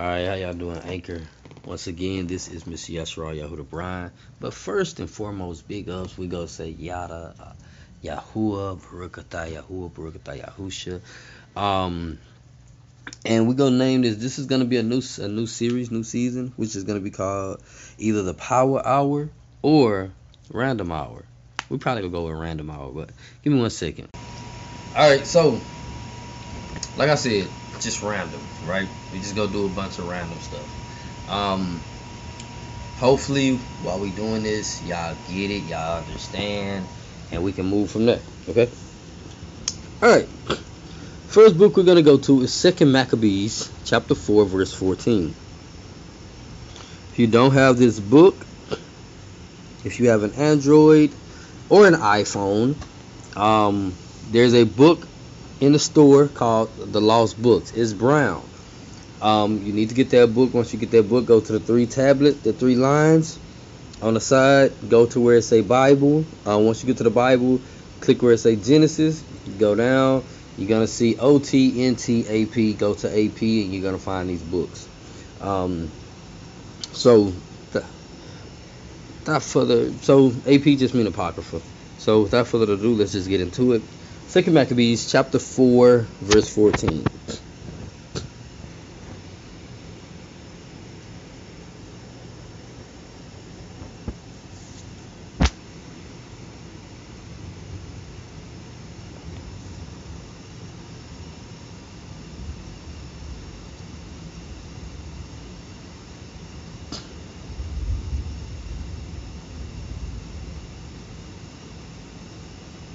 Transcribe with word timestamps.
All 0.00 0.06
right, 0.06 0.24
how 0.24 0.32
y'all 0.32 0.54
doing, 0.54 0.78
Anchor? 0.78 1.20
Once 1.66 1.86
again, 1.86 2.26
this 2.26 2.48
is 2.48 2.64
Mr. 2.64 2.94
Yashra 2.94 3.38
Yahuda 3.38 3.68
Brian. 3.68 4.10
But 4.40 4.54
first 4.54 4.98
and 4.98 5.10
foremost, 5.10 5.68
big 5.68 5.90
ups. 5.90 6.16
We 6.16 6.26
go 6.26 6.46
say 6.46 6.70
Yada, 6.70 7.34
uh, 7.38 7.52
Yahuwah, 8.02 8.80
Barakatah, 8.80 9.52
Yahuwah, 9.52 9.92
Barakatah, 9.92 10.42
Yahusha. 10.42 11.02
Um, 11.54 12.18
and 13.26 13.46
we 13.46 13.54
gonna 13.54 13.76
name 13.76 14.00
this. 14.00 14.16
This 14.16 14.38
is 14.38 14.46
gonna 14.46 14.64
be 14.64 14.78
a 14.78 14.82
new 14.82 15.02
a 15.18 15.28
new 15.28 15.46
series, 15.46 15.90
new 15.90 16.02
season, 16.02 16.54
which 16.56 16.76
is 16.76 16.84
gonna 16.84 17.00
be 17.00 17.10
called 17.10 17.62
either 17.98 18.22
the 18.22 18.32
Power 18.32 18.80
Hour 18.86 19.28
or 19.60 20.08
Random 20.50 20.92
Hour. 20.92 21.26
We 21.68 21.76
probably 21.76 22.04
gonna 22.04 22.12
go 22.12 22.24
with 22.24 22.38
Random 22.38 22.70
Hour, 22.70 22.90
but 22.90 23.10
give 23.42 23.52
me 23.52 23.60
one 23.60 23.68
second. 23.68 24.08
All 24.96 25.10
right, 25.10 25.26
so 25.26 25.60
like 26.96 27.10
I 27.10 27.16
said, 27.16 27.50
just 27.80 28.02
random, 28.02 28.46
right? 28.64 28.88
We 29.12 29.20
just 29.20 29.34
go 29.34 29.46
do 29.46 29.66
a 29.66 29.68
bunch 29.70 29.98
of 29.98 30.06
random 30.06 30.38
stuff. 30.38 30.68
Um, 31.28 31.80
hopefully, 32.98 33.56
while 33.82 33.98
we 33.98 34.10
doing 34.10 34.42
this, 34.42 34.82
y'all 34.82 35.16
get 35.26 35.50
it, 35.50 35.64
y'all 35.64 35.98
understand, 36.02 36.86
and 37.32 37.42
we 37.42 37.52
can 37.52 37.66
move 37.66 37.90
from 37.90 38.06
there. 38.06 38.20
Okay. 38.48 38.70
All 40.02 40.10
right. 40.10 40.28
First 41.26 41.56
book 41.56 41.76
we're 41.76 41.84
gonna 41.84 42.02
go 42.02 42.18
to 42.18 42.42
is 42.42 42.52
Second 42.52 42.90
Maccabees, 42.92 43.70
chapter 43.84 44.14
four, 44.14 44.44
verse 44.44 44.74
fourteen. 44.74 45.34
If 47.12 47.18
you 47.18 47.26
don't 47.26 47.52
have 47.52 47.78
this 47.78 48.00
book, 48.00 48.46
if 49.84 50.00
you 50.00 50.08
have 50.08 50.22
an 50.22 50.34
Android 50.34 51.14
or 51.68 51.86
an 51.86 51.94
iPhone, 51.94 52.76
um, 53.36 53.94
there's 54.28 54.54
a 54.54 54.64
book 54.64 55.06
in 55.60 55.72
the 55.72 55.78
store 55.78 56.26
called 56.26 56.74
The 56.92 57.00
Lost 57.00 57.40
Books. 57.40 57.72
It's 57.72 57.92
brown. 57.92 58.42
Um, 59.20 59.62
you 59.62 59.72
need 59.72 59.90
to 59.90 59.94
get 59.94 60.10
that 60.10 60.34
book. 60.34 60.54
Once 60.54 60.72
you 60.72 60.78
get 60.78 60.90
that 60.92 61.08
book, 61.08 61.26
go 61.26 61.40
to 61.40 61.52
the 61.52 61.60
three 61.60 61.86
tablet, 61.86 62.42
the 62.42 62.52
three 62.52 62.76
lines 62.76 63.38
on 64.00 64.14
the 64.14 64.20
side. 64.20 64.72
Go 64.88 65.06
to 65.06 65.20
where 65.20 65.36
it 65.36 65.42
say 65.42 65.60
Bible. 65.60 66.24
Uh, 66.46 66.58
once 66.58 66.82
you 66.82 66.86
get 66.86 66.96
to 66.98 67.04
the 67.04 67.10
Bible, 67.10 67.60
click 68.00 68.22
where 68.22 68.32
it 68.32 68.38
say 68.38 68.56
Genesis. 68.56 69.22
Go 69.58 69.74
down. 69.74 70.24
You're 70.56 70.68
gonna 70.68 70.86
see 70.86 71.16
O 71.18 71.38
T 71.38 71.84
N 71.86 71.96
T 71.96 72.26
A 72.26 72.46
P. 72.46 72.72
Go 72.72 72.94
to 72.94 73.08
AP, 73.08 73.42
and 73.42 73.74
you're 73.74 73.82
gonna 73.82 73.98
find 73.98 74.28
these 74.28 74.42
books. 74.42 74.88
Um, 75.40 75.90
so, 76.92 77.32
without 79.20 79.42
further, 79.42 79.92
so 79.92 80.32
AP 80.46 80.64
just 80.78 80.94
mean 80.94 81.06
apocrypha. 81.06 81.60
So 81.98 82.22
without 82.22 82.46
further 82.48 82.72
ado, 82.72 82.94
let's 82.94 83.12
just 83.12 83.28
get 83.28 83.40
into 83.40 83.74
it. 83.74 83.82
Second 84.30 84.54
Maccabees 84.54 85.10
chapter 85.10 85.40
4 85.40 86.06
verse 86.20 86.48
14. 86.54 87.04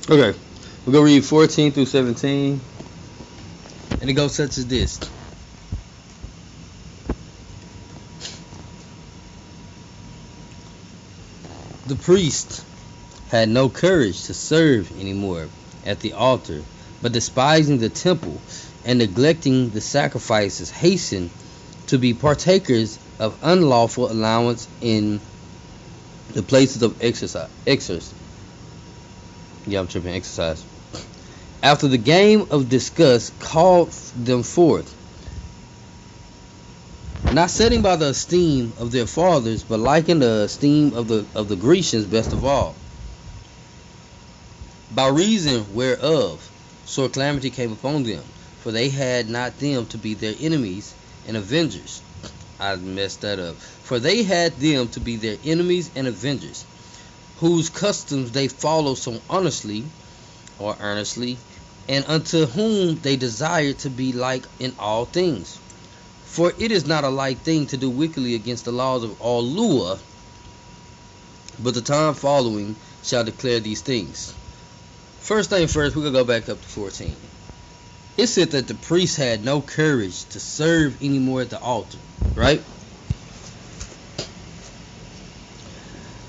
Okay. 0.09 0.44
We're 0.85 0.93
going 0.93 1.07
to 1.07 1.13
read 1.15 1.25
14 1.25 1.71
through 1.71 1.87
17. 1.87 2.61
And 4.01 4.09
it 4.09 4.13
goes 4.13 4.35
such 4.35 4.59
as 4.59 4.67
this. 4.67 4.99
The 11.87 11.95
priest 11.95 12.63
had 13.29 13.49
no 13.49 13.67
courage 13.67 14.25
to 14.25 14.35
serve 14.35 14.91
anymore 15.01 15.47
at 15.87 16.01
the 16.01 16.13
altar, 16.13 16.61
but 17.01 17.11
despising 17.11 17.79
the 17.79 17.89
temple 17.89 18.39
and 18.85 18.99
neglecting 18.99 19.71
the 19.71 19.81
sacrifices, 19.81 20.69
hastened 20.69 21.31
to 21.87 21.97
be 21.97 22.13
partakers 22.13 22.99
of 23.19 23.39
unlawful 23.41 24.11
allowance 24.11 24.67
in 24.81 25.19
the 26.33 26.43
places 26.43 26.83
of 26.83 27.01
exercise. 27.01 27.49
exercise. 27.65 28.13
Yeah, 29.65 29.79
I'm 29.79 29.87
tripping. 29.87 30.13
Exercise 30.13 30.63
after 31.65 31.87
the 31.87 31.97
game 31.97 32.45
of 32.51 32.69
disgust 32.69 33.39
called 33.39 33.91
them 34.23 34.43
forth, 34.43 34.93
not 37.33 37.49
setting 37.49 37.81
by 37.81 37.95
the 37.95 38.09
esteem 38.09 38.71
of 38.77 38.91
their 38.91 39.07
fathers, 39.07 39.63
but 39.63 39.79
liking 39.79 40.19
the 40.19 40.43
esteem 40.43 40.93
of 40.93 41.07
the 41.07 41.25
of 41.33 41.49
the 41.49 41.55
Grecians 41.55 42.05
best 42.05 42.31
of 42.33 42.45
all. 42.45 42.75
By 44.93 45.07
reason 45.07 45.65
whereof 45.73 46.39
sore 46.85 47.09
calamity 47.09 47.49
came 47.49 47.71
upon 47.71 48.03
them, 48.03 48.21
for 48.61 48.71
they 48.71 48.89
had 48.89 49.27
not 49.27 49.57
them 49.57 49.87
to 49.87 49.97
be 49.97 50.13
their 50.13 50.35
enemies 50.39 50.93
and 51.27 51.35
avengers. 51.35 52.03
I 52.59 52.75
messed 52.75 53.21
that 53.21 53.39
up. 53.39 53.55
For 53.55 53.97
they 53.97 54.21
had 54.21 54.55
them 54.59 54.87
to 54.89 54.99
be 54.99 55.15
their 55.15 55.37
enemies 55.43 55.89
and 55.95 56.05
avengers, 56.05 56.63
whose 57.39 57.71
customs 57.71 58.31
they 58.31 58.49
follow 58.49 58.93
so 58.93 59.19
honestly 59.31 59.83
or 60.59 60.77
earnestly 60.79 61.37
and 61.87 62.05
unto 62.07 62.45
whom 62.45 62.95
they 63.01 63.15
desire 63.15 63.73
to 63.73 63.89
be 63.89 64.11
like 64.11 64.45
in 64.59 64.73
all 64.79 65.05
things. 65.05 65.59
For 66.23 66.51
it 66.57 66.71
is 66.71 66.85
not 66.85 67.03
a 67.03 67.09
light 67.09 67.39
thing 67.39 67.67
to 67.67 67.77
do 67.77 67.89
wickedly 67.89 68.35
against 68.35 68.65
the 68.65 68.71
laws 68.71 69.03
of 69.03 69.21
all 69.21 69.43
Lua, 69.43 69.99
but 71.59 71.73
the 71.73 71.81
time 71.81 72.13
following 72.13 72.75
shall 73.03 73.23
declare 73.23 73.59
these 73.59 73.81
things. 73.81 74.33
First 75.19 75.49
thing 75.49 75.67
first, 75.67 75.95
we're 75.95 76.03
going 76.03 76.13
to 76.13 76.19
go 76.19 76.25
back 76.25 76.49
up 76.49 76.61
to 76.61 76.67
14. 76.67 77.15
It 78.17 78.27
said 78.27 78.51
that 78.51 78.67
the 78.67 78.75
priest 78.75 79.17
had 79.17 79.43
no 79.43 79.61
courage 79.61 80.25
to 80.25 80.39
serve 80.39 81.01
anymore 81.01 81.41
at 81.41 81.49
the 81.49 81.59
altar, 81.59 81.97
right? 82.35 82.61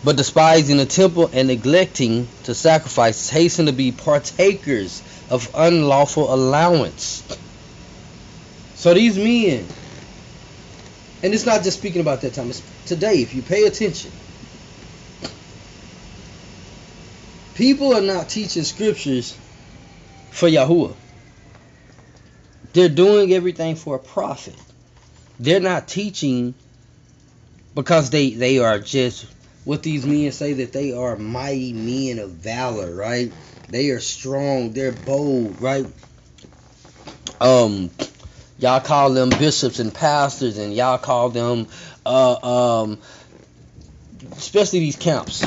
But 0.04 0.16
despising 0.16 0.76
the 0.76 0.86
temple 0.86 1.30
and 1.32 1.48
neglecting 1.48 2.28
to 2.44 2.54
sacrifice, 2.54 3.28
hasten 3.28 3.66
to 3.66 3.72
be 3.72 3.90
partakers 3.92 5.02
of 5.30 5.50
unlawful 5.54 6.32
allowance. 6.32 7.26
So 8.74 8.94
these 8.94 9.18
men, 9.18 9.68
and 11.22 11.34
it's 11.34 11.46
not 11.46 11.64
just 11.64 11.78
speaking 11.78 12.00
about 12.00 12.20
that 12.20 12.34
time, 12.34 12.50
it's 12.50 12.62
today, 12.84 13.22
if 13.22 13.34
you 13.34 13.42
pay 13.42 13.64
attention, 13.64 14.12
people 17.54 17.94
are 17.94 18.02
not 18.02 18.28
teaching 18.28 18.64
scriptures 18.64 19.38
for 20.30 20.48
Yahuwah. 20.48 20.96
They're 22.72 22.88
doing 22.88 23.32
everything 23.32 23.76
for 23.76 23.96
a 23.96 23.98
profit. 23.98 24.56
They're 25.38 25.60
not 25.60 25.88
teaching 25.88 26.54
because 27.74 28.10
they, 28.10 28.30
they 28.30 28.58
are 28.58 28.78
just 28.78 29.26
what 29.64 29.82
these 29.82 30.06
men 30.06 30.30
say 30.32 30.54
that 30.54 30.72
they 30.72 30.92
are 30.92 31.16
mighty 31.16 31.72
men 31.72 32.18
of 32.18 32.30
valor, 32.32 32.94
right? 32.94 33.32
They 33.68 33.90
are 33.90 34.00
strong. 34.00 34.72
They're 34.72 34.92
bold, 34.92 35.60
right? 35.60 35.86
Um, 37.40 37.90
y'all 38.58 38.80
call 38.80 39.10
them 39.12 39.30
bishops 39.30 39.78
and 39.78 39.92
pastors, 39.92 40.58
and 40.58 40.74
y'all 40.74 40.98
call 40.98 41.30
them, 41.30 41.66
uh, 42.04 42.80
um, 42.80 42.98
especially 44.36 44.80
these 44.80 44.96
camps. 44.96 45.42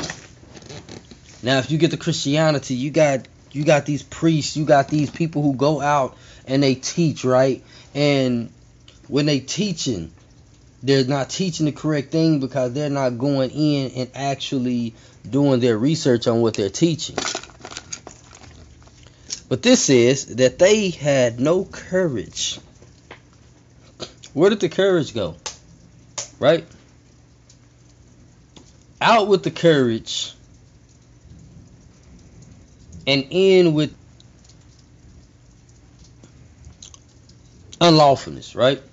Now, 1.41 1.59
if 1.59 1.71
you 1.71 1.77
get 1.77 1.91
to 1.91 1.97
Christianity, 1.97 2.75
you 2.75 2.91
got 2.91 3.27
you 3.51 3.63
got 3.63 3.85
these 3.85 4.03
priests, 4.03 4.55
you 4.57 4.65
got 4.65 4.89
these 4.89 5.09
people 5.09 5.41
who 5.41 5.55
go 5.55 5.81
out 5.81 6.15
and 6.45 6.61
they 6.61 6.75
teach, 6.75 7.23
right? 7.23 7.63
And 7.95 8.51
when 9.07 9.25
they 9.25 9.39
teaching, 9.39 10.11
they're 10.83 11.05
not 11.05 11.29
teaching 11.29 11.65
the 11.65 11.71
correct 11.71 12.11
thing 12.11 12.39
because 12.39 12.73
they're 12.73 12.89
not 12.89 13.17
going 13.17 13.49
in 13.49 13.91
and 13.91 14.09
actually 14.13 14.93
doing 15.27 15.59
their 15.59 15.77
research 15.77 16.27
on 16.27 16.41
what 16.41 16.53
they're 16.53 16.69
teaching. 16.69 17.15
But 19.49 19.63
this 19.63 19.83
says 19.85 20.27
that 20.27 20.59
they 20.59 20.91
had 20.91 21.39
no 21.39 21.65
courage. 21.65 22.59
Where 24.33 24.51
did 24.51 24.59
the 24.59 24.69
courage 24.69 25.15
go? 25.15 25.35
Right? 26.37 26.65
Out 29.01 29.27
with 29.27 29.43
the 29.43 29.49
courage 29.49 30.33
and 33.07 33.25
in 33.31 33.73
with 33.73 33.95
unlawfulness, 37.81 38.53
right? 38.53 38.83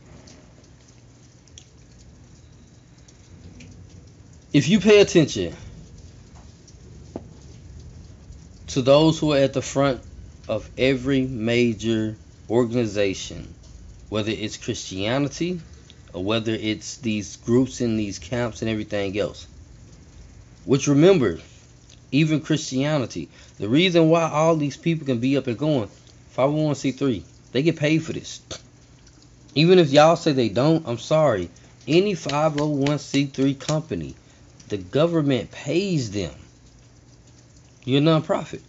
If 4.55 4.69
you 4.69 4.81
pay 4.81 5.01
attention 5.01 5.55
to 8.69 8.81
those 8.81 9.19
who 9.19 9.35
are 9.35 9.39
at 9.39 9.53
the 9.53 9.61
front 9.61 10.01
of 10.49 10.69
every 10.79 11.23
major 11.23 12.17
organization, 12.49 13.53
whether 14.09 14.31
it's 14.31 14.57
Christianity 14.57 15.61
or 16.13 16.23
whether 16.23 16.53
it's 16.53 16.99
these 16.99 17.37
groups 17.37 17.81
in 17.81 17.97
these 17.97 18.19
camps 18.19 18.63
and 18.63 18.71
everything 18.71 19.19
else. 19.19 19.47
Which 20.65 20.89
remember, 20.89 21.41
even 22.13 22.41
Christianity, 22.41 23.29
the 23.59 23.69
reason 23.69 24.09
why 24.09 24.31
all 24.31 24.57
these 24.57 24.77
people 24.77 25.07
can 25.07 25.19
be 25.19 25.37
up 25.37 25.47
and 25.47 25.59
going, 25.59 25.89
501c3, 26.37 27.23
they 27.53 27.63
get 27.63 27.77
paid 27.77 27.99
for 27.99 28.13
this. 28.13 28.41
Even 29.55 29.79
if 29.79 29.91
y'all 29.91 30.17
say 30.17 30.33
they 30.33 30.49
don't, 30.49 30.87
I'm 30.87 30.99
sorry. 30.99 31.51
Any 31.89 32.15
501c3 32.15 33.59
company, 33.59 34.15
the 34.69 34.77
government 34.77 35.51
pays 35.51 36.11
them. 36.11 36.35
You're 37.85 38.03
a 38.03 38.05
nonprofit. 38.05 38.61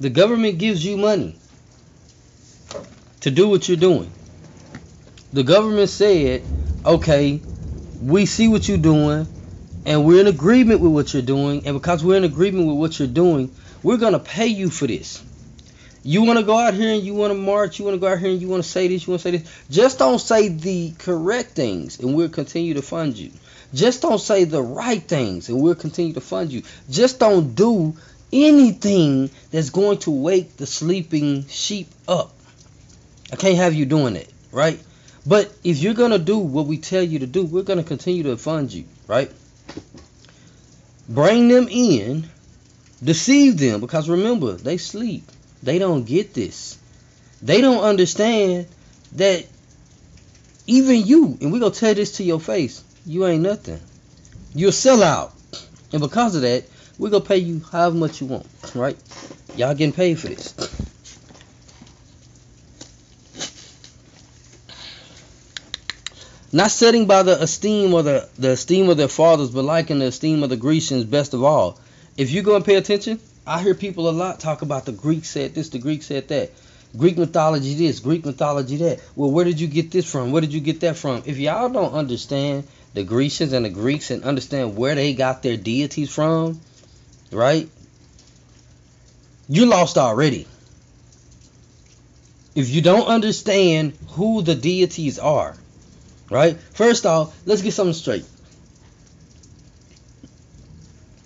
The 0.00 0.10
government 0.10 0.58
gives 0.58 0.84
you 0.84 0.96
money 0.96 1.36
to 3.20 3.30
do 3.30 3.48
what 3.48 3.68
you're 3.68 3.76
doing. 3.76 4.10
The 5.32 5.42
government 5.42 5.88
said, 5.88 6.42
okay, 6.84 7.40
we 8.02 8.26
see 8.26 8.48
what 8.48 8.68
you're 8.68 8.76
doing 8.78 9.26
and 9.86 10.04
we're 10.04 10.20
in 10.20 10.26
agreement 10.26 10.80
with 10.80 10.92
what 10.92 11.12
you're 11.12 11.22
doing. 11.22 11.66
And 11.66 11.76
because 11.76 12.04
we're 12.04 12.16
in 12.16 12.24
agreement 12.24 12.66
with 12.68 12.76
what 12.76 12.98
you're 12.98 13.08
doing, 13.08 13.54
we're 13.82 13.96
going 13.96 14.12
to 14.12 14.18
pay 14.18 14.46
you 14.46 14.70
for 14.70 14.86
this. 14.86 15.22
You 16.02 16.22
want 16.22 16.38
to 16.38 16.44
go 16.44 16.58
out 16.58 16.74
here 16.74 16.92
and 16.92 17.02
you 17.02 17.14
want 17.14 17.30
to 17.30 17.38
march, 17.38 17.78
you 17.78 17.86
want 17.86 17.94
to 17.94 17.98
go 17.98 18.08
out 18.08 18.18
here 18.18 18.30
and 18.30 18.40
you 18.40 18.48
want 18.48 18.62
to 18.62 18.68
say 18.68 18.88
this, 18.88 19.06
you 19.06 19.12
want 19.12 19.22
to 19.22 19.30
say 19.30 19.38
this. 19.38 19.64
Just 19.70 19.98
don't 19.98 20.18
say 20.18 20.48
the 20.48 20.92
correct 20.98 21.50
things 21.50 21.98
and 21.98 22.14
we'll 22.14 22.28
continue 22.28 22.74
to 22.74 22.82
fund 22.82 23.16
you. 23.16 23.30
Just 23.72 24.02
don't 24.02 24.20
say 24.20 24.44
the 24.44 24.62
right 24.62 25.02
things 25.02 25.48
and 25.48 25.62
we'll 25.62 25.74
continue 25.74 26.12
to 26.12 26.20
fund 26.20 26.52
you. 26.52 26.62
Just 26.90 27.18
don't 27.18 27.54
do 27.54 27.96
anything 28.34 29.30
that's 29.50 29.70
going 29.70 29.98
to 29.98 30.10
wake 30.10 30.56
the 30.56 30.66
sleeping 30.66 31.46
sheep 31.46 31.88
up. 32.08 32.32
I 33.32 33.36
can't 33.36 33.56
have 33.56 33.74
you 33.74 33.86
doing 33.86 34.16
it, 34.16 34.30
right? 34.50 34.80
But 35.26 35.52
if 35.62 35.78
you're 35.78 35.94
going 35.94 36.10
to 36.10 36.18
do 36.18 36.38
what 36.38 36.66
we 36.66 36.78
tell 36.78 37.02
you 37.02 37.20
to 37.20 37.26
do, 37.26 37.44
we're 37.44 37.62
going 37.62 37.78
to 37.78 37.84
continue 37.84 38.24
to 38.24 38.36
fund 38.36 38.72
you, 38.72 38.84
right? 39.06 39.30
Bring 41.08 41.48
them 41.48 41.68
in, 41.70 42.28
deceive 43.02 43.56
them, 43.58 43.80
because 43.80 44.08
remember, 44.08 44.52
they 44.52 44.76
sleep. 44.76 45.30
They 45.62 45.78
don't 45.78 46.04
get 46.04 46.34
this. 46.34 46.78
They 47.40 47.60
don't 47.60 47.84
understand 47.84 48.66
that 49.12 49.46
even 50.66 51.06
you, 51.06 51.38
and 51.40 51.52
we're 51.52 51.60
going 51.60 51.72
to 51.72 51.80
tell 51.80 51.94
this 51.94 52.16
to 52.16 52.24
your 52.24 52.40
face, 52.40 52.82
you 53.06 53.26
ain't 53.26 53.42
nothing. 53.42 53.80
You're 54.54 54.70
a 54.70 54.72
sellout. 54.72 55.30
And 55.92 56.00
because 56.00 56.34
of 56.36 56.42
that, 56.42 56.64
we're 56.98 57.10
to 57.10 57.20
pay 57.20 57.38
you 57.38 57.60
however 57.72 57.96
much 57.96 58.20
you 58.20 58.26
want, 58.26 58.46
right? 58.74 58.96
Y'all 59.56 59.74
getting 59.74 59.92
paid 59.92 60.18
for 60.18 60.28
this. 60.28 60.54
Not 66.52 66.70
setting 66.70 67.06
by 67.06 67.24
the 67.24 67.42
esteem 67.42 67.94
or 67.94 68.04
the, 68.04 68.28
the 68.38 68.52
esteem 68.52 68.88
of 68.88 68.96
their 68.96 69.08
fathers, 69.08 69.50
but 69.50 69.64
liking 69.64 69.98
the 69.98 70.06
esteem 70.06 70.44
of 70.44 70.50
the 70.50 70.56
Grecians 70.56 71.04
best 71.04 71.34
of 71.34 71.42
all. 71.42 71.80
If 72.16 72.30
you 72.30 72.42
go 72.42 72.54
and 72.54 72.64
pay 72.64 72.76
attention, 72.76 73.18
I 73.44 73.60
hear 73.60 73.74
people 73.74 74.08
a 74.08 74.12
lot 74.12 74.38
talk 74.38 74.62
about 74.62 74.84
the 74.84 74.92
Greek 74.92 75.24
said 75.24 75.54
this, 75.54 75.70
the 75.70 75.80
Greek 75.80 76.04
said 76.04 76.28
that. 76.28 76.52
Greek 76.96 77.18
mythology 77.18 77.74
this, 77.74 77.98
Greek 77.98 78.24
mythology 78.24 78.76
that. 78.76 79.00
Well, 79.16 79.32
where 79.32 79.44
did 79.44 79.60
you 79.60 79.66
get 79.66 79.90
this 79.90 80.08
from? 80.08 80.30
Where 80.30 80.42
did 80.42 80.52
you 80.52 80.60
get 80.60 80.78
that 80.80 80.96
from? 80.96 81.24
If 81.26 81.38
y'all 81.38 81.68
don't 81.68 81.92
understand 81.92 82.68
the 82.94 83.02
Grecians 83.02 83.52
and 83.52 83.64
the 83.64 83.70
Greeks 83.70 84.12
and 84.12 84.22
understand 84.22 84.76
where 84.76 84.94
they 84.94 85.12
got 85.12 85.42
their 85.42 85.56
deities 85.56 86.14
from, 86.14 86.60
right? 87.34 87.68
You 89.48 89.66
lost 89.66 89.98
already. 89.98 90.46
If 92.54 92.70
you 92.70 92.80
don't 92.80 93.06
understand 93.06 93.98
who 94.10 94.42
the 94.42 94.54
deities 94.54 95.18
are, 95.18 95.56
right? 96.30 96.56
First 96.72 97.04
off, 97.04 97.36
let's 97.44 97.62
get 97.62 97.72
something 97.72 97.94
straight. 97.94 98.24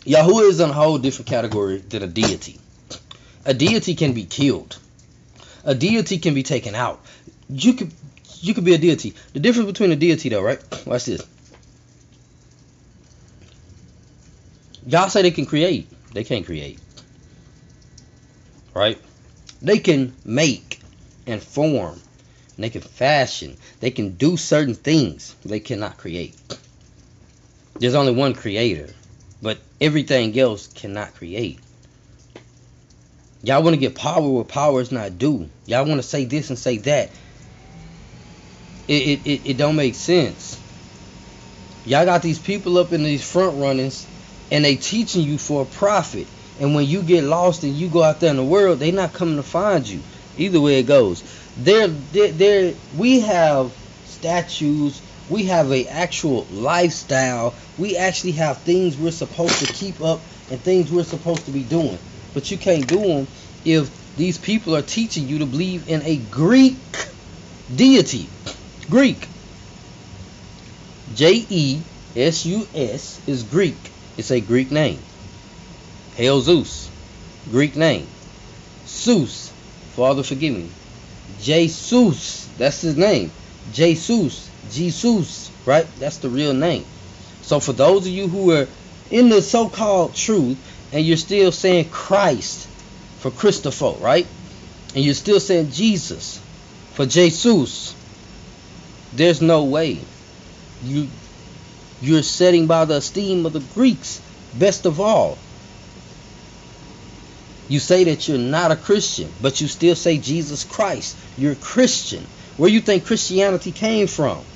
Yahuwah 0.04 0.48
is 0.48 0.60
in 0.60 0.70
a 0.70 0.72
whole 0.72 0.96
different 0.96 1.28
category 1.28 1.78
than 1.78 2.02
a 2.02 2.06
deity. 2.06 2.58
A 3.44 3.52
deity 3.52 3.94
can 3.94 4.14
be 4.14 4.24
killed. 4.24 4.78
A 5.64 5.74
deity 5.74 6.18
can 6.18 6.34
be 6.34 6.42
taken 6.42 6.74
out. 6.74 7.04
You 7.50 7.74
could 7.74 7.92
you 8.40 8.54
could 8.54 8.64
be 8.64 8.74
a 8.74 8.78
deity. 8.78 9.14
The 9.32 9.40
difference 9.40 9.66
between 9.66 9.92
a 9.92 9.96
deity 9.96 10.30
though, 10.30 10.42
right? 10.42 10.60
Watch 10.86 11.04
this. 11.04 11.26
Y'all 14.86 15.10
say 15.10 15.22
they 15.22 15.30
can 15.30 15.44
create. 15.44 15.90
They 16.18 16.24
can't 16.24 16.44
create. 16.44 16.80
Right? 18.74 18.98
They 19.62 19.78
can 19.78 20.12
make 20.24 20.80
and 21.28 21.40
form. 21.40 21.94
And 22.56 22.64
they 22.64 22.70
can 22.70 22.80
fashion. 22.80 23.56
They 23.78 23.92
can 23.92 24.16
do 24.16 24.36
certain 24.36 24.74
things. 24.74 25.36
They 25.44 25.60
cannot 25.60 25.96
create. 25.96 26.34
There's 27.78 27.94
only 27.94 28.10
one 28.10 28.34
creator. 28.34 28.88
But 29.40 29.58
everything 29.80 30.36
else 30.36 30.66
cannot 30.66 31.14
create. 31.14 31.60
Y'all 33.44 33.62
want 33.62 33.74
to 33.74 33.80
get 33.80 33.94
power 33.94 34.28
where 34.28 34.42
power 34.42 34.80
is 34.80 34.90
not 34.90 35.18
due. 35.18 35.48
Y'all 35.66 35.86
want 35.86 36.02
to 36.02 36.08
say 36.08 36.24
this 36.24 36.50
and 36.50 36.58
say 36.58 36.78
that. 36.78 37.10
It, 38.88 38.92
it, 38.92 39.20
it, 39.24 39.50
it 39.50 39.56
don't 39.56 39.76
make 39.76 39.94
sense. 39.94 40.60
Y'all 41.84 42.04
got 42.04 42.22
these 42.22 42.40
people 42.40 42.76
up 42.76 42.92
in 42.92 43.04
these 43.04 43.22
front 43.22 43.56
runnings 43.56 44.07
and 44.50 44.64
they 44.64 44.76
teaching 44.76 45.22
you 45.22 45.38
for 45.38 45.62
a 45.62 45.66
profit. 45.66 46.26
And 46.60 46.74
when 46.74 46.86
you 46.86 47.02
get 47.02 47.24
lost 47.24 47.62
and 47.62 47.74
you 47.74 47.88
go 47.88 48.02
out 48.02 48.20
there 48.20 48.30
in 48.30 48.36
the 48.36 48.44
world, 48.44 48.78
they 48.78 48.90
not 48.90 49.12
coming 49.12 49.36
to 49.36 49.42
find 49.42 49.88
you. 49.88 50.00
Either 50.36 50.60
way 50.60 50.78
it 50.78 50.86
goes. 50.86 51.22
There, 51.56 51.88
there, 51.88 52.74
we 52.96 53.20
have 53.20 53.72
statues, 54.04 55.00
we 55.30 55.44
have 55.44 55.70
a 55.70 55.86
actual 55.86 56.46
lifestyle. 56.52 57.54
We 57.76 57.96
actually 57.96 58.32
have 58.32 58.58
things 58.58 58.96
we're 58.96 59.10
supposed 59.10 59.64
to 59.64 59.72
keep 59.72 60.00
up 60.00 60.20
and 60.50 60.60
things 60.60 60.90
we're 60.90 61.04
supposed 61.04 61.44
to 61.46 61.50
be 61.50 61.62
doing. 61.62 61.98
But 62.34 62.50
you 62.50 62.56
can't 62.56 62.86
do 62.86 62.98
them 62.98 63.26
if 63.64 64.16
these 64.16 64.38
people 64.38 64.74
are 64.74 64.82
teaching 64.82 65.28
you 65.28 65.40
to 65.40 65.46
believe 65.46 65.88
in 65.88 66.02
a 66.02 66.16
Greek 66.16 66.76
deity. 67.74 68.28
Greek. 68.88 69.28
J 71.14 71.44
E 71.48 71.80
S 72.16 72.46
U 72.46 72.66
S 72.74 73.20
is 73.28 73.42
Greek. 73.42 73.76
It's 74.18 74.32
a 74.32 74.40
Greek 74.40 74.72
name. 74.72 74.98
Hail 76.16 76.40
Zeus. 76.40 76.90
Greek 77.50 77.76
name. 77.76 78.06
Zeus. 78.86 79.50
Father 79.94 80.24
forgive 80.24 80.54
me. 80.54 80.68
Jesus. 81.40 82.48
That's 82.58 82.80
his 82.80 82.96
name. 82.96 83.30
Jesus. 83.72 84.50
Jesus, 84.72 85.50
right? 85.64 85.86
That's 85.98 86.18
the 86.18 86.28
real 86.28 86.52
name. 86.52 86.84
So 87.42 87.60
for 87.60 87.72
those 87.72 88.06
of 88.06 88.12
you 88.12 88.26
who 88.28 88.50
are 88.52 88.66
in 89.10 89.28
the 89.28 89.40
so-called 89.40 90.14
truth 90.14 90.58
and 90.92 91.06
you're 91.06 91.16
still 91.16 91.52
saying 91.52 91.88
Christ 91.90 92.66
for 93.20 93.30
Christopher, 93.30 93.94
right? 94.00 94.26
And 94.94 95.04
you're 95.04 95.14
still 95.14 95.40
saying 95.40 95.70
Jesus 95.70 96.40
for 96.94 97.06
Jesus, 97.06 97.94
there's 99.14 99.40
no 99.40 99.64
way. 99.64 99.98
You 100.84 101.06
you're 102.00 102.22
setting 102.22 102.66
by 102.66 102.84
the 102.84 102.96
esteem 102.96 103.46
of 103.46 103.52
the 103.52 103.60
Greeks, 103.60 104.20
best 104.52 104.86
of 104.86 105.00
all. 105.00 105.36
You 107.68 107.80
say 107.80 108.04
that 108.04 108.26
you're 108.26 108.38
not 108.38 108.70
a 108.70 108.76
Christian, 108.76 109.34
but 109.40 109.60
you 109.60 109.68
still 109.68 109.94
say 109.94 110.18
Jesus 110.18 110.64
Christ. 110.64 111.18
You're 111.36 111.52
a 111.52 111.56
Christian. 111.56 112.24
Where 112.56 112.70
you 112.70 112.80
think 112.80 113.04
Christianity 113.04 113.72
came 113.72 114.06
from? 114.06 114.46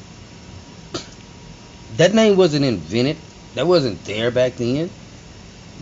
That 1.91 2.15
name 2.15 2.37
wasn't 2.37 2.65
invented. 2.65 3.19
That 3.55 3.67
wasn't 3.67 4.05
there 4.05 4.31
back 4.31 4.57
then. 4.57 4.91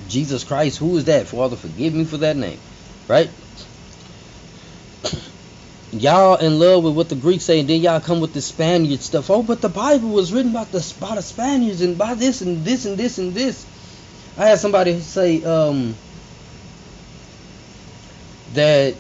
Jesus 0.06 0.42
Christ, 0.42 0.78
who 0.78 0.96
is 0.96 1.04
that? 1.04 1.28
Father, 1.28 1.56
forgive 1.56 1.94
me 1.94 2.04
for 2.04 2.18
that 2.18 2.36
name. 2.36 2.58
Right? 3.08 3.30
Y'all 5.92 6.36
in 6.36 6.58
love 6.58 6.84
with 6.84 6.94
what 6.94 7.08
the 7.08 7.14
Greeks 7.14 7.44
say, 7.44 7.60
and 7.60 7.68
then 7.68 7.80
y'all 7.80 8.00
come 8.00 8.20
with 8.20 8.32
the 8.32 8.40
Spaniard 8.40 9.00
stuff. 9.00 9.30
Oh, 9.30 9.42
but 9.42 9.60
the 9.60 9.68
Bible 9.68 10.10
was 10.10 10.32
written 10.32 10.50
about 10.50 10.72
the 10.72 10.94
by 11.00 11.14
the 11.14 11.22
Spaniards 11.22 11.80
and 11.82 11.98
by 11.98 12.14
this 12.14 12.42
and 12.42 12.64
this 12.64 12.84
and 12.84 12.96
this 12.96 13.18
and 13.18 13.34
this. 13.34 13.66
I 14.38 14.46
had 14.46 14.58
somebody 14.58 14.98
say 15.00 15.42
um, 15.44 15.94
that 18.54 18.94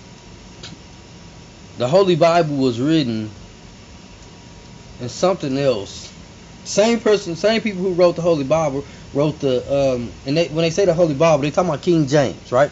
the 1.78 1.88
Holy 1.88 2.16
Bible 2.16 2.56
was 2.56 2.80
written 2.80 3.30
and 5.00 5.10
something 5.10 5.56
else 5.56 6.10
same 6.64 7.00
person, 7.00 7.36
same 7.36 7.60
people 7.60 7.82
who 7.82 7.92
wrote 7.92 8.16
the 8.16 8.22
Holy 8.22 8.44
Bible 8.44 8.84
wrote 9.14 9.40
the 9.40 9.94
um, 9.94 10.10
and 10.26 10.36
they, 10.36 10.46
when 10.48 10.62
they 10.62 10.70
say 10.70 10.84
the 10.84 10.94
Holy 10.94 11.14
Bible, 11.14 11.42
they 11.42 11.50
talking 11.50 11.70
about 11.70 11.82
King 11.82 12.06
James, 12.06 12.52
right? 12.52 12.70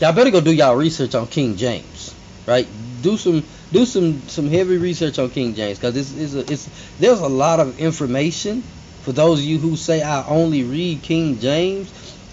Y'all 0.00 0.12
better 0.12 0.30
go 0.30 0.40
do 0.40 0.52
y'all 0.52 0.76
research 0.76 1.14
on 1.14 1.26
King 1.26 1.56
James, 1.56 2.03
right? 2.46 2.68
Do 3.02 3.16
some 3.16 3.44
do 3.72 3.86
some 3.86 4.28
some 4.28 4.48
heavy 4.48 4.78
research 4.78 5.18
on 5.18 5.30
King 5.30 5.54
James 5.54 5.78
because 5.78 5.96
it's 5.96 6.12
it's, 6.12 6.34
a, 6.34 6.52
it's 6.52 6.68
there's 6.98 7.20
a 7.20 7.28
lot 7.28 7.60
of 7.60 7.78
information 7.78 8.62
for 9.02 9.12
those 9.12 9.40
of 9.40 9.44
you 9.44 9.58
who 9.58 9.76
say 9.76 10.02
I 10.02 10.26
only 10.26 10.64
read 10.64 11.02
King 11.02 11.38
James 11.38 11.92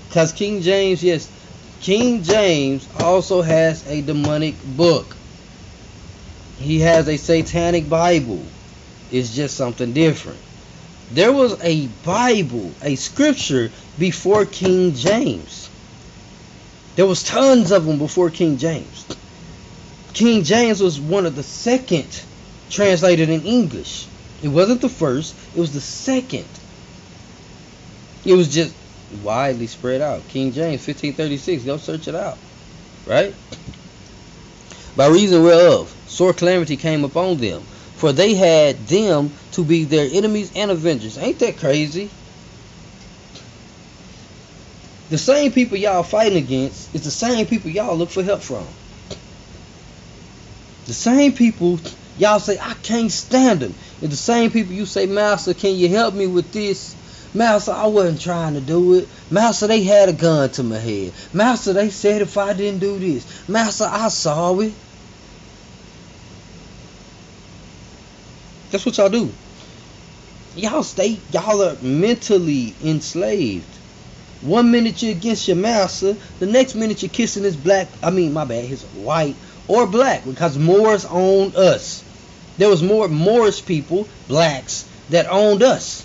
because 0.10 0.34
King 0.34 0.62
James, 0.62 1.04
yes, 1.04 1.30
King 1.80 2.24
James 2.24 2.88
also 3.00 3.42
has 3.42 3.86
a 3.88 4.02
demonic 4.02 4.56
book. 4.64 5.18
He 6.58 6.80
has 6.82 7.08
a 7.08 7.18
satanic 7.18 7.90
Bible 7.90 8.46
It's 9.10 9.34
just 9.36 9.58
something 9.58 9.94
different. 9.94 10.40
There 11.10 11.34
was 11.34 11.62
a 11.64 11.88
Bible, 11.88 12.78
a 12.82 12.96
scripture 12.96 13.72
before 13.98 14.46
King 14.46 14.94
James. 14.94 15.70
There 16.96 17.06
was 17.06 17.24
tons 17.24 17.72
of 17.72 17.86
them 17.86 17.98
before 18.00 18.30
King 18.32 18.58
James. 18.58 19.06
King 20.14 20.44
James 20.44 20.82
was 20.82 21.00
one 21.00 21.26
of 21.26 21.36
the 21.36 21.44
second 21.44 22.24
translated 22.70 23.30
in 23.30 23.42
English. 23.42 24.08
It 24.44 24.50
wasn't 24.50 24.82
the 24.82 24.90
first, 24.90 25.36
it 25.56 25.60
was 25.60 25.74
the 25.74 25.82
second. 25.82 26.46
It 28.26 28.34
was 28.34 28.54
just 28.54 28.76
widely 29.24 29.68
spread 29.68 30.02
out. 30.02 30.28
King 30.30 30.52
James 30.52 30.86
1536, 30.86 31.64
go 31.64 31.78
search 31.78 32.08
it 32.08 32.16
out. 32.16 32.38
Right? 33.08 33.34
By 34.96 35.08
reason 35.08 35.44
whereof 35.44 35.94
sore 36.08 36.34
calamity 36.34 36.76
came 36.76 37.04
upon 37.04 37.38
them, 37.38 37.62
for 37.96 38.12
they 38.12 38.34
had 38.34 38.88
them 38.88 39.32
to 39.54 39.64
be 39.64 39.86
their 39.86 40.10
enemies 40.12 40.52
and 40.56 40.72
avengers. 40.72 41.18
Ain't 41.18 41.40
that 41.40 41.58
crazy? 41.58 42.10
The 45.10 45.18
same 45.18 45.52
people 45.52 45.78
y'all 45.78 46.04
fighting 46.04 46.38
against 46.38 46.94
is 46.96 47.04
the 47.04 47.12
same 47.12 47.46
people 47.46 47.70
y'all 47.70 47.96
look 47.96 48.10
for 48.10 48.24
help 48.24 48.42
from. 48.42 48.66
The 50.92 50.96
same 50.96 51.32
people 51.32 51.80
y'all 52.18 52.42
say 52.42 52.58
I 52.60 52.74
can't 52.74 53.10
stand 53.10 53.62
them. 53.62 53.74
The 54.02 54.14
same 54.14 54.52
people 54.52 54.74
you 54.74 54.86
say, 54.86 55.06
Master, 55.06 55.54
can 55.54 55.74
you 55.74 55.88
help 55.88 56.14
me 56.14 56.28
with 56.28 56.52
this? 56.52 56.98
Master, 57.34 57.72
I 57.72 57.88
wasn't 57.88 58.20
trying 58.20 58.56
to 58.56 58.60
do 58.60 58.96
it. 58.96 59.08
Master, 59.30 59.68
they 59.68 59.84
had 59.84 60.10
a 60.10 60.12
gun 60.12 60.50
to 60.50 60.64
my 60.64 60.78
head. 60.78 61.14
Master, 61.32 61.72
they 61.72 61.90
said 61.90 62.22
if 62.22 62.38
I 62.38 62.52
didn't 62.52 62.82
do 62.82 63.00
this. 63.00 63.48
Master, 63.48 63.88
I 63.90 64.10
saw 64.10 64.60
it. 64.60 64.74
That's 68.70 68.86
what 68.86 68.98
y'all 68.98 69.08
do. 69.08 69.32
Y'all 70.58 70.84
stay, 70.84 71.22
y'all 71.32 71.64
are 71.64 71.78
mentally 71.82 72.76
enslaved. 72.84 73.78
One 74.42 74.72
minute 74.72 75.02
you're 75.02 75.12
against 75.12 75.48
your 75.48 75.56
master, 75.56 76.18
the 76.40 76.48
next 76.48 76.76
minute 76.76 77.02
you're 77.02 77.10
kissing 77.10 77.44
his 77.44 77.56
black, 77.56 77.88
I 78.04 78.10
mean, 78.10 78.34
my 78.34 78.44
bad, 78.44 78.66
his 78.66 78.84
white 78.88 79.36
or 79.72 79.88
black, 79.88 80.26
because 80.26 80.58
Moors 80.58 81.06
owned 81.06 81.56
us. 81.56 82.04
There 82.58 82.68
was 82.68 82.84
more 82.84 83.08
Moorish 83.08 83.66
people, 83.66 84.06
blacks, 84.28 84.86
that 85.10 85.28
owned 85.30 85.64
us. 85.64 86.04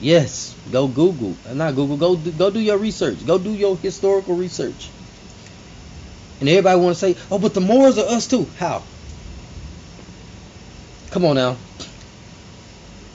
Yes, 0.00 0.54
go 0.70 0.86
Google. 0.86 1.34
Uh, 1.44 1.54
not 1.54 1.74
Google. 1.74 1.96
Go 1.96 2.14
do, 2.14 2.30
go 2.30 2.50
do 2.50 2.60
your 2.60 2.78
research. 2.78 3.26
Go 3.26 3.36
do 3.36 3.52
your 3.52 3.76
historical 3.78 4.34
research. 4.34 4.88
And 6.38 6.48
everybody 6.48 6.78
want 6.78 6.94
to 6.94 7.00
say, 7.00 7.16
"Oh, 7.32 7.38
but 7.38 7.54
the 7.54 7.60
Moors 7.60 7.98
are 7.98 8.06
us 8.06 8.28
too." 8.28 8.46
How? 8.58 8.82
Come 11.10 11.24
on 11.24 11.34
now. 11.34 11.56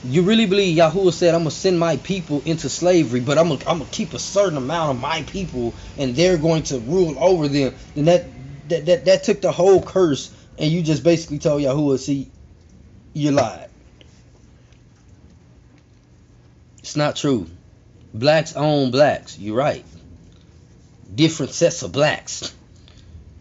You 0.04 0.22
really 0.22 0.46
believe 0.46 0.76
Yahuwah 0.76 1.12
said, 1.12 1.34
"I'm 1.34 1.42
gonna 1.42 1.52
send 1.52 1.78
my 1.78 1.96
people 1.96 2.42
into 2.44 2.68
slavery, 2.68 3.20
but 3.20 3.38
I'm 3.38 3.52
I'm 3.52 3.78
gonna 3.78 3.86
keep 3.92 4.12
a 4.12 4.18
certain 4.18 4.58
amount 4.58 4.90
of 4.90 5.00
my 5.00 5.22
people, 5.22 5.72
and 5.96 6.14
they're 6.14 6.36
going 6.36 6.64
to 6.64 6.80
rule 6.80 7.16
over 7.18 7.48
them." 7.48 7.72
Then 7.94 8.04
that 8.06 8.26
that 8.68 8.86
that, 8.86 9.04
that 9.06 9.24
took 9.24 9.40
the 9.40 9.52
whole 9.52 9.82
curse, 9.82 10.32
and 10.58 10.70
you 10.70 10.82
just 10.82 11.02
basically 11.02 11.38
told 11.38 11.62
Yahuwah, 11.62 11.98
"See, 11.98 12.30
you 13.12 13.30
lied." 13.32 13.68
It's 16.78 16.96
not 16.96 17.16
true. 17.16 17.46
Blacks 18.12 18.56
own 18.56 18.90
blacks. 18.90 19.38
You're 19.38 19.56
right. 19.56 19.84
Different 21.14 21.52
sets 21.52 21.82
of 21.82 21.92
blacks. 21.92 22.54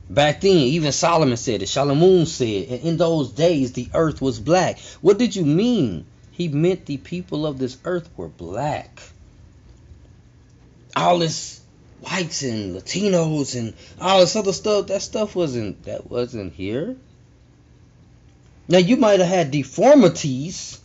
Back 0.10 0.42
then, 0.42 0.58
even 0.58 0.92
Solomon 0.92 1.38
said 1.38 1.62
it. 1.62 1.70
Shalamun 1.70 2.28
said, 2.28 2.68
and 2.70 2.82
in 2.82 2.98
those 2.98 3.32
days 3.32 3.72
the 3.72 3.90
earth 3.94 4.22
was 4.22 4.40
black. 4.40 4.78
What 5.00 5.18
did 5.18 5.36
you 5.36 5.46
mean? 5.46 6.06
He 6.32 6.50
meant 6.50 6.86
the 6.86 6.98
people 6.98 7.46
of 7.46 7.58
this 7.58 7.78
earth 7.86 8.10
were 8.18 8.28
black. 8.28 9.02
All 10.96 11.20
this 11.20 11.61
whites 12.02 12.44
and 12.44 12.76
Latinos 12.76 13.58
and 13.58 13.74
all 14.00 14.20
this 14.20 14.36
other 14.36 14.54
stuff, 14.54 14.88
that 14.88 15.02
stuff 15.02 15.36
wasn't 15.36 15.84
that 15.84 16.10
wasn't 16.10 16.54
here. 16.54 16.96
Now 18.68 18.78
you 18.78 18.98
might 18.98 19.20
have 19.20 19.30
had 19.30 19.52
deformities 19.52 20.82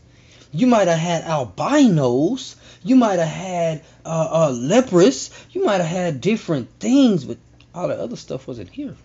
you 0.56 0.66
might 0.66 0.88
have 0.88 0.98
had 0.98 1.24
albinos. 1.24 2.56
You 2.82 2.96
might 2.96 3.18
have 3.18 3.28
had 3.28 3.84
uh, 4.06 4.28
uh, 4.30 4.50
leprous. 4.52 5.30
You 5.50 5.64
might 5.64 5.82
have 5.82 5.86
had 5.86 6.20
different 6.22 6.70
things, 6.80 7.24
but 7.24 7.36
all 7.74 7.88
the 7.88 8.00
other 8.00 8.16
stuff 8.16 8.48
wasn't 8.48 8.70
here. 8.70 8.96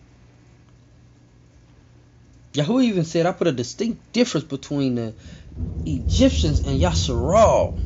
Yahweh 2.53 2.83
even 2.83 3.03
said, 3.03 3.25
I 3.25 3.33
put 3.33 3.47
a 3.47 3.51
distinct 3.51 4.13
difference 4.13 4.45
between 4.45 4.95
the 4.95 5.13
Egyptians 5.85 6.61
and 6.65 6.79
Yasharal. 6.79 7.77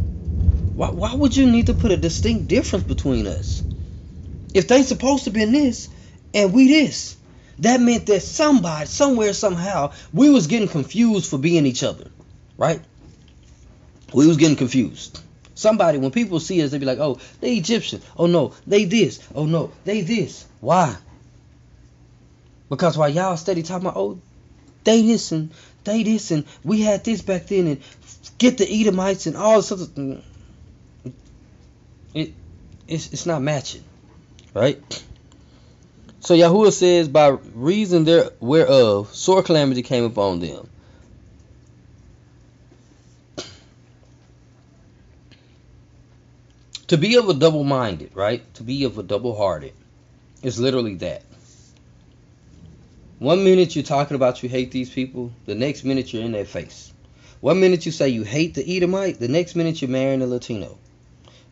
Why, 0.75 0.89
why 0.89 1.15
would 1.15 1.36
you 1.36 1.50
need 1.50 1.67
to 1.67 1.74
put 1.74 1.91
a 1.91 1.98
distinct 1.98 2.48
difference 2.48 2.86
between 2.86 3.25
us? 3.25 3.63
If 4.55 4.69
they 4.69 4.83
supposed 4.83 5.25
to 5.25 5.31
be 5.31 5.43
this 5.43 5.89
and 6.33 6.53
we 6.53 6.69
this, 6.69 7.17
that 7.59 7.81
meant 7.81 8.05
that 8.05 8.21
somebody, 8.21 8.85
somewhere, 8.85 9.33
somehow, 9.33 9.91
we 10.13 10.29
was 10.29 10.47
getting 10.47 10.69
confused 10.69 11.29
for 11.29 11.38
being 11.38 11.65
each 11.65 11.83
other, 11.83 12.09
right? 12.57 12.79
We 14.13 14.25
was 14.25 14.38
getting 14.38 14.55
confused. 14.55 15.19
Somebody, 15.55 15.97
when 15.97 16.12
people 16.12 16.39
see 16.39 16.63
us, 16.63 16.71
they 16.71 16.77
be 16.77 16.85
like, 16.85 17.00
oh, 17.00 17.19
they 17.41 17.57
Egyptian. 17.57 18.01
Oh 18.15 18.27
no, 18.27 18.53
they 18.65 18.85
this. 18.85 19.19
Oh 19.35 19.45
no, 19.45 19.74
they 19.83 20.01
this. 20.01 20.45
Why? 20.62 20.95
Because 22.69 22.97
while 22.97 23.09
y'all 23.09 23.35
steady 23.35 23.62
talking 23.62 23.88
about, 23.88 23.97
oh, 23.97 24.19
they 24.85 25.01
this 25.01 25.33
and 25.33 25.51
they 25.83 26.03
this 26.03 26.31
and 26.31 26.45
we 26.63 26.79
had 26.79 27.03
this 27.03 27.21
back 27.21 27.47
then 27.47 27.67
and 27.67 27.81
get 28.38 28.57
the 28.57 28.67
Edomites 28.69 29.27
and 29.27 29.35
all 29.35 29.57
this 29.57 29.71
other 29.74 30.21
it 32.13 32.31
it's 32.88 33.12
it's 33.12 33.25
not 33.25 33.41
matching. 33.41 33.83
Right? 34.55 34.81
So 36.21 36.33
Yahuwah 36.33 36.71
says, 36.71 37.07
by 37.09 37.27
reason 37.53 38.05
there 38.05 38.31
whereof 38.39 39.13
sore 39.13 39.43
calamity 39.43 39.83
came 39.83 40.05
upon 40.05 40.39
them. 40.39 40.69
To 46.88 46.97
be 46.97 47.15
of 47.17 47.27
a 47.27 47.33
double 47.33 47.63
minded, 47.63 48.12
right? 48.15 48.41
To 48.55 48.63
be 48.63 48.85
of 48.85 48.97
a 48.97 49.03
double 49.03 49.35
hearted 49.35 49.74
is 50.41 50.59
literally 50.59 50.95
that. 50.95 51.24
One 53.19 53.43
minute 53.43 53.75
you're 53.75 53.83
talking 53.83 54.15
about 54.15 54.41
you 54.41 54.50
hate 54.50 54.71
these 54.71 54.89
people, 54.89 55.31
the 55.45 55.55
next 55.55 55.83
minute 55.83 56.13
you're 56.13 56.24
in 56.24 56.31
their 56.31 56.45
face. 56.45 56.93
One 57.41 57.59
minute 57.59 57.85
you 57.85 57.91
say 57.91 58.09
you 58.09 58.24
hate 58.24 58.53
the 58.53 58.77
Edomite, 58.77 59.19
the 59.19 59.27
next 59.27 59.55
minute 59.55 59.81
you're 59.81 59.91
marrying 59.91 60.21
a 60.21 60.27
Latino. 60.27 60.77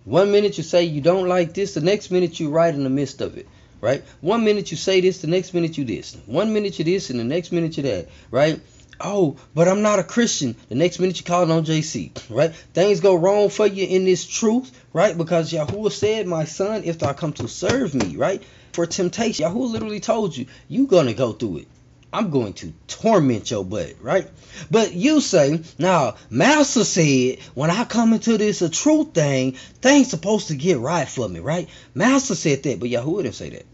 One 0.05 0.31
minute 0.31 0.57
you 0.57 0.63
say 0.63 0.83
you 0.83 1.01
don't 1.01 1.27
like 1.27 1.53
this, 1.53 1.73
the 1.73 1.81
next 1.81 2.11
minute 2.11 2.39
you're 2.39 2.49
right 2.49 2.73
in 2.73 2.83
the 2.83 2.89
midst 2.89 3.21
of 3.21 3.37
it, 3.37 3.47
right? 3.81 4.03
One 4.21 4.43
minute 4.43 4.71
you 4.71 4.77
say 4.77 5.01
this, 5.01 5.21
the 5.21 5.27
next 5.27 5.53
minute 5.53 5.77
you 5.77 5.85
this. 5.85 6.17
One 6.25 6.53
minute 6.53 6.77
you 6.79 6.85
this, 6.85 7.09
and 7.09 7.19
the 7.19 7.23
next 7.23 7.51
minute 7.51 7.77
you 7.77 7.83
that, 7.83 8.09
right? 8.29 8.59
oh, 9.03 9.35
but 9.53 9.67
I'm 9.67 9.81
not 9.81 9.99
a 9.99 10.03
Christian. 10.03 10.55
The 10.69 10.75
next 10.75 10.99
minute 10.99 11.19
you 11.19 11.25
call 11.25 11.43
it 11.43 11.51
on 11.51 11.65
JC, 11.65 12.11
right? 12.29 12.53
Things 12.73 12.99
go 12.99 13.15
wrong 13.15 13.49
for 13.49 13.67
you 13.67 13.85
in 13.85 14.05
this 14.05 14.25
truth, 14.25 14.71
right? 14.93 15.17
Because 15.17 15.51
Yahuwah 15.51 15.91
said, 15.91 16.27
my 16.27 16.45
son, 16.45 16.83
if 16.85 16.99
thou 16.99 17.13
come 17.13 17.33
to 17.33 17.47
serve 17.47 17.93
me, 17.93 18.15
right? 18.15 18.41
For 18.71 18.85
temptation, 18.85 19.45
Yahuwah 19.45 19.71
literally 19.71 19.99
told 19.99 20.35
you, 20.35 20.47
you 20.67 20.87
gonna 20.87 21.13
go 21.13 21.33
through 21.33 21.57
it. 21.57 21.67
I'm 22.13 22.29
going 22.29 22.53
to 22.53 22.71
torment 22.87 23.49
your 23.49 23.65
butt, 23.65 23.95
right? 23.99 24.29
But 24.69 24.93
you 24.93 25.19
say, 25.19 25.61
now, 25.79 26.15
Master 26.29 26.83
said, 26.83 27.39
when 27.55 27.71
I 27.71 27.85
come 27.85 28.13
into 28.13 28.37
this 28.37 28.61
a 28.61 28.69
truth 28.69 29.15
thing, 29.15 29.53
things 29.81 30.11
supposed 30.11 30.49
to 30.49 30.55
get 30.55 30.77
right 30.77 31.09
for 31.09 31.27
me, 31.27 31.39
right? 31.39 31.67
Master 31.95 32.35
said 32.35 32.61
that, 32.63 32.79
but 32.79 32.89
Yahuwah 32.89 33.23
didn't 33.23 33.35
say 33.35 33.49
that. 33.49 33.65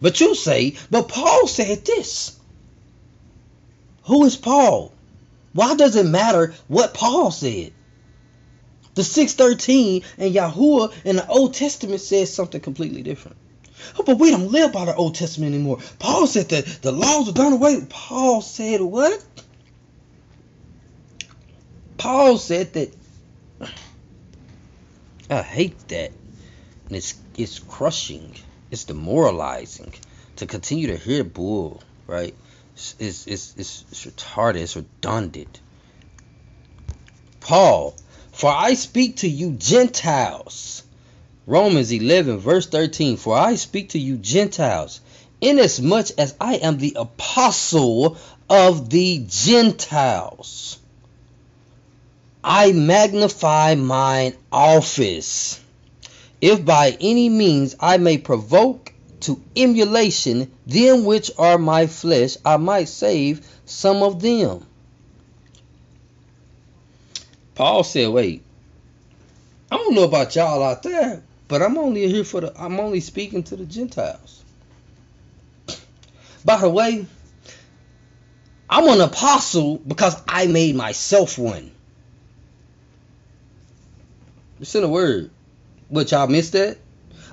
But 0.00 0.20
you 0.20 0.34
say, 0.34 0.74
but 0.90 1.08
Paul 1.08 1.46
said 1.46 1.84
this. 1.84 2.40
Who 4.04 4.24
is 4.24 4.36
Paul? 4.36 4.94
Why 5.52 5.74
does 5.76 5.96
it 5.96 6.06
matter 6.06 6.54
what 6.66 6.94
Paul 6.94 7.30
said? 7.30 7.72
The 8.94 9.04
613 9.04 10.02
and 10.16 10.34
Yahuwah 10.34 10.92
in 11.04 11.16
the 11.16 11.28
Old 11.28 11.54
Testament 11.54 12.00
says 12.00 12.32
something 12.32 12.60
completely 12.60 13.02
different. 13.02 13.36
Oh, 13.98 14.02
but 14.04 14.18
we 14.18 14.30
don't 14.30 14.50
live 14.50 14.72
by 14.72 14.84
the 14.84 14.94
Old 14.94 15.14
Testament 15.14 15.54
anymore. 15.54 15.78
Paul 15.98 16.26
said 16.26 16.48
that 16.50 16.66
the 16.82 16.92
laws 16.92 17.28
are 17.28 17.32
done 17.32 17.52
away. 17.52 17.84
Paul 17.88 18.40
said 18.42 18.80
what? 18.80 19.24
Paul 21.96 22.38
said 22.38 22.72
that 22.74 22.94
I 25.30 25.42
hate 25.42 25.88
that. 25.88 26.12
And 26.88 26.96
it's 26.96 27.14
it's 27.36 27.58
crushing. 27.58 28.34
It's 28.70 28.84
demoralizing 28.84 29.92
to 30.36 30.46
continue 30.46 30.88
to 30.88 30.96
hear 30.96 31.24
bull, 31.24 31.82
right? 32.06 32.34
It's, 32.74 32.96
it's, 32.98 33.26
it's, 33.26 33.84
it's 33.90 34.06
retarded. 34.06 34.56
It's 34.56 34.76
redundant. 34.76 35.60
Paul, 37.40 37.94
for 38.32 38.50
I 38.50 38.74
speak 38.74 39.16
to 39.18 39.28
you 39.28 39.52
Gentiles. 39.52 40.82
Romans 41.46 41.90
11, 41.90 42.38
verse 42.38 42.66
13. 42.66 43.16
For 43.16 43.36
I 43.36 43.56
speak 43.56 43.90
to 43.90 43.98
you 43.98 44.16
Gentiles, 44.16 45.00
inasmuch 45.40 46.10
as 46.18 46.34
I 46.40 46.54
am 46.56 46.78
the 46.78 46.96
apostle 46.98 48.16
of 48.48 48.90
the 48.90 49.24
Gentiles. 49.28 50.78
I 52.44 52.72
magnify 52.72 53.74
mine 53.76 54.34
office. 54.50 55.60
If 56.40 56.64
by 56.64 56.96
any 57.00 57.28
means 57.28 57.76
I 57.78 57.98
may 57.98 58.18
provoke 58.18 58.92
to 59.20 59.40
emulation 59.56 60.50
them 60.66 61.04
which 61.04 61.30
are 61.38 61.58
my 61.58 61.86
flesh, 61.86 62.36
I 62.44 62.56
might 62.56 62.88
save 62.88 63.46
some 63.64 64.02
of 64.02 64.20
them. 64.20 64.66
Paul 67.54 67.84
said, 67.84 68.08
wait, 68.08 68.42
I 69.70 69.76
don't 69.76 69.94
know 69.94 70.04
about 70.04 70.34
y'all 70.34 70.62
out 70.62 70.82
there, 70.82 71.22
but 71.48 71.62
I'm 71.62 71.78
only 71.78 72.08
here 72.08 72.24
for 72.24 72.40
the 72.40 72.52
I'm 72.60 72.80
only 72.80 73.00
speaking 73.00 73.42
to 73.44 73.56
the 73.56 73.64
Gentiles. 73.64 74.42
By 76.44 76.60
the 76.60 76.68
way, 76.68 77.06
I'm 78.68 78.88
an 78.88 79.00
apostle 79.00 79.78
because 79.78 80.20
I 80.26 80.46
made 80.46 80.74
myself 80.74 81.38
one. 81.38 81.70
It's 84.60 84.74
in 84.74 84.84
a 84.84 84.88
word. 84.88 85.30
What 85.88 86.10
y'all 86.10 86.26
missed 86.26 86.52
that? 86.52 86.78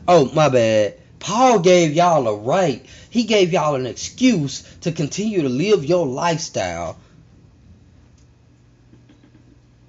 Oh, 0.07 0.31
my 0.33 0.49
bad. 0.49 0.99
Paul 1.19 1.59
gave 1.59 1.93
y'all 1.93 2.27
a 2.27 2.35
right. 2.35 2.85
He 3.09 3.23
gave 3.23 3.53
y'all 3.53 3.75
an 3.75 3.85
excuse 3.85 4.63
to 4.81 4.91
continue 4.91 5.43
to 5.43 5.49
live 5.49 5.85
your 5.85 6.07
lifestyle 6.07 6.97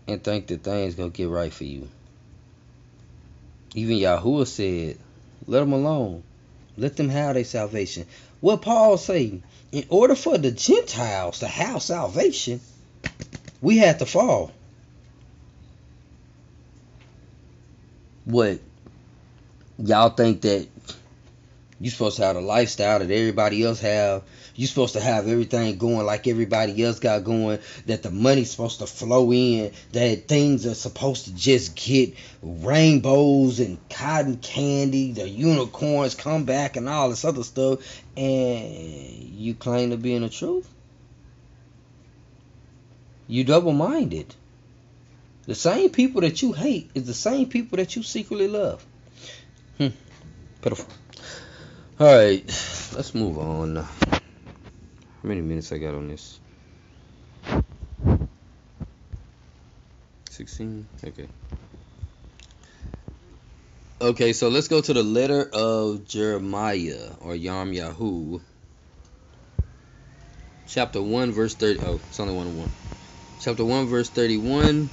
and 0.06 0.22
think 0.22 0.48
that 0.48 0.62
things 0.62 0.94
gonna 0.94 1.10
get 1.10 1.28
right 1.28 1.52
for 1.52 1.64
you. 1.64 1.88
Even 3.74 3.96
Yahuwah 3.96 4.46
said, 4.46 4.98
let 5.46 5.60
them 5.60 5.72
alone. 5.72 6.22
Let 6.76 6.96
them 6.96 7.08
have 7.08 7.34
their 7.34 7.44
salvation. 7.44 8.06
What 8.40 8.62
Paul 8.62 8.96
say? 8.96 9.40
In 9.72 9.84
order 9.88 10.14
for 10.14 10.38
the 10.38 10.50
Gentiles 10.50 11.40
to 11.40 11.46
have 11.46 11.82
salvation, 11.82 12.60
we 13.60 13.76
had 13.76 13.98
to 14.00 14.06
fall. 14.06 14.52
What? 18.24 18.58
Y'all 19.78 20.10
think 20.10 20.40
that 20.42 20.68
you're 21.80 21.90
supposed 21.90 22.18
to 22.18 22.24
have 22.24 22.36
a 22.36 22.40
lifestyle 22.40 22.98
that 22.98 23.10
everybody 23.10 23.62
else 23.64 23.80
have. 23.80 24.22
You're 24.54 24.68
supposed 24.68 24.92
to 24.92 25.00
have 25.00 25.26
everything 25.26 25.78
going 25.78 26.04
like 26.04 26.26
everybody 26.26 26.84
else 26.84 26.98
got 26.98 27.24
going. 27.24 27.58
That 27.86 28.02
the 28.02 28.10
money's 28.10 28.50
supposed 28.50 28.80
to 28.80 28.86
flow 28.86 29.32
in. 29.32 29.72
That 29.92 30.28
things 30.28 30.66
are 30.66 30.74
supposed 30.74 31.24
to 31.24 31.34
just 31.34 31.74
get 31.74 32.14
rainbows 32.42 33.60
and 33.60 33.78
cotton 33.88 34.36
candy. 34.36 35.12
The 35.12 35.26
unicorns 35.26 36.14
come 36.14 36.44
back 36.44 36.76
and 36.76 36.86
all 36.86 37.08
this 37.08 37.24
other 37.24 37.42
stuff. 37.42 37.78
And 38.14 39.10
you 39.34 39.54
claim 39.54 39.88
to 39.90 39.96
be 39.96 40.14
in 40.14 40.20
the 40.20 40.28
truth. 40.28 40.68
You 43.26 43.44
double 43.44 43.72
minded. 43.72 44.34
The 45.46 45.54
same 45.54 45.88
people 45.88 46.20
that 46.20 46.42
you 46.42 46.52
hate 46.52 46.90
is 46.94 47.06
the 47.06 47.14
same 47.14 47.48
people 47.48 47.78
that 47.78 47.96
you 47.96 48.02
secretly 48.02 48.48
love. 48.48 48.84
Hmm. 49.78 49.88
Pitiful. 50.60 50.99
All 52.00 52.06
right, 52.06 52.42
let's 52.96 53.14
move 53.14 53.36
on. 53.36 53.76
How 53.76 53.86
many 55.22 55.42
minutes 55.42 55.70
I 55.70 55.76
got 55.76 55.94
on 55.94 56.08
this? 56.08 56.40
16? 60.30 60.86
Okay. 61.04 61.28
Okay, 64.00 64.32
so 64.32 64.48
let's 64.48 64.68
go 64.68 64.80
to 64.80 64.94
the 64.94 65.02
letter 65.02 65.50
of 65.52 66.08
Jeremiah 66.08 67.10
or 67.20 67.36
Yam 67.36 67.72
Yahu. 67.72 68.40
Chapter 70.66 71.02
1, 71.02 71.32
verse 71.32 71.54
30. 71.54 71.80
Oh, 71.80 72.00
it's 72.08 72.18
only 72.18 72.32
1 72.32 72.46
and 72.46 72.58
1. 72.60 72.70
Chapter 73.40 73.66
1, 73.66 73.88
verse 73.88 74.08
31. 74.08 74.88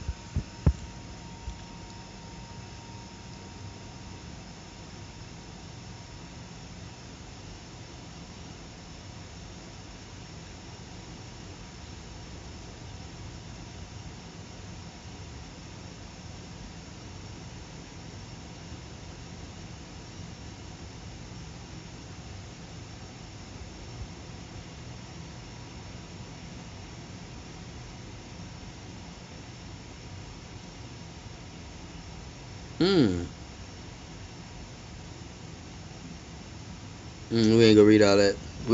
Hmm. 32.78 33.24
Mm, 37.32 37.58
we 37.58 37.64
ain't 37.66 37.76
gonna 37.76 37.88
read 37.88 38.04
all 38.04 38.18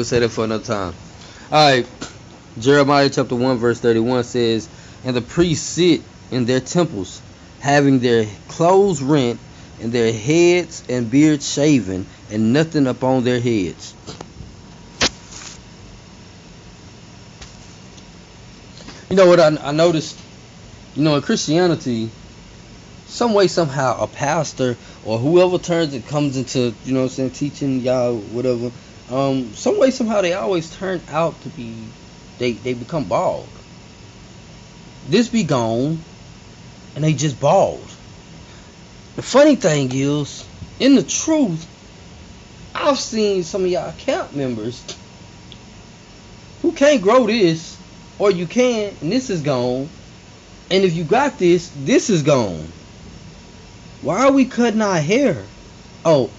say 0.04 0.20
that 0.20 0.30
for 0.30 0.44
another 0.44 0.64
time. 0.64 0.94
Alright. 1.52 1.88
Jeremiah 2.60 3.10
chapter 3.10 3.36
1 3.36 3.58
verse 3.58 3.80
31 3.80 4.24
says, 4.24 4.70
And 5.06 5.16
the 5.16 5.22
priests 5.22 5.68
sit 5.68 6.02
in 6.32 6.46
their 6.46 6.60
temples, 6.60 7.22
having 7.60 8.00
their 8.00 8.26
clothes 8.48 9.02
rent, 9.02 9.40
and 9.82 9.92
their 9.92 10.14
heads 10.14 10.84
and 10.90 11.10
beards 11.10 11.52
shaven, 11.52 12.06
and 12.32 12.54
nothing 12.54 12.88
upon 12.88 13.24
their 13.24 13.40
heads. 13.40 13.96
You 19.10 19.18
know 19.18 19.28
what 19.28 19.40
I, 19.40 19.56
I 19.62 19.72
noticed? 19.72 20.20
You 20.96 21.04
know, 21.04 21.16
in 21.16 21.22
Christianity, 21.22 22.10
some 23.14 23.34
way 23.34 23.48
somehow 23.48 24.02
a 24.02 24.08
pastor 24.08 24.76
or 25.06 25.20
whoever 25.20 25.60
turns 25.60 25.94
it 25.94 26.08
comes 26.08 26.36
into 26.36 26.74
you 26.84 26.94
know 26.94 27.02
what 27.02 27.06
I'm 27.06 27.10
saying 27.10 27.32
teaching 27.32 27.80
y'all 27.80 28.16
whatever 28.16 28.72
um 29.10 29.54
some 29.54 29.80
way 29.80 29.92
somehow 29.92 30.22
they 30.22 30.34
always 30.34 30.70
turn 30.76 31.02
out 31.10 31.42
to 31.42 31.50
be 31.50 31.88
they 32.40 32.54
they 32.54 32.74
become 32.74 33.06
bald. 33.06 33.48
This 35.10 35.30
be 35.30 35.44
gone 35.44 36.04
and 36.96 37.04
they 37.04 37.14
just 37.14 37.40
bald. 37.40 37.92
The 39.16 39.22
funny 39.22 39.56
thing 39.56 39.90
is 39.94 40.48
in 40.80 40.96
the 40.96 41.04
truth 41.04 41.68
I've 42.74 43.00
seen 43.00 43.44
some 43.44 43.64
of 43.64 43.68
y'all 43.68 43.92
camp 43.94 44.34
members 44.34 44.84
who 46.62 46.72
can't 46.72 47.02
grow 47.02 47.28
this 47.28 47.78
or 48.20 48.32
you 48.32 48.48
can 48.48 48.96
and 49.02 49.12
this 49.12 49.30
is 49.30 49.42
gone. 49.42 49.90
And 50.72 50.84
if 50.84 50.94
you 50.94 51.04
got 51.04 51.38
this 51.38 51.70
this 51.76 52.10
is 52.10 52.24
gone. 52.24 52.72
Why 54.02 54.26
are 54.26 54.32
we 54.32 54.46
cutting 54.46 54.82
our 54.82 55.00
hair? 55.00 55.46
Oh, 56.04 56.30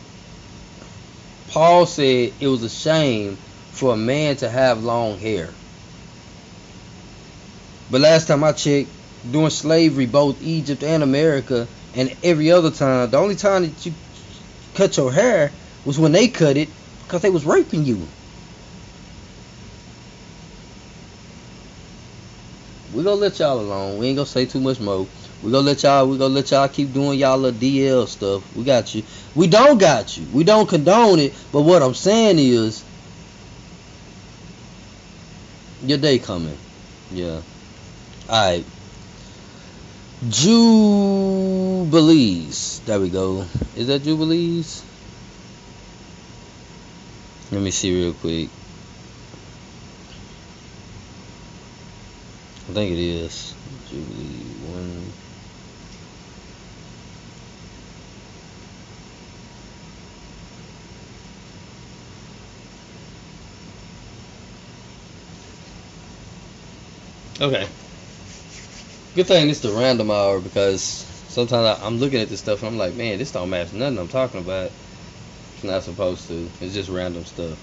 Paul 1.54 1.86
said 1.86 2.32
it 2.40 2.48
was 2.48 2.64
a 2.64 2.68
shame 2.68 3.38
for 3.70 3.94
a 3.94 3.96
man 3.96 4.34
to 4.38 4.50
have 4.50 4.82
long 4.82 5.20
hair. 5.20 5.54
But 7.88 8.00
last 8.00 8.26
time 8.26 8.42
I 8.42 8.50
checked, 8.50 8.90
during 9.30 9.50
slavery, 9.50 10.06
both 10.06 10.42
Egypt 10.42 10.82
and 10.82 11.04
America, 11.04 11.68
and 11.94 12.18
every 12.24 12.50
other 12.50 12.72
time, 12.72 13.12
the 13.12 13.18
only 13.18 13.36
time 13.36 13.62
that 13.62 13.86
you 13.86 13.94
cut 14.74 14.96
your 14.96 15.12
hair 15.12 15.52
was 15.84 15.96
when 15.96 16.10
they 16.10 16.26
cut 16.26 16.56
it 16.56 16.70
because 16.98 17.22
they 17.22 17.30
was 17.30 17.44
raping 17.46 17.84
you. 17.84 18.08
We 22.92 23.04
gonna 23.04 23.14
let 23.14 23.38
y'all 23.38 23.60
alone. 23.60 23.98
We 23.98 24.08
ain't 24.08 24.16
gonna 24.16 24.26
say 24.26 24.46
too 24.46 24.60
much 24.60 24.80
more. 24.80 25.08
We 25.44 25.50
gonna 25.50 25.66
let 25.66 25.83
y'all. 25.83 26.09
We 26.09 26.16
gonna 26.16 26.33
let 26.33 26.50
y'all 26.50 26.68
keep 26.68 26.94
doing 26.94 27.18
y'all 27.18 27.37
little 27.37 27.61
DL 27.61 28.09
stuff. 28.09 28.42
We 28.57 28.64
got 28.64 28.94
you. 28.94 29.02
We 29.35 29.46
don't 29.46 29.76
got 29.76 30.16
you. 30.16 30.24
We 30.33 30.42
don't 30.42 30.66
condone 30.66 31.18
it. 31.18 31.35
But 31.52 31.61
what 31.62 31.83
I'm 31.83 31.92
saying 31.92 32.38
is, 32.38 32.83
your 35.83 35.98
day 35.98 36.18
coming. 36.18 36.57
Yeah. 37.11 37.42
All 38.26 38.52
right. 38.52 38.64
Jubilees. 40.30 40.80
There 42.87 42.98
we 42.98 43.11
go. 43.11 43.44
Is 43.76 43.88
that 43.88 44.02
Jubilees? 44.02 44.83
Let 47.50 47.61
me 47.61 47.70
see 47.70 47.94
real 47.94 48.14
quick. 48.14 48.48
I 52.66 52.72
think 52.72 52.92
it 52.92 52.98
is. 52.98 53.54
Jubilee 53.90 54.38
one. 54.72 55.12
Okay. 67.44 67.68
Good 69.14 69.26
thing 69.28 69.50
it's 69.50 69.61
the 69.61 69.72
random 69.72 70.11
hour 70.11 70.40
because 70.40 70.83
sometimes 70.83 71.80
I, 71.80 71.87
am 71.87 71.98
looking 71.98 72.20
at 72.20 72.28
this 72.30 72.40
stuff 72.40 72.62
and 72.62 72.72
I'm 72.72 72.78
like, 72.78 72.94
man, 72.94 73.18
this 73.18 73.33
don't 73.33 73.50
match 73.50 73.72
nothing 73.74 73.98
I'm 73.98 74.09
talking 74.09 74.40
about. 74.40 74.72
It's 75.54 75.64
not 75.64 75.85
supposed 75.85 76.28
to. 76.28 76.50
It's 76.61 76.74
just 76.74 76.90
random 76.90 77.24
stuff. 77.26 77.59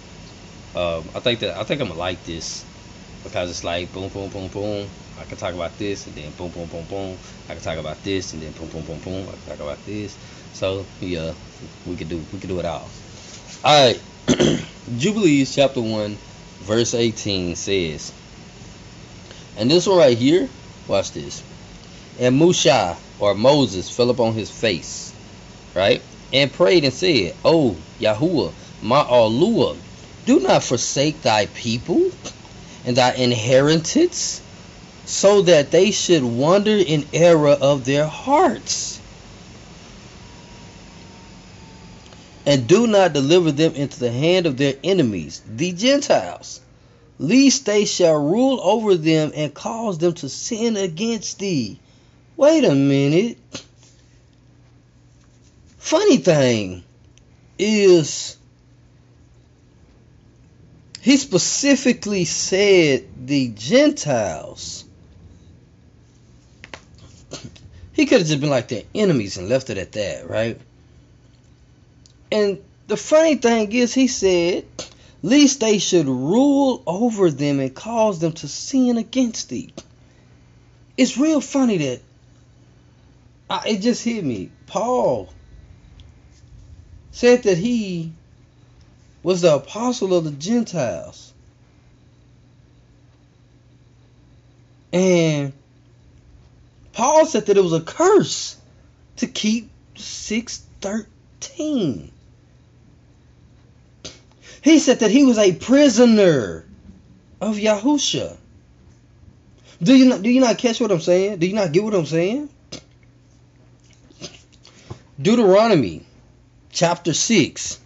Um, 0.75 1.11
I 1.15 1.21
think 1.21 1.41
that 1.41 1.57
I 1.57 1.63
think 1.65 1.81
I'm 1.81 1.89
gonna 1.89 1.99
like 1.99 2.23
this. 2.25 2.65
because 3.23 3.49
it's 3.51 3.63
like 3.63 3.91
boom, 3.93 4.09
boom, 4.09 4.29
boom, 4.29 4.49
boom. 4.49 4.89
I 5.17 5.25
can 5.25 5.37
talk 5.37 5.53
about 5.55 5.77
this 5.77 6.07
and 6.07 6.15
then 6.15 6.31
boom, 6.33 6.51
boom, 6.51 6.67
boom, 6.67 6.85
boom. 6.85 7.19
I 7.49 7.53
can 7.53 7.63
talk 7.63 7.77
about 7.77 8.03
this 8.03 8.33
and 8.33 8.41
then 8.43 8.53
boom, 8.53 8.69
boom, 8.69 8.83
boom, 8.85 8.99
boom. 8.99 9.29
I 9.29 9.33
can 9.33 9.41
talk 9.45 9.61
about 9.61 9.85
this. 9.85 10.17
So 10.53 10.85
yeah, 11.01 11.33
we 11.85 11.97
could 11.97 12.09
do 12.09 12.19
we 12.33 12.39
could 12.39 12.49
do 12.49 12.59
it 12.59 12.65
all. 12.65 12.89
All 13.63 13.87
right, 13.87 14.01
Jubilees 14.97 15.55
chapter 15.55 15.81
one, 15.81 16.17
verse 16.61 16.93
eighteen 16.95 17.55
says, 17.55 18.13
and 19.57 19.69
this 19.69 19.87
one 19.87 19.97
right 19.97 20.17
here, 20.17 20.49
watch 20.87 21.11
this. 21.11 21.43
And 22.19 22.37
Musha 22.37 22.97
or 23.19 23.35
Moses 23.35 23.89
fell 23.89 24.09
upon 24.09 24.33
his 24.33 24.49
face, 24.49 25.13
right, 25.73 26.01
and 26.33 26.51
prayed 26.51 26.83
and 26.83 26.93
said, 26.93 27.35
"Oh 27.43 27.75
Yahuwah, 27.99 28.53
my 28.81 29.03
Alua, 29.03 29.77
do 30.25 30.39
not 30.39 30.63
forsake 30.63 31.21
thy 31.21 31.45
people." 31.47 32.11
and 32.85 32.97
thy 32.97 33.13
inheritance, 33.13 34.41
so 35.05 35.41
that 35.43 35.71
they 35.71 35.91
should 35.91 36.23
wander 36.23 36.71
in 36.77 37.05
error 37.13 37.49
of 37.49 37.85
their 37.85 38.07
hearts. 38.07 38.99
And 42.45 42.67
do 42.67 42.87
not 42.87 43.13
deliver 43.13 43.51
them 43.51 43.75
into 43.75 43.99
the 43.99 44.11
hand 44.11 44.47
of 44.47 44.57
their 44.57 44.73
enemies, 44.83 45.41
the 45.47 45.71
Gentiles, 45.73 46.61
lest 47.21 47.67
they 47.67 47.85
shall 47.85 48.15
rule 48.15 48.59
over 48.63 48.95
them 48.95 49.31
and 49.35 49.53
cause 49.53 49.99
them 49.99 50.13
to 50.13 50.27
sin 50.27 50.75
against 50.75 51.37
thee. 51.37 51.79
Wait 52.35 52.63
a 52.65 52.73
minute. 52.73 53.37
Funny 55.77 56.17
thing 56.17 56.83
is 57.59 58.37
he 61.01 61.15
specifically 61.17 62.25
said 62.25 63.05
the 63.27 63.49
Gentiles. 63.49 64.83
He 67.93 68.07
could 68.07 68.19
have 68.19 68.27
just 68.27 68.41
been 68.41 68.49
like 68.49 68.69
their 68.69 68.83
enemies 68.95 69.37
and 69.37 69.47
left 69.47 69.69
it 69.69 69.77
at 69.77 69.91
that, 69.91 70.27
right? 70.27 70.59
And 72.31 72.63
the 72.87 72.97
funny 72.97 73.35
thing 73.35 73.71
is, 73.73 73.93
he 73.93 74.07
said, 74.07 74.65
least 75.23 75.59
they 75.59 75.77
should 75.77 76.07
rule 76.07 76.81
over 76.85 77.29
them 77.29 77.59
and 77.59 77.75
cause 77.75 78.19
them 78.19 78.31
to 78.33 78.47
sin 78.47 78.97
against 78.97 79.49
thee. 79.49 79.73
It's 80.97 81.17
real 81.17 81.41
funny 81.41 81.77
that 81.77 82.01
I, 83.49 83.67
it 83.67 83.81
just 83.81 84.03
hit 84.03 84.23
me. 84.23 84.51
Paul 84.67 85.33
said 87.11 87.43
that 87.43 87.57
he 87.57 88.13
was 89.23 89.41
the 89.41 89.55
apostle 89.55 90.13
of 90.13 90.23
the 90.23 90.31
Gentiles. 90.31 91.33
And 94.93 95.51
Paul 96.93 97.25
said 97.25 97.47
that 97.47 97.57
it 97.57 97.63
was 97.63 97.73
a 97.73 97.81
curse 97.81 98.55
to 99.17 99.27
keep 99.27 99.69
613. 99.95 102.11
He 104.61 104.79
said 104.79 104.99
that 104.99 105.11
he 105.11 105.23
was 105.23 105.37
a 105.37 105.53
prisoner 105.53 106.65
of 107.39 107.57
Yahusha. 107.57 108.37
Do 109.81 109.95
you 109.95 110.05
not 110.05 110.21
do 110.21 110.29
you 110.29 110.39
not 110.39 110.57
catch 110.57 110.79
what 110.79 110.91
I'm 110.91 111.01
saying? 111.01 111.39
Do 111.39 111.47
you 111.47 111.55
not 111.55 111.71
get 111.71 111.83
what 111.83 111.95
I'm 111.95 112.05
saying? 112.05 112.49
Deuteronomy 115.19 116.05
chapter 116.71 117.13
6 117.13 117.79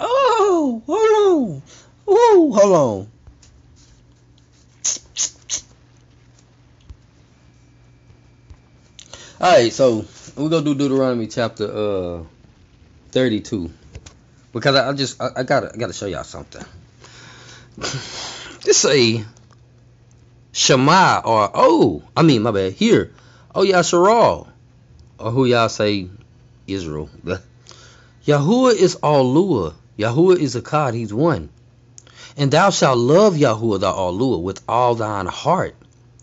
Oh, 0.00 0.82
hold 0.86 1.62
on. 2.08 2.14
Ooh, 2.14 2.52
hold 2.52 2.72
on. 2.72 3.08
All 9.40 9.52
right, 9.52 9.72
so 9.72 10.04
we're 10.36 10.48
gonna 10.48 10.64
do 10.64 10.74
Deuteronomy 10.74 11.26
chapter 11.26 11.64
uh 11.64 12.22
32 13.12 13.70
because 14.52 14.76
I, 14.76 14.90
I 14.90 14.92
just 14.92 15.20
I, 15.20 15.30
I, 15.36 15.42
gotta 15.42 15.70
I 15.72 15.76
gotta 15.76 15.92
show 15.92 16.06
y'all 16.06 16.24
something. 16.24 16.64
It's 18.66 18.84
a 18.86 19.24
Shema 20.52 21.20
or 21.24 21.50
oh 21.54 22.02
I 22.16 22.22
mean 22.22 22.42
my 22.42 22.50
bad 22.50 22.72
here 22.72 23.12
oh 23.54 23.62
Yasharal 23.62 24.48
or 25.18 25.30
who 25.30 25.44
y'all 25.44 25.68
say 25.68 26.08
Israel. 26.66 27.10
Yahuwah 28.26 28.74
is 28.74 28.94
all 28.96 29.34
Alua 29.34 29.74
Yahuwah 29.98 30.38
is 30.38 30.56
a 30.56 30.60
God, 30.60 30.94
He's 30.94 31.14
one. 31.14 31.50
And 32.36 32.50
thou 32.50 32.70
shalt 32.70 32.98
love 32.98 33.34
Yahuwah 33.34 33.80
thy 33.80 33.92
Alua 33.92 34.42
with 34.42 34.60
all 34.68 34.96
thine 34.96 35.26
heart, 35.26 35.76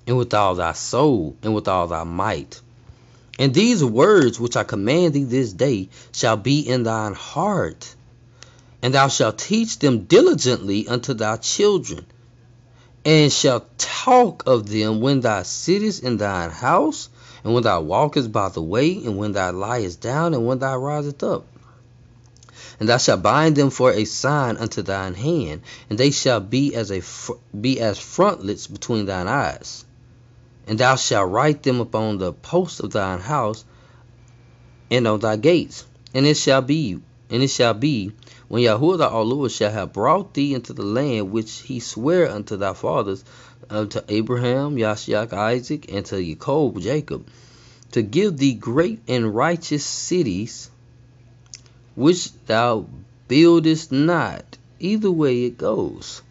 and 0.05 0.17
with 0.17 0.33
all 0.33 0.55
thy 0.55 0.73
soul, 0.73 1.37
and 1.41 1.55
with 1.55 1.69
all 1.69 1.87
thy 1.87 2.03
might. 2.03 2.59
And 3.41 3.55
these 3.55 3.83
words 3.83 4.39
which 4.39 4.55
I 4.55 4.63
command 4.63 5.15
thee 5.15 5.23
this 5.23 5.51
day 5.51 5.89
shall 6.11 6.37
be 6.37 6.59
in 6.59 6.83
thine 6.83 7.15
heart, 7.15 7.95
and 8.83 8.93
thou 8.93 9.07
shalt 9.07 9.39
teach 9.39 9.79
them 9.79 10.03
diligently 10.03 10.87
unto 10.87 11.15
thy 11.15 11.37
children, 11.37 12.05
and 13.03 13.33
shalt 13.33 13.79
talk 13.79 14.43
of 14.45 14.69
them 14.69 15.01
when 15.01 15.21
thou 15.21 15.41
sittest 15.41 16.03
in 16.03 16.17
thine 16.17 16.51
house, 16.51 17.09
and 17.43 17.51
when 17.55 17.63
thou 17.63 17.81
walkest 17.81 18.31
by 18.31 18.49
the 18.49 18.61
way, 18.61 18.91
and 18.97 19.17
when 19.17 19.31
thou 19.31 19.51
liest 19.51 19.99
down, 20.01 20.35
and 20.35 20.45
when 20.45 20.59
thou 20.59 20.77
risest 20.77 21.23
up 21.23 21.43
and 22.79 22.87
thou 22.89 22.97
shalt 22.97 23.23
bind 23.23 23.55
them 23.55 23.71
for 23.71 23.91
a 23.91 24.05
sign 24.05 24.57
unto 24.57 24.83
thine 24.83 25.15
hand, 25.15 25.61
and 25.89 25.97
they 25.97 26.11
shall 26.11 26.39
be 26.39 26.75
as 26.75 26.91
a 26.91 27.01
be 27.59 27.79
as 27.79 27.97
frontlets 27.97 28.67
between 28.67 29.07
thine 29.07 29.27
eyes. 29.27 29.83
And 30.71 30.79
thou 30.79 30.95
shalt 30.95 31.29
write 31.29 31.63
them 31.63 31.81
upon 31.81 32.17
the 32.17 32.31
posts 32.31 32.79
of 32.79 32.91
thine 32.91 33.19
house 33.19 33.65
and 34.89 35.05
on 35.05 35.19
thy 35.19 35.35
gates. 35.35 35.83
And 36.13 36.25
it 36.25 36.37
shall 36.37 36.61
be, 36.61 36.97
and 37.29 37.43
it 37.43 37.49
shall 37.49 37.73
be, 37.73 38.13
when 38.47 38.63
Yahuwah 38.63 38.99
the 38.99 39.09
Lord 39.09 39.51
shall 39.51 39.69
have 39.69 39.91
brought 39.91 40.33
thee 40.33 40.53
into 40.53 40.71
the 40.71 40.85
land 40.85 41.33
which 41.33 41.59
he 41.59 41.81
sware 41.81 42.31
unto 42.31 42.55
thy 42.55 42.71
fathers, 42.71 43.25
unto 43.69 43.99
Abraham, 44.07 44.77
Yashak, 44.77 45.33
Isaac, 45.33 45.91
and 45.91 46.05
to 46.05 46.23
Jacob, 46.23 46.79
Jacob, 46.79 47.27
to 47.91 48.01
give 48.01 48.37
thee 48.37 48.53
great 48.53 49.01
and 49.09 49.35
righteous 49.35 49.85
cities 49.85 50.71
which 51.95 52.31
thou 52.45 52.85
buildest 53.27 53.91
not. 53.91 54.57
Either 54.79 55.11
way 55.11 55.43
it 55.43 55.57
goes. 55.57 56.21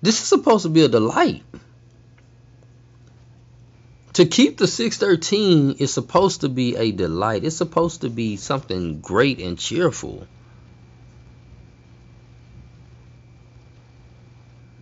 This 0.00 0.22
is 0.22 0.28
supposed 0.28 0.62
to 0.62 0.68
be 0.68 0.84
a 0.84 0.88
delight. 0.88 1.42
To 4.20 4.26
keep 4.26 4.58
the 4.58 4.66
613 4.66 5.76
is 5.78 5.94
supposed 5.94 6.42
to 6.42 6.50
be 6.50 6.76
a 6.76 6.92
delight. 6.92 7.42
It's 7.42 7.56
supposed 7.56 8.02
to 8.02 8.10
be 8.10 8.36
something 8.36 9.00
great 9.00 9.40
and 9.40 9.58
cheerful. 9.58 10.26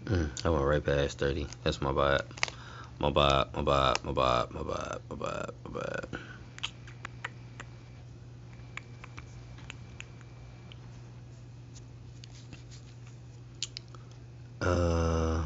Mm, 0.07 0.31
I 0.45 0.51
went 0.51 0.65
right 0.65 0.85
past 0.85 1.21
30. 1.21 1.47
That's 1.63 1.81
my 1.81 1.93
bad. 1.93 2.23
My 2.99 3.11
bad, 3.11 3.55
my 3.55 3.63
bad, 3.63 4.03
my 4.03 4.11
bad, 4.11 4.51
my 4.51 4.63
bad, 4.65 4.99
my 5.09 5.17
bad, 5.17 5.51
my 5.65 5.81
bad. 5.81 6.07
Uh, 14.61 15.45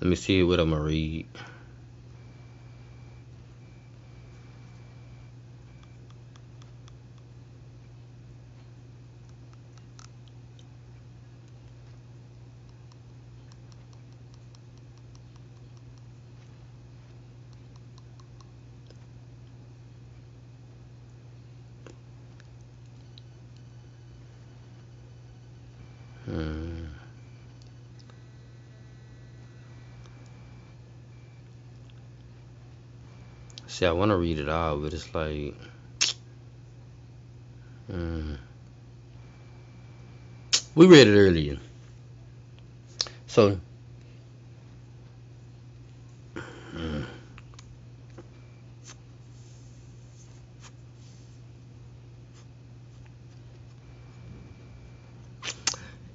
let 0.00 0.08
me 0.08 0.16
see 0.16 0.42
what 0.42 0.60
I'm 0.60 0.70
gonna 0.70 0.82
read. 0.82 1.26
See, 33.78 33.86
I 33.86 33.92
want 33.92 34.10
to 34.10 34.16
read 34.16 34.40
it 34.40 34.48
out, 34.48 34.82
but 34.82 34.92
it's 34.92 35.14
like. 35.14 35.54
Mm. 37.88 38.36
We 40.74 40.86
read 40.86 41.06
it 41.06 41.16
earlier. 41.16 41.58
So. 43.28 43.60
And 46.74 47.06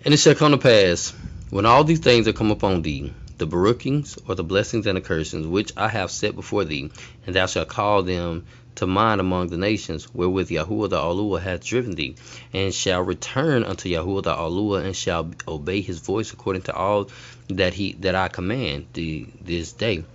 it 0.04 0.18
shall 0.18 0.36
come 0.36 0.52
to 0.52 0.58
pass 0.58 1.14
when 1.50 1.66
all 1.66 1.86
these 1.86 2.00
things 2.00 2.28
are 2.28 2.34
come 2.34 2.52
upon 2.52 2.82
thee 2.82 3.14
the 3.44 3.56
Baruchings, 3.58 4.18
or 4.28 4.36
the 4.36 4.44
blessings 4.44 4.88
and 4.88 4.96
the 4.96 5.02
cursings, 5.02 5.46
which 5.46 5.74
I 5.76 5.90
have 5.90 6.12
set 6.12 6.36
before 6.36 6.64
thee, 6.64 6.92
and 7.26 7.36
thou 7.36 7.46
shalt 7.46 7.68
call 7.68 8.04
them 8.04 8.46
to 8.76 8.88
mind 8.88 9.20
among 9.20 9.48
the 9.48 9.58
nations, 9.58 10.14
wherewith 10.14 10.50
Yahuwah 10.50 10.90
the 10.90 10.98
Alua 10.98 11.42
hath 11.42 11.66
driven 11.66 11.94
thee, 11.96 12.16
and 12.54 12.74
shall 12.74 13.02
return 13.02 13.64
unto 13.64 13.90
Yahuwah 13.90 14.24
the 14.24 14.34
Alua, 14.34 14.86
and 14.86 14.96
shall 14.96 15.30
obey 15.46 15.82
his 15.82 16.00
voice 16.00 16.32
according 16.32 16.62
to 16.64 16.74
all 16.74 17.10
that 17.50 17.74
he 17.74 17.94
that 17.94 18.16
I 18.16 18.30
command 18.30 18.88
thee 18.94 19.28
this 19.42 19.74
day. 19.74 20.06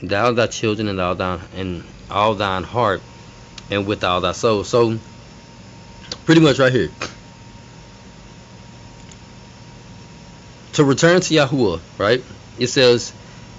Thou 0.00 0.32
thy 0.32 0.46
children 0.46 0.88
and 0.88 1.00
all 1.00 1.14
thine 1.14 1.40
and 1.56 1.84
all 2.08 2.34
thine 2.34 2.62
heart 2.62 3.00
and 3.70 3.86
with 3.86 4.04
all 4.04 4.20
thy 4.20 4.32
soul. 4.32 4.62
So 4.64 4.98
pretty 6.24 6.40
much 6.40 6.58
right 6.58 6.72
here. 6.72 6.90
To 10.74 10.84
return 10.84 11.20
to 11.20 11.34
Yahuwah, 11.34 11.80
right? 11.98 12.22
It 12.58 12.68
says, 12.68 13.12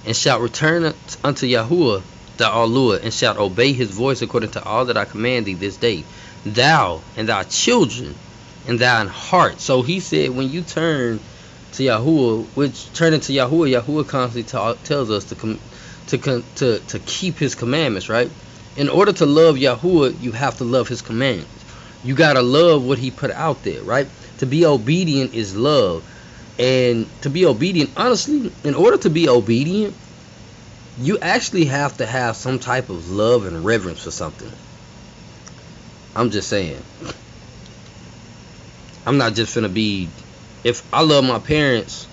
and 0.05 0.15
shalt 0.15 0.41
return 0.41 0.93
unto 1.23 1.47
Yahuwah 1.47 2.01
the 2.37 2.43
Alua, 2.43 3.01
and 3.01 3.13
shalt 3.13 3.37
obey 3.37 3.71
his 3.71 3.91
voice 3.91 4.21
according 4.21 4.51
to 4.51 4.63
all 4.63 4.85
that 4.85 4.97
I 4.97 5.05
command 5.05 5.45
thee 5.45 5.53
this 5.53 5.77
day. 5.77 6.03
Thou 6.45 7.01
and 7.15 7.29
thy 7.29 7.43
children 7.43 8.13
and 8.67 8.77
thine 8.77 9.07
heart. 9.07 9.61
So 9.61 9.81
he 9.81 9.99
said, 9.99 10.31
when 10.31 10.49
you 10.49 10.61
turn 10.61 11.19
to 11.73 11.83
Yahuwah, 11.83 12.47
which 12.55 12.91
turning 12.93 13.19
to 13.21 13.33
Yahuwah, 13.33 13.81
Yahuwah 13.81 14.07
constantly 14.07 14.43
tells 14.83 15.11
us 15.11 15.25
to 15.25 15.35
come 15.35 15.59
to, 16.07 16.43
to 16.55 16.79
to 16.79 16.99
keep 16.99 17.37
His 17.37 17.55
commandments, 17.55 18.09
right? 18.09 18.29
In 18.77 18.89
order 18.89 19.13
to 19.13 19.25
love 19.25 19.55
Yahuwah, 19.55 20.21
you 20.21 20.31
have 20.31 20.57
to 20.57 20.63
love 20.63 20.87
His 20.87 21.01
commandments. 21.01 21.51
You 22.03 22.15
gotta 22.15 22.41
love 22.41 22.83
what 22.83 22.97
He 22.97 23.11
put 23.11 23.31
out 23.31 23.63
there, 23.63 23.81
right? 23.83 24.07
To 24.37 24.45
be 24.45 24.65
obedient 24.65 25.33
is 25.33 25.55
love, 25.55 26.03
and 26.57 27.09
to 27.21 27.29
be 27.29 27.45
obedient, 27.45 27.91
honestly, 27.97 28.51
in 28.63 28.75
order 28.75 28.97
to 28.97 29.09
be 29.09 29.27
obedient, 29.27 29.95
you 30.97 31.17
actually 31.19 31.65
have 31.65 31.97
to 31.97 32.05
have 32.05 32.35
some 32.35 32.59
type 32.59 32.89
of 32.89 33.09
love 33.11 33.45
and 33.45 33.65
reverence 33.65 34.03
for 34.03 34.11
something. 34.11 34.51
I'm 36.15 36.29
just 36.29 36.47
saying. 36.47 36.81
I'm 39.05 39.17
not 39.17 39.33
just 39.35 39.53
gonna 39.53 39.69
be 39.69 40.07
if 40.63 40.83
I 40.91 41.03
love 41.03 41.23
my 41.23 41.39
parents, 41.39 42.07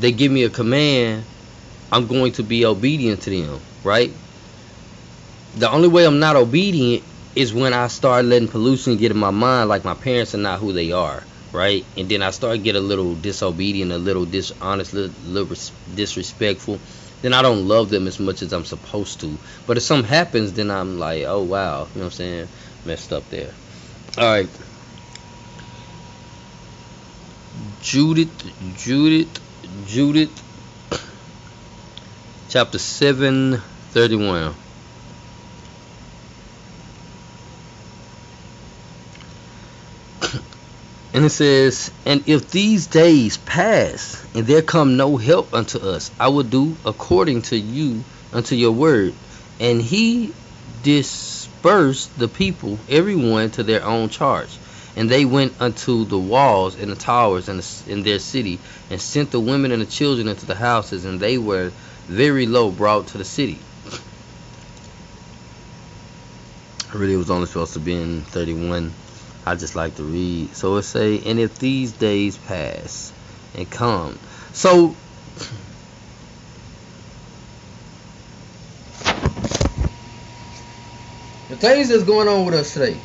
they 0.00 0.10
give 0.10 0.32
me 0.32 0.44
a 0.44 0.50
command, 0.50 1.24
I'm 1.90 2.06
going 2.06 2.32
to 2.32 2.42
be 2.42 2.64
obedient 2.64 3.20
to 3.22 3.30
them, 3.30 3.60
right? 3.84 4.10
The 5.54 5.70
only 5.70 5.88
way 5.88 6.06
I'm 6.06 6.18
not 6.18 6.36
obedient 6.36 7.04
is 7.36 7.52
when 7.52 7.74
I 7.74 7.88
start 7.88 8.24
letting 8.24 8.48
pollution 8.48 8.96
get 8.96 9.10
in 9.10 9.18
my 9.18 9.30
mind, 9.30 9.68
like 9.68 9.84
my 9.84 9.94
parents 9.94 10.34
are 10.34 10.38
not 10.38 10.60
who 10.60 10.72
they 10.72 10.92
are, 10.92 11.22
right? 11.52 11.84
And 11.96 12.08
then 12.08 12.22
I 12.22 12.30
start 12.30 12.62
get 12.62 12.76
a 12.76 12.80
little 12.80 13.14
disobedient, 13.14 13.92
a 13.92 13.98
little 13.98 14.24
dishonest, 14.24 14.92
a 14.92 14.96
little, 14.96 15.22
little 15.24 15.56
disrespectful. 15.94 16.80
Then 17.20 17.32
I 17.32 17.42
don't 17.42 17.68
love 17.68 17.90
them 17.90 18.08
as 18.08 18.18
much 18.18 18.42
as 18.42 18.52
I'm 18.52 18.64
supposed 18.64 19.20
to. 19.20 19.38
But 19.66 19.76
if 19.76 19.84
something 19.84 20.08
happens, 20.08 20.52
then 20.54 20.70
I'm 20.70 20.98
like, 20.98 21.24
oh 21.24 21.42
wow, 21.42 21.86
you 21.94 22.00
know 22.00 22.04
what 22.04 22.04
I'm 22.04 22.10
saying? 22.10 22.48
Messed 22.84 23.12
up 23.12 23.28
there. 23.30 23.52
All 24.18 24.24
right. 24.24 24.48
Judith, 27.80 28.52
Judith, 28.76 29.40
Judith, 29.86 30.42
chapter 32.48 32.78
7, 32.78 33.58
31. 33.90 34.54
And 41.14 41.26
it 41.26 41.30
says, 41.30 41.90
And 42.06 42.26
if 42.26 42.50
these 42.50 42.86
days 42.86 43.36
pass, 43.36 44.24
and 44.34 44.46
there 44.46 44.62
come 44.62 44.96
no 44.96 45.18
help 45.18 45.52
unto 45.52 45.78
us, 45.78 46.10
I 46.18 46.28
will 46.28 46.42
do 46.42 46.76
according 46.86 47.42
to 47.42 47.56
you, 47.56 48.02
unto 48.32 48.54
your 48.54 48.72
word. 48.72 49.14
And 49.60 49.82
he 49.82 50.32
dispersed 50.82 52.18
the 52.18 52.28
people, 52.28 52.78
everyone 52.88 53.50
to 53.52 53.62
their 53.62 53.84
own 53.84 54.08
charge. 54.08 54.48
And 54.96 55.10
they 55.10 55.24
went 55.24 55.60
unto 55.60 56.04
the 56.04 56.18
walls 56.18 56.80
and 56.80 56.90
the 56.90 56.96
towers 56.96 57.48
in, 57.48 57.58
the, 57.58 57.82
in 57.88 58.02
their 58.02 58.18
city, 58.18 58.58
and 58.90 59.00
sent 59.00 59.30
the 59.30 59.40
women 59.40 59.70
and 59.70 59.82
the 59.82 59.86
children 59.86 60.28
into 60.28 60.46
the 60.46 60.54
houses, 60.54 61.04
and 61.04 61.20
they 61.20 61.38
were 61.38 61.70
very 62.06 62.46
low 62.46 62.70
brought 62.70 63.08
to 63.08 63.18
the 63.18 63.24
city. 63.24 63.58
Really, 66.92 67.14
it 67.14 67.18
was 67.18 67.30
only 67.30 67.46
supposed 67.46 67.72
to 67.74 67.80
be 67.80 67.94
in 67.94 68.20
31. 68.22 68.92
I 69.44 69.54
just 69.56 69.74
like 69.74 69.96
to 69.96 70.04
read. 70.04 70.54
So 70.54 70.76
it 70.76 70.82
say, 70.82 71.20
and 71.26 71.38
if 71.40 71.58
these 71.58 71.92
days 71.92 72.38
pass 72.38 73.12
and 73.56 73.68
come. 73.70 74.18
So 74.52 74.94
the 81.48 81.56
things 81.56 81.88
that's 81.88 82.04
going 82.04 82.28
on 82.28 82.44
with 82.44 82.54
us 82.54 82.72
today 82.74 82.96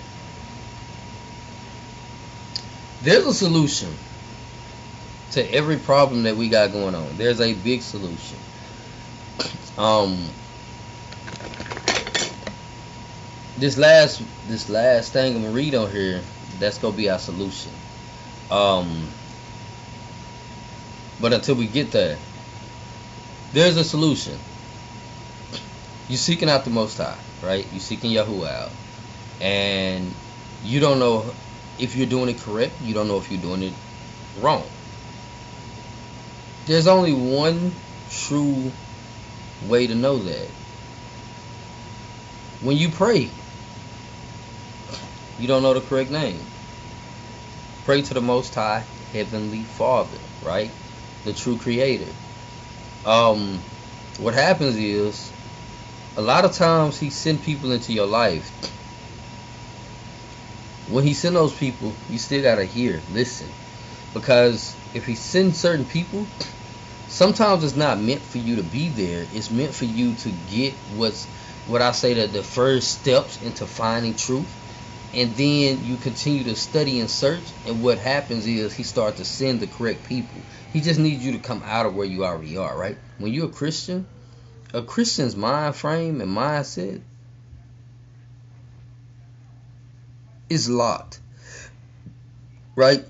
there's 3.04 3.26
a 3.26 3.34
solution 3.34 3.90
to 5.32 5.54
every 5.54 5.78
problem 5.78 6.24
that 6.24 6.36
we 6.36 6.50
got 6.50 6.72
going 6.72 6.96
on. 6.96 7.18
There's 7.18 7.40
a 7.40 7.54
big 7.54 7.82
solution. 7.82 8.38
Um, 9.78 10.28
this 13.58 13.78
last 13.78 14.22
this 14.48 14.70
last 14.70 15.14
thing 15.14 15.36
I'm 15.36 15.42
gonna 15.42 15.54
read 15.54 15.76
on 15.76 15.92
here, 15.92 16.22
that's 16.60 16.78
gonna 16.78 16.96
be 16.96 17.10
our 17.10 17.20
solution. 17.20 17.72
Um, 18.50 19.08
but 21.20 21.34
until 21.34 21.56
we 21.56 21.68
get 21.68 21.92
there, 21.92 22.18
there's 23.54 23.78
a 23.78 23.84
solution. 23.84 24.38
You're 26.08 26.18
seeking 26.18 26.50
out 26.50 26.64
the 26.64 26.70
Most 26.70 26.98
High, 26.98 27.18
right? 27.44 27.66
You're 27.72 27.82
seeking 27.82 28.12
Yahuwah 28.12 28.50
out, 28.50 28.72
and 29.42 30.14
you 30.64 30.80
don't 30.80 31.00
know 31.00 31.34
if 31.80 31.96
you're 31.96 32.08
doing 32.08 32.30
it 32.30 32.40
correct, 32.40 32.74
you 32.82 32.94
don't 32.94 33.08
know 33.08 33.18
if 33.18 33.30
you're 33.30 33.42
doing 33.42 33.64
it 33.64 33.74
wrong. 34.40 34.64
There's 36.66 36.88
only 36.88 37.14
one 37.14 37.74
true 38.10 38.72
way 39.68 39.88
to 39.88 39.96
know 39.96 40.20
that. 40.20 40.48
When 42.62 42.78
you 42.78 42.90
pray, 42.90 43.30
you 45.38 45.48
don't 45.48 45.64
know 45.64 45.74
the 45.74 45.82
correct 45.82 46.12
name. 46.12 46.52
Pray 47.84 48.02
to 48.04 48.14
the 48.14 48.22
Most 48.22 48.56
High 48.56 48.88
Heavenly 49.12 49.66
Father, 49.66 50.20
right? 50.42 50.74
The 51.24 51.34
true 51.34 51.58
Creator. 51.58 52.14
Um, 53.06 53.64
what 54.20 54.34
happens 54.34 54.78
is, 54.78 55.34
a 56.18 56.22
lot 56.22 56.46
of 56.46 56.54
times 56.54 57.00
He 57.00 57.10
send 57.12 57.44
people 57.44 57.72
into 57.72 57.94
your 57.94 58.08
life 58.08 58.52
when 60.88 61.04
he 61.04 61.14
send 61.14 61.36
those 61.36 61.54
people, 61.54 61.98
you 62.08 62.18
still 62.18 62.42
gotta 62.42 62.66
hear, 62.66 63.04
listen, 63.08 63.56
because 64.14 64.78
if 64.94 65.06
he 65.06 65.16
sends 65.16 65.60
certain 65.62 65.86
people, 65.86 66.32
sometimes 67.08 67.64
it's 67.64 67.76
not 67.76 68.02
meant 68.02 68.26
for 68.26 68.38
you 68.40 68.58
to 68.58 68.64
be 68.64 68.90
there. 68.90 69.28
It's 69.32 69.52
meant 69.52 69.76
for 69.76 69.86
you 69.86 70.16
to 70.16 70.32
get 70.32 70.80
what's 70.88 71.28
what 71.66 71.82
I 71.82 71.92
say 71.92 72.16
that 72.16 72.34
the 72.34 72.44
first 72.44 72.92
steps 73.00 73.38
into 73.38 73.68
finding 73.68 74.16
truth, 74.16 74.56
and 75.14 75.36
then 75.36 75.84
you 75.84 75.98
continue 75.98 76.44
to 76.46 76.56
study 76.56 77.00
and 77.00 77.10
search. 77.10 77.54
And 77.66 77.82
what 77.82 78.00
happens 78.00 78.46
is 78.46 78.74
he 78.74 78.84
starts 78.84 79.18
to 79.18 79.26
send 79.26 79.62
the 79.62 79.68
correct 79.68 80.04
people. 80.04 80.46
He 80.70 80.82
just 80.82 81.00
needs 81.00 81.24
you 81.26 81.34
to 81.34 81.40
come 81.40 81.64
out 81.64 81.86
of 81.86 81.96
where 81.96 82.06
you 82.06 82.26
already 82.26 82.58
are, 82.58 82.78
right? 82.78 82.98
When 83.18 83.32
you're 83.32 83.48
a 83.48 83.50
Christian, 83.50 84.06
a 84.74 84.82
Christian's 84.82 85.36
mind 85.36 85.76
frame 85.76 86.20
and 86.22 86.36
mindset 86.36 87.02
is 90.50 90.70
locked. 90.70 91.20
Right? 92.76 93.04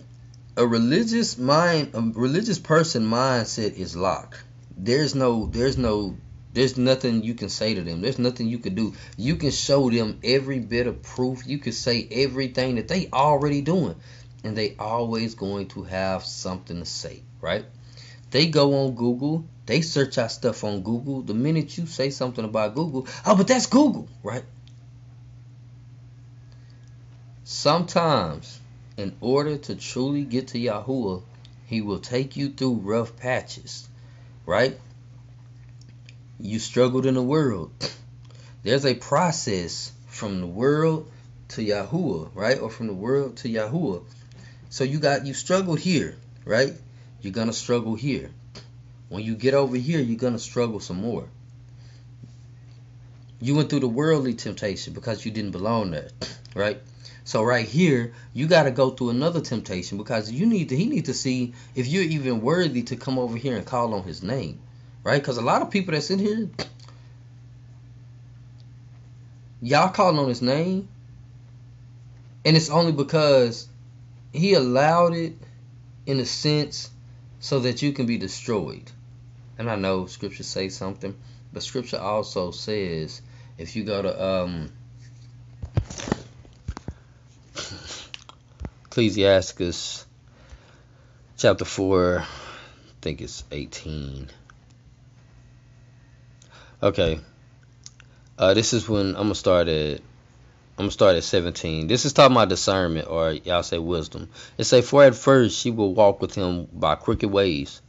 A 0.56 0.66
religious 0.66 1.38
mind 1.38 1.92
a 1.94 2.02
religious 2.02 2.58
person 2.58 3.04
mindset 3.04 3.74
is 3.74 3.96
locked. 3.96 4.44
There's 4.76 5.14
no 5.14 5.48
there's 5.48 5.78
no 5.78 6.16
there's 6.58 6.76
nothing 6.76 7.22
you 7.22 7.36
can 7.36 7.50
say 7.50 7.76
to 7.76 7.82
them. 7.84 8.02
There's 8.02 8.18
nothing 8.18 8.48
you 8.48 8.58
can 8.58 8.74
do. 8.74 8.96
You 9.16 9.36
can 9.36 9.52
show 9.52 9.92
them 9.92 10.20
every 10.24 10.58
bit 10.58 10.88
of 10.88 11.04
proof. 11.04 11.46
You 11.46 11.60
can 11.60 11.72
say 11.72 12.08
everything 12.10 12.76
that 12.76 12.88
they 12.88 13.10
already 13.14 13.62
doing. 13.62 13.96
And 14.44 14.58
they 14.58 14.76
always 14.80 15.36
going 15.36 15.68
to 15.70 15.84
have 15.84 16.26
something 16.26 16.80
to 16.80 16.86
say, 16.86 17.22
right? 17.42 17.64
They 18.32 18.48
go 18.48 18.74
on 18.86 18.96
Google, 18.96 19.46
they 19.68 19.82
search 19.82 20.18
out 20.18 20.32
stuff 20.32 20.64
on 20.64 20.82
Google. 20.82 21.22
The 21.22 21.36
minute 21.36 21.78
you 21.78 21.86
say 21.86 22.10
something 22.10 22.44
about 22.44 22.74
Google, 22.74 23.06
oh, 23.24 23.36
but 23.36 23.48
that's 23.48 23.68
Google, 23.68 24.08
right? 24.24 24.44
Sometimes, 27.44 28.60
in 28.98 29.16
order 29.22 29.58
to 29.58 29.76
truly 29.76 30.24
get 30.24 30.48
to 30.50 30.58
Yahuwah, 30.58 31.22
He 31.68 31.82
will 31.82 32.00
take 32.00 32.36
you 32.36 32.50
through 32.50 32.82
rough 32.84 33.16
patches, 33.16 33.88
right? 34.48 34.76
You 36.40 36.60
struggled 36.60 37.06
in 37.06 37.16
the 37.16 37.24
world. 37.24 37.72
There's 38.64 38.86
a 38.86 38.94
process 38.94 39.92
from 40.08 40.40
the 40.40 40.48
world 40.48 41.10
to 41.50 41.62
Yahuwah, 41.62 42.30
right? 42.36 42.60
Or 42.60 42.70
from 42.70 42.88
the 42.88 42.94
world 42.94 43.38
to 43.38 43.50
Yahuwah. 43.50 44.04
So 44.70 44.84
you 44.84 45.00
got 45.00 45.26
you 45.26 45.34
struggled 45.34 45.80
here, 45.80 46.16
right? 46.46 46.74
You're 47.22 47.34
gonna 47.34 47.54
struggle 47.54 47.96
here. 47.96 48.30
When 49.10 49.24
you 49.24 49.36
get 49.36 49.54
over 49.54 49.78
here, 49.78 50.00
you're 50.00 50.18
gonna 50.18 50.38
struggle 50.38 50.80
some 50.80 50.98
more. 50.98 51.28
You 53.40 53.56
went 53.56 53.70
through 53.70 53.82
the 53.82 53.88
worldly 53.88 54.34
temptation 54.34 54.94
because 54.94 55.26
you 55.26 55.32
didn't 55.32 55.52
belong 55.52 55.92
there, 55.92 56.10
right? 56.56 56.82
So 57.24 57.44
right 57.44 57.68
here, 57.68 58.14
you 58.34 58.48
got 58.48 58.64
to 58.64 58.72
go 58.72 58.92
through 58.92 59.10
another 59.10 59.42
temptation 59.42 59.98
because 59.98 60.32
you 60.32 60.46
need 60.46 60.70
to. 60.70 60.78
He 60.78 60.86
need 60.86 61.06
to 61.06 61.14
see 61.14 61.54
if 61.76 61.86
you're 61.86 62.04
even 62.04 62.42
worthy 62.42 62.84
to 62.84 62.96
come 62.96 63.20
over 63.20 63.38
here 63.38 63.58
and 63.58 63.66
call 63.66 63.94
on 63.94 64.04
His 64.04 64.24
name, 64.24 64.60
right? 65.08 65.22
Because 65.22 65.38
a 65.38 65.42
lot 65.42 65.62
of 65.62 65.72
people 65.72 65.94
that's 65.94 66.12
in 66.12 66.20
here, 66.20 66.50
y'all 69.62 69.88
calling 69.88 70.20
on 70.20 70.28
His 70.28 70.42
name, 70.42 70.90
and 72.44 72.58
it's 72.58 72.70
only 72.70 72.92
because 72.92 73.70
He 74.34 74.54
allowed 74.54 75.14
it, 75.14 75.38
in 76.06 76.20
a 76.20 76.26
sense, 76.26 76.90
so 77.40 77.62
that 77.62 77.82
you 77.82 77.94
can 77.94 78.06
be 78.06 78.18
destroyed. 78.18 78.92
And 79.58 79.72
I 79.72 79.78
know 79.78 80.08
Scripture 80.08 80.44
say 80.44 80.68
something, 80.68 81.16
but 81.54 81.64
Scripture 81.64 82.00
also 82.00 82.52
says 82.52 83.22
if 83.58 83.78
you 83.78 83.86
go 83.86 84.02
to 84.02 84.26
um 84.26 84.74
Ecclesiasticus 88.88 90.06
chapter 91.38 91.64
4, 91.64 92.20
I 92.20 92.26
think 93.02 93.22
it's 93.22 93.46
18. 93.54 94.30
Okay. 96.82 97.20
Uh, 98.38 98.54
this 98.54 98.74
is 98.74 98.88
when 98.88 99.08
I'm 99.08 99.24
gonna 99.24 99.36
start 99.36 99.68
at 99.68 100.00
I'm 100.78 100.84
gonna 100.84 100.92
start 100.92 101.16
at 101.16 101.24
17. 101.24 101.88
This 101.88 102.06
is 102.06 102.14
talking 102.14 102.36
about 102.36 102.50
discernment, 102.50 103.08
or 103.10 103.32
y'all 103.32 103.64
say 103.64 103.80
wisdom. 103.80 104.30
It 104.60 104.66
say, 104.66 104.84
for 104.84 105.04
at 105.04 105.16
first 105.16 105.58
she 105.58 105.72
will 105.72 105.96
walk 105.96 106.22
with 106.22 106.36
him 106.36 106.68
by 106.72 106.94
crooked 106.94 107.32
ways. 107.32 107.82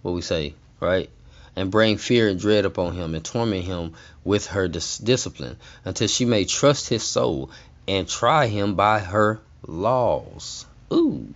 What 0.00 0.12
we 0.12 0.22
say, 0.22 0.54
right? 0.80 1.10
And 1.54 1.70
bring 1.70 1.98
fear 1.98 2.28
and 2.28 2.40
dread 2.40 2.64
upon 2.64 2.94
him, 2.94 3.14
and 3.14 3.22
torment 3.22 3.66
him 3.66 3.92
with 4.24 4.46
her 4.46 4.68
dis- 4.68 4.96
discipline, 4.96 5.58
until 5.84 6.08
she 6.08 6.24
may 6.24 6.46
trust 6.46 6.88
his 6.88 7.02
soul 7.02 7.50
and 7.86 8.08
try 8.08 8.46
him 8.46 8.74
by 8.74 9.00
her 9.00 9.38
laws. 9.66 10.64
Ooh. 10.90 11.34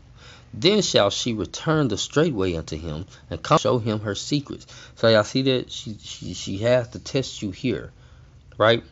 Then 0.56 0.82
shall 0.82 1.10
she 1.10 1.34
return 1.34 1.88
the 1.88 1.98
straight 1.98 2.32
way 2.32 2.54
unto 2.54 2.76
him 2.76 3.06
and 3.28 3.42
come 3.42 3.58
show 3.58 3.80
him 3.80 3.98
her 4.00 4.14
secrets. 4.14 4.66
So 4.94 5.08
y'all 5.08 5.24
see 5.24 5.42
that 5.42 5.72
she 5.72 5.98
she 6.00 6.32
she 6.32 6.58
has 6.58 6.86
to 6.90 7.00
test 7.00 7.42
you 7.42 7.50
here, 7.50 7.90
right? 8.56 8.84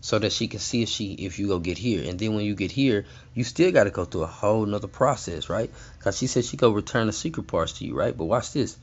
So 0.00 0.20
that 0.20 0.30
she 0.30 0.46
can 0.46 0.60
see 0.60 0.82
if 0.82 0.88
she 0.88 1.14
if 1.14 1.40
you 1.40 1.48
go 1.48 1.58
get 1.58 1.76
here. 1.76 2.08
And 2.08 2.20
then 2.20 2.34
when 2.34 2.44
you 2.44 2.54
get 2.54 2.70
here, 2.70 3.04
you 3.34 3.42
still 3.42 3.72
gotta 3.72 3.90
go 3.90 4.04
through 4.04 4.22
a 4.22 4.26
whole 4.26 4.64
nother 4.64 4.86
process, 4.86 5.50
right? 5.50 5.72
Because 5.98 6.16
she 6.16 6.28
said 6.28 6.44
she 6.44 6.56
go 6.56 6.70
return 6.70 7.08
the 7.08 7.12
secret 7.12 7.48
parts 7.48 7.72
to 7.74 7.84
you, 7.84 7.96
right? 7.96 8.16
But 8.16 8.26
watch 8.26 8.52
this. 8.52 8.76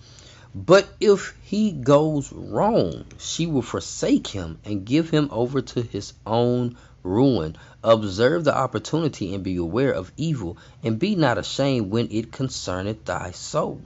But 0.53 0.89
if 0.99 1.37
he 1.41 1.71
goes 1.71 2.33
wrong, 2.33 3.05
she 3.17 3.47
will 3.47 3.61
forsake 3.61 4.27
him 4.27 4.59
and 4.65 4.85
give 4.85 5.09
him 5.09 5.29
over 5.31 5.61
to 5.61 5.81
his 5.81 6.11
own 6.25 6.75
ruin. 7.05 7.55
Observe 7.83 8.43
the 8.43 8.55
opportunity 8.55 9.33
and 9.33 9.43
be 9.43 9.55
aware 9.57 9.91
of 9.93 10.11
evil, 10.17 10.57
and 10.83 10.99
be 10.99 11.15
not 11.15 11.37
ashamed 11.37 11.91
when 11.91 12.09
it 12.11 12.31
concerneth 12.31 13.05
thy 13.05 13.31
soul. 13.31 13.79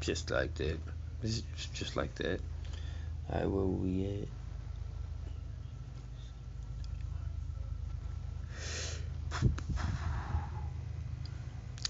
Just 0.00 0.30
like 0.30 0.54
that. 0.56 0.78
Just 1.72 1.96
like 1.96 2.14
that. 2.16 2.40
Alright, 3.32 3.48
where 3.48 3.64
we 3.64 4.04
at? 4.04 4.28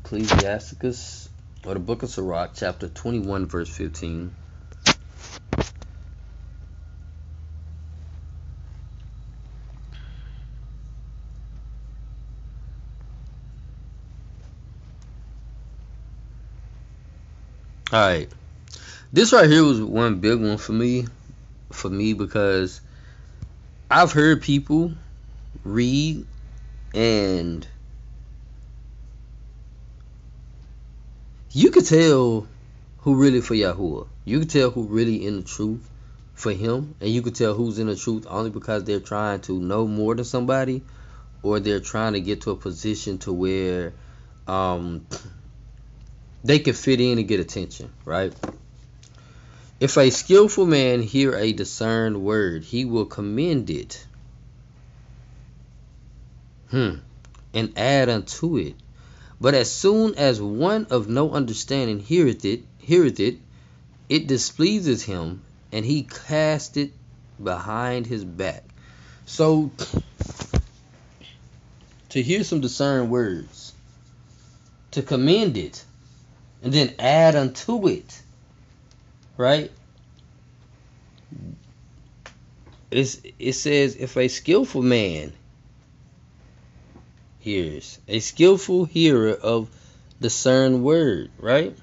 Ecclesiasticus 0.06 1.28
or 1.66 1.74
the 1.74 1.80
book 1.80 2.04
of 2.04 2.10
Sirach, 2.10 2.52
chapter 2.54 2.86
21, 2.86 3.46
verse 3.46 3.68
15. 3.68 4.32
Alright. 17.92 18.30
This 19.12 19.32
right 19.32 19.50
here 19.50 19.64
was 19.64 19.82
one 19.82 20.20
big 20.20 20.40
one 20.40 20.56
for 20.56 20.72
me. 20.72 21.06
For 21.72 21.90
me 21.90 22.12
because 22.12 22.80
I've 23.90 24.12
heard 24.12 24.40
people 24.40 24.92
read 25.64 26.24
and 26.94 27.66
you 31.56 31.70
could 31.70 31.86
tell 31.86 32.46
who 32.98 33.14
really 33.14 33.40
for 33.40 33.54
Yahuwah. 33.54 34.06
You 34.26 34.40
could 34.40 34.50
tell 34.50 34.70
who 34.70 34.82
really 34.82 35.26
in 35.26 35.36
the 35.36 35.42
truth 35.42 35.88
for 36.34 36.52
him, 36.52 36.94
and 37.00 37.08
you 37.08 37.22
could 37.22 37.34
tell 37.34 37.54
who's 37.54 37.78
in 37.78 37.86
the 37.86 37.96
truth 37.96 38.26
only 38.28 38.50
because 38.50 38.84
they're 38.84 39.00
trying 39.00 39.40
to 39.42 39.58
know 39.58 39.86
more 39.86 40.14
than 40.14 40.26
somebody, 40.26 40.82
or 41.42 41.58
they're 41.58 41.80
trying 41.80 42.12
to 42.12 42.20
get 42.20 42.42
to 42.42 42.50
a 42.50 42.56
position 42.56 43.16
to 43.20 43.32
where 43.32 43.94
um, 44.46 45.06
they 46.44 46.58
can 46.58 46.74
fit 46.74 47.00
in 47.00 47.16
and 47.16 47.26
get 47.26 47.40
attention, 47.40 47.90
right? 48.04 48.34
If 49.80 49.96
a 49.96 50.10
skillful 50.10 50.66
man 50.66 51.00
hear 51.00 51.34
a 51.34 51.54
discerned 51.54 52.20
word, 52.20 52.64
he 52.64 52.84
will 52.84 53.06
commend 53.06 53.70
it. 53.70 54.06
Hmm. 56.70 56.96
And 57.54 57.72
add 57.78 58.10
unto 58.10 58.58
it 58.58 58.74
but 59.40 59.54
as 59.54 59.70
soon 59.70 60.14
as 60.14 60.40
one 60.40 60.86
of 60.90 61.08
no 61.08 61.32
understanding 61.32 62.00
heareth 62.00 62.44
it, 62.44 62.62
heareth 62.78 63.20
it, 63.20 63.38
it 64.08 64.26
displeases 64.26 65.02
him, 65.02 65.42
and 65.72 65.84
he 65.84 66.02
cast 66.02 66.76
it 66.76 66.92
behind 67.42 68.06
his 68.06 68.24
back. 68.24 68.64
So 69.26 69.70
to 72.10 72.22
hear 72.22 72.44
some 72.44 72.60
discerned 72.60 73.10
words, 73.10 73.72
to 74.92 75.02
commend 75.02 75.56
it, 75.56 75.84
and 76.62 76.72
then 76.72 76.94
add 76.98 77.36
unto 77.36 77.88
it, 77.88 78.22
right? 79.36 79.70
It's, 82.90 83.20
it 83.38 83.52
says, 83.52 83.96
if 83.96 84.16
a 84.16 84.28
skillful 84.28 84.82
man 84.82 85.32
hears. 87.46 88.00
A 88.08 88.18
skillful 88.18 88.86
hearer 88.86 89.30
of 89.32 89.70
discerned 90.20 90.82
word, 90.82 91.30
right? 91.38 91.78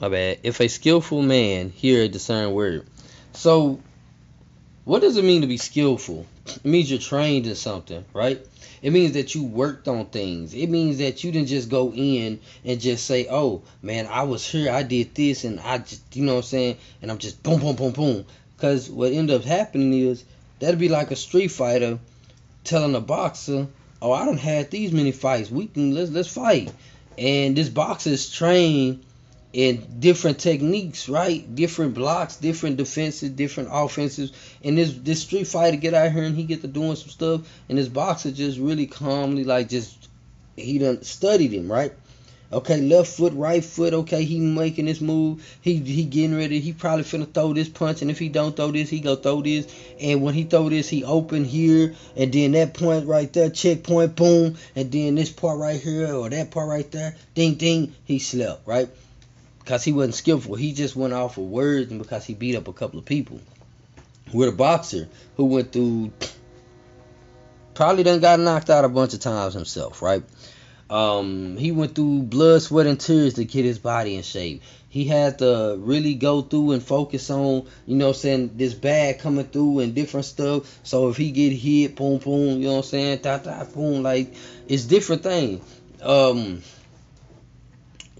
My 0.00 0.08
bad. 0.08 0.38
If 0.42 0.62
a 0.62 0.68
skillful 0.68 1.20
man 1.20 1.68
hear 1.68 2.04
a 2.04 2.08
discerned 2.08 2.54
word. 2.54 2.86
So, 3.34 3.80
what 4.84 5.02
does 5.02 5.18
it 5.18 5.24
mean 5.24 5.42
to 5.42 5.46
be 5.46 5.58
skillful? 5.58 6.26
It 6.46 6.64
means 6.64 6.90
you're 6.90 6.98
trained 6.98 7.46
in 7.46 7.54
something, 7.54 8.02
right? 8.14 8.44
It 8.80 8.94
means 8.94 9.12
that 9.12 9.34
you 9.34 9.44
worked 9.44 9.88
on 9.88 10.06
things. 10.06 10.54
It 10.54 10.70
means 10.70 10.96
that 10.98 11.22
you 11.22 11.32
didn't 11.32 11.48
just 11.48 11.68
go 11.68 11.92
in 11.92 12.40
and 12.64 12.80
just 12.80 13.04
say, 13.04 13.26
oh, 13.30 13.60
man, 13.82 14.06
I 14.06 14.22
was 14.22 14.44
here, 14.50 14.72
I 14.72 14.84
did 14.84 15.14
this, 15.14 15.44
and 15.44 15.60
I 15.60 15.78
just, 15.78 16.16
you 16.16 16.24
know 16.24 16.36
what 16.36 16.44
I'm 16.44 16.44
saying? 16.44 16.76
And 17.02 17.10
I'm 17.10 17.18
just 17.18 17.42
boom, 17.42 17.60
boom, 17.60 17.76
boom, 17.76 17.92
boom. 17.92 18.24
Because 18.56 18.88
what 18.88 19.12
ended 19.12 19.36
up 19.36 19.44
happening 19.44 19.92
is 19.92 20.24
that'd 20.60 20.80
be 20.80 20.88
like 20.88 21.10
a 21.10 21.16
street 21.16 21.48
fighter 21.48 21.98
telling 22.64 22.94
a 22.94 23.00
boxer, 23.00 23.68
"Oh, 24.00 24.12
I 24.12 24.24
don't 24.24 24.38
had 24.38 24.70
these 24.70 24.92
many 24.92 25.12
fights. 25.12 25.50
We 25.50 25.66
can 25.66 25.94
let's 25.94 26.10
let's 26.10 26.28
fight." 26.28 26.72
And 27.18 27.56
this 27.56 27.68
boxer 27.68 28.10
is 28.10 28.30
trained 28.30 29.04
in 29.52 29.86
different 30.00 30.38
techniques, 30.38 31.08
right? 31.08 31.54
Different 31.54 31.94
blocks, 31.94 32.36
different 32.36 32.78
defenses, 32.78 33.30
different 33.30 33.68
offenses. 33.72 34.32
And 34.64 34.78
this 34.78 34.92
this 34.92 35.22
street 35.22 35.46
fighter 35.46 35.76
get 35.76 35.94
out 35.94 36.12
here 36.12 36.24
and 36.24 36.36
he 36.36 36.44
get 36.44 36.62
to 36.62 36.68
doing 36.68 36.96
some 36.96 37.10
stuff, 37.10 37.42
and 37.68 37.78
this 37.78 37.88
boxer 37.88 38.30
just 38.30 38.58
really 38.58 38.86
calmly 38.86 39.44
like 39.44 39.68
just 39.68 40.08
he 40.56 40.78
done 40.78 41.02
studied 41.02 41.52
him, 41.52 41.70
right? 41.70 41.92
Okay, 42.52 42.82
left 42.82 43.10
foot, 43.10 43.32
right 43.32 43.64
foot. 43.64 43.94
Okay, 43.94 44.24
he 44.24 44.38
making 44.38 44.84
this 44.84 45.00
move. 45.00 45.42
He 45.62 45.76
he 45.76 46.04
getting 46.04 46.36
ready. 46.36 46.60
He 46.60 46.74
probably 46.74 47.04
finna 47.04 47.32
throw 47.32 47.54
this 47.54 47.70
punch, 47.70 48.02
and 48.02 48.10
if 48.10 48.18
he 48.18 48.28
don't 48.28 48.54
throw 48.54 48.70
this, 48.70 48.90
he 48.90 49.00
go 49.00 49.16
throw 49.16 49.40
this. 49.40 49.74
And 49.98 50.20
when 50.20 50.34
he 50.34 50.44
throw 50.44 50.68
this, 50.68 50.86
he 50.86 51.02
open 51.02 51.46
here, 51.46 51.94
and 52.14 52.30
then 52.30 52.52
that 52.52 52.74
point 52.74 53.06
right 53.06 53.32
there, 53.32 53.48
checkpoint, 53.48 54.16
boom, 54.16 54.56
and 54.76 54.92
then 54.92 55.14
this 55.14 55.30
part 55.30 55.58
right 55.58 55.80
here 55.80 56.12
or 56.12 56.28
that 56.28 56.50
part 56.50 56.68
right 56.68 56.90
there, 56.92 57.16
ding 57.34 57.54
ding, 57.54 57.94
he 58.04 58.18
slept 58.18 58.66
right, 58.66 58.90
because 59.60 59.82
he 59.82 59.92
wasn't 59.92 60.14
skillful. 60.14 60.54
He 60.54 60.74
just 60.74 60.94
went 60.94 61.14
off 61.14 61.38
of 61.38 61.44
words, 61.44 61.90
and 61.90 62.02
because 62.02 62.26
he 62.26 62.34
beat 62.34 62.56
up 62.56 62.68
a 62.68 62.72
couple 62.74 62.98
of 62.98 63.06
people. 63.06 63.40
With 64.30 64.50
a 64.50 64.52
boxer 64.52 65.08
who 65.36 65.46
went 65.46 65.72
through, 65.72 66.12
probably 67.74 68.02
done 68.02 68.20
got 68.20 68.40
knocked 68.40 68.68
out 68.68 68.84
a 68.84 68.90
bunch 68.90 69.14
of 69.14 69.20
times 69.20 69.54
himself, 69.54 70.02
right? 70.02 70.22
Um, 70.92 71.56
he 71.56 71.72
went 71.72 71.94
through 71.94 72.24
blood, 72.24 72.60
sweat, 72.60 72.86
and 72.86 73.00
tears 73.00 73.34
to 73.34 73.46
get 73.46 73.64
his 73.64 73.78
body 73.78 74.14
in 74.14 74.22
shape. 74.22 74.62
He 74.90 75.06
had 75.06 75.38
to 75.38 75.76
really 75.78 76.12
go 76.12 76.42
through 76.42 76.72
and 76.72 76.82
focus 76.82 77.30
on, 77.30 77.66
you 77.86 77.96
know, 77.96 78.12
saying 78.12 78.58
this 78.58 78.74
bag 78.74 79.18
coming 79.18 79.46
through 79.46 79.78
and 79.78 79.94
different 79.94 80.26
stuff. 80.26 80.80
So 80.82 81.08
if 81.08 81.16
he 81.16 81.30
get 81.30 81.54
hit, 81.54 81.96
boom, 81.96 82.18
boom, 82.18 82.58
you 82.58 82.66
know 82.66 82.72
what 82.72 82.76
I'm 82.78 82.82
saying, 82.82 83.20
ta 83.20 83.38
ta, 83.38 83.64
boom, 83.64 84.02
like 84.02 84.34
it's 84.68 84.84
different 84.84 85.22
thing. 85.22 85.62
Um, 86.02 86.60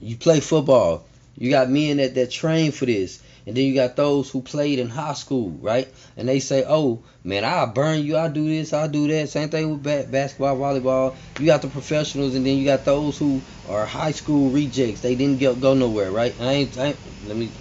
you 0.01 0.17
play 0.17 0.41
football. 0.41 1.05
You 1.37 1.51
got 1.51 1.69
men 1.69 1.99
that 1.99 2.15
that 2.15 2.31
train 2.31 2.73
for 2.73 2.87
this. 2.87 3.23
And 3.47 3.57
then 3.57 3.65
you 3.65 3.75
got 3.75 3.97
those 3.97 4.31
who 4.31 4.43
played 4.43 4.79
in 4.79 4.89
high 4.89 5.15
school, 5.15 5.51
right? 5.61 5.93
And 6.17 6.29
they 6.29 6.39
say, 6.41 6.65
"Oh, 6.67 7.01
man, 7.25 7.45
I'll 7.45 7.67
burn 7.67 8.05
you. 8.05 8.17
I'll 8.17 8.31
do 8.31 8.49
this. 8.49 8.73
I'll 8.73 8.89
do 8.89 9.09
that." 9.09 9.29
Same 9.29 9.49
thing 9.49 9.71
with 9.71 9.83
ba- 9.83 10.07
basketball, 10.11 10.57
volleyball. 10.57 11.17
You 11.39 11.47
got 11.47 11.63
the 11.63 11.69
professionals, 11.69 12.35
and 12.35 12.47
then 12.47 12.57
you 12.57 12.65
got 12.65 12.85
those 12.85 13.19
who 13.19 13.43
are 13.67 13.87
high 13.87 14.13
school 14.13 14.51
rejects. 14.51 15.01
They 15.01 15.15
didn't 15.15 15.39
get, 15.39 15.61
go 15.61 15.75
nowhere, 15.75 16.13
right? 16.13 16.35
I 16.39 16.53
ain't, 16.53 16.79
I 16.79 16.87
ain't. 16.87 17.27
Let 17.27 17.37
me 17.37 17.53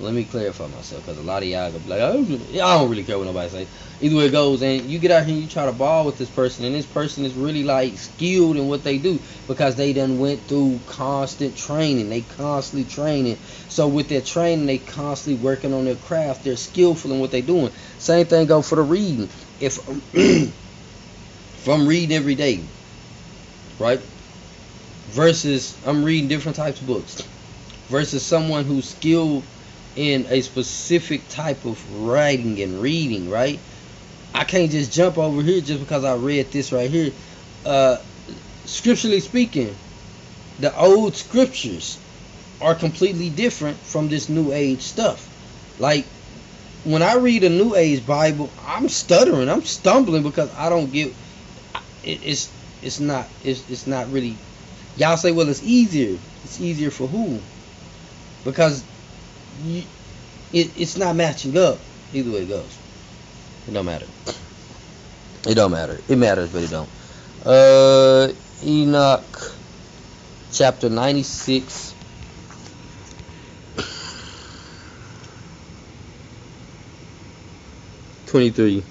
let 0.00 0.14
me 0.14 0.24
clarify 0.24 0.68
myself, 0.68 1.04
because 1.04 1.18
a 1.18 1.22
lot 1.22 1.42
of 1.42 1.48
y'all 1.48 1.72
gonna 1.72 1.82
be 1.82 1.90
like, 1.90 2.00
oh, 2.00 2.24
I 2.64 2.78
don't 2.78 2.88
really 2.88 3.02
care 3.02 3.18
what 3.18 3.26
nobody 3.26 3.48
say. 3.48 3.66
Either 4.00 4.16
way 4.16 4.26
it 4.26 4.32
goes, 4.32 4.62
and 4.62 4.82
you 4.82 4.98
get 5.00 5.10
out 5.10 5.24
here 5.24 5.34
and 5.34 5.42
you 5.42 5.48
try 5.48 5.66
to 5.66 5.72
ball 5.72 6.06
with 6.06 6.18
this 6.18 6.30
person, 6.30 6.64
and 6.64 6.74
this 6.74 6.86
person 6.86 7.24
is 7.24 7.34
really 7.34 7.64
like 7.64 7.98
skilled 7.98 8.56
in 8.56 8.68
what 8.68 8.84
they 8.84 8.98
do 8.98 9.18
because 9.48 9.74
they 9.74 9.92
done 9.92 10.20
went 10.20 10.40
through 10.42 10.80
constant 10.86 11.56
training. 11.56 12.10
They 12.10 12.20
constantly 12.20 12.88
training. 12.88 13.38
So 13.68 13.88
with 13.88 14.08
their 14.08 14.20
training, 14.20 14.66
they 14.66 14.78
constantly 14.78 15.42
working 15.42 15.74
on 15.74 15.84
their 15.84 15.96
craft. 15.96 16.44
They're 16.44 16.56
skillful 16.56 17.10
in 17.10 17.18
what 17.18 17.32
they 17.32 17.42
doing. 17.42 17.72
Same 17.98 18.26
thing 18.26 18.46
go 18.46 18.62
for 18.62 18.76
the 18.76 18.82
reading. 18.82 19.28
If, 19.58 19.80
if 20.12 21.68
I'm 21.68 21.88
reading 21.88 22.16
every 22.16 22.36
day, 22.36 22.60
right? 23.80 24.00
Versus 25.08 25.76
I'm 25.84 26.04
reading 26.04 26.28
different 26.28 26.56
types 26.56 26.80
of 26.80 26.86
books. 26.86 27.26
Versus 27.88 28.24
someone 28.24 28.64
who's 28.64 28.88
skilled 28.88 29.42
in 29.98 30.26
a 30.30 30.40
specific 30.42 31.28
type 31.28 31.64
of 31.64 32.06
writing 32.06 32.60
and 32.62 32.80
reading, 32.80 33.28
right? 33.28 33.58
I 34.32 34.44
can't 34.44 34.70
just 34.70 34.92
jump 34.92 35.18
over 35.18 35.42
here 35.42 35.60
just 35.60 35.80
because 35.80 36.04
I 36.04 36.14
read 36.14 36.52
this 36.52 36.70
right 36.70 36.88
here. 36.88 37.10
Uh, 37.66 37.98
scripturally 38.64 39.18
speaking, 39.18 39.74
the 40.60 40.76
old 40.78 41.16
scriptures 41.16 41.98
are 42.60 42.76
completely 42.76 43.28
different 43.28 43.76
from 43.76 44.08
this 44.08 44.28
new 44.28 44.52
age 44.52 44.82
stuff. 44.82 45.26
Like 45.80 46.04
when 46.84 47.02
I 47.02 47.16
read 47.16 47.42
a 47.42 47.48
new 47.50 47.74
age 47.74 48.06
Bible, 48.06 48.48
I'm 48.68 48.88
stuttering, 48.88 49.48
I'm 49.48 49.62
stumbling 49.62 50.22
because 50.22 50.48
I 50.56 50.68
don't 50.68 50.92
get 50.92 51.08
it, 52.04 52.20
it's 52.24 52.52
it's 52.84 53.00
not 53.00 53.26
it's 53.44 53.68
it's 53.68 53.88
not 53.88 54.12
really 54.12 54.36
y'all 54.96 55.16
say 55.16 55.32
well 55.32 55.48
it's 55.48 55.64
easier. 55.64 56.16
It's 56.44 56.60
easier 56.60 56.90
for 56.90 57.08
who? 57.08 57.40
Because 58.44 58.84
you, 59.58 59.82
it, 60.52 60.72
it's 60.76 60.96
not 60.96 61.16
matching 61.16 61.56
up 61.58 61.88
either 62.12 62.30
way 62.32 62.42
it 62.42 62.46
goes. 62.48 62.80
It 63.66 63.72
don't 63.72 63.86
matter. 63.86 64.08
It 65.46 65.54
don't 65.54 65.72
matter. 65.72 66.04
It 66.08 66.16
matters, 66.16 66.50
but 66.50 66.64
it 66.64 66.70
don't. 66.70 66.92
Uh, 67.44 68.28
Enoch, 68.62 69.38
chapter 70.50 70.90
ninety-six. 70.90 71.96
Twenty-three. 78.26 78.86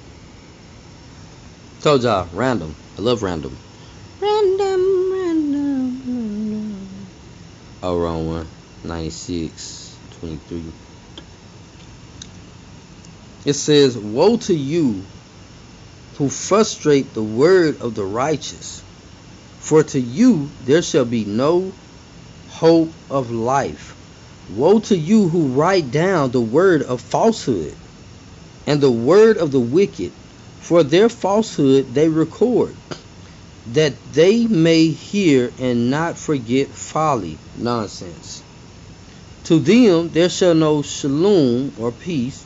Told 1.79 2.03
y'all, 2.03 2.29
random. 2.33 2.79
I 2.97 3.01
love 3.01 3.23
random. 3.23 3.61
Random, 4.19 5.11
random, 5.13 6.03
random. 6.07 7.13
Oh, 7.83 7.97
wrong 7.97 8.27
one. 8.27 8.51
96, 8.83 9.86
23. 10.19 10.63
It 13.45 13.53
says, 13.53 13.97
Woe 13.97 14.37
to 14.37 14.53
you 14.53 15.05
who 16.17 16.27
frustrate 16.27 17.13
the 17.13 17.21
word 17.23 17.81
of 17.81 17.95
the 17.95 18.03
righteous, 18.03 18.81
for 19.59 19.83
to 19.83 19.99
you 19.99 20.49
there 20.65 20.81
shall 20.81 21.05
be 21.05 21.25
no 21.25 21.71
hope 22.49 22.89
of 23.09 23.31
life. 23.31 23.95
Woe 24.49 24.79
to 24.79 24.97
you 24.97 25.27
who 25.29 25.47
write 25.47 25.91
down 25.91 26.31
the 26.31 26.41
word 26.41 26.81
of 26.83 27.01
falsehood 27.01 27.75
and 28.65 28.81
the 28.81 28.91
word 28.91 29.37
of 29.37 29.51
the 29.51 29.59
wicked, 29.59 30.11
for 30.59 30.83
their 30.83 31.09
falsehood 31.09 31.93
they 31.93 32.09
record, 32.09 32.75
that 33.67 33.93
they 34.11 34.47
may 34.47 34.87
hear 34.87 35.51
and 35.59 35.91
not 35.91 36.17
forget 36.17 36.67
folly. 36.73 37.37
Nonsense. 37.55 38.46
To 39.47 39.59
them 39.59 40.09
there 40.09 40.27
shall 40.27 40.55
no 40.55 40.81
shalom 40.81 41.71
or 41.77 41.93
peace, 41.93 42.45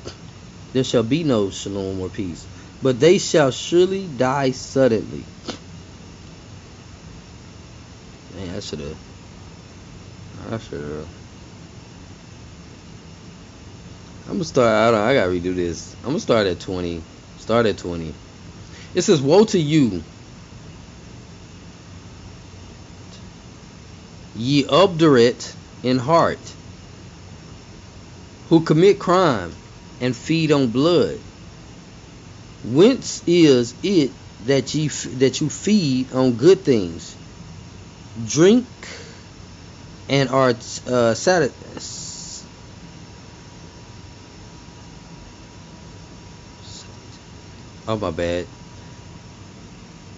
there 0.72 0.84
shall 0.84 1.02
be 1.02 1.24
no 1.24 1.50
shalom 1.50 2.00
or 2.00 2.10
peace, 2.10 2.46
but 2.80 3.00
they 3.00 3.18
shall 3.18 3.50
surely 3.50 4.06
die 4.06 4.52
suddenly. 4.52 5.24
Man, 8.36 8.56
I 8.56 8.60
should 8.60 8.82
have. 8.82 8.98
I 10.52 10.60
should 10.60 10.80
have. 10.80 11.08
I'm 14.28 14.34
gonna 14.34 14.44
start. 14.44 14.70
I, 14.70 14.92
don't, 14.92 15.02
I 15.02 15.16
gotta 15.16 15.32
redo 15.32 15.56
this. 15.56 15.96
I'm 16.04 16.10
gonna 16.10 16.20
start 16.20 16.46
at 16.46 16.60
20. 16.60 17.02
Start 17.38 17.66
at 17.66 17.80
20. 17.80 18.14
It 18.94 19.02
says, 19.02 19.22
"Woe 19.22 19.46
to 19.46 19.58
you, 19.60 20.04
ye 24.36 24.68
obdurate 24.68 25.56
in 25.82 25.98
heart, 25.98 26.61
who 28.52 28.64
commit 28.66 29.00
crime 29.00 29.58
and 30.02 30.16
feed 30.16 30.52
on 30.54 30.72
blood. 30.72 31.24
Whence 32.64 33.24
is 33.28 33.76
it 33.84 34.18
that 34.42 34.76
ye 34.76 34.90
that 34.90 35.42
you 35.42 35.50
feed 35.50 36.14
on 36.14 36.36
good 36.38 36.66
things, 36.66 37.18
drink, 38.24 38.68
and 40.10 40.30
are 40.30 40.56
uh, 40.88 41.16
satisfied?" 41.16 42.50
Oh 47.88 47.98
my 47.98 48.12
bad. 48.12 48.50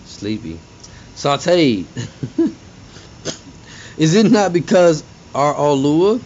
Sleepy. 0.03 0.63
Sauteed. 1.15 1.91
Is 3.97 4.15
it 4.15 4.31
not 4.31 4.53
because 4.53 5.05
our 5.34 5.55
Allua, 5.55 6.23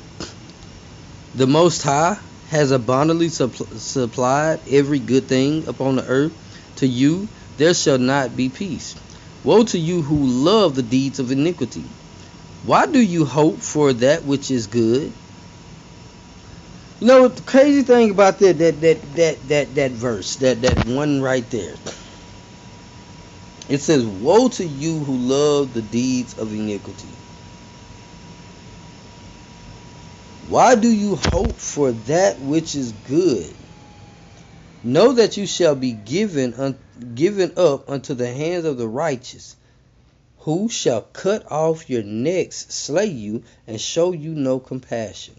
the 1.37 1.45
Most 1.45 1.83
High, 1.83 2.17
has 2.49 2.71
abundantly 2.71 3.27
suppl- 3.27 3.77
supplied 3.77 4.59
every 4.71 4.97
good 4.97 5.27
thing 5.27 5.67
upon 5.67 5.97
the 5.97 6.05
earth? 6.07 6.33
To 6.77 6.87
you 6.87 7.27
there 7.57 7.75
shall 7.75 7.99
not 7.99 8.35
be 8.35 8.49
peace. 8.49 8.95
Woe 9.43 9.63
to 9.65 9.77
you 9.77 10.01
who 10.01 10.25
love 10.25 10.75
the 10.75 10.81
deeds 10.81 11.19
of 11.19 11.31
iniquity. 11.31 11.83
Why 12.63 12.87
do 12.87 12.99
you 12.99 13.23
hope 13.23 13.59
for 13.59 13.93
that 13.93 14.25
which 14.25 14.49
is 14.49 14.65
good? 14.65 15.13
You 16.99 17.07
know 17.07 17.27
the 17.27 17.41
crazy 17.43 17.83
thing 17.83 18.09
about 18.09 18.39
that 18.39 18.57
that 18.57 18.81
that 18.81 19.15
that 19.15 19.47
that, 19.47 19.75
that 19.75 19.91
verse, 19.91 20.37
that, 20.37 20.63
that 20.63 20.87
one 20.87 21.21
right 21.21 21.47
there. 21.51 21.75
It 23.69 23.79
says, 23.79 24.03
Woe 24.03 24.47
to 24.49 24.65
you 24.65 25.03
who 25.03 25.15
love 25.15 25.75
the 25.75 25.83
deeds 25.83 26.33
of 26.39 26.51
iniquity. 26.51 27.16
Why 30.47 30.75
do 30.75 30.89
you 30.89 31.17
hope 31.17 31.59
for 31.59 31.91
that 31.91 32.39
which 32.39 32.73
is 32.73 32.93
good? 32.93 33.57
Know 34.81 35.11
that 35.11 35.35
you 35.35 35.45
shall 35.45 35.75
be 35.75 35.91
given 35.91 36.53
un- 36.53 36.79
given 37.15 37.51
up 37.57 37.89
unto 37.89 38.13
the 38.13 38.33
hands 38.33 38.63
of 38.63 38.77
the 38.77 38.87
righteous, 38.87 39.57
who 40.37 40.69
shall 40.69 41.01
cut 41.01 41.51
off 41.51 41.89
your 41.89 42.03
necks, 42.03 42.65
slay 42.73 43.07
you, 43.07 43.43
and 43.67 43.81
show 43.81 44.13
you 44.13 44.33
no 44.33 44.57
compassion. 44.57 45.35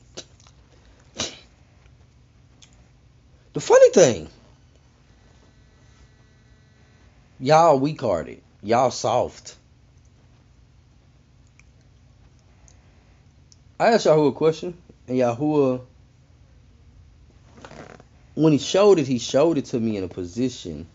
The 3.54 3.60
funny 3.60 3.90
thing, 3.90 4.28
y'all 7.40 7.78
weak 7.78 8.02
hearted, 8.02 8.42
y'all 8.62 8.90
soft. 8.90 9.56
I 13.80 13.86
asked 13.94 14.06
Yahuwah 14.06 14.28
a 14.28 14.32
question, 14.32 14.76
and 15.08 15.18
Yahuwah, 15.18 15.80
when 18.34 18.52
he 18.52 18.58
showed 18.58 18.98
it, 18.98 19.06
he 19.06 19.18
showed 19.18 19.58
it 19.58 19.64
to 19.66 19.80
me 19.80 19.96
in 19.96 20.04
a 20.04 20.08
position, 20.08 20.86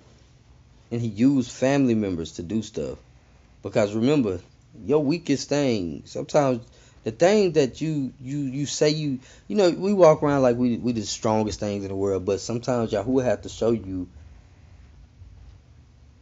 and 0.91 1.01
he 1.01 1.07
used 1.07 1.51
family 1.51 1.95
members 1.95 2.33
to 2.33 2.43
do 2.43 2.61
stuff. 2.61 2.99
Because 3.63 3.93
remember, 3.93 4.39
your 4.85 5.03
weakest 5.03 5.49
thing, 5.49 6.03
sometimes 6.05 6.63
the 7.03 7.11
thing 7.11 7.53
that 7.53 7.81
you 7.81 8.13
you 8.21 8.37
you 8.37 8.65
say 8.65 8.89
you 8.89 9.19
you 9.47 9.55
know 9.55 9.69
we 9.71 9.93
walk 9.93 10.23
around 10.23 10.41
like 10.41 10.57
we 10.57 10.77
we 10.77 10.91
the 10.91 11.01
strongest 11.01 11.59
things 11.59 11.83
in 11.83 11.89
the 11.89 11.95
world, 11.95 12.23
but 12.23 12.39
sometimes 12.39 12.91
Yahuwah 12.91 13.25
have 13.25 13.41
to 13.41 13.49
show 13.49 13.71
you 13.71 14.07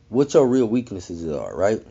what 0.10 0.34
your 0.34 0.48
real 0.48 0.66
weaknesses 0.66 1.30
are, 1.30 1.56
right? 1.56 1.82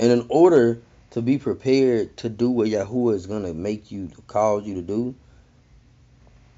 And 0.00 0.12
in 0.12 0.26
order 0.28 0.80
to 1.12 1.20
be 1.20 1.36
prepared 1.36 2.16
to 2.16 2.28
do 2.28 2.50
what 2.50 2.68
Yahuwah 2.68 3.14
is 3.14 3.26
to 3.26 3.54
make 3.54 3.90
you, 3.90 4.10
cause 4.26 4.66
you 4.66 4.76
to 4.76 4.82
do, 4.82 5.14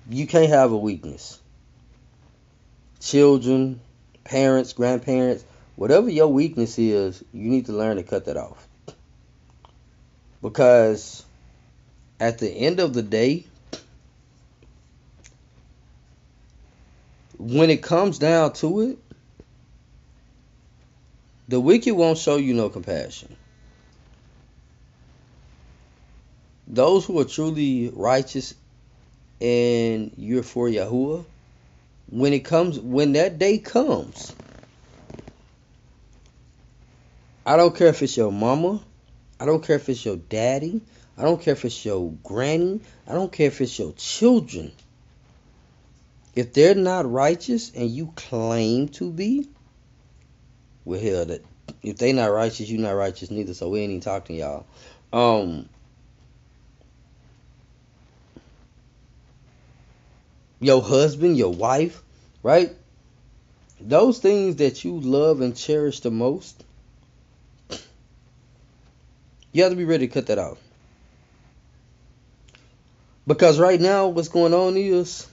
you 0.09 0.27
can't 0.27 0.49
have 0.49 0.71
a 0.71 0.77
weakness. 0.77 1.41
Children, 3.01 3.81
parents, 4.23 4.73
grandparents, 4.73 5.45
whatever 5.75 6.09
your 6.09 6.29
weakness 6.29 6.79
is, 6.79 7.23
you 7.33 7.51
need 7.51 7.67
to 7.67 7.73
learn 7.73 7.97
to 7.97 8.05
cut 8.05 8.27
that 8.27 8.37
off. 8.37 8.69
Because 10.41 11.25
at 12.21 12.39
the 12.39 12.49
end 12.49 12.79
of 12.79 12.95
the 12.95 13.03
day, 13.03 13.47
when 17.39 17.71
it 17.71 17.83
comes 17.83 18.19
down 18.21 18.53
to 18.53 18.83
it, 18.83 18.99
the 21.49 21.59
wicked 21.59 21.95
won't 21.95 22.19
show 22.19 22.37
you 22.37 22.55
no 22.55 22.69
compassion. 22.69 23.37
Those 26.75 27.07
who 27.07 27.21
are 27.21 27.25
truly 27.25 27.89
righteous 27.95 28.53
and 29.41 30.13
you're 30.17 30.43
for 30.43 30.69
Yahuwah, 30.69 31.25
when 32.09 32.33
it 32.33 32.41
comes, 32.41 32.81
when 32.81 33.13
that 33.13 33.39
day 33.39 33.59
comes, 33.59 34.35
I 37.47 37.57
don't 37.57 37.77
care 37.77 37.89
if 37.89 38.03
it's 38.03 38.17
your 38.17 38.33
mama, 38.33 38.83
I 39.39 39.47
don't 39.47 39.63
care 39.63 39.77
if 39.77 39.89
it's 39.89 40.05
your 40.05 40.17
daddy, 40.17 40.81
I 41.17 41.23
don't 41.23 41.41
care 41.41 41.53
if 41.53 41.65
it's 41.65 41.85
your 41.85 42.11
granny, 42.25 42.81
I 43.07 43.13
don't 43.13 43.31
care 43.31 43.47
if 43.47 43.61
it's 43.61 43.79
your 43.79 43.93
children. 43.93 44.73
If 46.35 46.55
they're 46.55 46.75
not 46.75 47.09
righteous 47.09 47.71
and 47.73 47.89
you 47.89 48.13
claim 48.17 48.89
to 48.89 49.13
be, 49.13 49.49
well, 50.85 51.01
hell, 51.01 51.27
that 51.27 51.45
if 51.85 51.99
they 51.99 52.13
not 52.13 52.33
righteous, 52.33 52.69
you 52.69 52.79
not 52.79 52.97
righteous 52.97 53.31
neither. 53.31 53.55
So 53.55 53.69
we 53.69 53.81
ain't 53.81 53.91
even 53.91 54.01
talking 54.01 54.37
to 54.37 54.43
y'all. 54.43 54.67
Um, 55.13 55.69
your 60.65 60.83
husband, 60.83 61.37
your 61.37 61.53
wife, 61.53 62.03
right? 62.43 62.71
Those 63.81 64.19
things 64.19 64.57
that 64.57 64.83
you 64.83 64.99
love 64.99 65.41
and 65.43 65.55
cherish 65.55 66.01
the 66.01 66.11
most, 66.11 66.65
you 69.53 69.63
have 69.63 69.73
to 69.73 69.77
be 69.77 69.85
ready 69.85 70.07
to 70.07 70.13
cut 70.13 70.29
that 70.29 70.39
off. 70.39 70.59
Because 73.27 73.59
right 73.59 73.81
now, 73.81 74.09
what's 74.09 74.29
going 74.29 74.55
on 74.55 74.77
is, 74.77 75.27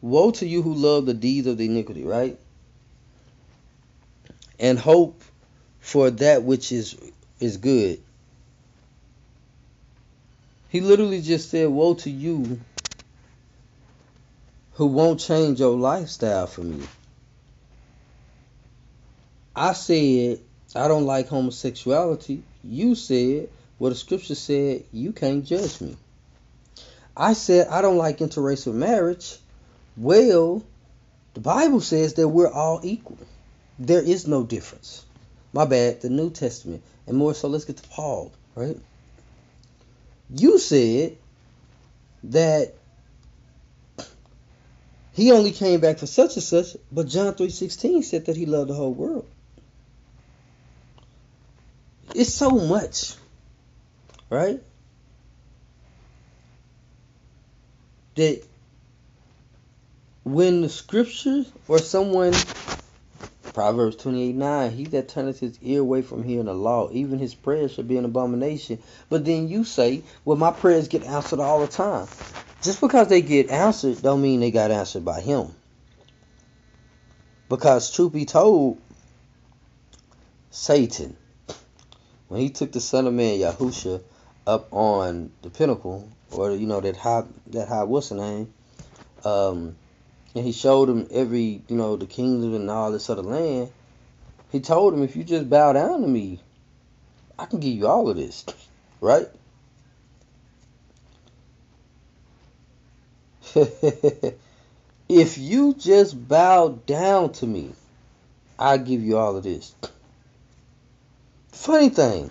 woe 0.00 0.30
to 0.30 0.46
you 0.46 0.62
who 0.62 0.74
love 0.74 1.06
the 1.06 1.14
deeds 1.14 1.46
of 1.46 1.58
the 1.58 1.66
iniquity, 1.66 2.04
right? 2.04 2.38
And 4.58 4.78
hope 4.78 5.20
for 5.80 6.10
that 6.10 6.42
which 6.42 6.72
is 6.72 6.96
is 7.40 7.58
good. 7.58 8.00
He 10.70 10.80
literally 10.80 11.22
just 11.22 11.50
said, 11.50 11.68
Woe 11.68 11.94
to 11.94 12.10
you 12.10 12.60
who 14.78 14.86
won't 14.86 15.18
change 15.18 15.58
your 15.58 15.76
lifestyle 15.76 16.46
for 16.46 16.60
me. 16.60 16.86
I 19.54 19.72
said, 19.72 20.38
I 20.72 20.86
don't 20.86 21.04
like 21.04 21.26
homosexuality. 21.26 22.44
You 22.62 22.94
said, 22.94 23.48
well, 23.80 23.90
the 23.90 23.96
scripture 23.96 24.36
said, 24.36 24.84
you 24.92 25.10
can't 25.12 25.44
judge 25.44 25.80
me. 25.80 25.96
I 27.16 27.32
said, 27.32 27.66
I 27.66 27.82
don't 27.82 27.96
like 27.96 28.18
interracial 28.18 28.72
marriage. 28.72 29.38
Well, 29.96 30.62
the 31.34 31.40
Bible 31.40 31.80
says 31.80 32.14
that 32.14 32.28
we're 32.28 32.52
all 32.52 32.78
equal. 32.84 33.18
There 33.80 34.02
is 34.02 34.28
no 34.28 34.44
difference. 34.44 35.04
My 35.52 35.64
bad, 35.64 36.02
the 36.02 36.08
New 36.08 36.30
Testament. 36.30 36.84
And 37.08 37.16
more 37.16 37.34
so, 37.34 37.48
let's 37.48 37.64
get 37.64 37.78
to 37.78 37.88
Paul, 37.88 38.30
right? 38.54 38.78
You 40.30 40.60
said 40.60 41.16
that 42.22 42.74
he 45.18 45.32
only 45.32 45.50
came 45.50 45.80
back 45.80 45.98
for 45.98 46.06
such 46.06 46.36
and 46.36 46.42
such, 46.44 46.76
but 46.92 47.08
John 47.08 47.34
3.16 47.34 48.04
said 48.04 48.26
that 48.26 48.36
he 48.36 48.46
loved 48.46 48.70
the 48.70 48.74
whole 48.74 48.94
world. 48.94 49.28
It's 52.14 52.32
so 52.32 52.50
much, 52.50 53.14
right? 54.30 54.62
That 58.14 58.44
when 60.22 60.60
the 60.60 60.68
scriptures 60.68 61.50
or 61.66 61.80
someone 61.80 62.34
Proverbs 63.54 63.96
28 63.96 64.36
9, 64.36 64.70
he 64.70 64.84
that 64.84 65.08
turneth 65.08 65.40
his 65.40 65.58
ear 65.62 65.80
away 65.80 66.02
from 66.02 66.22
hearing 66.22 66.46
the 66.46 66.54
law, 66.54 66.90
even 66.92 67.18
his 67.18 67.34
prayers 67.34 67.72
shall 67.72 67.82
be 67.82 67.96
an 67.96 68.04
abomination. 68.04 68.78
But 69.10 69.24
then 69.24 69.48
you 69.48 69.64
say, 69.64 70.04
well, 70.24 70.36
my 70.36 70.52
prayers 70.52 70.86
get 70.86 71.02
answered 71.02 71.40
all 71.40 71.58
the 71.58 71.66
time. 71.66 72.06
Just 72.62 72.80
because 72.80 73.08
they 73.08 73.22
get 73.22 73.50
answered 73.50 74.02
don't 74.02 74.20
mean 74.20 74.40
they 74.40 74.50
got 74.50 74.70
answered 74.70 75.04
by 75.04 75.20
him. 75.20 75.54
Because 77.48 77.90
truth 77.90 78.12
be 78.12 78.24
told, 78.24 78.80
Satan, 80.50 81.16
when 82.28 82.40
he 82.40 82.50
took 82.50 82.72
the 82.72 82.80
Son 82.80 83.06
of 83.06 83.14
Man 83.14 83.38
Yahusha 83.38 84.02
up 84.46 84.72
on 84.72 85.30
the 85.42 85.50
pinnacle, 85.50 86.10
or 86.32 86.50
you 86.50 86.66
know 86.66 86.80
that 86.80 86.96
high 86.96 87.24
that 87.48 87.68
high 87.68 87.84
what's 87.84 88.10
the 88.10 88.16
name? 88.16 88.52
Um, 89.24 89.76
and 90.34 90.44
he 90.44 90.52
showed 90.52 90.88
him 90.88 91.06
every 91.10 91.62
you 91.68 91.76
know 91.76 91.96
the 91.96 92.06
kingdom 92.06 92.54
and 92.54 92.68
all 92.70 92.90
this 92.90 93.08
other 93.08 93.22
land. 93.22 93.70
He 94.50 94.60
told 94.60 94.94
him, 94.94 95.02
if 95.02 95.14
you 95.14 95.24
just 95.24 95.48
bow 95.48 95.74
down 95.74 96.00
to 96.00 96.08
me, 96.08 96.40
I 97.38 97.46
can 97.46 97.60
give 97.60 97.72
you 97.72 97.86
all 97.86 98.08
of 98.08 98.16
this, 98.16 98.44
right? 99.00 99.28
if 105.08 105.38
you 105.38 105.74
just 105.74 106.28
bow 106.28 106.78
down 106.86 107.32
to 107.34 107.46
me, 107.46 107.72
I'll 108.58 108.78
give 108.78 109.02
you 109.02 109.18
all 109.18 109.36
of 109.36 109.44
this. 109.44 109.74
Funny 111.52 111.88
thing, 111.88 112.30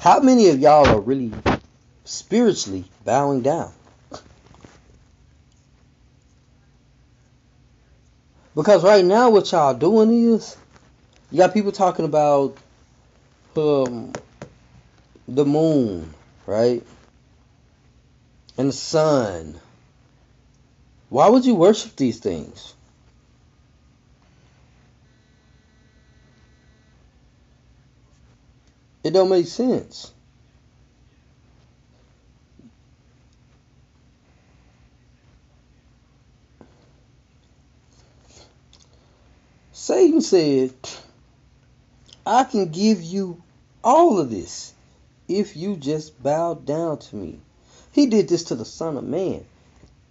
how 0.00 0.20
many 0.20 0.48
of 0.48 0.60
y'all 0.60 0.86
are 0.88 1.00
really 1.00 1.32
spiritually 2.04 2.84
bowing 3.04 3.42
down? 3.42 3.72
Because 8.54 8.82
right 8.82 9.04
now, 9.04 9.28
what 9.28 9.52
y'all 9.52 9.74
doing 9.74 10.32
is, 10.32 10.56
you 11.30 11.38
got 11.38 11.52
people 11.52 11.72
talking 11.72 12.06
about 12.06 12.56
um, 13.54 14.12
the 15.28 15.44
moon, 15.44 16.12
right? 16.46 16.82
And 18.58 18.68
the 18.68 18.72
sun. 18.72 19.60
Why 21.08 21.28
would 21.28 21.44
you 21.44 21.54
worship 21.54 21.96
these 21.96 22.18
things? 22.18 22.74
It 29.04 29.12
don't 29.12 29.28
make 29.28 29.46
sense. 29.46 30.12
Satan 39.72 40.20
said, 40.20 40.74
I 42.26 42.42
can 42.42 42.70
give 42.70 43.00
you 43.00 43.40
all 43.84 44.18
of 44.18 44.30
this 44.30 44.74
if 45.28 45.56
you 45.56 45.76
just 45.76 46.20
bow 46.20 46.54
down 46.54 46.98
to 46.98 47.14
me. 47.14 47.40
He 47.96 48.04
did 48.04 48.28
this 48.28 48.44
to 48.44 48.54
the 48.54 48.66
Son 48.66 48.98
of 48.98 49.04
Man. 49.04 49.42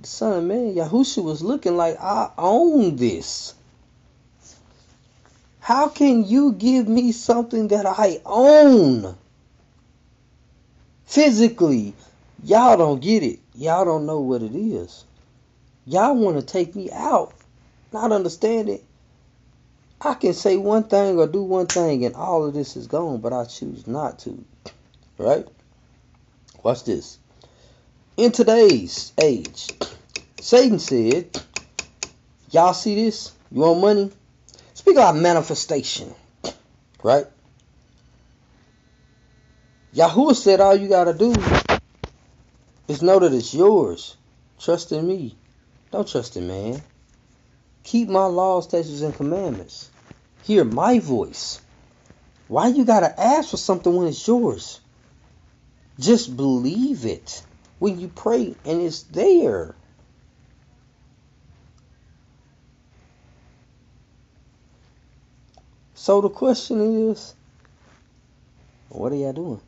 The 0.02 0.08
Son 0.08 0.40
of 0.40 0.44
Man, 0.44 0.74
Yahusha 0.74 1.24
was 1.24 1.44
looking 1.44 1.78
like, 1.78 2.02
I 2.02 2.32
own 2.36 2.96
this. 2.96 3.54
How 5.60 5.90
can 5.90 6.26
you 6.26 6.54
give 6.54 6.88
me 6.88 7.12
something 7.12 7.68
that 7.68 7.86
I 7.86 8.22
own? 8.26 9.16
Physically, 11.06 11.94
y'all 12.44 12.76
don't 12.76 13.04
get 13.04 13.22
it. 13.22 13.40
Y'all 13.54 13.86
don't 13.86 14.08
know 14.08 14.20
what 14.20 14.42
it 14.42 14.56
is. 14.56 15.06
Y'all 15.86 16.16
want 16.16 16.40
to 16.40 16.44
take 16.44 16.76
me 16.76 16.90
out, 16.92 17.36
not 17.94 18.12
understand 18.12 18.68
it. 18.68 18.84
I 20.02 20.16
can 20.16 20.34
say 20.34 20.58
one 20.58 20.86
thing 20.86 21.20
or 21.20 21.28
do 21.28 21.44
one 21.44 21.68
thing 21.68 22.04
and 22.04 22.16
all 22.16 22.46
of 22.46 22.56
this 22.56 22.78
is 22.78 22.88
gone, 22.88 23.22
but 23.22 23.32
I 23.32 23.46
choose 23.46 23.86
not 23.86 24.18
to. 24.20 24.44
Right? 25.20 25.46
Watch 26.64 26.84
this 26.86 27.20
in 28.18 28.32
today's 28.32 29.12
age, 29.22 29.70
Satan 30.40 30.80
said, 30.80 31.38
Y'all 32.52 32.74
see 32.74 32.96
this? 32.96 33.34
You 33.52 33.62
want 33.62 33.82
money? 33.82 34.12
Speak 34.74 34.96
about 34.96 35.18
manifestation. 35.18 36.14
Right? 37.04 37.26
Yahuwah 39.94 40.36
said 40.36 40.62
all 40.62 40.76
you 40.76 40.88
gotta 40.88 41.14
do 41.14 41.34
is 42.88 43.02
know 43.02 43.20
that 43.20 43.34
it's 43.34 43.54
yours. 43.54 44.16
Trust 44.60 44.92
in 44.92 45.08
me. 45.08 45.36
Don't 45.92 46.08
trust 46.08 46.38
in 46.38 46.48
man. 46.48 46.82
Keep 47.84 48.10
my 48.10 48.26
laws, 48.26 48.66
statutes, 48.66 49.02
and 49.02 49.16
commandments. 49.16 49.90
Hear 50.44 50.64
my 50.64 51.00
voice. 51.00 51.62
Why 52.48 52.68
you 52.68 52.86
gotta 52.86 53.20
ask 53.20 53.50
for 53.50 53.58
something 53.58 53.94
when 53.94 54.08
it's 54.08 54.28
yours? 54.28 54.80
Just 56.00 56.36
believe 56.36 57.06
it 57.06 57.42
when 57.86 58.00
you 58.00 58.08
pray 58.08 58.56
and 58.66 58.82
it's 58.82 59.04
there. 59.04 59.76
So 65.94 66.20
the 66.20 66.30
question 66.30 67.12
is, 67.12 67.36
what 68.90 69.12
are 69.12 69.16
y'all 69.16 69.34
doing? 69.34 69.62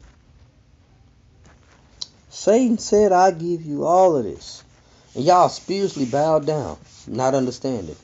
Satan 2.31 2.79
said, 2.79 3.11
I 3.11 3.29
give 3.29 3.61
you 3.61 3.85
all 3.85 4.15
of 4.15 4.23
this. 4.23 4.63
And 5.13 5.23
y'all 5.23 5.49
spiritually 5.49 6.09
bowed 6.09 6.47
down, 6.47 6.79
not 7.05 7.35
understanding, 7.35 7.95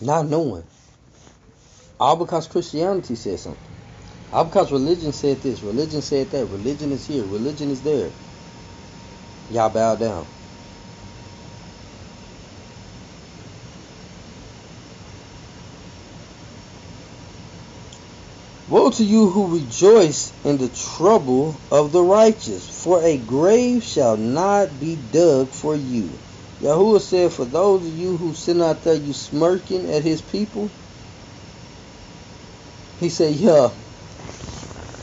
not 0.00 0.28
knowing. 0.28 0.64
All 2.00 2.16
because 2.16 2.46
Christianity 2.46 3.16
said 3.16 3.38
something. 3.38 3.60
All 4.32 4.46
because 4.46 4.72
religion 4.72 5.12
said 5.12 5.42
this, 5.42 5.60
religion 5.60 6.00
said 6.00 6.30
that, 6.30 6.46
religion 6.46 6.90
is 6.90 7.06
here, 7.06 7.26
religion 7.26 7.70
is 7.70 7.82
there. 7.82 8.10
Y'all 9.48 9.70
bow 9.70 9.96
down. 9.96 10.28
Woe 18.66 18.90
to 18.90 19.04
you 19.04 19.30
who 19.30 19.52
rejoice 19.54 20.34
in 20.44 20.58
the 20.58 20.70
trouble 20.70 21.64
of 21.70 21.92
the 21.92 22.02
righteous, 22.02 22.68
for 22.70 23.02
a 23.02 23.18
grave 23.18 23.84
shall 23.84 24.16
not 24.16 24.80
be 24.80 24.96
dug 24.96 25.54
for 25.54 25.76
you. 25.76 26.22
Yahuwah 26.62 27.02
said, 27.02 27.32
For 27.34 27.44
those 27.44 27.86
of 27.86 27.92
you 27.92 28.16
who 28.16 28.34
sit 28.34 28.60
out 28.62 28.82
there, 28.82 28.94
you 28.94 29.12
smirking 29.12 29.90
at 29.90 30.04
his 30.04 30.22
people, 30.22 30.76
he 32.96 33.10
said, 33.10 33.34
Yeah, 33.36 33.70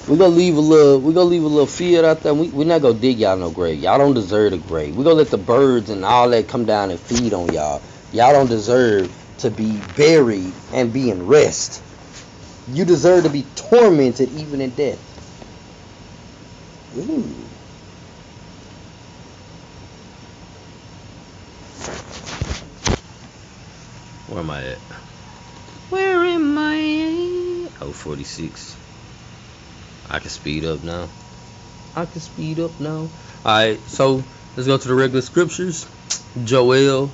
we're 0.08 0.18
gonna 0.18 0.36
leave 0.36 0.58
a 0.58 0.62
little 0.62 0.99
we're 0.99 1.14
gonna 1.14 1.30
leave 1.30 1.43
a 1.43 1.47
little 1.47 1.66
field 1.66 2.04
out 2.04 2.22
there. 2.22 2.34
We, 2.34 2.49
we're 2.49 2.66
not 2.66 2.82
gonna 2.82 2.99
dig 2.99 3.20
y'all 3.20 3.38
no 3.38 3.51
grave. 3.51 3.80
Y'all 3.80 3.97
don't 3.97 4.14
deserve 4.14 4.54
a 4.54 4.58
grave. 4.58 4.95
We're 4.95 5.06
gonna 5.06 5.16
let 5.16 5.30
the 5.30 5.38
birds 5.38 5.89
and 5.89 6.04
all 6.04 6.30
that 6.30 6.47
come 6.47 6.66
down 6.66 6.91
and 6.91 6.99
feed 6.99 7.34
on 7.34 7.54
y'all. 7.54 7.82
Y'all 8.12 8.34
don't 8.34 8.49
deserve 8.49 9.12
to 9.39 9.49
be 9.49 9.80
buried 9.95 10.51
and 10.74 10.91
be 10.91 11.10
in 11.10 11.26
rest. 11.26 11.82
You 12.68 12.86
deserve 12.86 13.24
to 13.24 13.30
be 13.30 13.45
tormented 13.56 14.30
even 14.39 14.62
in 14.62 14.72
death. 14.72 14.99
Ooh. 16.97 17.22
Where 24.28 24.39
am 24.39 24.49
I 24.49 24.66
at? 24.66 24.78
Where 25.89 26.24
am 26.26 26.58
I 26.58 27.68
at? 27.68 27.82
Oh, 27.82 27.91
46. 27.91 28.83
I 30.10 30.20
can 30.20 30.30
speed 30.30 30.66
up 30.66 30.84
now. 30.84 31.10
I 31.95 32.06
can 32.06 32.22
speed 32.22 32.60
up 32.60 32.80
now. 32.80 33.10
Alright, 33.45 33.80
so 33.88 34.24
let's 34.56 34.68
go 34.68 34.78
to 34.78 34.88
the 34.88 34.95
regular 34.95 35.22
scriptures. 35.22 35.86
Joel 36.43 37.12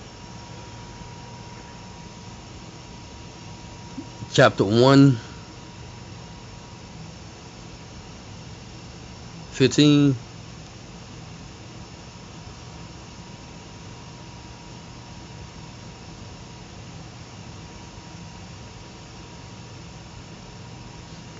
chapter 4.31 4.63
1 4.63 5.17
15 9.51 10.15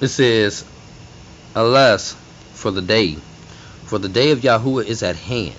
it 0.02 0.08
says 0.08 0.66
alas 1.56 2.16
for 2.54 2.72
the 2.72 2.82
day 2.82 3.18
for 3.86 3.98
the 4.00 4.10
day 4.10 4.32
of 4.32 4.40
Yahuwah 4.40 4.86
is 4.86 5.04
at 5.04 5.16
hand 5.16 5.56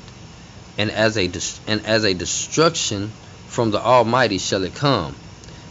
and 0.78 0.91
as 0.91 1.16
a 1.16 1.30
and 1.66 1.84
as 1.86 2.05
a 2.05 2.14
destruction 2.14 3.12
from 3.47 3.70
the 3.70 3.80
almighty 3.80 4.38
shall 4.38 4.64
it 4.64 4.74
come. 4.74 5.16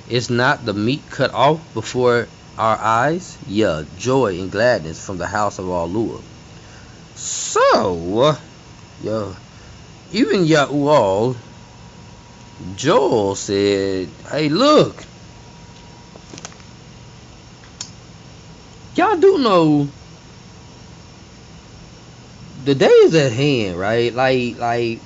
Is 0.09 0.29
not 0.29 0.65
the 0.65 0.73
meat 0.73 1.09
cut 1.09 1.33
off 1.33 1.61
before 1.73 2.27
our 2.57 2.77
eyes? 2.77 3.37
Yeah 3.45 3.83
joy 3.95 4.39
and 4.39 4.51
gladness 4.51 5.05
from 5.05 5.17
the 5.17 5.27
house 5.27 5.59
of 5.59 5.65
Allua 5.65 6.21
so, 7.19 8.19
uh, 8.21 8.35
yo, 9.03 9.35
even 10.13 10.45
Yahuwah, 10.45 11.35
Joel 12.75 13.35
said, 13.35 14.09
hey, 14.31 14.47
look, 14.47 15.03
y'all 18.95 19.17
do 19.17 19.39
know 19.39 19.89
the 22.65 22.75
day 22.75 22.87
is 22.87 23.15
at 23.15 23.31
hand, 23.31 23.77
right? 23.77 24.13
Like, 24.13 24.57
like, 24.57 24.99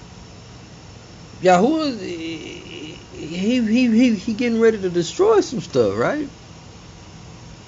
Yahuwah, 1.42 2.00
he, 2.00 3.00
he, 3.12 3.62
he, 3.92 4.16
he 4.16 4.34
getting 4.34 4.60
ready 4.60 4.80
to 4.80 4.90
destroy 4.90 5.42
some 5.42 5.62
stuff, 5.62 5.98
right? 5.98 6.30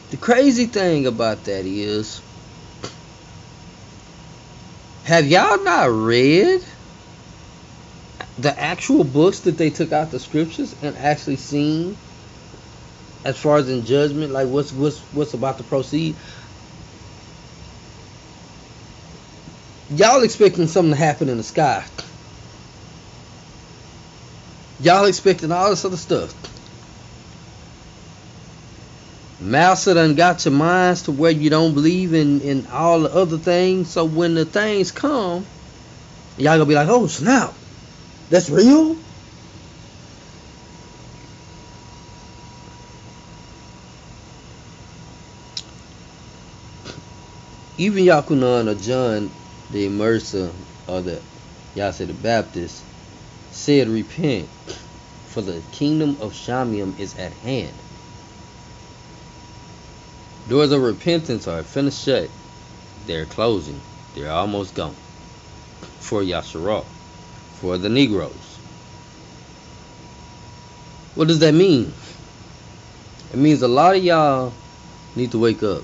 The 0.09 0.17
crazy 0.17 0.65
thing 0.67 1.07
about 1.07 1.43
that 1.45 1.65
is, 1.65 2.21
have 5.03 5.27
y'all 5.27 5.63
not 5.63 5.91
read 5.91 6.61
the 8.37 8.59
actual 8.59 9.03
books 9.03 9.41
that 9.41 9.57
they 9.57 9.69
took 9.69 9.91
out 9.91 10.11
the 10.11 10.19
scriptures 10.19 10.75
and 10.81 10.97
actually 10.97 11.37
seen 11.37 11.97
as 13.23 13.37
far 13.37 13.57
as 13.57 13.69
in 13.69 13.83
judgment, 13.85 14.31
like 14.31 14.47
what's 14.47 14.71
what's 14.71 14.99
what's 15.11 15.33
about 15.33 15.57
to 15.57 15.63
proceed? 15.63 16.15
Y'all 19.89 20.23
expecting 20.23 20.67
something 20.67 20.93
to 20.93 20.97
happen 20.97 21.29
in 21.29 21.37
the 21.37 21.43
sky. 21.43 21.85
Y'all 24.79 25.05
expecting 25.05 25.51
all 25.51 25.69
this 25.69 25.85
other 25.85 25.97
stuff. 25.97 26.33
Mouser 29.39 29.93
done 29.93 30.15
got 30.15 30.43
your 30.45 30.53
minds 30.53 31.03
to 31.03 31.11
where 31.11 31.31
you 31.31 31.49
don't 31.51 31.75
believe 31.75 32.13
in, 32.13 32.41
in 32.41 32.65
all 32.67 33.01
the 33.01 33.13
other 33.13 33.37
things. 33.37 33.91
So 33.91 34.05
when 34.05 34.33
the 34.33 34.45
things 34.45 34.91
come, 34.91 35.45
y'all 36.37 36.57
gonna 36.57 36.65
be 36.65 36.73
like, 36.73 36.87
oh 36.89 37.05
snap, 37.05 37.53
that's 38.29 38.49
real? 38.49 38.97
Even 47.77 48.05
Yakunan 48.05 48.67
or 48.67 48.75
John 48.75 49.31
the 49.75 49.89
Immerser 49.89 50.53
or 50.87 51.01
the 51.01 51.21
y'all 51.75 51.91
say 51.91 52.05
the 52.05 52.13
Baptist 52.13 52.81
said 53.51 53.89
repent 53.89 54.47
for 55.27 55.41
the 55.41 55.61
kingdom 55.73 56.11
of 56.21 56.31
Shamium 56.31 56.97
is 56.97 57.17
at 57.17 57.33
hand. 57.33 57.73
Doors 60.47 60.71
of 60.71 60.81
repentance 60.81 61.45
are 61.49 61.61
finished 61.61 62.05
shut. 62.05 62.29
They're 63.05 63.25
closing. 63.25 63.81
They're 64.13 64.31
almost 64.31 64.75
gone. 64.75 64.95
For 65.99 66.21
Yasharal. 66.21 66.85
For 67.59 67.77
the 67.77 67.89
Negroes. 67.89 68.31
What 71.15 71.27
does 71.27 71.39
that 71.39 71.53
mean? 71.53 71.91
It 73.33 73.37
means 73.37 73.61
a 73.61 73.67
lot 73.67 73.97
of 73.97 74.03
y'all 74.05 74.53
need 75.17 75.31
to 75.31 75.39
wake 75.39 75.63
up. 75.63 75.83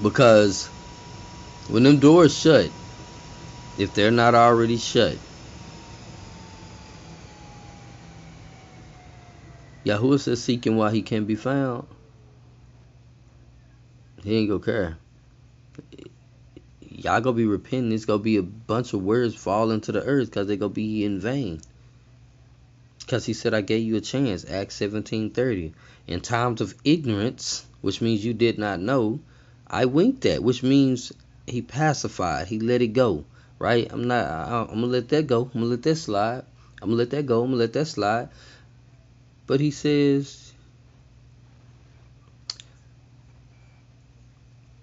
Because 0.00 0.70
when 1.68 1.82
them 1.82 1.98
doors 1.98 2.36
shut, 2.36 2.72
if 3.76 3.92
they're 3.92 4.10
not 4.10 4.34
already 4.34 4.76
shut, 4.76 5.18
Yahuwah 9.84 10.20
says 10.20 10.42
seeking 10.42 10.76
while 10.76 10.90
he 10.90 11.02
can 11.02 11.24
be 11.24 11.36
found. 11.36 11.86
He 14.22 14.36
ain't 14.36 14.48
gonna 14.48 14.60
care. 14.60 14.98
Y'all 16.80 17.20
gonna 17.20 17.36
be 17.36 17.46
repenting. 17.46 17.92
It's 17.92 18.04
gonna 18.04 18.22
be 18.22 18.36
a 18.36 18.42
bunch 18.42 18.92
of 18.92 19.02
words 19.02 19.34
falling 19.34 19.80
to 19.82 19.92
the 19.92 20.02
earth 20.02 20.30
because 20.30 20.48
they 20.48 20.56
gonna 20.56 20.70
be 20.72 21.04
in 21.04 21.20
vain. 21.20 21.60
Because 22.98 23.24
he 23.24 23.32
said, 23.32 23.54
I 23.54 23.60
gave 23.60 23.84
you 23.84 23.96
a 23.96 24.00
chance. 24.00 24.44
Acts 24.50 24.80
17.30. 24.80 25.72
In 26.08 26.20
times 26.20 26.60
of 26.60 26.74
ignorance, 26.82 27.64
which 27.80 28.00
means 28.00 28.24
you 28.24 28.34
did 28.34 28.58
not 28.58 28.80
know, 28.80 29.20
I 29.68 29.84
winked 29.84 30.26
at, 30.26 30.42
which 30.42 30.64
means 30.64 31.12
he 31.46 31.62
pacified. 31.62 32.48
He 32.48 32.60
let 32.60 32.82
it 32.82 32.88
go. 32.88 33.24
Right? 33.58 33.90
I'm 33.90 34.06
not, 34.06 34.26
I, 34.26 34.62
I'm 34.62 34.80
gonna 34.80 34.86
let 34.86 35.08
that 35.08 35.26
go. 35.26 35.42
I'm 35.42 35.60
gonna 35.60 35.66
let 35.66 35.82
that 35.82 35.96
slide. 35.96 36.44
I'm 36.82 36.90
gonna 36.90 36.98
let 36.98 37.10
that 37.10 37.26
go. 37.26 37.42
I'm 37.42 37.48
gonna 37.48 37.58
let 37.58 37.72
that 37.72 37.86
slide. 37.86 38.28
But 39.46 39.60
he 39.60 39.70
says, 39.70 40.52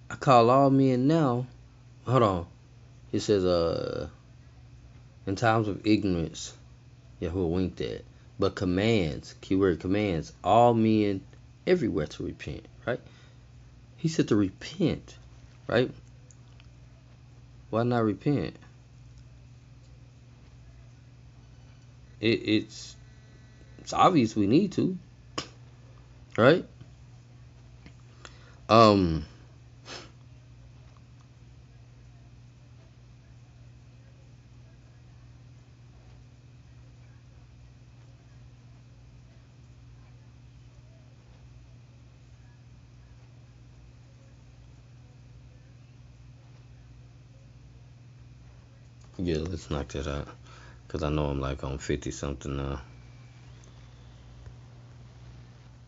I 0.09 0.15
call 0.15 0.49
all 0.49 0.69
men 0.69 1.07
now. 1.07 1.47
Hold 2.05 2.23
on. 2.23 2.47
He 3.11 3.19
says, 3.19 3.45
uh, 3.45 4.07
in 5.27 5.35
times 5.35 5.67
of 5.67 5.85
ignorance, 5.85 6.53
Yahuwah 7.21 7.49
winked 7.49 7.81
at. 7.81 8.01
But 8.39 8.55
commands, 8.55 9.35
keyword 9.41 9.79
commands, 9.79 10.33
all 10.43 10.73
men 10.73 11.21
everywhere 11.67 12.07
to 12.07 12.23
repent, 12.23 12.65
right? 12.85 12.99
He 13.97 14.07
said 14.07 14.29
to 14.29 14.35
repent, 14.35 15.15
right? 15.67 15.91
Why 17.73 17.81
not 17.81 18.03
repent? 18.03 18.55
It, 22.21 22.27
it's 22.27 22.95
it's 23.79 23.93
obvious 23.93 24.35
we 24.35 24.45
need 24.45 24.73
to, 24.73 24.95
right? 26.37 26.67
Um. 28.69 29.25
Yeah, 49.25 49.37
let's 49.37 49.71
knock 49.71 49.87
that 49.89 50.05
out. 50.05 50.27
Because 50.85 51.01
I 51.01 51.09
know 51.09 51.27
I'm 51.27 51.39
like 51.39 51.63
on 51.63 51.77
50 51.77 52.11
something 52.11 52.57
now. 52.57 52.81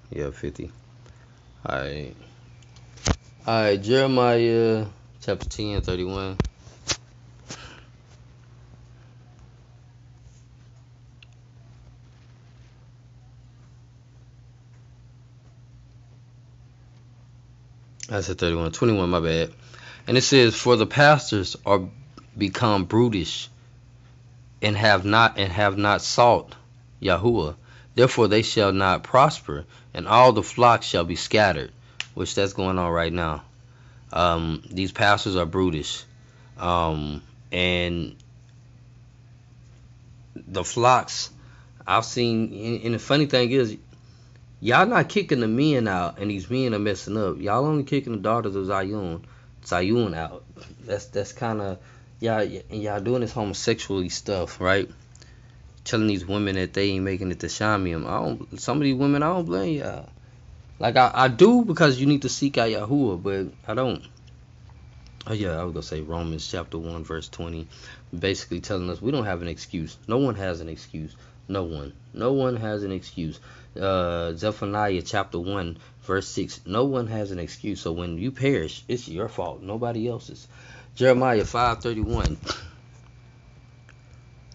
Yeah, 0.09 0.31
50. 0.31 0.71
Alright. 1.67 2.15
Alright, 3.45 3.81
Jeremiah 3.81 4.85
chapter 5.21 5.49
10, 5.49 5.81
31. 5.81 6.37
I 18.09 18.21
said 18.21 18.37
31, 18.37 18.71
21, 18.71 19.09
my 19.09 19.19
bad. 19.19 19.51
And 20.07 20.15
it 20.15 20.21
says, 20.21 20.55
For 20.55 20.77
the 20.77 20.85
pastors 20.85 21.57
are 21.65 21.81
become 22.37 22.85
brutish 22.85 23.49
and 24.61 24.75
have 24.75 25.05
not 25.05 25.37
and 25.37 25.51
have 25.51 25.77
not 25.77 26.01
sought 26.01 26.55
Yahuwah. 27.01 27.55
Therefore 27.95 28.27
they 28.27 28.41
shall 28.41 28.73
not 28.73 29.03
prosper, 29.03 29.65
and 29.93 30.07
all 30.07 30.33
the 30.33 30.43
flocks 30.43 30.85
shall 30.85 31.05
be 31.05 31.15
scattered, 31.15 31.71
which 32.13 32.35
that's 32.35 32.53
going 32.53 32.77
on 32.77 32.91
right 32.91 33.13
now. 33.13 33.43
Um, 34.11 34.63
these 34.69 34.91
pastors 34.91 35.35
are 35.35 35.45
brutish, 35.45 36.03
um, 36.57 37.21
and 37.51 38.15
the 40.35 40.63
flocks 40.63 41.29
I've 41.87 42.05
seen. 42.05 42.81
And 42.83 42.93
the 42.93 42.99
funny 42.99 43.25
thing 43.25 43.51
is, 43.51 43.77
y'all 44.59 44.85
not 44.85 45.09
kicking 45.09 45.39
the 45.39 45.47
men 45.47 45.87
out, 45.87 46.17
and 46.17 46.29
these 46.31 46.49
men 46.49 46.73
are 46.73 46.79
messing 46.79 47.17
up. 47.17 47.39
Y'all 47.39 47.65
only 47.65 47.83
kicking 47.83 48.13
the 48.13 48.19
daughters 48.19 48.55
of 48.55 48.65
Zion, 48.65 49.25
Zion 49.65 50.13
out. 50.13 50.43
That's 50.85 51.05
that's 51.05 51.33
kind 51.33 51.61
of 51.61 51.77
y'all 52.25 52.43
y'all 52.43 52.99
doing 52.99 53.21
this 53.21 53.31
homosexually 53.31 54.09
stuff, 54.09 54.59
right? 54.59 54.89
Telling 55.83 56.07
these 56.07 56.25
women 56.25 56.55
that 56.55 56.73
they 56.73 56.89
ain't 56.89 57.03
making 57.03 57.31
it 57.31 57.39
to 57.41 57.47
Shamium. 57.47 58.05
I 58.07 58.19
don't. 58.23 58.59
Some 58.59 58.77
of 58.77 58.83
these 58.83 58.95
women, 58.95 59.23
I 59.23 59.27
don't 59.27 59.45
blame 59.45 59.79
y'all. 59.79 60.09
Like 60.79 60.97
I, 60.97 61.11
I 61.13 61.27
do 61.27 61.63
because 61.63 61.99
you 61.99 62.07
need 62.07 62.23
to 62.23 62.29
seek 62.29 62.57
out 62.57 62.69
Yahuwah, 62.69 63.21
but 63.21 63.71
I 63.71 63.75
don't. 63.75 64.03
Oh 65.27 65.33
yeah, 65.33 65.59
I 65.59 65.63
was 65.63 65.73
gonna 65.73 65.83
say 65.83 66.01
Romans 66.01 66.49
chapter 66.49 66.77
one 66.77 67.03
verse 67.03 67.29
twenty, 67.29 67.67
basically 68.17 68.61
telling 68.61 68.89
us 68.89 69.01
we 69.01 69.11
don't 69.11 69.25
have 69.25 69.41
an 69.41 69.47
excuse. 69.47 69.97
No 70.07 70.17
one 70.17 70.35
has 70.35 70.61
an 70.61 70.69
excuse. 70.69 71.15
No 71.47 71.63
one. 71.63 71.93
No 72.13 72.33
one 72.33 72.55
has 72.57 72.83
an 72.83 72.91
excuse. 72.91 73.39
Uh, 73.79 74.33
Zephaniah 74.33 75.01
chapter 75.03 75.39
one 75.39 75.77
verse 76.01 76.27
six. 76.27 76.61
No 76.65 76.85
one 76.85 77.07
has 77.07 77.31
an 77.31 77.39
excuse. 77.39 77.81
So 77.81 77.91
when 77.91 78.17
you 78.17 78.31
perish, 78.31 78.83
it's 78.87 79.07
your 79.07 79.27
fault. 79.27 79.61
Nobody 79.61 80.07
else's. 80.07 80.47
Jeremiah 80.95 81.43
5:31. 81.43 82.37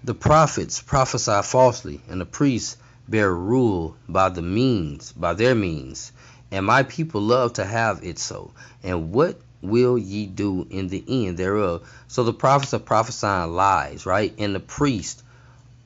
The 0.02 0.14
prophets 0.14 0.80
prophesy 0.80 1.42
falsely, 1.42 2.00
and 2.08 2.18
the 2.20 2.24
priests 2.24 2.78
bear 3.06 3.30
rule 3.30 3.96
by 4.08 4.30
the 4.30 4.40
means, 4.40 5.12
by 5.12 5.34
their 5.34 5.54
means. 5.54 6.12
And 6.50 6.64
my 6.64 6.82
people 6.84 7.20
love 7.20 7.54
to 7.54 7.64
have 7.64 8.02
it 8.02 8.18
so. 8.18 8.52
And 8.82 9.12
what 9.12 9.38
will 9.60 9.98
ye 9.98 10.26
do 10.26 10.66
in 10.70 10.88
the 10.88 11.04
end 11.06 11.36
thereof? 11.36 11.86
So 12.08 12.24
the 12.24 12.32
prophets 12.32 12.72
are 12.72 12.78
prophesying 12.78 13.52
lies, 13.52 14.06
right? 14.06 14.34
And 14.38 14.54
the 14.54 14.60
priests 14.60 15.22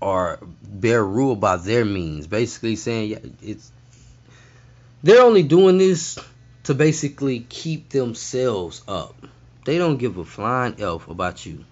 are 0.01 0.39
bear 0.63 1.05
rule 1.05 1.35
by 1.35 1.57
their 1.57 1.85
means, 1.85 2.29
basically 2.29 2.77
saying 2.77 3.37
it's 3.43 3.73
they're 5.03 5.23
only 5.23 5.43
doing 5.43 5.79
this 5.79 6.17
to 6.65 6.75
basically 6.75 7.41
keep 7.41 7.91
themselves 7.91 8.83
up. 8.87 9.15
They 9.65 9.79
don't 9.79 9.97
give 9.97 10.19
a 10.19 10.25
flying 10.25 10.77
elf 10.79 11.09
about 11.09 11.45
you, 11.47 11.65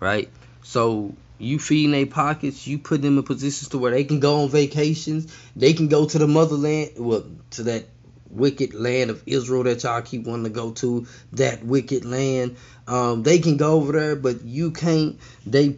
right? 0.00 0.28
So 0.62 1.14
you 1.38 1.58
feeding 1.58 1.92
their 1.92 2.06
pockets, 2.06 2.66
you 2.66 2.78
put 2.78 3.02
them 3.02 3.18
in 3.18 3.24
positions 3.24 3.68
to 3.70 3.78
where 3.78 3.92
they 3.92 4.04
can 4.04 4.20
go 4.20 4.42
on 4.42 4.48
vacations, 4.48 5.32
they 5.54 5.74
can 5.74 5.88
go 5.88 6.06
to 6.06 6.18
the 6.18 6.26
motherland, 6.26 6.92
well, 6.96 7.24
to 7.50 7.64
that 7.64 7.84
wicked 8.30 8.74
land 8.74 9.10
of 9.10 9.22
Israel 9.26 9.64
that 9.64 9.82
y'all 9.82 10.02
keep 10.02 10.24
wanting 10.24 10.44
to 10.44 10.50
go 10.50 10.72
to, 10.72 11.06
that 11.32 11.64
wicked 11.64 12.04
land. 12.04 12.56
Um, 12.86 13.22
they 13.22 13.38
can 13.38 13.56
go 13.56 13.74
over 13.74 13.92
there, 13.92 14.16
but 14.16 14.42
you 14.42 14.70
can't. 14.70 15.18
They 15.46 15.76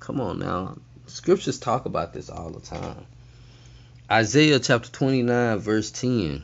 come 0.00 0.20
on 0.20 0.38
now. 0.38 0.76
Scriptures 1.06 1.58
talk 1.58 1.86
about 1.86 2.12
this 2.12 2.30
all 2.30 2.50
the 2.50 2.60
time. 2.60 3.06
Isaiah 4.10 4.58
chapter 4.58 4.90
29, 4.90 5.58
verse 5.58 5.90
10. 5.90 6.42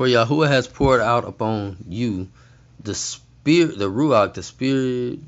For 0.00 0.06
Yahuwah 0.06 0.48
has 0.48 0.66
poured 0.66 1.02
out 1.02 1.26
upon 1.26 1.76
you 1.86 2.30
the 2.82 2.94
spirit, 2.94 3.78
the 3.78 3.90
Ruach, 3.90 4.32
the 4.32 4.42
spirit. 4.42 5.18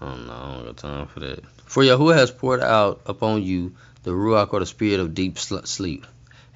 Oh 0.00 0.14
no, 0.16 0.32
I 0.32 0.54
don't 0.54 0.64
got 0.64 0.76
time 0.78 1.06
for 1.06 1.20
that. 1.20 1.44
For 1.66 1.82
Yahuwah 1.82 2.14
has 2.14 2.30
poured 2.30 2.62
out 2.62 3.02
upon 3.04 3.42
you 3.42 3.74
the 4.02 4.12
Ruach 4.12 4.54
or 4.54 4.60
the 4.60 4.64
spirit 4.64 5.00
of 5.00 5.12
deep 5.12 5.38
sleep, 5.38 6.06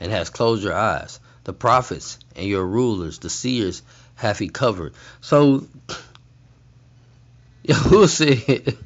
and 0.01 0.11
has 0.11 0.31
closed 0.31 0.65
your 0.65 0.73
eyes. 0.73 1.21
The 1.45 1.53
prophets 1.53 2.19
and 2.35 2.47
your 2.47 2.65
rulers, 2.65 3.19
the 3.19 3.29
seers, 3.29 3.83
have 4.15 4.39
he 4.39 4.49
covered. 4.49 4.95
So 5.21 5.67
Yahuwah 7.67 8.09
said, 8.09 8.79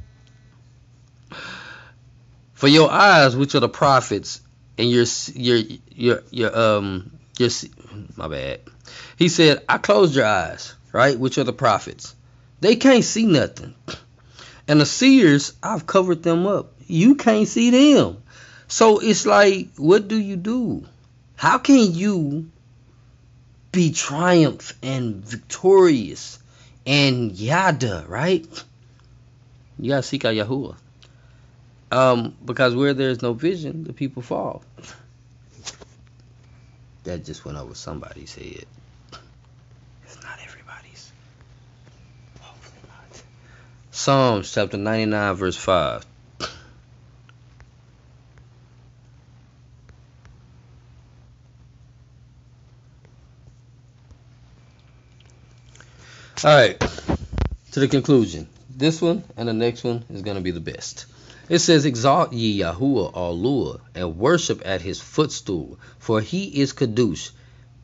For 2.55 2.67
your 2.67 2.91
eyes, 2.91 3.37
which 3.37 3.55
are 3.55 3.61
the 3.61 3.69
prophets, 3.69 4.41
and 4.79 4.91
your 4.91 5.05
your 5.35 5.59
your 5.91 6.23
your 6.31 6.59
um 6.59 7.11
your 7.39 7.51
my 8.17 8.29
bad. 8.29 8.61
He 9.17 9.29
said, 9.29 9.65
I 9.69 9.79
closed 9.79 10.15
your 10.15 10.25
eyes, 10.25 10.75
right, 10.93 11.19
which 11.19 11.39
are 11.39 11.45
the 11.45 11.53
prophets. 11.53 12.15
They 12.61 12.77
can't 12.77 13.05
see 13.05 13.27
nothing. 13.27 13.75
And 14.67 14.81
the 14.81 14.87
seers, 14.87 15.53
I've 15.63 15.87
covered 15.87 16.23
them 16.23 16.47
up. 16.47 16.73
You 16.87 17.17
can't 17.17 17.49
see 17.49 17.71
them. 17.71 18.23
So 18.69 18.99
it's 18.99 19.27
like, 19.27 19.69
what 19.77 20.09
do 20.09 20.17
you 20.17 20.37
do? 20.37 20.87
How 21.37 21.59
can 21.59 21.95
you 21.95 22.51
be 23.73 23.93
triumph 23.93 24.77
and 24.83 25.17
victorious 25.17 26.39
and 26.87 27.33
yada, 27.33 28.05
right? 28.09 28.47
You 29.79 29.91
gotta 29.91 30.03
seek 30.03 30.25
out 30.25 30.35
Yahuwah. 30.35 30.77
Um, 31.91 32.37
because 32.45 32.75
where 32.75 32.93
there's 32.93 33.23
no 33.23 33.33
vision, 33.33 33.85
the 33.85 33.93
people 33.93 34.23
fall. 34.23 34.63
That 37.05 37.25
just 37.25 37.45
went 37.45 37.57
over 37.57 37.75
somebody's 37.75 38.35
head. 38.35 38.67
It's 40.05 40.23
not 40.23 40.39
everybody's. 40.45 41.11
Hopefully 42.41 42.83
not. 42.87 43.23
Psalms 43.91 44.53
chapter 44.53 44.77
99, 44.77 45.35
verse 45.35 45.57
5. 45.57 46.05
All 56.45 56.55
right, 56.55 56.79
to 57.73 57.81
the 57.81 57.89
conclusion. 57.89 58.49
This 58.71 59.03
one 59.03 59.25
and 59.37 59.49
the 59.49 59.53
next 59.53 59.83
one 59.83 60.05
is 60.09 60.23
going 60.23 60.37
to 60.37 60.43
be 60.43 60.53
the 60.53 60.61
best. 60.61 61.07
It 61.49 61.61
says, 61.61 61.87
Exalt 61.87 62.35
ye 62.35 62.61
Yahuwah 62.61 63.15
Alua, 63.15 63.81
and 63.95 64.19
worship 64.19 64.61
at 64.67 64.83
his 64.83 65.01
footstool, 65.01 65.79
for 65.99 66.21
he 66.21 66.45
is 66.61 66.75
Kadush. 66.75 67.31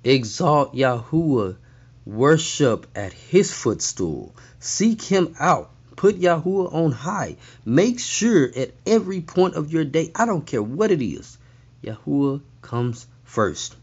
Exalt 0.05 0.75
Yahuwah, 0.75 1.57
worship 2.05 2.87
at 2.95 3.15
his 3.15 3.51
footstool. 3.51 4.37
Seek 4.59 5.01
him 5.01 5.35
out. 5.41 5.71
Put 5.97 6.21
Yahuwah 6.21 6.75
on 6.75 6.93
high. 6.93 7.37
Make 7.65 8.01
sure 8.01 8.51
at 8.55 8.73
every 8.85 9.23
point 9.23 9.55
of 9.55 9.73
your 9.73 9.85
day, 9.85 10.11
I 10.15 10.27
don't 10.27 10.45
care 10.45 10.62
what 10.62 10.91
it 10.91 11.01
is, 11.01 11.39
Yahuwah 11.83 12.43
comes 12.61 13.07
first. 13.25 13.77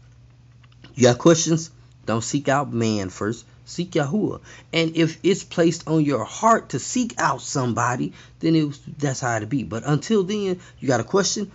You 0.94 1.04
got 1.04 1.18
questions? 1.18 1.70
Don't 2.06 2.22
seek 2.22 2.48
out 2.48 2.72
man 2.72 3.10
first. 3.10 3.44
Seek 3.64 3.92
Yahuwah. 3.92 4.40
And 4.72 4.96
if 4.96 5.18
it's 5.22 5.44
placed 5.44 5.88
on 5.88 6.04
your 6.04 6.24
heart 6.24 6.70
to 6.70 6.78
seek 6.78 7.14
out 7.18 7.40
somebody, 7.42 8.12
then 8.40 8.56
it, 8.56 8.78
that's 8.98 9.20
how 9.20 9.36
it 9.36 9.48
be. 9.48 9.62
But 9.62 9.84
until 9.86 10.24
then, 10.24 10.60
you 10.80 10.88
got 10.88 11.00
a 11.00 11.04
question? 11.04 11.50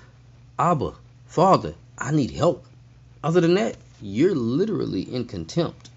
Abba, 0.57 0.93
Father, 1.27 1.75
I 1.97 2.11
need 2.11 2.31
help. 2.31 2.65
Other 3.23 3.41
than 3.41 3.55
that, 3.55 3.77
you're 4.01 4.35
literally 4.35 5.01
in 5.01 5.25
contempt. 5.25 5.89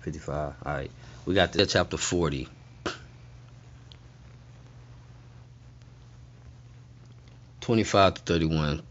55. 0.00 0.54
All 0.64 0.72
right. 0.72 0.90
We 1.26 1.34
got 1.34 1.52
the 1.52 1.66
chapter 1.66 1.96
40. 1.96 2.48
Twenty-five 7.60 8.14
to 8.14 8.22
thirty-one. 8.22 8.82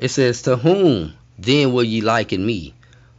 It 0.00 0.10
says, 0.10 0.40
To 0.42 0.56
whom 0.56 1.12
then 1.38 1.74
will 1.74 1.84
ye 1.84 2.00
liken 2.00 2.46
me? 2.46 2.72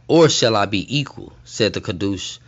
Or 0.08 0.28
shall 0.28 0.56
I 0.56 0.66
be 0.66 0.84
equal? 0.98 1.32
said 1.44 1.74
the 1.74 1.80
Kadush 1.80 2.38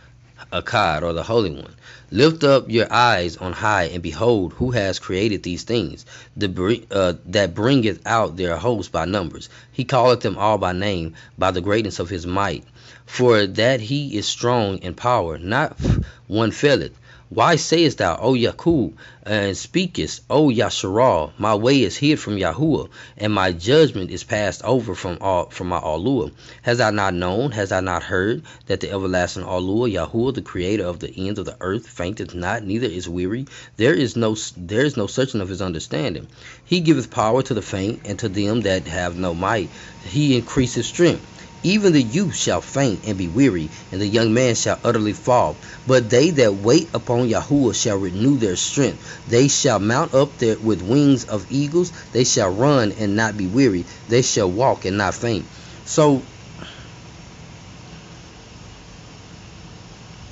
Akkad, 0.51 1.03
or 1.03 1.13
the 1.13 1.23
Holy 1.23 1.51
One. 1.51 1.73
Lift 2.11 2.43
up 2.43 2.69
your 2.69 2.91
eyes 2.91 3.37
on 3.37 3.53
high, 3.53 3.85
and 3.85 4.03
behold, 4.03 4.51
who 4.51 4.71
has 4.71 4.99
created 4.99 5.41
these 5.43 5.63
things, 5.63 6.05
the, 6.35 6.83
uh, 6.91 7.13
that 7.27 7.55
bringeth 7.55 8.05
out 8.05 8.35
their 8.35 8.57
hosts 8.57 8.91
by 8.91 9.05
numbers. 9.05 9.47
He 9.71 9.85
calleth 9.85 10.19
them 10.19 10.37
all 10.37 10.57
by 10.57 10.73
name, 10.73 11.13
by 11.37 11.51
the 11.51 11.61
greatness 11.61 11.99
of 11.99 12.09
his 12.09 12.27
might. 12.27 12.65
For 13.05 13.47
that 13.47 13.79
he 13.79 14.17
is 14.17 14.25
strong 14.25 14.79
in 14.79 14.95
power, 14.95 15.37
not 15.37 15.79
one 16.27 16.51
faileth. 16.51 16.91
Why 17.29 17.55
sayest 17.55 17.97
thou, 17.97 18.19
O 18.21 18.35
Yakub, 18.35 18.93
and 19.23 19.57
speakest, 19.57 20.21
O 20.29 20.49
Yasharal, 20.49 21.31
my 21.39 21.55
way 21.55 21.81
is 21.81 21.97
hid 21.97 22.19
from 22.19 22.37
Yahuwah, 22.37 22.87
and 23.17 23.33
my 23.33 23.51
judgment 23.51 24.11
is 24.11 24.23
passed 24.23 24.63
over 24.63 24.93
from 24.93 25.17
all 25.19 25.49
from 25.49 25.69
my 25.69 25.79
Allua? 25.79 26.31
Has 26.61 26.79
I 26.79 26.91
not 26.91 27.15
known, 27.15 27.49
has 27.49 27.71
I 27.71 27.79
not 27.79 28.03
heard, 28.03 28.43
that 28.67 28.81
the 28.81 28.91
everlasting 28.91 29.41
Allua, 29.43 29.91
Yahuwah, 29.91 30.35
the 30.35 30.43
creator 30.43 30.85
of 30.85 30.99
the 30.99 31.11
ends 31.17 31.39
of 31.39 31.47
the 31.47 31.57
earth, 31.61 31.87
fainteth 31.87 32.35
not, 32.35 32.63
neither 32.63 32.85
is 32.85 33.09
weary? 33.09 33.47
There 33.75 33.95
is 33.95 34.15
no 34.15 34.35
there 34.55 34.85
is 34.85 34.95
no 34.95 35.07
searching 35.07 35.41
of 35.41 35.49
his 35.49 35.63
understanding. 35.63 36.27
He 36.63 36.79
giveth 36.79 37.09
power 37.09 37.41
to 37.41 37.55
the 37.55 37.63
faint, 37.63 38.01
and 38.05 38.19
to 38.19 38.29
them 38.29 38.61
that 38.61 38.85
have 38.85 39.17
no 39.17 39.33
might. 39.33 39.71
He 40.07 40.35
increaseth 40.35 40.85
strength. 40.85 41.25
Even 41.65 41.93
the 41.93 42.01
youth 42.03 42.35
shall 42.35 42.61
faint 42.61 43.05
and 43.07 43.17
be 43.17 43.27
weary, 43.27 43.71
and 43.91 43.99
the 43.99 44.05
young 44.05 44.35
man 44.35 44.53
shall 44.53 44.79
utterly 44.83 45.13
fall. 45.13 45.57
But 45.87 46.11
they 46.11 46.29
that 46.29 46.53
wait 46.53 46.91
upon 46.93 47.27
Yahuwah 47.27 47.73
shall 47.73 47.97
renew 47.97 48.37
their 48.37 48.55
strength. 48.55 49.23
They 49.25 49.47
shall 49.47 49.79
mount 49.79 50.13
up 50.13 50.37
there 50.37 50.59
with 50.59 50.83
wings 50.83 51.23
of 51.23 51.47
eagles. 51.49 51.91
They 52.11 52.23
shall 52.23 52.49
run 52.51 52.91
and 52.91 53.15
not 53.15 53.35
be 53.35 53.47
weary. 53.47 53.87
They 54.07 54.21
shall 54.21 54.51
walk 54.51 54.85
and 54.85 54.99
not 54.99 55.15
faint. 55.15 55.47
So, 55.85 56.21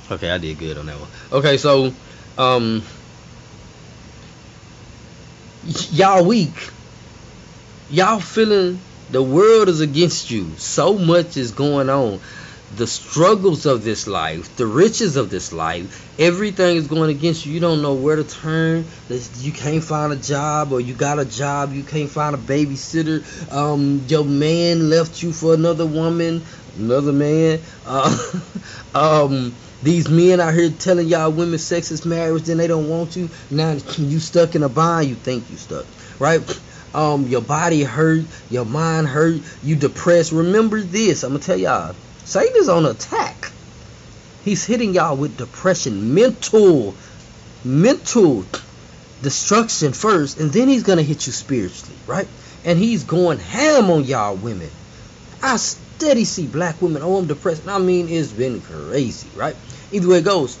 okay, 0.08 0.30
I 0.30 0.38
did 0.38 0.56
good 0.56 0.78
on 0.78 0.86
that 0.86 1.00
one. 1.00 1.10
Okay, 1.32 1.56
so, 1.56 1.96
um, 2.38 2.84
y'all 5.62 6.24
weak. 6.24 6.70
Y'all 7.88 8.20
feeling 8.20 8.84
the 9.10 9.22
world 9.22 9.68
is 9.68 9.80
against 9.80 10.30
you. 10.30 10.50
So 10.56 10.98
much 10.98 11.36
is 11.36 11.52
going 11.52 11.90
on. 11.90 12.20
The 12.76 12.86
struggles 12.86 13.66
of 13.66 13.84
this 13.84 14.08
life, 14.08 14.56
the 14.56 14.66
riches 14.66 15.14
of 15.16 15.30
this 15.30 15.52
life, 15.52 16.18
everything 16.18 16.76
is 16.76 16.88
going 16.88 17.10
against 17.10 17.46
you. 17.46 17.52
You 17.52 17.60
don't 17.60 17.82
know 17.82 17.94
where 17.94 18.16
to 18.16 18.24
turn. 18.24 18.84
You 19.38 19.52
can't 19.52 19.84
find 19.84 20.12
a 20.12 20.16
job, 20.16 20.72
or 20.72 20.80
you 20.80 20.92
got 20.92 21.20
a 21.20 21.24
job, 21.24 21.72
you 21.72 21.84
can't 21.84 22.10
find 22.10 22.34
a 22.34 22.38
babysitter. 22.38 23.22
Um, 23.52 24.02
your 24.08 24.24
man 24.24 24.90
left 24.90 25.22
you 25.22 25.32
for 25.32 25.54
another 25.54 25.86
woman, 25.86 26.42
another 26.76 27.12
man. 27.12 27.60
Uh, 27.86 28.40
um, 28.94 29.54
these 29.84 30.08
men 30.08 30.40
out 30.40 30.54
here 30.54 30.70
telling 30.70 31.06
y'all 31.06 31.30
women 31.30 31.58
sex 31.58 31.92
is 31.92 32.04
marriage, 32.04 32.44
then 32.44 32.56
they 32.56 32.66
don't 32.66 32.88
want 32.88 33.14
you. 33.14 33.28
Now 33.50 33.76
you 33.98 34.18
stuck 34.18 34.56
in 34.56 34.62
a 34.64 34.68
bind. 34.68 35.10
You 35.10 35.14
think 35.14 35.48
you 35.50 35.58
stuck, 35.58 35.86
right? 36.18 36.40
Um, 36.94 37.26
your 37.26 37.42
body 37.42 37.82
hurt, 37.82 38.24
your 38.48 38.64
mind 38.64 39.08
hurt, 39.08 39.42
you 39.62 39.76
depressed. 39.76 40.32
Remember 40.32 40.80
this. 40.80 41.22
I'm 41.24 41.30
gonna 41.30 41.40
tell 41.40 41.56
y'all, 41.56 41.94
Satan 42.24 42.54
is 42.56 42.68
on 42.68 42.86
attack. 42.86 43.50
He's 44.44 44.64
hitting 44.64 44.94
y'all 44.94 45.16
with 45.16 45.36
depression, 45.36 46.14
mental, 46.14 46.96
mental 47.64 48.44
destruction 49.22 49.92
first, 49.92 50.38
and 50.38 50.52
then 50.52 50.68
he's 50.68 50.82
gonna 50.82 51.02
hit 51.02 51.26
you 51.26 51.32
spiritually, 51.32 51.96
right? 52.06 52.28
And 52.64 52.78
he's 52.78 53.04
going 53.04 53.38
ham 53.38 53.90
on 53.90 54.04
y'all 54.04 54.36
women. 54.36 54.70
I 55.42 55.56
steady 55.56 56.24
see 56.24 56.46
black 56.46 56.80
women, 56.80 57.02
oh, 57.02 57.16
I'm 57.16 57.26
depressed. 57.26 57.66
I 57.66 57.78
mean, 57.78 58.08
it's 58.08 58.32
been 58.32 58.60
crazy, 58.60 59.30
right? 59.34 59.56
Either 59.90 60.08
way 60.08 60.18
it 60.18 60.24
goes. 60.24 60.58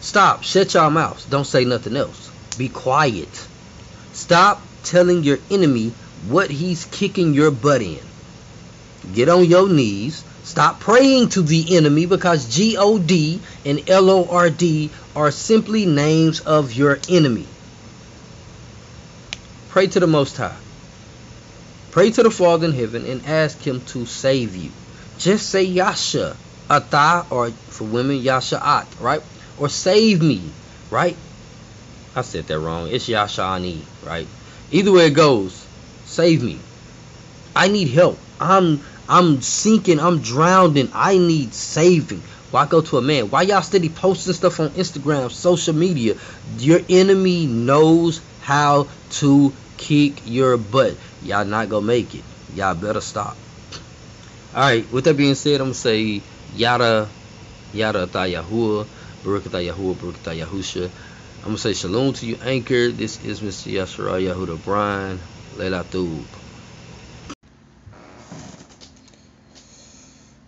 Stop. 0.00 0.42
Shut 0.42 0.74
y'all 0.74 0.90
mouths. 0.90 1.24
Don't 1.26 1.46
say 1.46 1.64
nothing 1.64 1.96
else. 1.96 2.29
Be 2.58 2.68
quiet. 2.68 3.48
Stop 4.12 4.60
telling 4.82 5.22
your 5.24 5.38
enemy 5.50 5.92
what 6.28 6.50
he's 6.50 6.84
kicking 6.84 7.34
your 7.34 7.50
butt 7.50 7.82
in. 7.82 8.00
Get 9.14 9.28
on 9.28 9.44
your 9.44 9.68
knees. 9.68 10.24
Stop 10.44 10.80
praying 10.80 11.30
to 11.30 11.42
the 11.42 11.76
enemy 11.76 12.06
because 12.06 12.54
G 12.54 12.76
O 12.76 12.98
D 12.98 13.40
and 13.64 13.88
L 13.88 14.10
O 14.10 14.26
R 14.28 14.50
D 14.50 14.90
are 15.14 15.30
simply 15.30 15.86
names 15.86 16.40
of 16.40 16.72
your 16.72 16.98
enemy. 17.08 17.46
Pray 19.68 19.86
to 19.86 20.00
the 20.00 20.06
Most 20.06 20.36
High. 20.36 20.56
Pray 21.92 22.10
to 22.10 22.22
the 22.22 22.30
Father 22.30 22.66
in 22.66 22.72
heaven 22.72 23.06
and 23.06 23.24
ask 23.26 23.58
Him 23.58 23.80
to 23.86 24.06
save 24.06 24.56
you. 24.56 24.70
Just 25.18 25.48
say 25.48 25.62
Yasha, 25.62 26.36
Ata, 26.68 27.26
or 27.30 27.50
for 27.50 27.84
women, 27.84 28.16
Yasha 28.16 28.60
At, 28.64 28.86
right? 29.00 29.22
Or 29.58 29.68
save 29.68 30.22
me, 30.22 30.40
right? 30.90 31.16
I 32.14 32.22
said 32.22 32.46
that 32.48 32.58
wrong. 32.58 32.88
It's 32.88 33.08
Yashani, 33.08 33.78
right? 34.04 34.26
Either 34.72 34.92
way 34.92 35.06
it 35.06 35.14
goes, 35.14 35.66
save 36.04 36.42
me. 36.42 36.58
I 37.54 37.68
need 37.68 37.88
help. 37.88 38.18
I'm 38.40 38.80
I'm 39.08 39.40
sinking. 39.42 40.00
I'm 40.00 40.20
drowning. 40.20 40.90
I 40.92 41.18
need 41.18 41.52
saving. 41.52 42.22
Why 42.50 42.66
go 42.66 42.80
to 42.80 42.98
a 42.98 43.02
man? 43.02 43.30
Why 43.30 43.42
y'all 43.42 43.62
steady 43.62 43.88
posting 43.88 44.32
stuff 44.32 44.58
on 44.58 44.70
Instagram, 44.70 45.30
social 45.30 45.74
media? 45.74 46.16
Your 46.58 46.80
enemy 46.88 47.46
knows 47.46 48.20
how 48.42 48.88
to 49.10 49.52
kick 49.76 50.22
your 50.26 50.56
butt. 50.56 50.96
Y'all 51.22 51.44
not 51.44 51.68
gonna 51.68 51.86
make 51.86 52.14
it. 52.14 52.24
Y'all 52.54 52.74
better 52.74 53.00
stop. 53.00 53.36
Alright, 54.52 54.90
with 54.92 55.04
that 55.04 55.16
being 55.16 55.36
said, 55.36 55.60
I'm 55.60 55.68
gonna 55.68 55.74
say 55.74 56.20
yada 56.56 57.08
yada 57.72 58.06
ta 58.08 58.24
Yahuwah, 58.24 58.86
Baruch 59.22 59.44
Yahuwah, 59.44 60.00
Baruch 60.00 60.22
Yahusha. 60.24 60.90
I'm 61.40 61.46
gonna 61.46 61.56
say 61.58 61.72
shalom 61.72 62.12
to 62.12 62.26
you, 62.26 62.36
Anchor. 62.44 62.90
This 62.90 63.24
is 63.24 63.40
Mr. 63.40 63.72
Yashara 63.72 64.20
Yahuda 64.22 64.62
Brian. 64.62 65.18
Leila 65.56 65.84
Thub. 65.84 66.26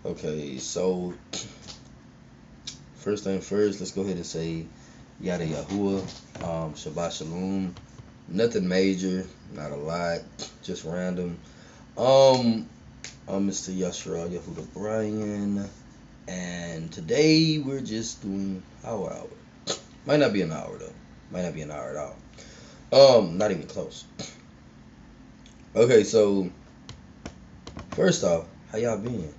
Okay, 0.04 0.58
so 0.58 1.14
first 2.96 3.24
thing 3.24 3.40
first, 3.40 3.80
let's 3.80 3.92
go 3.92 4.02
ahead 4.02 4.16
and 4.16 4.26
say 4.26 4.66
Yada 5.18 5.46
Yahuwah, 5.46 6.02
um, 6.44 6.74
Shabbat 6.74 7.16
Shalom. 7.16 7.74
Nothing 8.28 8.68
major, 8.68 9.24
not 9.54 9.72
a 9.72 9.76
lot, 9.76 10.20
just 10.62 10.84
random. 10.84 11.38
Um, 11.96 12.68
I'm 13.26 13.48
Mr. 13.48 13.74
Yashara 13.74 14.28
Yahuda 14.28 14.66
Brian, 14.74 15.70
and 16.28 16.92
today 16.92 17.62
we're 17.64 17.80
just 17.80 18.20
doing 18.20 18.62
our 18.84 19.10
hour. 19.10 19.41
Might 20.06 20.20
not 20.20 20.32
be 20.32 20.42
an 20.42 20.52
hour 20.52 20.76
though. 20.78 20.92
Might 21.30 21.42
not 21.42 21.54
be 21.54 21.62
an 21.62 21.70
hour 21.70 21.90
at 21.90 21.96
all. 21.96 22.16
Um, 22.92 23.38
not 23.38 23.50
even 23.50 23.66
close. 23.66 24.04
Okay, 25.74 26.04
so 26.04 26.50
first 27.92 28.24
off, 28.24 28.44
how 28.70 28.76
y'all 28.76 28.98
been? 28.98 29.32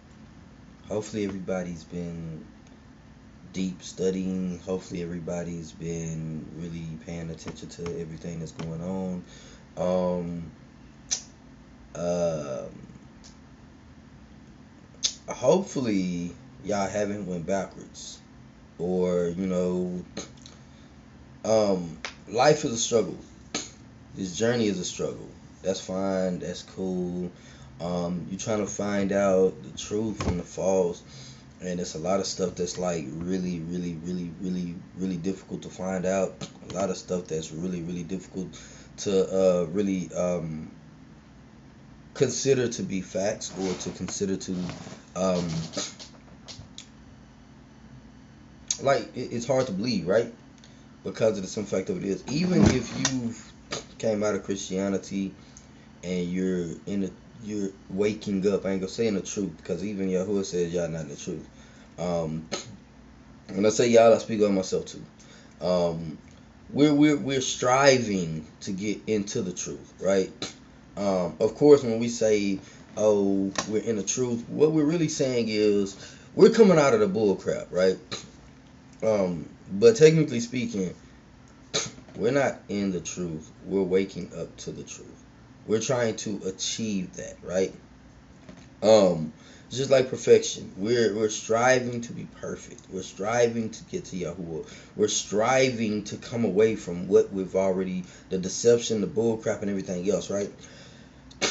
Hopefully 0.88 1.26
everybody's 1.26 1.84
been 1.84 2.44
deep 3.54 3.84
studying. 3.84 4.60
Hopefully 4.66 5.04
everybody's 5.04 5.72
been 5.72 6.44
really 6.58 6.88
paying 7.06 7.30
attention 7.30 7.70
to 7.70 7.84
everything 8.02 8.40
that's 8.40 8.52
going 8.54 8.82
on. 8.82 9.24
Um, 9.78 10.52
uh, 11.94 12.64
hopefully 15.28 16.32
y'all 16.64 16.90
haven't 16.90 17.28
went 17.28 17.46
backwards 17.46 18.20
or 18.80 19.28
you 19.28 19.46
know 19.46 20.04
um, 21.46 21.98
life 22.28 22.66
is 22.66 22.72
a 22.72 22.78
struggle. 22.78 23.18
This 24.16 24.36
journey 24.36 24.68
is 24.68 24.80
a 24.80 24.86
struggle. 24.86 25.28
That's 25.62 25.80
fine. 25.80 26.40
That's 26.40 26.64
cool. 26.64 27.32
Um, 27.82 28.28
you're 28.30 28.40
trying 28.40 28.60
to 28.60 28.68
find 28.68 29.12
out 29.12 29.62
the 29.64 29.78
truth 29.78 30.24
from 30.24 30.38
the 30.38 30.44
false, 30.44 31.02
and 31.62 31.80
it's 31.80 31.96
a 31.96 32.00
lot 32.00 32.20
of 32.20 32.26
stuff 32.26 32.56
that's 32.56 32.78
like 32.78 33.06
really, 33.10 33.60
really, 33.60 33.96
really, 33.96 34.32
really, 34.42 34.76
really 34.98 35.18
difficult 35.18 35.64
to 35.64 35.70
find 35.70 36.06
out. 36.06 36.34
A 36.70 36.74
lot 36.74 36.90
of 36.90 36.98
stuff 36.98 37.28
that's 37.28 37.52
really, 37.52 37.82
really 37.82 38.04
difficult 38.04 38.48
to 38.98 39.62
uh, 39.62 39.66
really 39.66 40.14
um, 40.14 40.72
consider 42.14 42.68
to 42.68 42.84
be 42.84 43.02
facts 43.02 43.52
or 43.60 43.74
to 43.74 43.90
consider 43.92 44.38
to 44.38 44.56
um 45.16 45.48
like 48.82 49.10
it's 49.16 49.48
hard 49.48 49.66
to 49.66 49.72
believe 49.72 50.08
right 50.08 50.32
because 51.04 51.38
of 51.38 51.44
the 51.44 51.50
simple 51.50 51.78
fact 51.78 51.90
of 51.90 51.98
it 51.98 52.04
is 52.04 52.24
even 52.30 52.64
if 52.76 53.12
you 53.12 53.34
came 53.98 54.24
out 54.24 54.36
of 54.36 54.44
christianity 54.44 55.34
and 56.04 56.26
you're 56.26 56.68
in 56.86 57.02
the 57.02 57.12
you're 57.44 57.70
waking 57.90 58.46
up 58.52 58.66
i 58.66 58.72
ain't 58.72 58.82
gonna 58.82 58.88
say 58.88 59.08
in 59.08 59.16
the 59.16 59.22
truth 59.22 59.52
because 59.58 59.84
even 59.84 60.10
yahuwah 60.10 60.46
says 60.46 60.74
y'all 60.74 60.88
not 60.88 61.08
the 61.08 61.16
truth. 61.16 61.48
Um 62.00 62.48
when 63.54 63.66
i 63.66 63.70
say 63.70 63.88
y'all 63.88 64.14
i 64.14 64.18
speak 64.18 64.42
on 64.42 64.56
myself 64.56 64.86
too. 64.86 65.04
Um 65.62 66.18
we're, 66.72 66.94
we're 66.94 67.18
we're 67.18 67.42
striving 67.42 68.48
to 68.62 68.72
get 68.72 69.00
into 69.08 69.42
the 69.42 69.52
truth 69.52 69.94
right? 70.00 70.32
Um, 70.96 71.36
of 71.40 71.56
course, 71.56 71.84
when 71.84 72.00
we 72.00 72.08
say, 72.08 72.60
"Oh, 72.98 73.52
we're 73.68 73.82
in 73.82 73.96
the 73.96 74.04
truth," 74.04 74.44
what 74.48 74.72
we're 74.72 74.84
really 74.84 75.08
saying 75.08 75.46
is 75.50 75.96
we're 76.36 76.52
coming 76.52 76.78
out 76.78 76.94
of 76.94 77.00
the 77.00 77.08
bull 77.08 77.36
crap, 77.36 77.68
right? 77.72 77.98
Um, 79.02 79.50
but 79.80 79.96
technically 79.96 80.40
speaking, 80.40 80.94
we're 82.16 82.32
not 82.32 82.60
in 82.70 82.92
the 82.92 83.00
truth. 83.00 83.50
We're 83.66 83.82
waking 83.82 84.32
up 84.38 84.56
to 84.58 84.72
the 84.72 84.84
truth. 84.84 85.24
We're 85.66 85.80
trying 85.80 86.16
to 86.18 86.42
achieve 86.46 87.16
that, 87.16 87.38
right? 87.42 87.74
Um, 88.84 89.34
just 89.72 89.90
like 89.90 90.10
perfection, 90.10 90.72
we're 90.78 91.16
we're 91.16 91.30
striving 91.30 92.02
to 92.02 92.14
be 92.14 92.28
perfect. 92.40 92.82
We're 92.92 93.02
striving 93.02 93.72
to 93.72 93.84
get 93.86 94.06
to 94.06 94.16
Yahuwah. 94.16 94.68
We're 94.96 95.08
striving 95.08 96.04
to 96.06 96.18
come 96.18 96.46
away 96.46 96.76
from 96.76 97.08
what 97.08 97.34
we've 97.34 97.56
already 97.56 98.04
the 98.30 98.38
deception, 98.38 99.02
the 99.02 99.08
bull 99.08 99.38
crap, 99.38 99.62
and 99.62 99.70
everything 99.72 100.08
else, 100.10 100.30
right? 100.30 100.52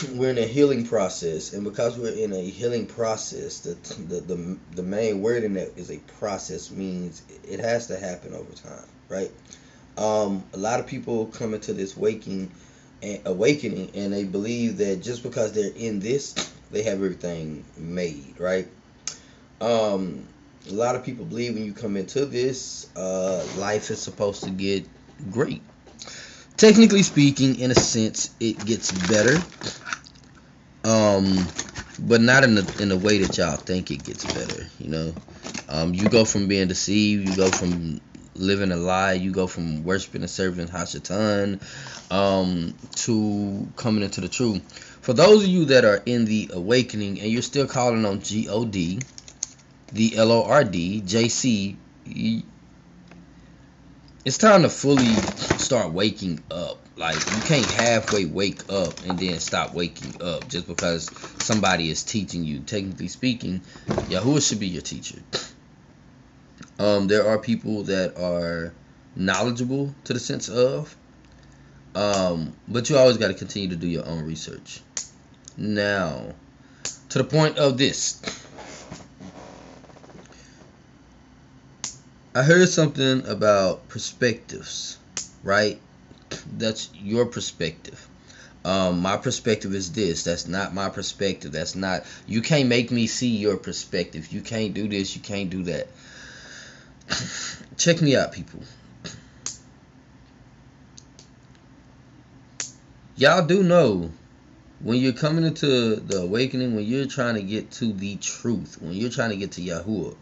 we're 0.14 0.30
in 0.30 0.38
a 0.38 0.46
healing 0.46 0.86
process, 0.86 1.52
and 1.52 1.64
because 1.64 1.98
we're 1.98 2.12
in 2.12 2.32
a 2.32 2.42
healing 2.42 2.86
process, 2.86 3.60
the, 3.60 3.74
the 4.02 4.20
the 4.20 4.58
the 4.76 4.82
main 4.82 5.22
word 5.22 5.44
in 5.44 5.54
that 5.54 5.76
is 5.76 5.90
a 5.90 5.98
process 6.18 6.70
means 6.70 7.22
it 7.44 7.60
has 7.60 7.88
to 7.88 7.98
happen 7.98 8.34
over 8.34 8.52
time, 8.52 8.88
right? 9.08 9.30
Um, 9.96 10.44
a 10.54 10.56
lot 10.56 10.80
of 10.80 10.86
people 10.86 11.26
come 11.26 11.54
into 11.54 11.72
this 11.72 11.96
waking 11.96 12.50
and 13.02 13.20
awakening, 13.24 13.90
and 13.94 14.12
they 14.12 14.24
believe 14.24 14.78
that 14.78 15.02
just 15.02 15.22
because 15.22 15.52
they're 15.52 15.72
in 15.74 16.00
this, 16.00 16.34
they 16.70 16.82
have 16.82 16.94
everything 16.94 17.64
made, 17.76 18.34
right? 18.38 18.68
Um, 19.60 20.26
a 20.68 20.72
lot 20.72 20.96
of 20.96 21.04
people 21.04 21.24
believe 21.24 21.54
when 21.54 21.64
you 21.64 21.72
come 21.72 21.96
into 21.96 22.24
this, 22.24 22.88
uh, 22.96 23.44
life 23.56 23.90
is 23.90 24.00
supposed 24.00 24.44
to 24.44 24.50
get 24.50 24.86
great 25.30 25.62
technically 26.56 27.02
speaking, 27.02 27.58
in 27.58 27.70
a 27.70 27.74
sense, 27.74 28.34
it 28.40 28.64
gets 28.64 28.92
better. 29.08 29.36
Um, 30.84 31.46
but 31.98 32.20
not 32.20 32.44
in 32.44 32.54
the 32.54 32.76
in 32.80 32.88
the 32.88 32.96
way 32.96 33.18
that 33.18 33.38
y'all 33.38 33.56
think 33.56 33.90
it 33.90 34.04
gets 34.04 34.24
better. 34.24 34.66
You 34.80 34.90
know, 34.90 35.14
um, 35.68 35.94
you 35.94 36.08
go 36.08 36.24
from 36.24 36.48
being 36.48 36.68
deceived, 36.68 37.28
you 37.28 37.36
go 37.36 37.48
from 37.48 38.00
living 38.34 38.72
a 38.72 38.76
lie, 38.76 39.12
you 39.12 39.30
go 39.30 39.46
from 39.46 39.84
worshiping 39.84 40.22
and 40.22 40.30
serving 40.30 40.68
Hashatan, 40.68 41.60
um, 42.10 42.74
to 42.96 43.68
coming 43.76 44.02
into 44.02 44.20
the 44.20 44.28
truth. 44.28 44.62
For 45.02 45.12
those 45.12 45.42
of 45.44 45.48
you 45.48 45.66
that 45.66 45.84
are 45.84 46.02
in 46.06 46.24
the 46.24 46.50
awakening 46.52 47.20
and 47.20 47.30
you're 47.30 47.42
still 47.42 47.66
calling 47.66 48.04
on 48.04 48.20
G 48.20 48.48
O 48.48 48.64
D, 48.64 49.00
the 49.92 50.16
L 50.16 50.32
O 50.32 50.44
R 50.44 50.64
D, 50.64 51.00
J 51.00 51.28
C, 51.28 51.76
it's 54.24 54.38
time 54.38 54.62
to 54.62 54.68
fully 54.68 55.14
start 55.72 55.94
waking 55.94 56.38
up. 56.50 56.78
Like 56.96 57.14
you 57.14 57.40
can't 57.46 57.64
halfway 57.64 58.26
wake 58.26 58.70
up 58.70 58.92
and 59.06 59.18
then 59.18 59.40
stop 59.40 59.72
waking 59.72 60.20
up 60.20 60.46
just 60.46 60.66
because 60.66 61.10
somebody 61.38 61.88
is 61.88 62.02
teaching 62.02 62.44
you. 62.44 62.60
Technically 62.60 63.08
speaking, 63.08 63.62
Yahuwah 63.86 64.46
should 64.46 64.60
be 64.60 64.68
your 64.68 64.82
teacher. 64.82 65.18
Um, 66.78 67.08
there 67.08 67.26
are 67.26 67.38
people 67.38 67.84
that 67.84 68.18
are 68.18 68.74
knowledgeable 69.16 69.94
to 70.04 70.12
the 70.12 70.20
sense 70.20 70.50
of, 70.50 70.94
um, 71.94 72.52
but 72.68 72.90
you 72.90 72.98
always 72.98 73.16
got 73.16 73.28
to 73.28 73.34
continue 73.34 73.70
to 73.70 73.76
do 73.76 73.88
your 73.88 74.06
own 74.06 74.26
research. 74.26 74.82
Now, 75.56 76.34
to 77.08 77.18
the 77.18 77.24
point 77.24 77.56
of 77.56 77.78
this. 77.78 78.20
I 82.34 82.42
heard 82.42 82.68
something 82.68 83.26
about 83.26 83.88
perspectives, 83.88 84.96
right? 85.42 85.80
That's 86.56 86.90
your 86.94 87.26
perspective. 87.26 88.08
Um, 88.64 89.00
my 89.00 89.16
perspective 89.16 89.74
is 89.74 89.92
this. 89.92 90.22
That's 90.24 90.46
not 90.46 90.72
my 90.72 90.88
perspective. 90.88 91.52
That's 91.52 91.74
not. 91.74 92.04
You 92.26 92.42
can't 92.42 92.68
make 92.68 92.90
me 92.90 93.06
see 93.06 93.36
your 93.36 93.56
perspective. 93.56 94.32
You 94.32 94.40
can't 94.40 94.72
do 94.72 94.86
this. 94.88 95.16
You 95.16 95.22
can't 95.22 95.50
do 95.50 95.64
that. 95.64 95.88
Check 97.76 98.00
me 98.00 98.16
out, 98.16 98.32
people. 98.32 98.60
Y'all 103.16 103.44
do 103.44 103.62
know 103.62 104.10
when 104.80 104.98
you're 104.98 105.12
coming 105.12 105.44
into 105.44 105.96
the 105.96 106.22
awakening, 106.22 106.74
when 106.74 106.84
you're 106.84 107.06
trying 107.06 107.34
to 107.34 107.42
get 107.42 107.70
to 107.72 107.92
the 107.92 108.16
truth, 108.16 108.78
when 108.80 108.94
you're 108.94 109.10
trying 109.10 109.30
to 109.30 109.36
get 109.36 109.52
to 109.52 109.60
Yahuwah, 109.60 110.16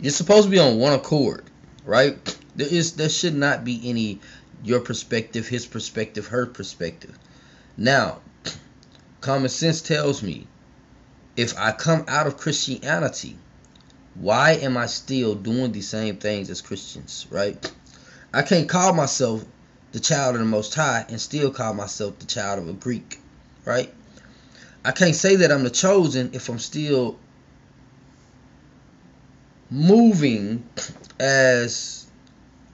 you're 0.00 0.10
supposed 0.10 0.44
to 0.44 0.50
be 0.50 0.58
on 0.58 0.78
one 0.78 0.94
accord, 0.94 1.44
right? 1.84 2.38
There 2.54 2.68
is 2.68 2.92
there 2.92 3.08
should 3.08 3.34
not 3.34 3.64
be 3.64 3.80
any 3.88 4.20
your 4.62 4.80
perspective, 4.80 5.48
his 5.48 5.66
perspective, 5.66 6.28
her 6.28 6.46
perspective. 6.46 7.18
Now, 7.76 8.20
common 9.20 9.48
sense 9.48 9.80
tells 9.80 10.22
me 10.22 10.46
if 11.36 11.56
I 11.58 11.72
come 11.72 12.04
out 12.08 12.26
of 12.26 12.36
Christianity, 12.36 13.38
why 14.14 14.52
am 14.52 14.76
I 14.76 14.86
still 14.86 15.34
doing 15.34 15.72
the 15.72 15.80
same 15.80 16.18
things 16.18 16.50
as 16.50 16.60
Christians, 16.60 17.26
right? 17.30 17.72
I 18.32 18.42
can't 18.42 18.68
call 18.68 18.92
myself 18.92 19.44
the 19.92 20.00
child 20.00 20.34
of 20.34 20.40
the 20.40 20.46
Most 20.46 20.74
High 20.74 21.06
and 21.08 21.20
still 21.20 21.50
call 21.50 21.74
myself 21.74 22.18
the 22.18 22.26
child 22.26 22.58
of 22.58 22.68
a 22.68 22.72
Greek, 22.72 23.20
right? 23.64 23.92
I 24.84 24.92
can't 24.92 25.14
say 25.14 25.36
that 25.36 25.52
I'm 25.52 25.64
the 25.64 25.70
chosen 25.70 26.30
if 26.32 26.48
I'm 26.48 26.58
still 26.58 27.18
moving 29.70 30.68
as 31.18 32.01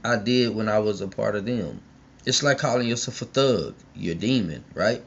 I 0.05 0.16
did 0.16 0.55
when 0.55 0.68
I 0.68 0.78
was 0.78 1.01
a 1.01 1.09
part 1.09 1.36
of 1.36 1.46
them. 1.46 1.80
It's 2.24 2.42
like 2.42 2.59
calling 2.59 2.88
yourself 2.88 3.22
a 3.22 3.24
thug. 3.24 3.74
You're 3.94 4.14
a 4.14 4.18
demon, 4.18 4.64
right? 4.74 5.03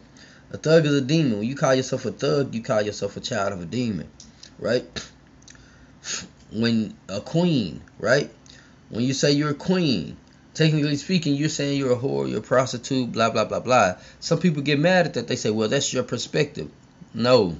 A 0.52 0.58
thug 0.58 0.86
is 0.86 0.94
a 0.94 1.02
demon. 1.02 1.40
When 1.40 1.48
you 1.48 1.56
call 1.56 1.74
yourself 1.74 2.06
a 2.06 2.12
thug, 2.12 2.54
you 2.54 2.62
call 2.62 2.82
yourself 2.82 3.16
a 3.16 3.20
child 3.20 3.54
of 3.54 3.62
a 3.62 3.66
demon, 3.66 4.10
right? 4.60 4.84
When 6.52 6.96
a 7.08 7.22
queen, 7.22 7.82
right? 8.00 8.30
When 8.90 9.04
you 9.04 9.14
say 9.14 9.32
you're 9.32 9.52
a 9.52 9.56
queen, 9.56 10.18
technically 10.54 10.98
speaking, 10.98 11.36
you're 11.36 11.50
saying 11.50 11.78
you're 11.78 11.94
a 11.94 11.98
whore, 11.98 12.30
you're 12.30 12.40
a 12.40 12.44
prostitute, 12.44 13.12
blah, 13.12 13.30
blah, 13.30 13.46
blah, 13.46 13.62
blah. 13.62 13.96
Some 14.20 14.40
people 14.40 14.62
get 14.62 14.80
mad 14.80 15.06
at 15.06 15.14
that. 15.14 15.28
They 15.28 15.38
say, 15.38 15.50
well, 15.50 15.70
that's 15.70 15.94
your 15.94 16.04
perspective. 16.04 16.70
No. 17.14 17.56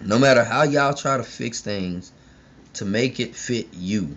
No 0.00 0.18
matter 0.18 0.44
how 0.44 0.62
y'all 0.62 0.94
try 0.94 1.18
to 1.18 1.22
fix 1.22 1.60
things, 1.60 2.12
to 2.74 2.84
make 2.84 3.20
it 3.20 3.34
fit 3.34 3.68
you. 3.72 4.16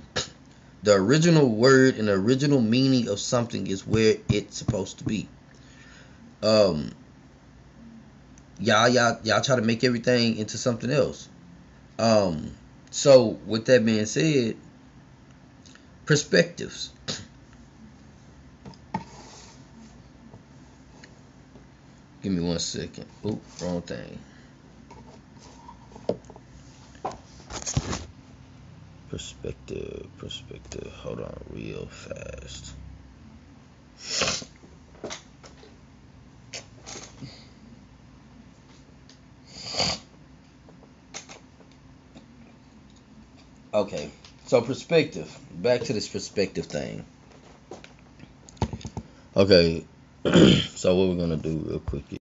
The 0.83 0.95
original 0.95 1.47
word 1.47 1.95
and 1.95 2.09
the 2.09 2.13
original 2.13 2.59
meaning 2.59 3.07
of 3.07 3.19
something 3.19 3.67
is 3.67 3.87
where 3.87 4.17
it's 4.29 4.57
supposed 4.57 4.97
to 4.97 5.05
be. 5.05 5.29
Um, 6.41 6.91
y'all, 8.59 8.89
y'all, 8.89 9.17
y'all 9.23 9.41
try 9.41 9.55
to 9.55 9.61
make 9.61 9.85
everything 9.85 10.35
into 10.35 10.57
something 10.57 10.91
else. 10.91 11.29
Um, 11.97 12.51
so 12.91 13.39
with 13.45 13.65
that 13.67 13.85
being 13.85 14.05
said, 14.05 14.57
perspectives. 16.05 16.91
Give 22.21 22.31
me 22.33 22.41
one 22.41 22.59
second. 22.59 23.05
Oop, 23.25 23.41
wrong 23.61 23.81
thing. 23.81 24.19
Perspective, 29.13 30.07
perspective. 30.17 30.91
Hold 31.03 31.19
on, 31.19 31.39
real 31.51 31.85
fast. 31.85 32.73
Okay, 43.71 44.09
so 44.47 44.61
perspective. 44.61 45.31
Back 45.61 45.81
to 45.81 45.93
this 45.93 46.07
perspective 46.07 46.65
thing. 46.65 47.05
Okay, 49.37 49.85
so 50.25 50.95
what 50.95 51.09
we're 51.09 51.21
gonna 51.21 51.37
do 51.37 51.63
real 51.67 51.79
quick 51.81 52.22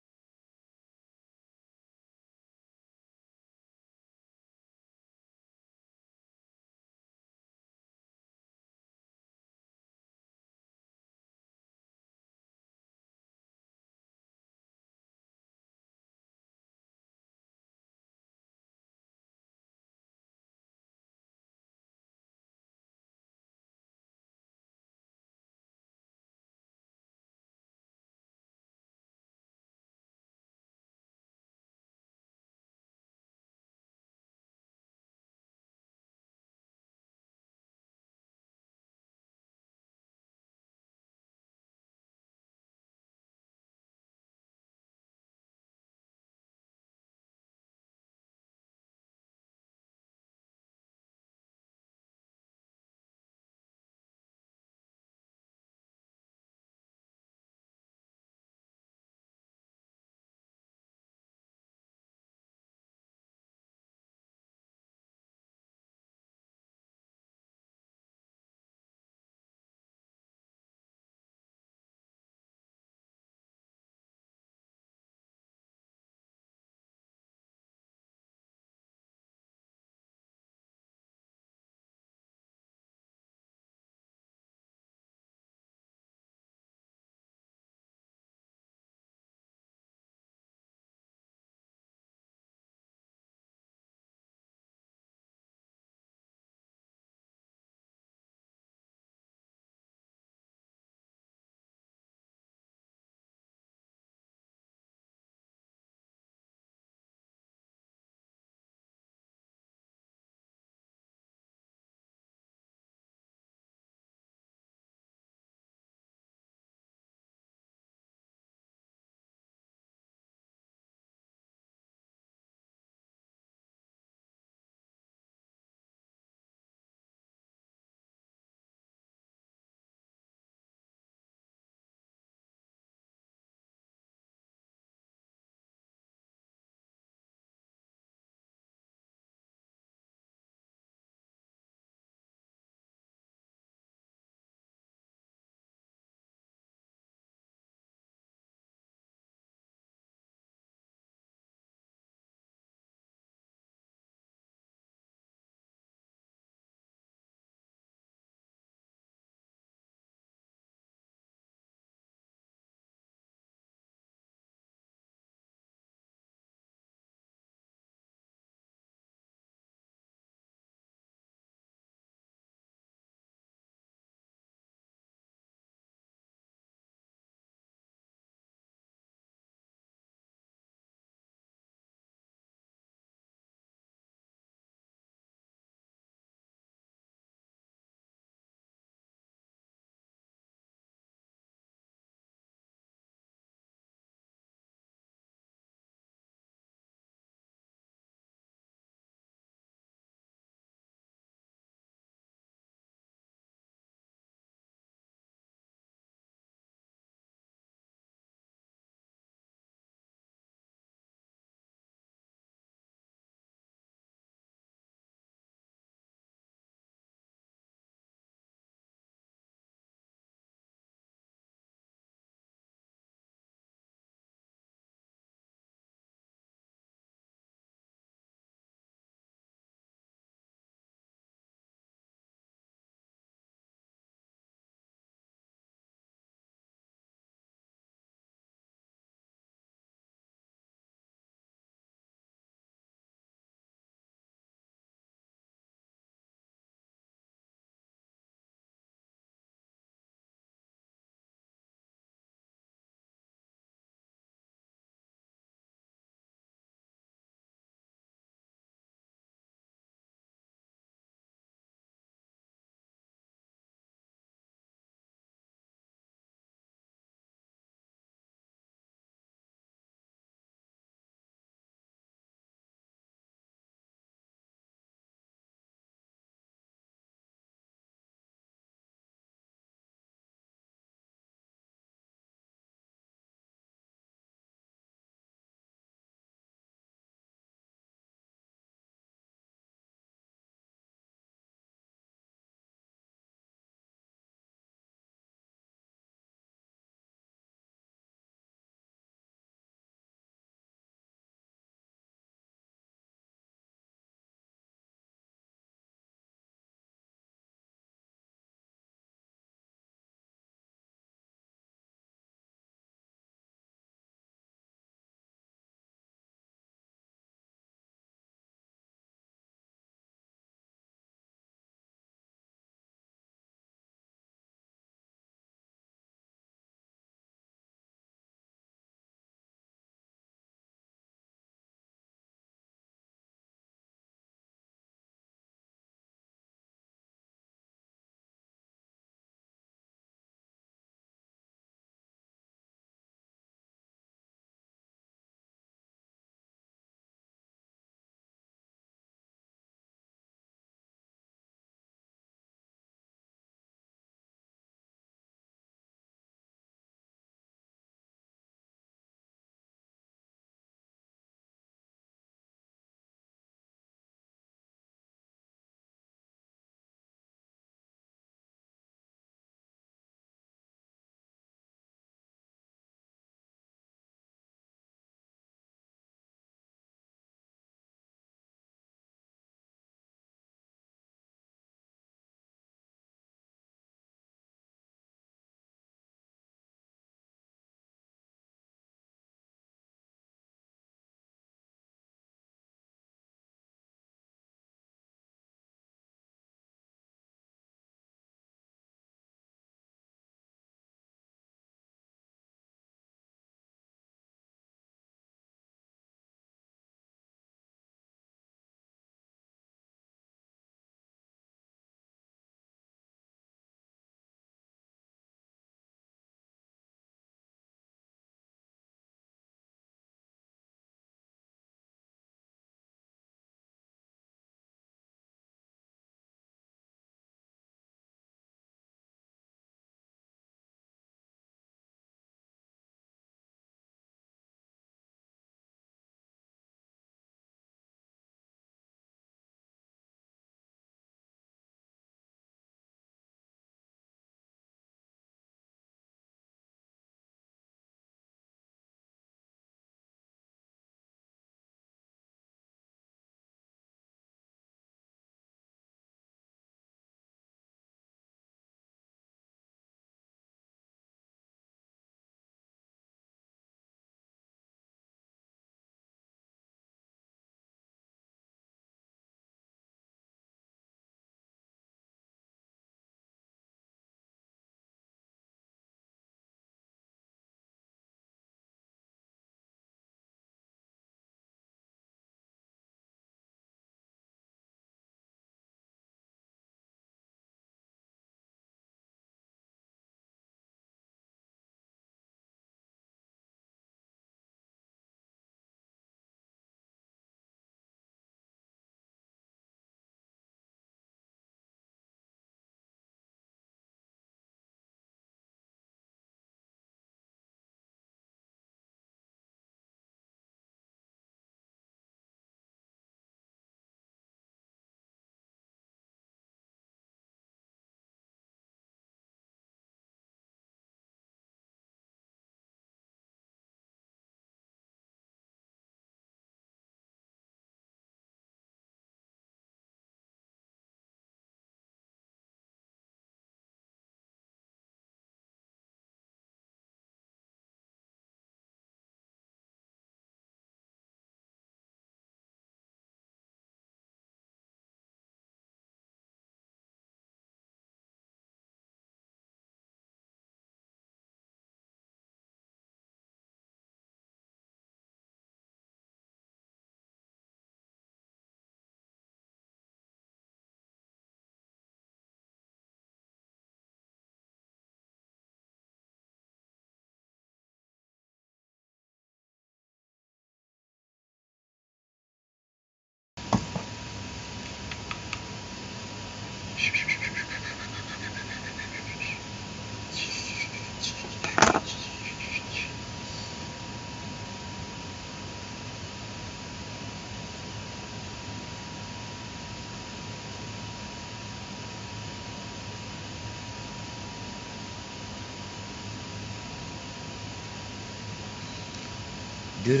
Give 599.84 600.00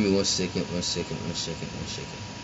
me 0.00 0.10
one 0.14 0.24
second, 0.24 0.70
one 0.72 0.82
second, 0.82 1.20
one 1.22 1.34
second, 1.34 1.68
one 1.76 1.86
second. 1.86 2.43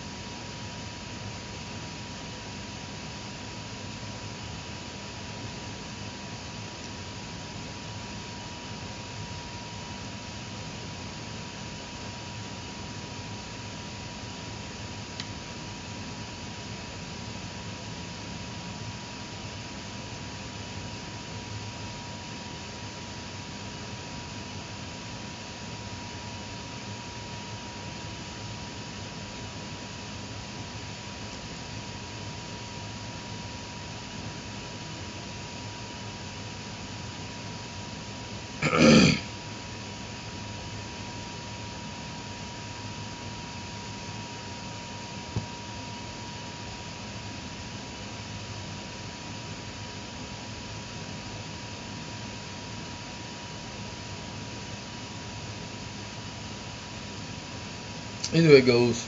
Either 58.33 58.49
way 58.49 58.59
it 58.59 58.67
goes. 58.67 59.05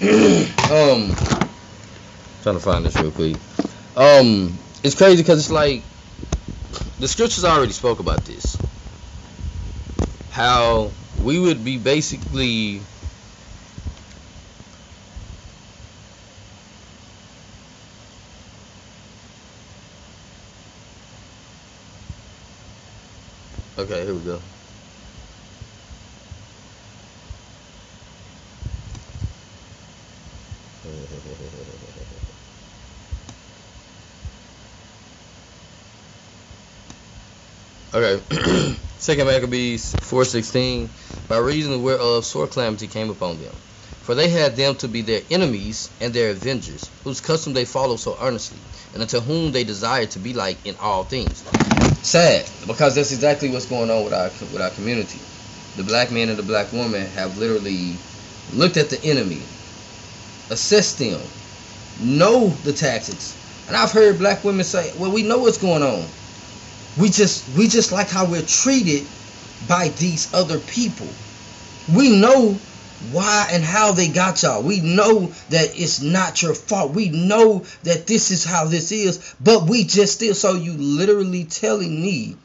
um, 0.70 1.14
trying 2.42 2.54
to 2.54 2.60
find 2.60 2.84
this 2.84 2.96
real 3.00 3.10
quick. 3.10 3.36
Um, 3.96 4.58
it's 4.84 4.94
crazy 4.94 5.22
because 5.22 5.38
it's 5.38 5.50
like 5.50 5.82
the 7.00 7.08
scriptures 7.08 7.44
already 7.44 7.72
spoke 7.72 7.98
about 7.98 8.20
this. 8.24 8.58
How 10.30 10.90
we 11.22 11.38
would 11.38 11.64
be 11.64 11.78
basically 11.78 12.80
Okay, 23.78 24.04
here 24.04 24.12
we 24.12 24.20
go. 24.24 24.40
Okay. 37.94 38.20
Second 38.98 39.28
Maccabees 39.28 39.94
4.16 39.94 40.88
By 41.26 41.38
reason 41.38 41.82
whereof 41.82 42.22
sore 42.22 42.46
calamity 42.46 42.86
came 42.86 43.08
upon 43.08 43.40
them. 43.40 43.54
For 44.02 44.14
they 44.14 44.28
had 44.28 44.56
them 44.56 44.74
to 44.76 44.88
be 44.88 45.00
their 45.00 45.22
enemies 45.30 45.88
and 46.00 46.12
their 46.12 46.30
avengers, 46.30 46.90
whose 47.04 47.20
custom 47.20 47.54
they 47.54 47.64
follow 47.64 47.96
so 47.96 48.16
earnestly, 48.20 48.58
and 48.92 49.02
unto 49.02 49.20
whom 49.20 49.52
they 49.52 49.64
desire 49.64 50.06
to 50.06 50.18
be 50.18 50.34
like 50.34 50.58
in 50.66 50.76
all 50.76 51.04
things. 51.04 51.42
Sad, 52.02 52.46
because 52.66 52.94
that's 52.94 53.12
exactly 53.12 53.48
what's 53.50 53.66
going 53.66 53.90
on 53.90 54.04
with 54.04 54.12
our 54.12 54.28
with 54.52 54.60
our 54.60 54.70
community. 54.70 55.18
The 55.76 55.84
black 55.84 56.10
man 56.10 56.28
and 56.28 56.38
the 56.38 56.42
black 56.42 56.72
woman 56.72 57.06
have 57.08 57.38
literally 57.38 57.96
looked 58.52 58.76
at 58.76 58.90
the 58.90 59.02
enemy, 59.04 59.40
assessed 60.50 60.98
them, 60.98 61.20
know 62.00 62.48
the 62.64 62.72
tactics. 62.72 63.36
And 63.66 63.76
I've 63.76 63.92
heard 63.92 64.18
black 64.18 64.44
women 64.44 64.64
say, 64.64 64.92
"Well, 64.98 65.10
we 65.10 65.22
know 65.22 65.38
what's 65.38 65.58
going 65.58 65.82
on. 65.82 66.06
We 66.98 67.10
just 67.10 67.48
we 67.48 67.68
just 67.68 67.92
like 67.92 68.08
how 68.08 68.26
we're 68.26 68.42
treated 68.42 69.08
by 69.66 69.88
these 69.88 70.32
other 70.34 70.58
people. 70.58 71.14
We 71.86 72.18
know 72.20 72.60
why 73.00 73.48
and 73.52 73.62
how 73.62 73.92
they 73.92 74.08
got 74.08 74.42
y'all. 74.42 74.62
We 74.62 74.80
know 74.80 75.32
that 75.50 75.78
it's 75.78 76.00
not 76.02 76.42
your 76.42 76.54
fault. 76.54 76.94
We 76.94 77.08
know 77.10 77.64
that 77.84 78.06
this 78.06 78.30
is 78.30 78.44
how 78.44 78.64
this 78.64 78.90
is, 78.90 79.34
but 79.40 79.68
we 79.68 79.84
just 79.84 80.14
still 80.14 80.34
so 80.34 80.54
you 80.54 80.72
literally 80.72 81.44
telling 81.44 82.02
me 82.02 82.36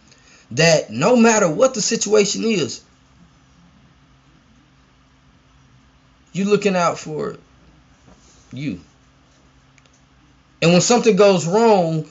that 0.52 0.92
no 0.92 1.16
matter 1.16 1.50
what 1.50 1.74
the 1.74 1.82
situation 1.82 2.44
is, 2.44 2.82
you 6.32 6.46
looking 6.46 6.76
out 6.76 7.00
for 7.00 7.38
you. 8.52 8.80
And 10.62 10.72
when 10.72 10.82
something 10.82 11.16
goes 11.16 11.48
wrong, 11.48 12.08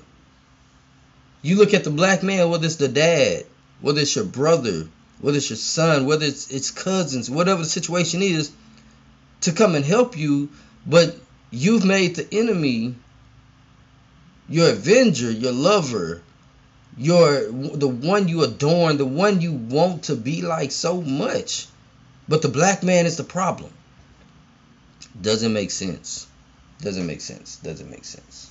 you 1.42 1.56
look 1.56 1.74
at 1.74 1.84
the 1.84 1.90
black 1.90 2.22
man, 2.22 2.48
whether 2.50 2.64
it's 2.64 2.76
the 2.76 2.88
dad, 2.88 3.44
whether 3.80 4.00
it's 4.00 4.16
your 4.16 4.24
brother, 4.24 4.86
whether 5.20 5.36
it's 5.36 5.50
your 5.50 5.56
son, 5.56 6.06
whether 6.06 6.24
it's 6.24 6.50
it's 6.50 6.70
cousins, 6.70 7.28
whatever 7.28 7.62
the 7.62 7.68
situation 7.68 8.22
is, 8.22 8.52
to 9.42 9.52
come 9.52 9.74
and 9.74 9.84
help 9.84 10.16
you, 10.16 10.48
but 10.86 11.16
you've 11.50 11.84
made 11.84 12.16
the 12.16 12.26
enemy 12.32 12.94
your 14.48 14.70
avenger, 14.70 15.30
your 15.30 15.52
lover, 15.52 16.22
your 16.96 17.40
the 17.50 17.88
one 17.88 18.28
you 18.28 18.42
adorn, 18.44 18.98
the 18.98 19.06
one 19.06 19.40
you 19.40 19.52
want 19.52 20.04
to 20.04 20.16
be 20.16 20.42
like 20.42 20.70
so 20.70 21.00
much. 21.00 21.66
But 22.28 22.42
the 22.42 22.48
black 22.48 22.82
man 22.82 23.06
is 23.06 23.16
the 23.16 23.24
problem. 23.24 23.72
Doesn't 25.20 25.52
make 25.52 25.70
sense. 25.70 26.26
Doesn't 26.80 27.06
make 27.06 27.20
sense. 27.20 27.56
Doesn't 27.56 27.90
make 27.90 28.04
sense. 28.04 28.48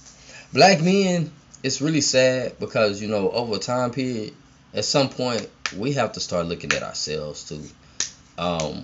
Black 0.54 0.82
men, 0.82 1.32
it's 1.64 1.82
really 1.82 2.02
sad 2.02 2.60
because 2.60 3.02
you 3.02 3.08
know 3.08 3.30
over 3.32 3.56
a 3.56 3.60
time 3.60 3.92
period, 3.92 4.34
at 4.74 4.86
some 4.86 5.10
point 5.10 5.50
we 5.78 5.94
have 5.94 6.14
to 6.14 6.20
start 6.20 6.48
looking 6.48 6.72
at 6.74 6.84
ourselves 6.84 7.48
too. 7.48 7.64
Um, 8.38 8.84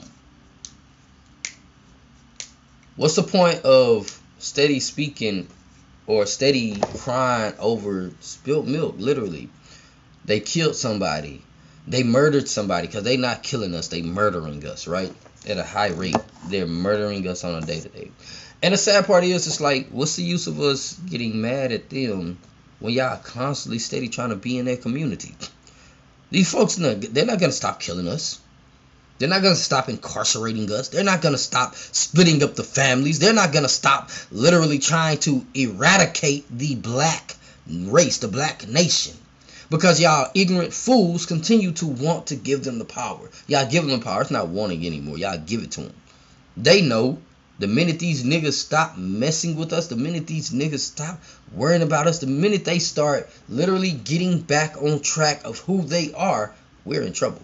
what's 2.95 3.15
the 3.15 3.23
point 3.23 3.63
of 3.65 4.21
steady 4.39 4.79
speaking 4.79 5.47
or 6.05 6.25
steady 6.25 6.79
crying 6.97 7.53
over 7.59 8.11
spilt 8.19 8.67
milk? 8.67 8.95
Literally, 8.97 9.49
they 10.25 10.39
killed 10.39 10.75
somebody, 10.75 11.41
they 11.87 12.03
murdered 12.03 12.47
somebody 12.47 12.87
because 12.87 13.03
they're 13.03 13.17
not 13.17 13.41
killing 13.43 13.73
us, 13.73 13.87
they 13.87 14.01
murdering 14.01 14.65
us, 14.65 14.87
right? 14.87 15.13
At 15.47 15.57
a 15.57 15.63
high 15.63 15.89
rate, 15.89 16.17
they're 16.47 16.67
murdering 16.67 17.27
us 17.27 17.43
on 17.43 17.63
a 17.63 17.65
day 17.65 17.79
to 17.79 17.89
day. 17.89 18.11
And 18.61 18.73
the 18.73 18.77
sad 18.77 19.05
part 19.05 19.23
is, 19.23 19.47
it's 19.47 19.61
like, 19.61 19.87
what's 19.89 20.15
the 20.15 20.23
use 20.23 20.47
of 20.47 20.59
us 20.59 20.93
getting 20.93 21.41
mad 21.41 21.71
at 21.71 21.89
them 21.89 22.37
when 22.79 22.93
y'all 22.93 23.17
constantly 23.17 23.79
steady 23.79 24.09
trying 24.09 24.29
to 24.29 24.35
be 24.35 24.57
in 24.57 24.65
their 24.65 24.77
community? 24.77 25.35
These 26.29 26.51
folks, 26.51 26.75
they're 26.75 27.25
not 27.25 27.39
going 27.39 27.51
to 27.51 27.57
stop 27.57 27.79
killing 27.79 28.07
us. 28.07 28.39
They're 29.17 29.29
not 29.29 29.41
going 29.41 29.55
to 29.55 29.59
stop 29.59 29.89
incarcerating 29.89 30.71
us. 30.71 30.89
They're 30.89 31.03
not 31.03 31.21
going 31.21 31.33
to 31.33 31.39
stop 31.39 31.75
splitting 31.75 32.43
up 32.43 32.55
the 32.55 32.63
families. 32.63 33.17
They're 33.17 33.33
not 33.33 33.51
going 33.51 33.63
to 33.63 33.69
stop 33.69 34.11
literally 34.31 34.77
trying 34.77 35.17
to 35.19 35.43
eradicate 35.55 36.45
the 36.55 36.75
black 36.75 37.35
race, 37.67 38.19
the 38.19 38.27
black 38.27 38.67
nation. 38.67 39.15
Because 39.69 39.99
y'all 39.99 40.29
ignorant 40.35 40.73
fools 40.73 41.25
continue 41.25 41.71
to 41.73 41.87
want 41.87 42.27
to 42.27 42.35
give 42.35 42.63
them 42.63 42.77
the 42.77 42.85
power. 42.85 43.29
Y'all 43.47 43.69
give 43.69 43.85
them 43.85 43.99
the 43.99 44.05
power. 44.05 44.21
It's 44.21 44.31
not 44.31 44.49
wanting 44.49 44.85
anymore. 44.85 45.17
Y'all 45.17 45.37
give 45.39 45.63
it 45.63 45.71
to 45.71 45.81
them. 45.81 45.93
They 46.55 46.81
know 46.81 47.17
the 47.59 47.67
minute 47.67 47.99
these 47.99 48.23
niggas 48.23 48.53
stop 48.53 48.97
messing 48.97 49.55
with 49.55 49.73
us, 49.73 49.87
the 49.87 49.95
minute 49.95 50.27
these 50.27 50.51
niggas 50.51 50.79
stop 50.79 51.19
worrying 51.53 51.81
about 51.81 52.07
us, 52.07 52.19
the 52.19 52.27
minute 52.27 52.65
they 52.65 52.79
start 52.79 53.29
literally 53.49 53.91
getting 53.91 54.39
back 54.39 54.77
on 54.81 54.99
track 54.99 55.43
of 55.43 55.59
who 55.59 55.81
they 55.81 56.13
are, 56.13 56.53
we're 56.85 57.01
in 57.01 57.13
trouble. 57.13 57.41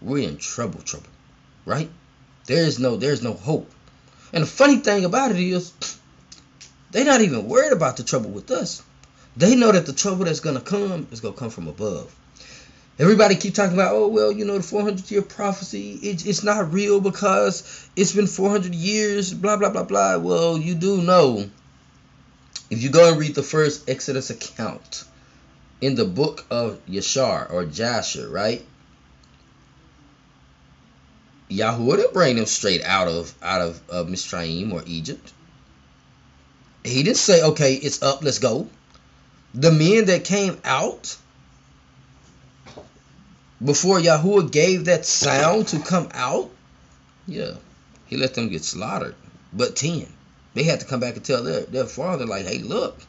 We're 0.00 0.28
in 0.28 0.38
trouble, 0.38 0.80
trouble. 0.80 1.08
Right? 1.64 1.90
There's 2.46 2.78
no 2.78 2.96
there's 2.96 3.22
no 3.22 3.34
hope. 3.34 3.70
And 4.32 4.42
the 4.42 4.48
funny 4.48 4.76
thing 4.76 5.04
about 5.04 5.32
it 5.32 5.38
is 5.38 5.72
they're 6.90 7.04
not 7.04 7.20
even 7.20 7.48
worried 7.48 7.72
about 7.72 7.96
the 7.96 8.04
trouble 8.04 8.30
with 8.30 8.50
us. 8.50 8.82
They 9.36 9.54
know 9.56 9.72
that 9.72 9.84
the 9.84 9.92
trouble 9.92 10.24
that's 10.24 10.40
gonna 10.40 10.60
come 10.60 11.08
is 11.10 11.20
gonna 11.20 11.36
come 11.36 11.50
from 11.50 11.68
above. 11.68 12.14
Everybody 12.98 13.34
keep 13.34 13.54
talking 13.54 13.74
about, 13.74 13.92
oh 13.92 14.08
well, 14.08 14.32
you 14.32 14.46
know, 14.46 14.56
the 14.56 14.62
400 14.62 15.10
year 15.10 15.22
prophecy. 15.22 15.92
It, 16.02 16.26
it's 16.26 16.42
not 16.42 16.72
real 16.72 17.00
because 17.00 17.88
it's 17.94 18.14
been 18.14 18.26
400 18.26 18.74
years. 18.74 19.34
Blah 19.34 19.58
blah 19.58 19.70
blah 19.70 19.84
blah. 19.84 20.16
Well, 20.16 20.56
you 20.56 20.74
do 20.74 21.02
know. 21.02 21.48
If 22.70 22.82
you 22.82 22.90
go 22.90 23.10
and 23.10 23.20
read 23.20 23.34
the 23.34 23.42
first 23.42 23.88
Exodus 23.88 24.30
account 24.30 25.04
in 25.80 25.94
the 25.94 26.06
book 26.06 26.46
of 26.50 26.80
Yashar 26.86 27.52
or 27.52 27.64
Jasher, 27.66 28.28
right? 28.28 28.64
Yahweh 31.48 31.96
didn't 31.96 32.12
bring 32.12 32.36
them 32.36 32.46
straight 32.46 32.82
out 32.82 33.08
of 33.08 33.34
out 33.42 33.60
of 33.60 33.80
uh, 33.90 34.04
Mitzrayim 34.04 34.72
or 34.72 34.82
Egypt. 34.86 35.32
He 36.82 37.02
didn't 37.02 37.18
say, 37.18 37.42
okay, 37.42 37.74
it's 37.74 38.02
up, 38.02 38.22
let's 38.22 38.38
go. 38.38 38.68
The 39.54 39.72
men 39.72 40.06
that 40.06 40.24
came 40.24 40.58
out 40.64 41.16
before 43.64 43.98
Yahuwah 43.98 44.50
gave 44.50 44.84
that 44.86 45.06
sound 45.06 45.68
to 45.68 45.80
come 45.80 46.08
out, 46.12 46.50
yeah, 47.26 47.52
he 48.06 48.16
let 48.16 48.34
them 48.34 48.48
get 48.48 48.64
slaughtered. 48.64 49.14
But 49.52 49.76
10, 49.76 50.06
they 50.54 50.62
had 50.64 50.80
to 50.80 50.86
come 50.86 51.00
back 51.00 51.16
and 51.16 51.24
tell 51.24 51.42
their, 51.42 51.62
their 51.62 51.86
father, 51.86 52.26
like, 52.26 52.46
hey, 52.46 52.58
look, 52.58 53.00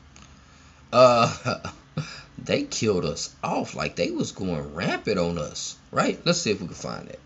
uh, 0.94 1.60
they 2.38 2.64
killed 2.64 3.06
us 3.06 3.34
off 3.44 3.76
like 3.76 3.96
they 3.96 4.12
was 4.12 4.32
going 4.32 4.74
rampant 4.74 5.20
on 5.20 5.38
us, 5.38 5.78
right? 5.92 6.20
Let's 6.26 6.42
see 6.42 6.52
if 6.52 6.62
we 6.62 6.68
can 6.68 6.76
find 6.76 7.10
it. 7.10 7.20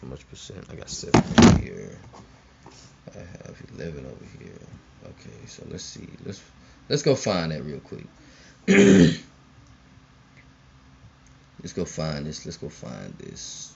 How 0.00 0.08
much 0.08 0.28
percent? 0.28 0.64
I 0.70 0.74
got 0.74 0.90
seven 0.90 1.22
over 1.38 1.58
here. 1.58 1.98
I 3.14 3.18
have 3.18 3.56
eleven 3.74 4.06
over 4.06 4.24
here. 4.38 4.58
Okay, 5.04 5.46
so 5.46 5.62
let's 5.70 5.84
see. 5.84 6.08
Let's 6.24 6.40
let's 6.88 7.02
go 7.02 7.14
find 7.14 7.52
that 7.52 7.62
real 7.64 7.80
quick. 7.80 8.06
let's 11.62 11.72
go 11.72 11.84
find 11.84 12.26
this. 12.26 12.44
Let's 12.44 12.56
go 12.58 12.68
find 12.68 13.14
this. 13.18 13.74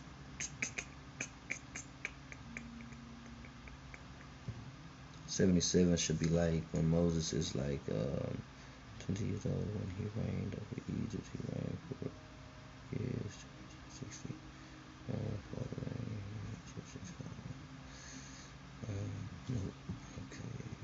Seventy-seven 5.26 5.96
should 5.96 6.18
be 6.18 6.28
like 6.28 6.62
when 6.72 6.88
Moses 6.90 7.32
is 7.32 7.54
like. 7.54 7.80
Um, 7.90 8.38
20 9.06 9.24
years 9.26 9.44
old 9.44 9.68
when 9.76 9.90
he 9.98 10.04
reigned 10.16 10.54
over 10.56 10.80
Egypt. 10.88 11.28
He 11.32 11.38
reigned 11.52 11.78
for 11.88 12.08
years, 12.96 13.36
60. 14.00 14.34
Uh, 15.10 15.16
father 15.52 15.76
reigned, 15.84 16.24
Egyptians 16.64 17.12
um, 18.88 19.28
nope. 19.50 19.74
Okay. 20.32 20.74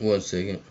One 0.00 0.20
second. 0.22 0.62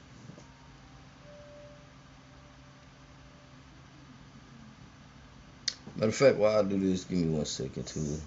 Matter 5.95 6.09
of 6.09 6.15
fact, 6.15 6.37
while 6.37 6.57
I 6.57 6.63
do 6.63 6.79
this, 6.79 7.03
give 7.03 7.19
me 7.19 7.27
one 7.29 7.45
second 7.45 7.85
too. 7.85 8.19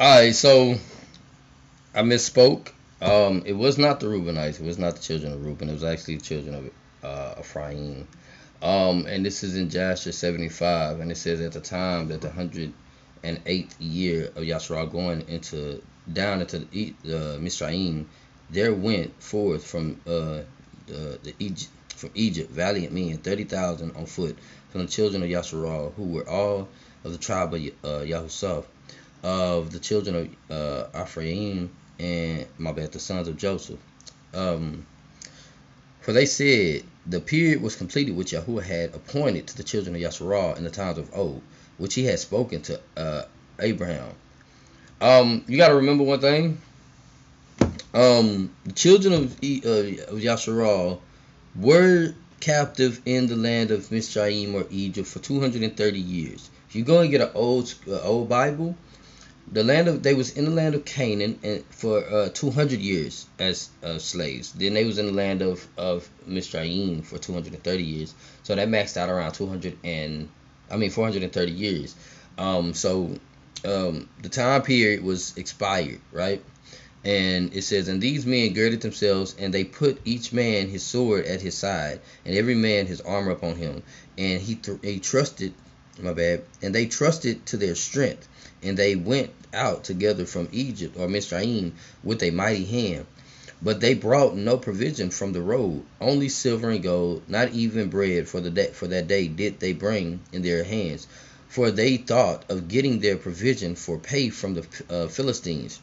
All 0.00 0.16
right, 0.16 0.34
so 0.34 0.76
I 1.94 2.00
misspoke. 2.00 2.72
Um, 3.02 3.42
it 3.44 3.52
was 3.52 3.76
not 3.76 4.00
the 4.00 4.06
Reubenites. 4.06 4.58
It 4.58 4.64
was 4.64 4.78
not 4.78 4.96
the 4.96 5.02
children 5.02 5.34
of 5.34 5.44
Reuben. 5.44 5.68
It 5.68 5.74
was 5.74 5.84
actually 5.84 6.14
the 6.16 6.22
children 6.22 6.54
of 6.54 6.70
uh, 7.04 7.34
Ephraim. 7.38 8.08
Um, 8.62 9.04
and 9.04 9.26
this 9.26 9.44
is 9.44 9.56
in 9.56 9.68
Jasher 9.68 10.12
75, 10.12 11.00
and 11.00 11.12
it 11.12 11.18
says 11.18 11.42
at 11.42 11.52
the 11.52 11.60
time 11.60 12.08
that 12.08 12.22
the 12.22 12.30
hundred 12.30 12.72
and 13.22 13.42
eighth 13.44 13.78
year 13.78 14.28
of 14.36 14.44
Yashar 14.44 14.90
going 14.90 15.28
into 15.28 15.82
down 16.10 16.40
into 16.40 16.60
the 16.60 16.94
uh, 17.04 17.36
Misraim, 17.38 18.06
there 18.48 18.72
went 18.72 19.22
forth 19.22 19.66
from 19.66 20.00
uh, 20.06 20.40
the, 20.86 21.18
the 21.22 21.34
Egypt 21.38 21.72
from 21.94 22.10
Egypt 22.14 22.50
valiant 22.50 22.94
men, 22.94 23.18
thirty 23.18 23.44
thousand 23.44 23.94
on 23.96 24.06
foot, 24.06 24.38
from 24.70 24.80
the 24.80 24.86
children 24.86 25.22
of 25.22 25.28
Yasharal, 25.28 25.92
who 25.92 26.04
were 26.04 26.26
all 26.26 26.68
of 27.04 27.12
the 27.12 27.18
tribe 27.18 27.52
of 27.52 27.60
uh, 27.84 28.00
of 29.22 29.72
the 29.72 29.78
children 29.78 30.36
of 30.50 30.56
uh, 30.94 31.02
Ephraim 31.02 31.70
and 31.98 32.46
my 32.58 32.72
bad, 32.72 32.92
the 32.92 32.98
sons 32.98 33.28
of 33.28 33.36
Joseph. 33.36 33.78
Um, 34.32 34.86
for 36.00 36.12
they 36.12 36.26
said 36.26 36.82
the 37.06 37.20
period 37.20 37.60
was 37.60 37.76
completed 37.76 38.16
which 38.16 38.32
Yahuwah 38.32 38.62
had 38.62 38.94
appointed 38.94 39.46
to 39.48 39.56
the 39.56 39.62
children 39.62 39.94
of 39.94 40.00
Yasharah 40.00 40.56
in 40.56 40.64
the 40.64 40.70
times 40.70 40.98
of 40.98 41.10
old, 41.14 41.42
which 41.78 41.94
he 41.94 42.04
had 42.04 42.18
spoken 42.18 42.62
to 42.62 42.80
uh, 42.96 43.22
Abraham. 43.58 44.10
Um, 45.00 45.44
you 45.46 45.56
got 45.56 45.68
to 45.68 45.76
remember 45.76 46.04
one 46.04 46.20
thing. 46.20 46.60
Um, 47.92 48.54
the 48.64 48.72
children 48.72 49.14
of, 49.14 49.38
uh, 49.42 50.14
of 50.14 51.00
were 51.56 52.14
captive 52.40 53.00
in 53.04 53.26
the 53.26 53.36
land 53.36 53.70
of 53.70 53.90
Mizraim 53.90 54.54
or 54.54 54.66
Egypt 54.70 55.08
for 55.08 55.18
230 55.18 55.98
years. 55.98 56.48
If 56.68 56.76
you 56.76 56.84
go 56.84 57.00
and 57.00 57.10
get 57.10 57.20
an 57.20 57.30
old 57.34 57.74
uh, 57.88 58.00
old 58.02 58.28
Bible, 58.28 58.76
the 59.52 59.64
land 59.64 59.88
of 59.88 60.02
they 60.02 60.14
was 60.14 60.36
in 60.36 60.44
the 60.44 60.50
land 60.50 60.74
of 60.74 60.84
Canaan 60.84 61.38
and 61.42 61.64
for 61.70 62.04
uh, 62.08 62.28
200 62.28 62.78
years 62.78 63.26
as 63.38 63.68
uh, 63.82 63.98
slaves. 63.98 64.52
Then 64.52 64.74
they 64.74 64.84
was 64.84 64.98
in 64.98 65.06
the 65.06 65.12
land 65.12 65.42
of 65.42 65.66
of 65.76 66.08
Mizraim 66.26 67.02
for 67.02 67.18
230 67.18 67.82
years. 67.82 68.14
So 68.42 68.54
that 68.54 68.68
maxed 68.68 68.96
out 68.96 69.08
around 69.08 69.32
200 69.32 69.78
and 69.82 70.28
I 70.70 70.76
mean 70.76 70.90
430 70.90 71.52
years. 71.52 71.96
Um, 72.38 72.74
so 72.74 73.14
um, 73.64 74.08
the 74.22 74.28
time 74.28 74.62
period 74.62 75.02
was 75.02 75.36
expired, 75.36 76.00
right? 76.12 76.42
And 77.04 77.54
it 77.54 77.62
says, 77.62 77.88
and 77.88 78.00
these 78.00 78.26
men 78.26 78.52
girded 78.52 78.82
themselves, 78.82 79.34
and 79.38 79.54
they 79.54 79.64
put 79.64 79.98
each 80.04 80.34
man 80.34 80.68
his 80.68 80.82
sword 80.82 81.24
at 81.24 81.40
his 81.40 81.56
side, 81.56 82.00
and 82.26 82.34
every 82.36 82.54
man 82.54 82.86
his 82.86 83.00
armor 83.00 83.30
upon 83.30 83.56
him. 83.56 83.82
And 84.18 84.40
he 84.40 84.56
th- 84.56 84.80
he 84.82 85.00
trusted, 85.00 85.54
my 86.02 86.12
bad, 86.12 86.42
and 86.62 86.74
they 86.74 86.86
trusted 86.86 87.44
to 87.46 87.56
their 87.56 87.74
strength, 87.74 88.26
and 88.62 88.76
they 88.76 88.96
went 88.96 89.30
out 89.52 89.84
together 89.84 90.26
from 90.26 90.48
Egypt 90.52 90.96
or 90.98 91.08
Mizraim 91.08 91.74
with 92.02 92.22
a 92.22 92.30
mighty 92.30 92.64
hand. 92.64 93.06
But 93.62 93.80
they 93.80 93.94
brought 93.94 94.36
no 94.36 94.56
provision 94.56 95.10
from 95.10 95.32
the 95.32 95.42
road, 95.42 95.84
only 96.00 96.28
silver 96.28 96.70
and 96.70 96.82
gold, 96.82 97.22
not 97.28 97.52
even 97.52 97.90
bread 97.90 98.28
for 98.28 98.40
the 98.40 98.50
day, 98.50 98.70
for 98.72 98.86
that 98.88 99.08
day 99.08 99.28
did 99.28 99.60
they 99.60 99.72
bring 99.72 100.20
in 100.32 100.42
their 100.42 100.64
hands, 100.64 101.06
for 101.48 101.70
they 101.70 101.96
thought 101.96 102.44
of 102.48 102.68
getting 102.68 103.00
their 103.00 103.16
provision 103.16 103.74
for 103.74 103.98
pay 103.98 104.30
from 104.30 104.54
the 104.54 104.66
uh, 104.88 105.08
Philistines 105.08 105.80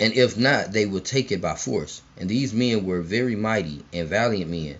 and 0.00 0.14
if 0.14 0.38
not, 0.38 0.72
they 0.72 0.86
would 0.86 1.04
take 1.04 1.30
it 1.30 1.42
by 1.42 1.54
force. 1.54 2.00
And 2.16 2.28
these 2.28 2.54
men 2.54 2.86
were 2.86 3.02
very 3.02 3.36
mighty 3.36 3.84
and 3.92 4.08
valiant 4.08 4.50
men. 4.50 4.76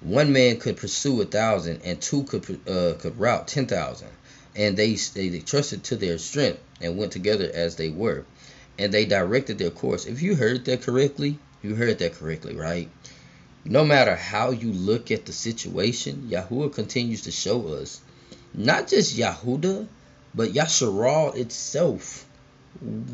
One 0.00 0.32
man 0.32 0.58
could 0.58 0.76
pursue 0.76 1.20
a 1.20 1.24
thousand, 1.24 1.82
and 1.84 2.00
two 2.00 2.22
could 2.24 2.60
uh, 2.68 2.94
could 2.98 3.18
rout 3.18 3.48
ten 3.48 3.66
thousand. 3.66 4.08
And 4.54 4.76
they, 4.76 4.94
they 4.94 5.28
they 5.28 5.40
trusted 5.40 5.84
to 5.84 5.96
their 5.96 6.18
strength 6.18 6.60
and 6.80 6.96
went 6.96 7.12
together 7.12 7.50
as 7.52 7.76
they 7.76 7.90
were, 7.90 8.24
and 8.78 8.92
they 8.92 9.04
directed 9.04 9.58
their 9.58 9.70
course. 9.70 10.06
If 10.06 10.22
you 10.22 10.34
heard 10.34 10.64
that 10.66 10.82
correctly, 10.82 11.38
you 11.62 11.74
heard 11.74 11.98
that 11.98 12.14
correctly, 12.14 12.56
right? 12.56 12.88
No 13.64 13.84
matter 13.84 14.16
how 14.16 14.50
you 14.50 14.72
look 14.72 15.10
at 15.10 15.26
the 15.26 15.32
situation, 15.32 16.28
Yahuwah 16.30 16.72
continues 16.72 17.22
to 17.22 17.30
show 17.30 17.68
us 17.68 18.00
not 18.54 18.88
just 18.88 19.16
Yahuda, 19.16 19.86
but 20.34 20.50
Yasharal 20.50 21.36
itself 21.36 22.24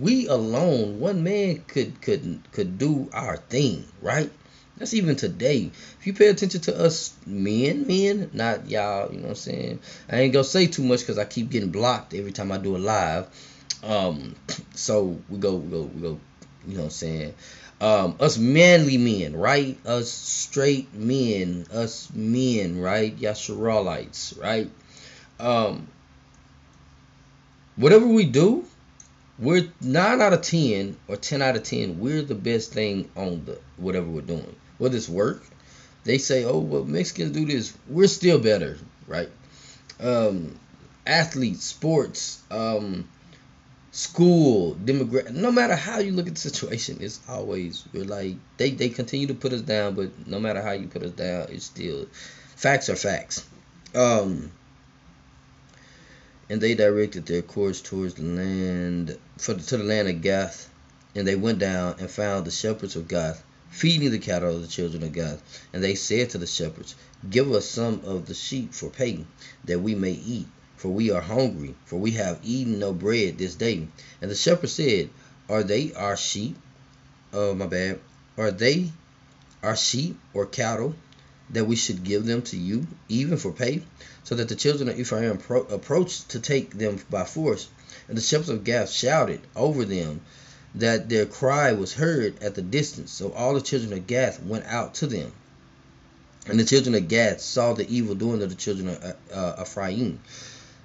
we 0.00 0.26
alone, 0.26 1.00
one 1.00 1.22
man 1.22 1.64
could 1.66 2.00
could 2.00 2.40
could 2.52 2.78
do 2.78 3.08
our 3.12 3.36
thing, 3.36 3.84
right? 4.02 4.30
That's 4.76 4.94
even 4.94 5.14
today. 5.14 5.70
If 6.00 6.06
you 6.06 6.14
pay 6.14 6.26
attention 6.26 6.60
to 6.62 6.76
us 6.76 7.14
men, 7.26 7.86
men, 7.86 8.30
not 8.32 8.68
y'all, 8.68 9.12
you 9.12 9.18
know 9.18 9.24
what 9.24 9.30
I'm 9.30 9.34
saying? 9.36 9.78
I 10.10 10.20
ain't 10.20 10.32
gonna 10.32 10.44
say 10.44 10.66
too 10.66 10.82
much 10.82 11.00
because 11.00 11.18
I 11.18 11.24
keep 11.24 11.50
getting 11.50 11.70
blocked 11.70 12.12
every 12.12 12.32
time 12.32 12.50
I 12.50 12.58
do 12.58 12.76
a 12.76 12.78
live. 12.78 13.28
Um, 13.84 14.34
so 14.74 15.20
we 15.28 15.38
go, 15.38 15.54
we 15.54 15.70
go, 15.70 15.82
we 15.82 16.00
go, 16.00 16.20
you 16.66 16.74
know 16.74 16.80
what 16.80 16.84
I'm 16.84 16.90
saying? 16.90 17.34
Um, 17.80 18.16
us 18.18 18.36
manly 18.36 18.98
men, 18.98 19.36
right? 19.36 19.78
Us 19.86 20.10
straight 20.10 20.92
men, 20.92 21.66
us 21.72 22.08
men, 22.12 22.80
right? 22.80 23.16
Yasharalites, 23.16 24.40
right? 24.40 24.70
Um, 25.38 25.86
whatever 27.76 28.06
we 28.06 28.24
do, 28.24 28.64
we're 29.38 29.68
nine 29.80 30.20
out 30.20 30.32
of 30.32 30.42
ten 30.42 30.96
or 31.08 31.16
ten 31.16 31.42
out 31.42 31.56
of 31.56 31.62
ten. 31.62 32.00
We're 32.00 32.22
the 32.22 32.34
best 32.34 32.72
thing 32.72 33.10
on 33.16 33.44
the 33.44 33.58
whatever 33.76 34.06
we're 34.06 34.22
doing. 34.22 34.56
Whether 34.78 34.96
it's 34.96 35.08
work, 35.08 35.44
they 36.04 36.18
say, 36.18 36.44
"Oh, 36.44 36.58
well, 36.58 36.84
Mexicans 36.84 37.32
do 37.32 37.44
this." 37.46 37.72
We're 37.88 38.08
still 38.08 38.38
better, 38.38 38.78
right? 39.06 39.30
Um, 40.00 40.58
athletes, 41.06 41.64
sports, 41.64 42.42
um, 42.50 43.08
school, 43.92 44.74
demographic. 44.74 45.30
No 45.32 45.52
matter 45.52 45.76
how 45.76 46.00
you 46.00 46.12
look 46.12 46.26
at 46.26 46.34
the 46.34 46.40
situation, 46.40 46.98
it's 47.00 47.20
always 47.28 47.84
we're 47.92 48.04
like 48.04 48.34
they 48.56 48.70
they 48.70 48.88
continue 48.88 49.28
to 49.28 49.34
put 49.34 49.52
us 49.52 49.62
down, 49.62 49.94
but 49.94 50.26
no 50.26 50.40
matter 50.40 50.60
how 50.60 50.72
you 50.72 50.88
put 50.88 51.02
us 51.02 51.12
down, 51.12 51.46
it's 51.50 51.66
still 51.66 52.06
facts 52.56 52.88
are 52.88 52.96
facts. 52.96 53.46
Um, 53.94 54.50
and 56.50 56.60
they 56.60 56.74
directed 56.74 57.26
their 57.26 57.42
course 57.42 57.80
towards 57.80 58.14
the 58.14 58.24
land 58.24 59.16
for 59.38 59.54
the, 59.54 59.62
to 59.62 59.76
the 59.76 59.84
land 59.84 60.08
of 60.08 60.20
Gath, 60.20 60.68
and 61.14 61.26
they 61.26 61.36
went 61.36 61.60
down 61.60 61.96
and 62.00 62.10
found 62.10 62.44
the 62.44 62.50
shepherds 62.50 62.96
of 62.96 63.08
Gath 63.08 63.42
feeding 63.74 64.10
the 64.12 64.18
cattle 64.18 64.54
of 64.54 64.62
the 64.62 64.68
children 64.68 65.02
of 65.02 65.12
Gath. 65.12 65.42
And 65.72 65.82
they 65.82 65.96
said 65.96 66.30
to 66.30 66.38
the 66.38 66.46
shepherds, 66.46 66.94
Give 67.28 67.52
us 67.52 67.68
some 67.68 68.02
of 68.04 68.26
the 68.26 68.34
sheep 68.34 68.72
for 68.72 68.88
pay, 68.88 69.26
that 69.64 69.80
we 69.80 69.94
may 69.94 70.12
eat, 70.12 70.46
for 70.76 70.90
we 70.90 71.10
are 71.10 71.20
hungry, 71.20 71.74
for 71.84 71.98
we 71.98 72.12
have 72.12 72.38
eaten 72.44 72.78
no 72.78 72.92
bread 72.92 73.38
this 73.38 73.56
day. 73.56 73.88
And 74.22 74.30
the 74.30 74.36
shepherds 74.36 74.74
said, 74.74 75.10
Are 75.48 75.64
they 75.64 75.92
our 75.92 76.16
sheep? 76.16 76.56
Oh, 77.32 77.54
my 77.54 77.66
bad. 77.66 77.98
Are 78.38 78.52
they 78.52 78.92
our 79.62 79.76
sheep 79.76 80.18
or 80.32 80.46
cattle 80.46 80.94
that 81.50 81.64
we 81.64 81.74
should 81.74 82.04
give 82.04 82.26
them 82.26 82.42
to 82.42 82.56
you, 82.56 82.86
even 83.08 83.36
for 83.36 83.52
pay? 83.52 83.82
so 84.24 84.34
that 84.34 84.48
the 84.48 84.54
children 84.54 84.88
of 84.88 84.98
Ephraim 84.98 85.36
pro- 85.36 85.64
approached 85.64 86.30
to 86.30 86.40
take 86.40 86.70
them 86.70 86.98
by 87.10 87.24
force. 87.24 87.68
And 88.08 88.16
the 88.16 88.22
shepherds 88.22 88.48
of 88.48 88.64
Gath 88.64 88.90
shouted 88.90 89.40
over 89.54 89.84
them 89.84 90.22
that 90.74 91.08
their 91.08 91.26
cry 91.26 91.72
was 91.72 91.94
heard 91.94 92.42
at 92.42 92.54
the 92.54 92.62
distance. 92.62 93.12
So 93.12 93.32
all 93.32 93.54
the 93.54 93.60
children 93.60 93.92
of 93.92 94.06
Gath 94.06 94.42
went 94.42 94.64
out 94.66 94.94
to 94.94 95.06
them. 95.06 95.32
And 96.46 96.58
the 96.58 96.64
children 96.64 96.94
of 96.94 97.08
Gath 97.08 97.40
saw 97.40 97.72
the 97.72 97.88
evil 97.88 98.14
doing 98.14 98.42
of 98.42 98.50
the 98.50 98.56
children 98.56 98.88
of 98.88 99.16
uh, 99.32 99.62
Ephraim. 99.62 100.20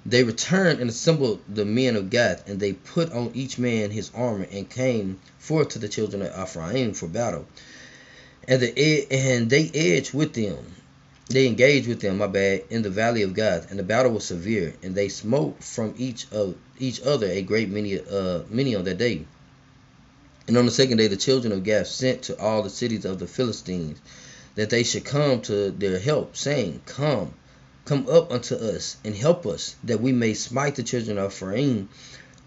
They 0.06 0.24
returned 0.24 0.80
and 0.80 0.88
assembled 0.88 1.40
the 1.48 1.66
men 1.66 1.96
of 1.96 2.08
Gath, 2.08 2.48
and 2.48 2.58
they 2.58 2.72
put 2.72 3.12
on 3.12 3.32
each 3.34 3.58
man 3.58 3.90
his 3.90 4.10
armor 4.14 4.46
and 4.50 4.70
came 4.70 5.18
forth 5.38 5.70
to 5.70 5.78
the 5.78 5.88
children 5.88 6.22
of 6.22 6.48
Ephraim 6.48 6.94
for 6.94 7.06
battle. 7.06 7.46
And, 8.48 8.62
the, 8.62 9.06
and 9.10 9.50
they 9.50 9.70
edged 9.74 10.14
with 10.14 10.32
them 10.32 10.64
they 11.30 11.46
engaged 11.46 11.86
with 11.86 12.00
them, 12.00 12.18
my 12.18 12.26
bad, 12.26 12.64
in 12.70 12.82
the 12.82 12.90
valley 12.90 13.22
of 13.22 13.34
Gath, 13.34 13.70
and 13.70 13.78
the 13.78 13.84
battle 13.84 14.10
was 14.10 14.24
severe, 14.24 14.74
and 14.82 14.96
they 14.96 15.08
smote 15.08 15.62
from 15.62 15.94
each 15.96 16.26
of 16.32 16.56
each 16.76 17.00
other 17.02 17.28
a 17.28 17.40
great 17.40 17.68
many 17.68 18.00
uh 18.00 18.40
many 18.50 18.74
on 18.74 18.82
that 18.84 18.98
day. 18.98 19.26
And 20.50 20.58
on 20.58 20.66
the 20.66 20.72
second 20.72 20.96
day 20.96 21.06
the 21.06 21.16
children 21.16 21.52
of 21.52 21.62
Gath 21.62 21.86
sent 21.86 22.22
to 22.22 22.36
all 22.36 22.64
the 22.64 22.70
cities 22.70 23.04
of 23.04 23.20
the 23.20 23.28
Philistines 23.28 24.00
that 24.56 24.68
they 24.68 24.82
should 24.82 25.04
come 25.04 25.40
to 25.42 25.70
their 25.70 26.00
help, 26.00 26.36
saying, 26.36 26.82
Come, 26.86 27.34
come 27.84 28.08
up 28.08 28.32
unto 28.32 28.56
us 28.56 28.96
and 29.04 29.14
help 29.14 29.46
us, 29.46 29.76
that 29.84 30.00
we 30.00 30.10
may 30.10 30.34
smite 30.34 30.74
the 30.74 30.82
children 30.82 31.18
of 31.18 31.30
Ephraim, 31.30 31.88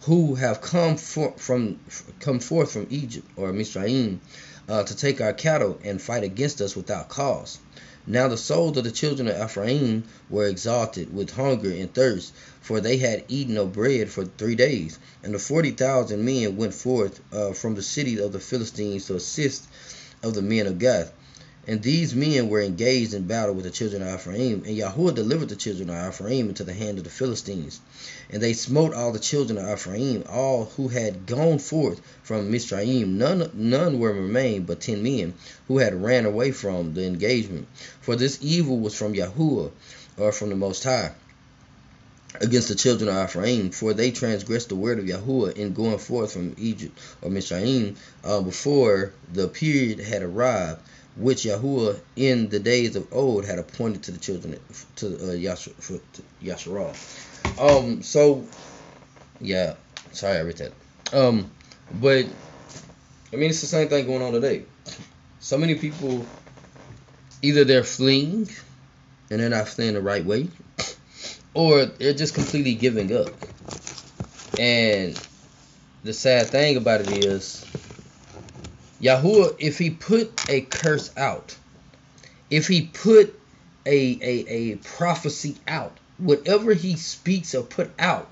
who 0.01 0.35
have 0.35 0.59
come 0.59 0.97
for, 0.97 1.33
from 1.37 1.79
come 2.19 2.41
forth 2.41 2.73
from 2.73 2.87
Egypt 2.89 3.25
or 3.37 3.53
Mizraim, 3.53 4.19
uh, 4.67 4.83
to 4.83 4.97
take 4.97 5.21
our 5.21 5.31
cattle 5.31 5.79
and 5.85 6.01
fight 6.01 6.25
against 6.25 6.59
us 6.59 6.75
without 6.75 7.07
cause. 7.07 7.57
Now 8.05 8.27
the 8.27 8.35
souls 8.35 8.75
of 8.75 8.83
the 8.83 8.91
children 8.91 9.29
of 9.29 9.41
Ephraim 9.41 10.03
were 10.29 10.47
exalted 10.47 11.15
with 11.15 11.29
hunger 11.29 11.71
and 11.71 11.93
thirst, 11.93 12.33
for 12.63 12.79
they 12.79 12.97
had 12.97 13.25
eaten 13.27 13.53
no 13.53 13.67
bread 13.67 14.09
for 14.09 14.25
three 14.25 14.55
days. 14.55 14.97
And 15.21 15.33
the 15.33 15.39
forty 15.39 15.71
thousand 15.71 16.23
men 16.23 16.55
went 16.55 16.73
forth 16.73 17.19
uh, 17.31 17.51
from 17.51 17.75
the 17.75 17.83
cities 17.83 18.19
of 18.19 18.31
the 18.31 18.39
Philistines 18.39 19.05
to 19.07 19.15
assist 19.15 19.65
of 20.23 20.33
the 20.33 20.41
men 20.41 20.65
of 20.67 20.79
Gath. 20.79 21.11
And 21.65 21.81
these 21.81 22.13
men 22.13 22.49
were 22.49 22.61
engaged 22.61 23.13
in 23.13 23.27
battle 23.27 23.55
with 23.55 23.63
the 23.63 23.71
children 23.71 24.01
of 24.01 24.15
Ephraim, 24.19 24.63
and 24.65 24.77
Yahuwah 24.77 25.15
delivered 25.15 25.47
the 25.47 25.55
children 25.55 25.89
of 25.89 26.13
Ephraim 26.13 26.49
into 26.49 26.65
the 26.65 26.73
hand 26.73 26.97
of 26.97 27.05
the 27.05 27.09
Philistines. 27.09 27.79
And 28.29 28.41
they 28.41 28.51
smote 28.53 28.93
all 28.93 29.13
the 29.13 29.19
children 29.19 29.57
of 29.57 29.69
Ephraim, 29.69 30.23
all 30.29 30.65
who 30.75 30.89
had 30.89 31.25
gone 31.25 31.59
forth 31.59 32.01
from 32.21 32.51
Mizraim. 32.51 33.17
None, 33.17 33.49
none 33.53 33.99
were 33.99 34.13
remained 34.13 34.67
but 34.67 34.81
ten 34.81 35.03
men, 35.03 35.33
who 35.69 35.77
had 35.77 36.01
ran 36.01 36.25
away 36.25 36.51
from 36.51 36.93
the 36.93 37.05
engagement. 37.05 37.67
For 38.01 38.17
this 38.17 38.39
evil 38.41 38.79
was 38.79 38.93
from 38.93 39.13
Yahuwah, 39.13 39.71
or 40.17 40.31
from 40.33 40.49
the 40.49 40.55
Most 40.55 40.83
High, 40.83 41.11
against 42.41 42.67
the 42.67 42.75
children 42.75 43.09
of 43.09 43.29
Ephraim, 43.29 43.71
for 43.71 43.93
they 43.93 44.11
transgressed 44.11 44.69
the 44.69 44.75
word 44.75 44.99
of 44.99 45.05
Yahuwah 45.05 45.55
in 45.55 45.73
going 45.73 45.97
forth 45.97 46.33
from 46.33 46.55
Egypt 46.57 46.99
or 47.21 47.29
Mizraim 47.29 47.95
uh, 48.23 48.41
before 48.41 49.13
the 49.33 49.47
period 49.47 49.99
had 49.99 50.23
arrived 50.23 50.81
which 51.15 51.43
Yahuwah 51.43 51.99
in 52.15 52.49
the 52.49 52.59
days 52.59 52.95
of 52.95 53.07
old 53.13 53.45
had 53.45 53.59
appointed 53.59 54.03
to 54.03 54.11
the 54.11 54.17
children 54.17 54.59
to 54.95 55.07
uh, 55.07 55.57
Yasharal. 56.41 56.93
Um, 57.59 58.01
so 58.01 58.43
yeah, 59.39 59.75
sorry 60.11 60.37
I 60.37 60.41
read 60.41 60.57
that. 60.57 60.71
Um, 61.13 61.51
but 62.01 62.25
I 63.31 63.35
mean 63.35 63.49
it's 63.49 63.61
the 63.61 63.67
same 63.67 63.89
thing 63.89 64.07
going 64.07 64.21
on 64.21 64.33
today. 64.33 64.63
So 65.39 65.57
many 65.57 65.75
people 65.75 66.25
either 67.41 67.63
they're 67.63 67.83
fleeing 67.83 68.49
and 69.29 69.39
they're 69.39 69.49
not 69.49 69.67
fleeing 69.67 69.93
the 69.93 70.01
right 70.01 70.25
way, 70.25 70.47
or 71.53 71.85
they're 71.85 72.13
just 72.13 72.33
completely 72.33 72.75
giving 72.75 73.15
up. 73.15 73.33
And 74.57 75.19
the 76.03 76.13
sad 76.13 76.51
thing 76.51 76.77
about 76.77 77.01
it 77.01 77.09
is 77.09 77.67
Yahuwah, 79.01 79.55
if 79.59 79.77
he 79.79 79.91
put 79.91 80.31
a 80.49 80.61
curse 80.61 81.11
out, 81.17 81.55
if 82.49 82.67
he 82.67 82.87
put 82.87 83.39
a, 83.85 84.19
a, 84.21 84.47
a 84.49 84.75
prophecy 84.77 85.57
out, 85.67 85.97
whatever 86.17 86.73
he 86.73 86.95
speaks 86.97 87.55
or 87.55 87.63
put 87.63 87.91
out, 87.99 88.29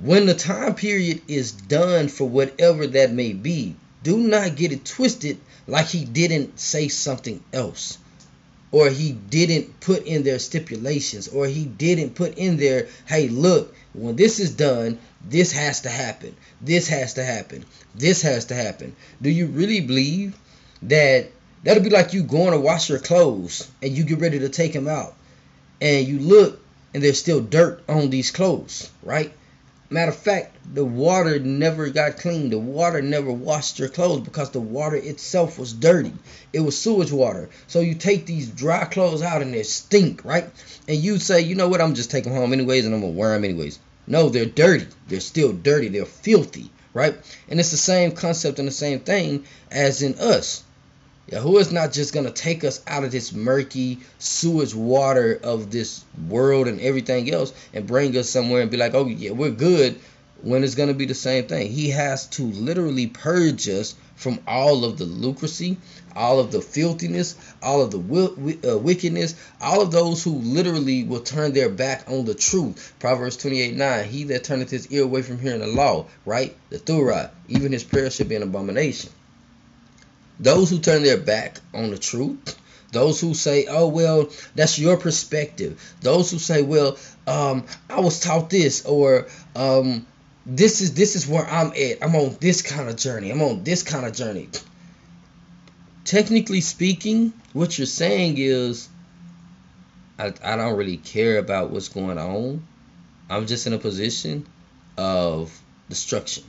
When 0.00 0.26
the 0.26 0.34
time 0.34 0.74
period 0.74 1.22
is 1.28 1.52
done 1.52 2.08
for 2.08 2.28
whatever 2.28 2.86
that 2.88 3.12
may 3.12 3.32
be, 3.32 3.76
do 4.02 4.18
not 4.18 4.56
get 4.56 4.72
it 4.72 4.84
twisted 4.84 5.38
like 5.66 5.86
he 5.86 6.04
didn't 6.04 6.58
say 6.58 6.88
something 6.88 7.42
else 7.52 7.98
or 8.72 8.88
he 8.88 9.12
didn't 9.12 9.78
put 9.80 10.04
in 10.04 10.24
their 10.24 10.40
stipulations 10.40 11.28
or 11.28 11.46
he 11.46 11.64
didn't 11.64 12.16
put 12.16 12.36
in 12.36 12.56
there 12.56 12.88
hey 13.06 13.28
look 13.28 13.74
when 13.92 14.16
this 14.16 14.40
is 14.40 14.50
done 14.50 14.98
this 15.24 15.52
has 15.52 15.82
to 15.82 15.88
happen 15.88 16.34
this 16.60 16.88
has 16.88 17.14
to 17.14 17.22
happen 17.22 17.64
this 17.94 18.22
has 18.22 18.46
to 18.46 18.54
happen. 18.54 18.96
Do 19.20 19.30
you 19.30 19.46
really 19.46 19.80
believe 19.80 20.36
that 20.82 21.30
that'll 21.62 21.82
be 21.82 21.90
like 21.90 22.12
you 22.12 22.22
going 22.22 22.52
to 22.52 22.60
wash 22.60 22.88
your 22.88 22.98
clothes 22.98 23.70
and 23.82 23.92
you 23.92 24.04
get 24.04 24.18
ready 24.18 24.40
to 24.40 24.48
take 24.48 24.72
them 24.72 24.88
out 24.88 25.14
and 25.80 26.06
you 26.06 26.18
look 26.18 26.60
and 26.94 27.02
there's 27.02 27.18
still 27.18 27.40
dirt 27.40 27.82
on 27.88 28.10
these 28.10 28.30
clothes 28.30 28.90
right 29.02 29.32
Matter 29.92 30.12
of 30.12 30.16
fact, 30.16 30.56
the 30.74 30.86
water 30.86 31.38
never 31.38 31.90
got 31.90 32.16
clean. 32.16 32.48
The 32.48 32.58
water 32.58 33.02
never 33.02 33.30
washed 33.30 33.78
your 33.78 33.90
clothes 33.90 34.22
because 34.22 34.48
the 34.48 34.58
water 34.58 34.96
itself 34.96 35.58
was 35.58 35.74
dirty. 35.74 36.14
It 36.50 36.60
was 36.60 36.78
sewage 36.78 37.12
water. 37.12 37.50
So 37.66 37.80
you 37.80 37.94
take 37.94 38.24
these 38.24 38.48
dry 38.48 38.86
clothes 38.86 39.20
out 39.20 39.42
and 39.42 39.52
they 39.52 39.64
stink, 39.64 40.24
right? 40.24 40.48
And 40.88 40.96
you 40.96 41.18
say, 41.18 41.42
you 41.42 41.56
know 41.56 41.68
what, 41.68 41.82
I'm 41.82 41.92
just 41.92 42.10
taking 42.10 42.32
them 42.32 42.40
home 42.40 42.54
anyways 42.54 42.86
and 42.86 42.94
I'm 42.94 43.02
going 43.02 43.12
to 43.12 43.18
wear 43.18 43.34
them 43.34 43.44
anyways. 43.44 43.78
No, 44.06 44.30
they're 44.30 44.46
dirty. 44.46 44.86
They're 45.08 45.20
still 45.20 45.52
dirty. 45.52 45.88
They're 45.88 46.06
filthy, 46.06 46.70
right? 46.94 47.14
And 47.50 47.60
it's 47.60 47.70
the 47.70 47.76
same 47.76 48.12
concept 48.12 48.58
and 48.58 48.66
the 48.66 48.72
same 48.72 49.00
thing 49.00 49.44
as 49.70 50.00
in 50.00 50.14
us. 50.14 50.64
Yahuwah 51.30 51.60
is 51.60 51.72
not 51.72 51.92
just 51.92 52.12
going 52.12 52.26
to 52.26 52.32
take 52.32 52.64
us 52.64 52.82
out 52.86 53.04
of 53.04 53.12
this 53.12 53.32
murky 53.32 54.00
sewage 54.18 54.74
water 54.74 55.38
of 55.42 55.70
this 55.70 56.04
world 56.28 56.66
and 56.66 56.80
everything 56.80 57.32
else 57.32 57.52
and 57.72 57.86
bring 57.86 58.16
us 58.16 58.28
somewhere 58.28 58.60
and 58.60 58.72
be 58.72 58.76
like, 58.76 58.94
oh, 58.94 59.06
yeah, 59.06 59.30
we're 59.30 59.50
good 59.50 60.00
when 60.42 60.64
it's 60.64 60.74
going 60.74 60.88
to 60.88 60.94
be 60.94 61.06
the 61.06 61.14
same 61.14 61.46
thing. 61.46 61.70
He 61.70 61.90
has 61.90 62.26
to 62.30 62.42
literally 62.42 63.06
purge 63.06 63.68
us 63.68 63.94
from 64.16 64.40
all 64.48 64.84
of 64.84 64.98
the 64.98 65.04
lucracy, 65.04 65.76
all 66.16 66.40
of 66.40 66.50
the 66.50 66.60
filthiness, 66.60 67.36
all 67.62 67.82
of 67.82 67.92
the 67.92 68.58
uh, 68.68 68.78
wickedness, 68.78 69.36
all 69.60 69.80
of 69.80 69.92
those 69.92 70.24
who 70.24 70.32
literally 70.32 71.04
will 71.04 71.20
turn 71.20 71.52
their 71.52 71.68
back 71.68 72.04
on 72.08 72.24
the 72.24 72.34
truth. 72.34 72.94
Proverbs 72.98 73.36
28 73.36 73.76
9, 73.76 74.08
he 74.08 74.24
that 74.24 74.42
turneth 74.42 74.70
his 74.70 74.88
ear 74.88 75.04
away 75.04 75.22
from 75.22 75.38
hearing 75.38 75.60
the 75.60 75.68
law, 75.68 76.06
right? 76.26 76.56
The 76.70 76.78
Thurah, 76.78 77.30
even 77.48 77.70
his 77.70 77.84
prayer 77.84 78.10
should 78.10 78.28
be 78.28 78.34
an 78.34 78.42
abomination. 78.42 79.10
Those 80.40 80.70
who 80.70 80.78
turn 80.78 81.02
their 81.02 81.18
back 81.18 81.60
on 81.74 81.90
the 81.90 81.98
truth, 81.98 82.56
those 82.92 83.20
who 83.20 83.34
say, 83.34 83.66
"Oh 83.68 83.88
well, 83.88 84.28
that's 84.54 84.78
your 84.78 84.96
perspective." 84.96 85.80
Those 86.00 86.30
who 86.30 86.38
say, 86.38 86.62
"Well, 86.62 86.98
um, 87.26 87.64
I 87.88 88.00
was 88.00 88.20
taught 88.20 88.50
this," 88.50 88.84
or 88.84 89.26
um, 89.56 90.06
"This 90.44 90.80
is 90.80 90.94
this 90.94 91.16
is 91.16 91.26
where 91.26 91.46
I'm 91.48 91.68
at. 91.68 92.02
I'm 92.02 92.14
on 92.14 92.36
this 92.40 92.62
kind 92.62 92.88
of 92.88 92.96
journey. 92.96 93.30
I'm 93.30 93.42
on 93.42 93.64
this 93.64 93.82
kind 93.82 94.06
of 94.06 94.12
journey." 94.12 94.48
Technically 96.04 96.60
speaking, 96.60 97.32
what 97.52 97.78
you're 97.78 97.86
saying 97.86 98.34
is, 98.36 98.88
I, 100.18 100.32
I 100.42 100.56
don't 100.56 100.76
really 100.76 100.96
care 100.98 101.38
about 101.38 101.70
what's 101.70 101.88
going 101.88 102.18
on. 102.18 102.66
I'm 103.30 103.46
just 103.46 103.66
in 103.66 103.72
a 103.72 103.78
position 103.78 104.46
of 104.98 105.58
destruction. 105.88 106.44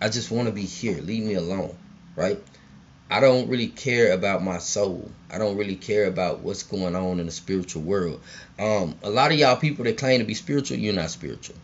I 0.00 0.08
just 0.08 0.30
want 0.30 0.46
to 0.46 0.52
be 0.52 0.62
here. 0.62 1.00
Leave 1.00 1.24
me 1.24 1.34
alone, 1.34 1.76
right? 2.14 2.38
I 3.10 3.18
don't 3.18 3.48
really 3.48 3.66
care 3.66 4.12
about 4.12 4.44
my 4.44 4.58
soul. 4.58 5.10
I 5.30 5.38
don't 5.38 5.56
really 5.56 5.74
care 5.74 6.06
about 6.06 6.40
what's 6.40 6.62
going 6.62 6.94
on 6.94 7.18
in 7.18 7.26
the 7.26 7.32
spiritual 7.32 7.82
world. 7.82 8.20
Um, 8.56 8.94
a 9.02 9.10
lot 9.10 9.32
of 9.32 9.38
y'all 9.38 9.56
people 9.56 9.84
that 9.84 9.98
claim 9.98 10.20
to 10.20 10.24
be 10.24 10.34
spiritual, 10.34 10.78
you're 10.78 10.94
not 10.94 11.10
spiritual. 11.10 11.56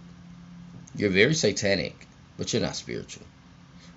You're 0.97 1.11
very 1.11 1.35
satanic, 1.35 1.95
but 2.37 2.53
you're 2.53 2.63
not 2.63 2.75
spiritual. 2.75 3.25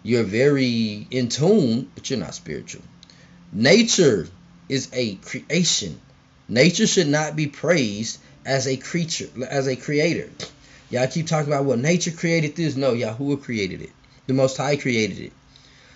You're 0.04 0.24
very 0.24 1.08
in 1.10 1.30
tune, 1.30 1.90
but 1.96 2.10
you're 2.10 2.20
not 2.20 2.36
spiritual. 2.36 2.84
Nature 3.52 4.28
is 4.70 4.90
a 4.94 5.16
creation. 5.16 6.00
Nature 6.48 6.86
should 6.86 7.08
not 7.08 7.36
be 7.36 7.48
praised 7.48 8.20
as 8.46 8.68
a 8.68 8.78
creature, 8.78 9.30
as 9.50 9.68
a 9.68 9.76
creator. 9.76 10.30
Y'all 10.92 11.08
keep 11.08 11.26
talking 11.26 11.52
about, 11.52 11.66
well, 11.66 11.78
nature 11.78 12.12
created 12.12 12.56
this. 12.56 12.76
No, 12.76 12.94
Yahuwah 12.94 13.42
created 13.42 13.82
it. 13.82 13.92
The 14.28 14.34
Most 14.34 14.58
High 14.58 14.76
created 14.76 15.20
it. 15.20 15.32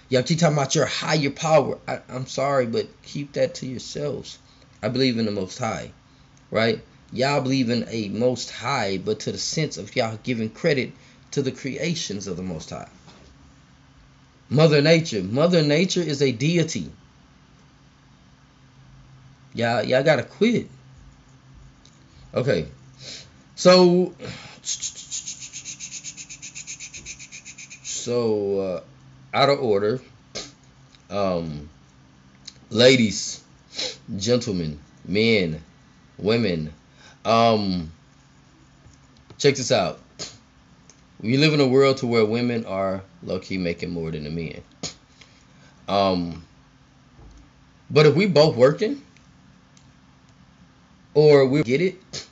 Y'all 0.09 0.23
keep 0.23 0.39
talking 0.39 0.57
about 0.57 0.75
your 0.75 0.85
higher 0.85 1.29
power. 1.29 1.79
I, 1.87 1.99
I'm 2.09 2.27
sorry, 2.27 2.65
but 2.65 2.87
keep 3.03 3.33
that 3.33 3.55
to 3.55 3.65
yourselves. 3.65 4.37
I 4.81 4.89
believe 4.89 5.17
in 5.17 5.25
the 5.25 5.31
Most 5.31 5.57
High, 5.57 5.91
right? 6.51 6.81
Y'all 7.11 7.41
believe 7.41 7.69
in 7.69 7.85
a 7.89 8.09
Most 8.09 8.51
High, 8.51 8.97
but 8.97 9.21
to 9.21 9.31
the 9.31 9.37
sense 9.37 9.77
of 9.77 9.95
y'all 9.95 10.19
giving 10.23 10.49
credit 10.49 10.91
to 11.31 11.41
the 11.41 11.51
creations 11.51 12.27
of 12.27 12.37
the 12.37 12.43
Most 12.43 12.69
High. 12.69 12.89
Mother 14.49 14.81
Nature. 14.81 15.23
Mother 15.23 15.63
Nature 15.63 16.01
is 16.01 16.21
a 16.21 16.31
deity. 16.31 16.91
Y'all, 19.53 19.83
y'all 19.83 20.03
gotta 20.03 20.23
quit. 20.23 20.67
Okay. 22.33 22.67
So, 23.55 24.13
so 27.83 28.59
uh, 28.59 28.81
out 29.33 29.49
of 29.49 29.59
order. 29.59 29.99
Um, 31.09 31.69
ladies, 32.69 33.43
gentlemen, 34.15 34.79
men, 35.05 35.61
women, 36.17 36.73
um, 37.25 37.91
check 39.37 39.55
this 39.55 39.71
out. 39.71 39.99
We 41.21 41.37
live 41.37 41.53
in 41.53 41.61
a 41.61 41.67
world 41.67 41.97
to 41.97 42.07
where 42.07 42.25
women 42.25 42.65
are 42.65 43.01
low 43.23 43.39
key 43.39 43.57
making 43.57 43.91
more 43.91 44.11
than 44.11 44.25
the 44.25 44.29
men. 44.29 44.61
Um, 45.87 46.43
but 47.89 48.05
if 48.05 48.15
we 48.15 48.25
both 48.25 48.55
working, 48.55 49.01
or 51.13 51.45
we 51.45 51.63
get 51.63 51.81
it, 51.81 52.27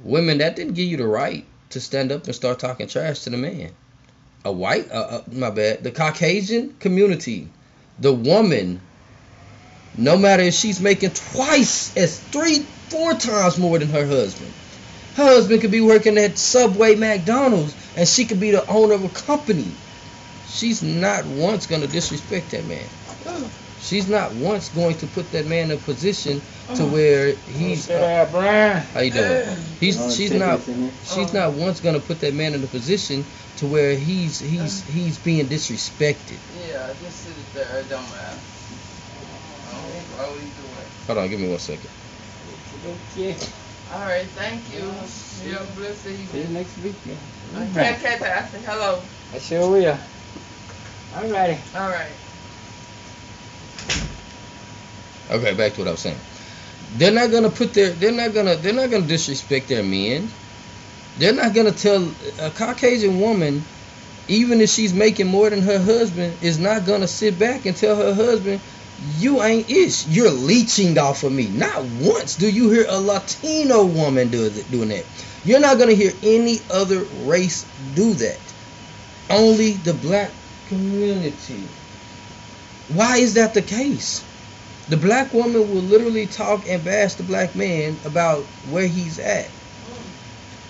women 0.00 0.38
that 0.38 0.56
didn't 0.56 0.74
give 0.74 0.86
you 0.86 0.96
the 0.96 1.06
right 1.06 1.44
to 1.70 1.80
stand 1.80 2.12
up 2.12 2.24
and 2.24 2.34
start 2.34 2.58
talking 2.58 2.86
trash 2.86 3.20
to 3.20 3.30
the 3.30 3.36
man 3.36 3.72
a 4.44 4.52
white, 4.52 4.90
uh, 4.90 4.94
uh, 4.94 5.22
my 5.32 5.50
bad, 5.50 5.84
the 5.84 5.90
Caucasian 5.90 6.74
community, 6.80 7.46
the 8.00 8.12
woman, 8.12 8.80
no 9.96 10.16
matter 10.16 10.42
if 10.42 10.54
she's 10.54 10.80
making 10.80 11.10
twice 11.10 11.96
as 11.96 12.18
three, 12.18 12.60
four 12.88 13.14
times 13.14 13.58
more 13.58 13.78
than 13.78 13.88
her 13.88 14.06
husband. 14.06 14.52
Her 15.14 15.24
husband 15.24 15.60
could 15.60 15.70
be 15.70 15.80
working 15.80 16.16
at 16.18 16.38
Subway, 16.38 16.94
McDonald's, 16.94 17.74
and 17.96 18.08
she 18.08 18.24
could 18.24 18.40
be 18.40 18.50
the 18.50 18.66
owner 18.66 18.94
of 18.94 19.04
a 19.04 19.10
company. 19.10 19.74
She's 20.46 20.82
not 20.82 21.26
once 21.26 21.66
gonna 21.66 21.86
disrespect 21.86 22.50
that 22.50 22.66
man. 22.66 22.88
She's 23.82 24.08
not 24.08 24.32
once 24.32 24.68
going 24.68 24.96
to 24.98 25.06
put 25.08 25.32
that 25.32 25.46
man 25.46 25.70
in 25.70 25.76
a 25.76 25.80
position 25.80 26.40
to 26.76 26.86
where 26.86 27.34
he's. 27.58 27.90
Uh, 27.90 28.24
how 28.94 29.00
you 29.00 29.10
doing? 29.10 29.44
He's. 29.80 30.16
She's 30.16 30.32
not. 30.32 30.60
She's 31.04 31.32
not 31.32 31.52
once 31.52 31.80
gonna 31.80 31.98
put 32.00 32.20
that 32.20 32.32
man 32.32 32.54
in 32.54 32.62
a 32.62 32.68
position 32.68 33.24
to 33.56 33.66
where 33.66 33.96
he's 33.96 34.38
he's 34.38 34.86
he's 34.86 35.18
being 35.18 35.46
disrespected. 35.46 36.38
Yeah, 36.68 36.94
just 37.02 37.24
sit 37.24 37.34
there. 37.54 37.80
It 37.80 37.90
don't 37.90 38.02
matter. 38.02 38.38
Hold 41.06 41.18
on, 41.18 41.28
give 41.28 41.40
me 41.40 41.48
one 41.48 41.58
second. 41.58 41.90
Okay. 43.16 43.36
All 43.92 44.00
right, 44.00 44.26
thank 44.38 44.62
you. 44.72 44.86
You 45.44 45.58
have 45.58 45.68
a 45.68 45.80
blessed. 45.80 46.04
See 46.04 46.40
you 46.40 46.48
next 46.48 46.78
week. 46.78 46.94
Yeah. 47.04 47.14
Okay, 47.54 47.96
okay, 47.96 48.30
I 48.30 48.46
say 48.46 48.60
hello. 48.64 49.02
I 49.34 49.38
sure 49.38 49.70
will. 49.70 49.98
All 51.16 51.28
righty. 51.28 51.58
All 51.74 51.88
right. 51.90 52.21
Okay, 55.32 55.54
back 55.54 55.74
to 55.74 55.82
what 55.82 55.88
I 55.88 55.92
was 55.92 56.02
saying. 56.02 56.22
They're 56.80 57.12
not 57.12 57.32
gonna 57.32 57.50
put 57.50 57.74
their. 57.74 57.92
They're 57.94 58.12
not 58.12 58.34
gonna. 58.34 58.56
They're 58.56 58.74
not 58.74 58.90
gonna 58.90 59.06
disrespect 59.08 59.68
their 59.68 59.84
men. 59.84 60.32
They're 61.16 61.34
not 61.34 61.54
gonna 61.54 61.72
tell 61.72 62.16
a 62.38 62.50
Caucasian 62.50 63.20
woman, 63.20 63.68
even 64.28 64.60
if 64.60 64.70
she's 64.70 64.94
making 64.94 65.28
more 65.28 65.50
than 65.50 65.62
her 65.62 65.78
husband, 65.80 66.38
is 66.42 66.58
not 66.58 66.86
gonna 66.86 67.08
sit 67.08 67.38
back 67.38 67.66
and 67.66 67.76
tell 67.76 67.96
her 67.96 68.14
husband, 68.14 68.62
"You 68.98 69.42
ain't 69.42 69.70
ish. 69.70 70.06
You're 70.06 70.30
leeching 70.32 70.98
off 70.98 71.24
of 71.24 71.32
me." 71.32 71.50
Not 71.50 71.86
once 71.86 72.36
do 72.36 72.48
you 72.48 72.70
hear 72.70 72.86
a 72.88 73.00
Latino 73.00 73.86
woman 73.86 74.30
do 74.30 74.50
doing 74.70 74.90
that. 74.90 75.06
You're 75.44 75.60
not 75.60 75.78
gonna 75.78 75.94
hear 75.94 76.14
any 76.22 76.66
other 76.70 77.06
race 77.10 77.66
do 77.94 78.14
that. 78.14 78.54
Only 79.30 79.78
the 79.78 79.94
black 79.94 80.38
community. 80.66 81.76
Why 82.88 83.18
is 83.18 83.34
that 83.34 83.54
the 83.54 83.62
case? 83.62 84.26
The 84.92 84.98
black 84.98 85.32
woman 85.32 85.70
will 85.70 85.80
literally 85.80 86.26
talk 86.26 86.68
and 86.68 86.84
bash 86.84 87.14
the 87.14 87.22
black 87.22 87.56
man 87.56 87.96
about 88.04 88.44
where 88.68 88.86
he's 88.86 89.18
at 89.18 89.48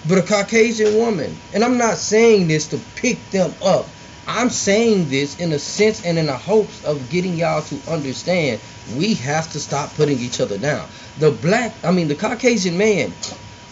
but 0.06 0.18
a 0.18 0.22
Caucasian 0.22 0.96
woman. 0.96 1.36
And 1.52 1.64
I'm 1.64 1.76
not 1.76 1.96
saying 1.96 2.46
this 2.46 2.68
to 2.68 2.78
pick 2.94 3.30
them 3.30 3.52
up. 3.64 3.86
I'm 4.28 4.48
saying 4.48 5.08
this 5.08 5.40
in 5.40 5.50
a 5.50 5.58
sense 5.58 6.04
and 6.06 6.18
in 6.18 6.26
the 6.26 6.36
hopes 6.36 6.84
of 6.84 7.10
getting 7.10 7.34
y'all 7.34 7.62
to 7.62 7.90
understand 7.90 8.60
we 8.96 9.14
have 9.14 9.50
to 9.54 9.58
stop 9.58 9.92
putting 9.94 10.20
each 10.20 10.40
other 10.40 10.56
down. 10.56 10.88
The 11.18 11.32
black, 11.32 11.74
I 11.84 11.90
mean, 11.90 12.06
the 12.06 12.14
Caucasian 12.14 12.78
man 12.78 13.12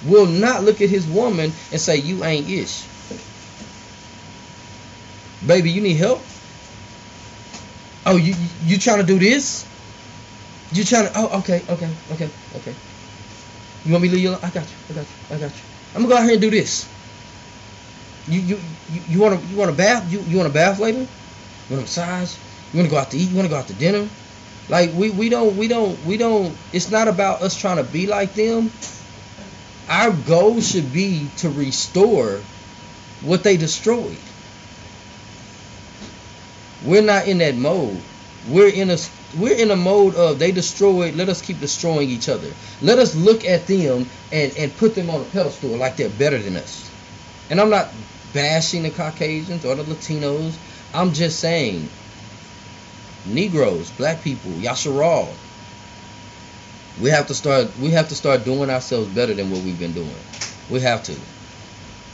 will 0.04 0.26
not 0.26 0.64
look 0.64 0.80
at 0.80 0.88
his 0.88 1.06
woman 1.06 1.52
and 1.70 1.80
say, 1.80 1.98
You 1.98 2.24
ain't 2.24 2.48
ish. 2.48 2.88
Baby, 5.46 5.70
you 5.70 5.80
need 5.80 5.94
help? 5.94 6.20
Oh, 8.04 8.16
you 8.16 8.34
you, 8.64 8.78
trying 8.78 8.98
to 8.98 9.06
do 9.06 9.20
this? 9.20 9.69
You 10.72 10.84
trying 10.84 11.06
to? 11.06 11.12
Oh, 11.16 11.38
okay, 11.40 11.64
okay, 11.68 11.96
okay, 12.12 12.30
okay. 12.54 12.76
You 13.84 13.92
want 13.92 14.02
me 14.02 14.08
to 14.08 14.14
leave 14.14 14.24
you 14.24 14.30
alone? 14.30 14.40
I 14.42 14.50
got 14.50 14.70
you. 14.70 14.76
I 14.90 14.92
got 14.94 15.06
you. 15.08 15.16
I 15.30 15.38
got 15.38 15.56
you. 15.56 15.64
I'm 15.94 16.02
gonna 16.02 16.14
go 16.14 16.18
out 16.18 16.24
here 16.24 16.34
and 16.34 16.42
do 16.42 16.50
this. 16.50 16.90
You 18.26 18.40
you 18.40 18.56
you, 18.88 19.02
you 19.08 19.20
want 19.20 19.42
to 19.42 19.48
you 19.48 19.56
want 19.56 19.70
a 19.70 19.74
bath? 19.74 20.12
You 20.12 20.24
you 20.26 20.36
want 20.36 20.48
a 20.48 20.52
bath 20.52 20.78
later? 20.78 21.00
You 21.00 21.08
want 21.70 21.80
a 21.80 21.82
massage? 21.82 22.38
You 22.72 22.78
want 22.78 22.88
to 22.88 22.94
go 22.94 22.98
out 23.00 23.10
to 23.12 23.18
eat? 23.18 23.30
You 23.30 23.36
want 23.36 23.46
to 23.46 23.50
go 23.50 23.56
out 23.58 23.68
to 23.68 23.74
dinner? 23.74 24.10
Like 24.68 24.92
we 24.94 25.10
we 25.10 25.28
don't 25.30 25.56
we 25.56 25.68
don't 25.68 26.02
we 26.04 26.16
don't. 26.18 26.60
It's 26.72 26.90
not 26.90 27.08
about 27.08 27.42
us 27.42 27.56
trying 27.56 27.78
to 27.78 27.84
be 27.84 28.06
like 28.06 28.34
them. 28.34 28.72
Our 29.88 30.12
goal 30.12 30.60
should 30.60 30.92
be 30.92 31.30
to 31.38 31.50
restore 31.50 32.44
what 33.20 33.44
they 33.44 33.56
destroyed. 33.56 34.22
We're 36.80 37.02
not 37.02 37.28
in 37.28 37.38
that 37.38 37.56
mode. 37.56 38.06
We're 38.44 38.68
in 38.72 38.90
a 38.90 38.98
we're 39.34 39.56
in 39.56 39.70
a 39.70 39.76
mode 39.76 40.14
of 40.14 40.38
they 40.38 40.52
destroyed. 40.52 41.14
Let 41.14 41.28
us 41.28 41.42
keep 41.42 41.60
destroying 41.60 42.08
each 42.10 42.28
other. 42.28 42.48
Let 42.80 42.98
us 42.98 43.14
look 43.14 43.44
at 43.44 43.66
them 43.66 44.06
and 44.32 44.52
and 44.56 44.76
put 44.76 44.94
them 44.94 45.10
on 45.10 45.20
a 45.20 45.24
pedestal 45.24 45.76
like 45.76 45.96
they're 45.96 46.08
better 46.08 46.38
than 46.38 46.56
us. 46.56 46.90
And 47.50 47.60
I'm 47.60 47.70
not 47.70 47.90
bashing 48.32 48.82
the 48.82 48.90
Caucasians 48.90 49.64
or 49.64 49.74
the 49.74 49.84
Latinos. 49.84 50.56
I'm 50.94 51.12
just 51.12 51.40
saying, 51.40 51.88
Negroes, 53.26 53.90
black 53.92 54.22
people, 54.22 54.50
Yasharal. 54.52 55.28
We 57.00 57.10
have 57.10 57.26
to 57.28 57.34
start. 57.34 57.76
We 57.78 57.90
have 57.90 58.08
to 58.08 58.14
start 58.14 58.44
doing 58.44 58.70
ourselves 58.70 59.08
better 59.08 59.34
than 59.34 59.50
what 59.50 59.62
we've 59.62 59.78
been 59.78 59.94
doing. 59.94 60.14
We 60.70 60.80
have 60.80 61.02
to. 61.04 61.16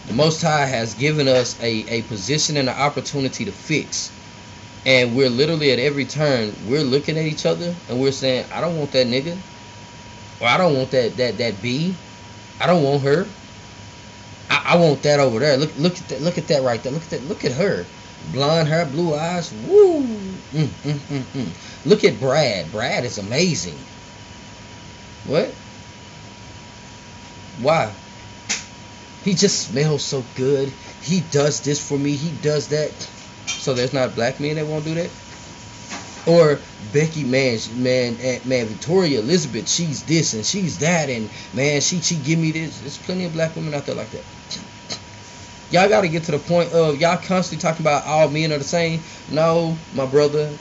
The 0.07 0.15
Most 0.15 0.41
High 0.41 0.67
has 0.67 0.95
given 0.95 1.27
us 1.27 1.61
a, 1.61 1.85
a 1.89 2.03
position 2.03 2.57
and 2.57 2.69
an 2.69 2.77
opportunity 2.77 3.45
to 3.45 3.53
fix 3.53 4.16
and 4.87 5.17
we're 5.17 5.31
literally 5.31 5.73
at 5.73 5.79
every 5.81 6.07
turn 6.07 6.55
we're 6.67 6.85
looking 6.85 7.19
at 7.19 7.27
each 7.27 7.45
other 7.47 7.75
and 7.89 8.01
we're 8.01 8.13
saying 8.13 8.47
i 8.53 8.61
don't 8.63 8.79
want 8.79 8.93
that 8.93 9.07
nigga. 9.09 9.43
Or 10.41 10.49
i 10.49 10.57
don't 10.59 10.77
want 10.77 10.93
that 10.93 11.17
that 11.19 11.39
that 11.39 11.63
b. 11.63 11.95
I 12.61 12.67
don't 12.67 12.83
want 12.85 13.03
her. 13.05 13.27
I, 14.51 14.63
I 14.69 14.77
want 14.79 15.03
that 15.03 15.21
over 15.21 15.41
there. 15.41 15.57
Look 15.59 15.77
look 15.77 15.99
at 16.01 16.09
that 16.09 16.23
look 16.23 16.39
at 16.39 16.49
that 16.49 16.63
right 16.63 16.83
there. 16.83 16.93
Look 16.93 17.05
at 17.05 17.11
that 17.11 17.25
look 17.25 17.45
at 17.45 17.53
her. 17.53 17.87
Blonde 18.33 18.69
hair 18.69 18.87
blue 18.87 19.15
eyes. 19.15 19.53
Woo! 19.53 20.43
Mm, 20.53 20.69
mm, 20.69 21.01
mm, 21.01 21.25
mm. 21.33 21.57
look 21.85 22.05
at 22.05 22.21
brad. 22.21 22.73
Brad 22.73 23.05
is 23.05 23.19
amazing. 23.19 23.87
What? 25.25 25.55
Why? 27.57 27.97
He 29.25 29.35
just 29.35 29.67
smells 29.69 30.05
so 30.05 30.23
good. 30.23 30.73
He 31.01 31.21
does 31.21 31.63
this 31.63 31.87
for 31.87 31.99
me. 31.99 32.17
He 32.17 32.33
does 32.33 32.69
that 32.69 33.11
so 33.67 33.75
there's 33.75 33.93
not 33.93 34.15
black 34.15 34.39
men 34.39 34.55
that 34.55 34.65
won't 34.65 34.85
do 34.85 34.95
that. 34.95 35.11
Or 36.29 36.61
Becky, 36.93 37.25
man, 37.25 37.59
man, 37.75 38.17
eh, 38.21 38.39
man, 38.45 38.67
Victoria 38.67 39.19
Elizabeth, 39.19 39.69
she's 39.69 40.05
this 40.05 40.35
and 40.35 40.47
she's 40.47 40.79
that, 40.79 41.11
and 41.11 41.29
man, 41.53 41.81
she 41.81 42.01
she 42.01 42.15
give 42.15 42.39
me 42.39 42.53
this. 42.53 42.79
There's 42.79 42.97
plenty 42.97 43.25
of 43.25 43.33
black 43.33 43.57
women 43.57 43.75
out 43.75 43.85
there 43.85 43.97
like 43.97 44.11
that. 44.11 44.25
Y'all 45.73 45.89
got 45.89 46.03
to 46.03 46.09
get 46.09 46.23
to 46.25 46.31
the 46.31 46.39
point 46.39 46.73
of 46.73 47.01
y'all 47.01 47.17
constantly 47.17 47.61
talking 47.61 47.83
about 47.83 48.07
all 48.07 48.29
men 48.29 48.53
are 48.53 48.59
the 48.59 48.65
same. 48.65 49.03
No, 49.29 49.77
my 49.93 50.07
brother, 50.07 50.57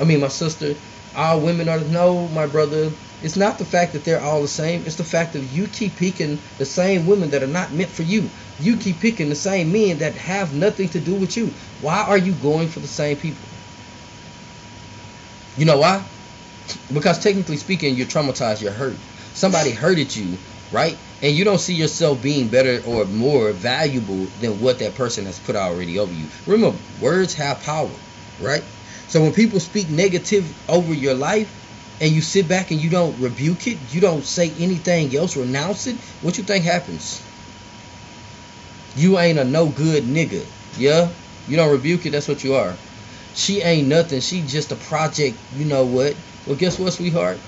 I 0.00 0.04
mean 0.04 0.20
my 0.20 0.28
sister, 0.28 0.74
all 1.14 1.40
women 1.40 1.68
are 1.68 1.80
no, 1.80 2.28
my 2.28 2.46
brother. 2.46 2.92
It's 3.20 3.36
not 3.36 3.58
the 3.58 3.66
fact 3.66 3.92
that 3.92 4.04
they're 4.04 4.22
all 4.22 4.40
the 4.40 4.48
same. 4.48 4.84
It's 4.86 4.96
the 4.96 5.04
fact 5.04 5.34
that 5.34 5.42
you 5.42 5.66
keep 5.66 5.96
picking 5.96 6.38
the 6.56 6.64
same 6.64 7.06
women 7.06 7.28
that 7.30 7.42
are 7.42 7.46
not 7.46 7.74
meant 7.74 7.90
for 7.90 8.04
you. 8.04 8.30
You 8.60 8.76
keep 8.76 9.00
picking 9.00 9.28
the 9.28 9.36
same 9.36 9.72
men 9.72 9.98
that 9.98 10.16
have 10.16 10.52
nothing 10.52 10.88
to 10.90 11.00
do 11.00 11.14
with 11.14 11.36
you. 11.36 11.54
Why 11.80 12.02
are 12.02 12.18
you 12.18 12.32
going 12.34 12.68
for 12.68 12.80
the 12.80 12.88
same 12.88 13.16
people? 13.16 13.48
You 15.56 15.64
know 15.64 15.78
why? 15.78 16.04
Because 16.92 17.18
technically 17.22 17.56
speaking, 17.56 17.94
you're 17.94 18.06
traumatized, 18.06 18.60
you're 18.60 18.72
hurt. 18.72 18.98
Somebody 19.32 19.70
hurted 19.70 20.14
you, 20.14 20.38
right? 20.72 20.98
And 21.22 21.34
you 21.34 21.44
don't 21.44 21.60
see 21.60 21.74
yourself 21.74 22.20
being 22.20 22.48
better 22.48 22.82
or 22.84 23.04
more 23.06 23.52
valuable 23.52 24.26
than 24.40 24.60
what 24.60 24.80
that 24.80 24.94
person 24.94 25.24
has 25.26 25.38
put 25.38 25.56
already 25.56 25.98
over 25.98 26.12
you. 26.12 26.28
Remember, 26.46 26.78
words 27.00 27.34
have 27.34 27.60
power, 27.60 27.94
right? 28.38 28.64
So 29.06 29.22
when 29.22 29.32
people 29.32 29.60
speak 29.60 29.88
negative 29.88 30.52
over 30.68 30.92
your 30.92 31.14
life, 31.14 31.52
and 32.00 32.12
you 32.12 32.22
sit 32.22 32.46
back 32.46 32.70
and 32.70 32.80
you 32.80 32.90
don't 32.90 33.18
rebuke 33.18 33.66
it, 33.66 33.92
you 33.92 34.00
don't 34.00 34.24
say 34.24 34.54
anything 34.58 35.14
else, 35.16 35.36
renounce 35.36 35.88
it, 35.88 35.96
what 36.20 36.38
you 36.38 36.44
think 36.44 36.64
happens? 36.64 37.27
You 38.98 39.16
ain't 39.20 39.38
a 39.38 39.44
no 39.44 39.68
good 39.68 40.02
nigga. 40.08 40.44
Yeah? 40.76 41.10
You 41.46 41.56
don't 41.56 41.70
rebuke 41.70 42.04
it, 42.04 42.10
that's 42.10 42.26
what 42.26 42.42
you 42.42 42.54
are. 42.54 42.76
She 43.32 43.62
ain't 43.62 43.86
nothing. 43.86 44.18
She 44.20 44.42
just 44.42 44.72
a 44.72 44.76
project, 44.76 45.38
you 45.52 45.64
know 45.66 45.84
what? 45.86 46.16
Well, 46.44 46.56
guess 46.56 46.80
what, 46.80 46.92
sweetheart? 46.92 47.40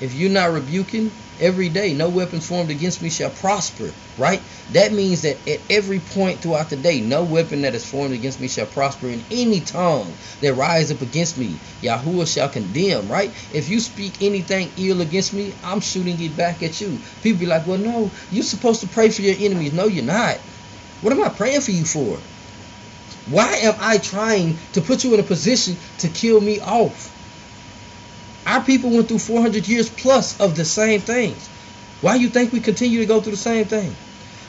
If 0.00 0.14
you're 0.14 0.30
not 0.30 0.52
rebuking 0.52 1.10
every 1.40 1.68
day, 1.70 1.92
no 1.92 2.08
weapons 2.08 2.46
formed 2.46 2.70
against 2.70 3.02
me 3.02 3.10
shall 3.10 3.30
prosper, 3.30 3.94
right? 4.16 4.40
That 4.70 4.92
means 4.92 5.22
that 5.22 5.48
at 5.48 5.62
every 5.70 5.98
point 5.98 6.40
throughout 6.40 6.70
the 6.70 6.76
day, 6.76 7.00
no 7.00 7.24
weapon 7.24 7.62
that 7.62 7.74
is 7.74 7.84
formed 7.84 8.14
against 8.14 8.40
me 8.40 8.46
shall 8.46 8.66
prosper 8.66 9.08
in 9.08 9.24
any 9.30 9.60
tongue 9.60 10.16
that 10.40 10.54
rise 10.54 10.92
up 10.92 11.02
against 11.02 11.36
me. 11.36 11.60
Yahuwah 11.82 12.32
shall 12.32 12.48
condemn, 12.48 13.08
right? 13.08 13.34
If 13.50 13.68
you 13.68 13.80
speak 13.80 14.22
anything 14.22 14.72
ill 14.76 15.00
against 15.00 15.32
me, 15.32 15.54
I'm 15.64 15.80
shooting 15.80 16.20
it 16.20 16.36
back 16.36 16.62
at 16.62 16.80
you. 16.80 17.02
People 17.22 17.40
be 17.40 17.46
like, 17.46 17.66
well, 17.66 17.78
no, 17.78 18.12
you're 18.30 18.44
supposed 18.44 18.82
to 18.82 18.86
pray 18.86 19.10
for 19.10 19.22
your 19.22 19.36
enemies. 19.36 19.72
No, 19.72 19.86
you're 19.86 20.04
not. 20.04 20.38
What 21.02 21.12
am 21.12 21.22
I 21.22 21.28
praying 21.28 21.60
for 21.60 21.72
you 21.72 21.84
for? 21.84 22.16
Why 23.26 23.56
am 23.56 23.74
I 23.80 23.98
trying 23.98 24.58
to 24.72 24.80
put 24.80 25.04
you 25.04 25.14
in 25.14 25.20
a 25.20 25.24
position 25.24 25.76
to 25.98 26.08
kill 26.08 26.40
me 26.40 26.60
off? 26.60 27.10
Our 28.46 28.62
people 28.62 28.90
went 28.90 29.08
through 29.08 29.18
400 29.18 29.66
years 29.68 29.88
plus 29.88 30.40
of 30.40 30.56
the 30.56 30.64
same 30.64 31.00
things. 31.00 31.48
Why 32.00 32.16
do 32.16 32.22
you 32.22 32.28
think 32.28 32.52
we 32.52 32.60
continue 32.60 33.00
to 33.00 33.06
go 33.06 33.20
through 33.20 33.32
the 33.32 33.38
same 33.38 33.64
thing? 33.66 33.94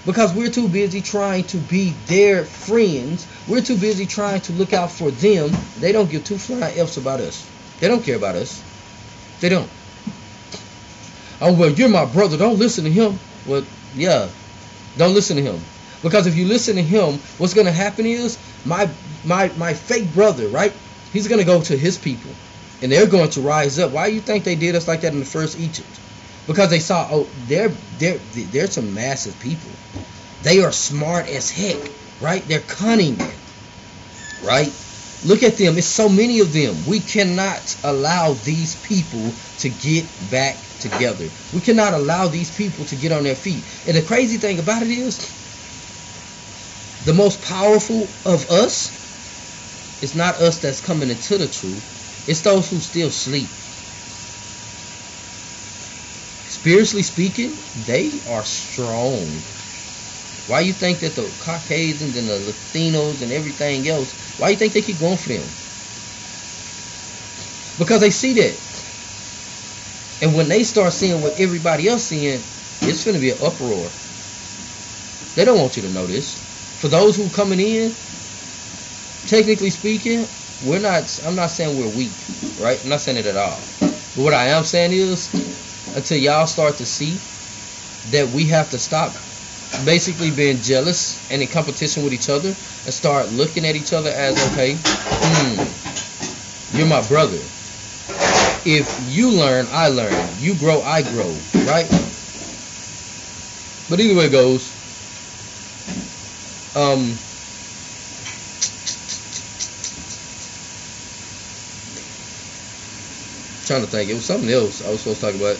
Because 0.05 0.33
we're 0.33 0.49
too 0.49 0.67
busy 0.67 1.01
trying 1.01 1.45
to 1.45 1.57
be 1.57 1.91
their 2.07 2.45
friends. 2.45 3.27
We're 3.47 3.61
too 3.61 3.77
busy 3.77 4.05
trying 4.05 4.41
to 4.41 4.53
look 4.53 4.73
out 4.73 4.91
for 4.91 5.11
them. 5.11 5.51
They 5.79 5.91
don't 5.91 6.09
give 6.09 6.23
two 6.23 6.37
flying 6.37 6.77
F's 6.77 6.97
about 6.97 7.19
us. 7.19 7.49
They 7.79 7.87
don't 7.87 8.03
care 8.03 8.17
about 8.17 8.35
us. 8.35 8.61
They 9.39 9.49
don't. 9.49 9.69
Oh, 11.41 11.53
well, 11.53 11.71
you're 11.71 11.89
my 11.89 12.05
brother. 12.05 12.37
Don't 12.37 12.59
listen 12.59 12.83
to 12.83 12.91
him. 12.91 13.19
Well, 13.45 13.63
yeah. 13.95 14.29
Don't 14.97 15.13
listen 15.13 15.37
to 15.37 15.43
him. 15.43 15.59
Because 16.03 16.27
if 16.27 16.35
you 16.35 16.45
listen 16.45 16.75
to 16.75 16.83
him, 16.83 17.19
what's 17.37 17.55
going 17.55 17.65
to 17.65 17.71
happen 17.73 18.05
is 18.05 18.37
my 18.63 18.89
my 19.23 19.47
my 19.57 19.73
fake 19.73 20.11
brother, 20.13 20.47
right? 20.49 20.73
He's 21.11 21.27
going 21.27 21.39
to 21.39 21.45
go 21.45 21.61
to 21.61 21.77
his 21.77 21.97
people 21.97 22.35
and 22.81 22.91
they're 22.91 23.07
going 23.07 23.29
to 23.31 23.41
rise 23.41 23.79
up. 23.79 23.91
Why 23.91 24.09
do 24.09 24.15
you 24.15 24.21
think 24.21 24.43
they 24.43 24.55
did 24.55 24.75
us 24.75 24.87
like 24.87 25.01
that 25.01 25.13
in 25.13 25.19
the 25.19 25.25
first 25.25 25.57
Egypt? 25.57 26.01
Because 26.45 26.69
they 26.69 26.79
saw, 26.79 27.07
oh, 27.09 27.29
they're 27.47 27.69
they're 27.97 28.17
they're 28.17 28.67
some 28.67 28.93
massive 28.93 29.39
people. 29.39 29.71
They 30.41 30.61
are 30.61 30.73
smart 30.73 31.29
as 31.29 31.49
heck, 31.49 31.79
right? 32.19 32.45
They're 32.45 32.59
cunning, 32.59 33.17
right? 34.43 34.69
Look 35.23 35.41
at 35.41 35.55
them. 35.55 35.77
It's 35.77 35.87
so 35.87 36.09
many 36.09 36.41
of 36.41 36.51
them. 36.51 36.85
We 36.85 36.99
cannot 36.99 37.77
allow 37.85 38.33
these 38.33 38.75
people 38.75 39.31
to 39.59 39.69
get 39.69 40.05
back 40.29 40.57
together. 40.79 41.29
We 41.53 41.61
cannot 41.61 41.93
allow 41.93 42.27
these 42.27 42.51
people 42.51 42.83
to 42.85 42.97
get 42.97 43.13
on 43.13 43.23
their 43.23 43.35
feet. 43.35 43.63
And 43.87 43.95
the 43.95 44.01
crazy 44.01 44.35
thing 44.37 44.59
about 44.59 44.83
it 44.83 44.91
is, 44.91 45.42
the 47.05 47.13
most 47.13 47.41
powerful 47.41 48.09
of 48.25 48.49
us 48.49 48.91
is 50.01 50.15
not 50.15 50.41
us 50.41 50.59
that's 50.59 50.81
coming 50.81 51.09
into 51.09 51.37
the 51.37 51.47
truth 51.47 51.83
it's 52.25 52.41
those 52.41 52.69
who 52.69 52.79
still 52.79 53.11
sleep. 53.11 53.49
Spiritually 56.47 57.03
speaking, 57.03 57.57
they 57.75 58.21
are 58.27 58.43
strong. 58.43 59.43
Why 60.47 60.61
you 60.61 60.73
think 60.73 60.99
that 60.99 61.15
the 61.15 61.31
Caucasians 61.31 62.15
and 62.15 62.27
the 62.27 62.53
Latinos 62.53 63.21
and 63.21 63.31
everything 63.31 63.87
else, 63.87 64.13
why 64.37 64.49
you 64.49 64.55
think 64.55 64.73
they 64.73 64.81
keep 64.81 64.99
going 64.99 65.17
for 65.17 65.29
them? 65.29 65.49
Because 67.77 68.01
they 68.01 68.11
see 68.11 68.33
that. 68.33 68.85
And 70.21 70.35
when 70.35 70.47
they 70.47 70.63
start 70.63 70.93
seeing 70.93 71.21
what 71.21 71.39
everybody 71.39 71.87
else 71.89 72.03
seeing, 72.05 72.43
it's 72.81 73.03
going 73.03 73.15
to 73.15 73.21
be 73.21 73.31
an 73.31 73.39
uproar. 73.41 73.91
They 75.35 75.43
don't 75.43 75.59
want 75.59 75.75
you 75.75 75.81
to 75.83 75.89
know 75.89 76.07
this. 76.07 76.52
For 76.83 76.89
those 76.89 77.15
who 77.15 77.29
coming 77.29 77.61
in, 77.61 77.95
technically 79.25 79.69
speaking, 79.69 80.27
we're 80.61 80.81
not 80.81 81.17
I'm 81.23 81.33
not 81.33 81.47
saying 81.47 81.77
we're 81.77 81.87
weak, 81.87 82.11
right? 82.59 82.77
I'm 82.83 82.89
not 82.89 82.99
saying 82.99 83.15
it 83.15 83.25
at 83.25 83.37
all. 83.37 83.61
But 83.79 84.21
what 84.21 84.33
I 84.33 84.47
am 84.47 84.65
saying 84.65 84.91
is 84.91 85.33
until 85.95 86.17
y'all 86.17 86.45
start 86.45 86.75
to 86.79 86.85
see 86.85 87.21
that 88.11 88.27
we 88.27 88.43
have 88.47 88.69
to 88.71 88.79
stop 88.79 89.15
basically 89.85 90.29
being 90.29 90.59
jealous 90.59 91.21
and 91.29 91.41
in 91.41 91.47
competition 91.47 92.03
with 92.03 92.11
each 92.11 92.27
other 92.27 92.53
and 92.83 92.93
start 92.93 93.31
looking 93.31 93.65
at 93.65 93.77
each 93.77 93.93
other 93.93 94.09
as 94.09 94.35
okay, 94.51 94.75
hmm, 94.75 96.77
you're 96.77 96.85
my 96.85 97.07
brother. 97.07 97.39
If 98.65 99.07
you 99.07 99.31
learn, 99.31 99.69
I 99.71 99.87
learn. 99.87 100.37
You 100.37 100.53
grow, 100.55 100.81
I 100.81 101.01
grow, 101.01 101.31
right? 101.65 101.89
But 103.87 104.01
either 104.01 104.15
way 104.15 104.25
it 104.25 104.33
goes, 104.33 104.72
um, 106.75 107.19
trying 113.65 113.83
to 113.83 113.87
think. 113.87 114.09
It 114.09 114.15
was 114.15 114.25
something 114.25 114.49
else 114.51 114.81
I 114.81 114.89
was 114.89 115.01
supposed 115.01 115.21
to 115.21 115.27
talk 115.27 115.35
about. 115.35 115.59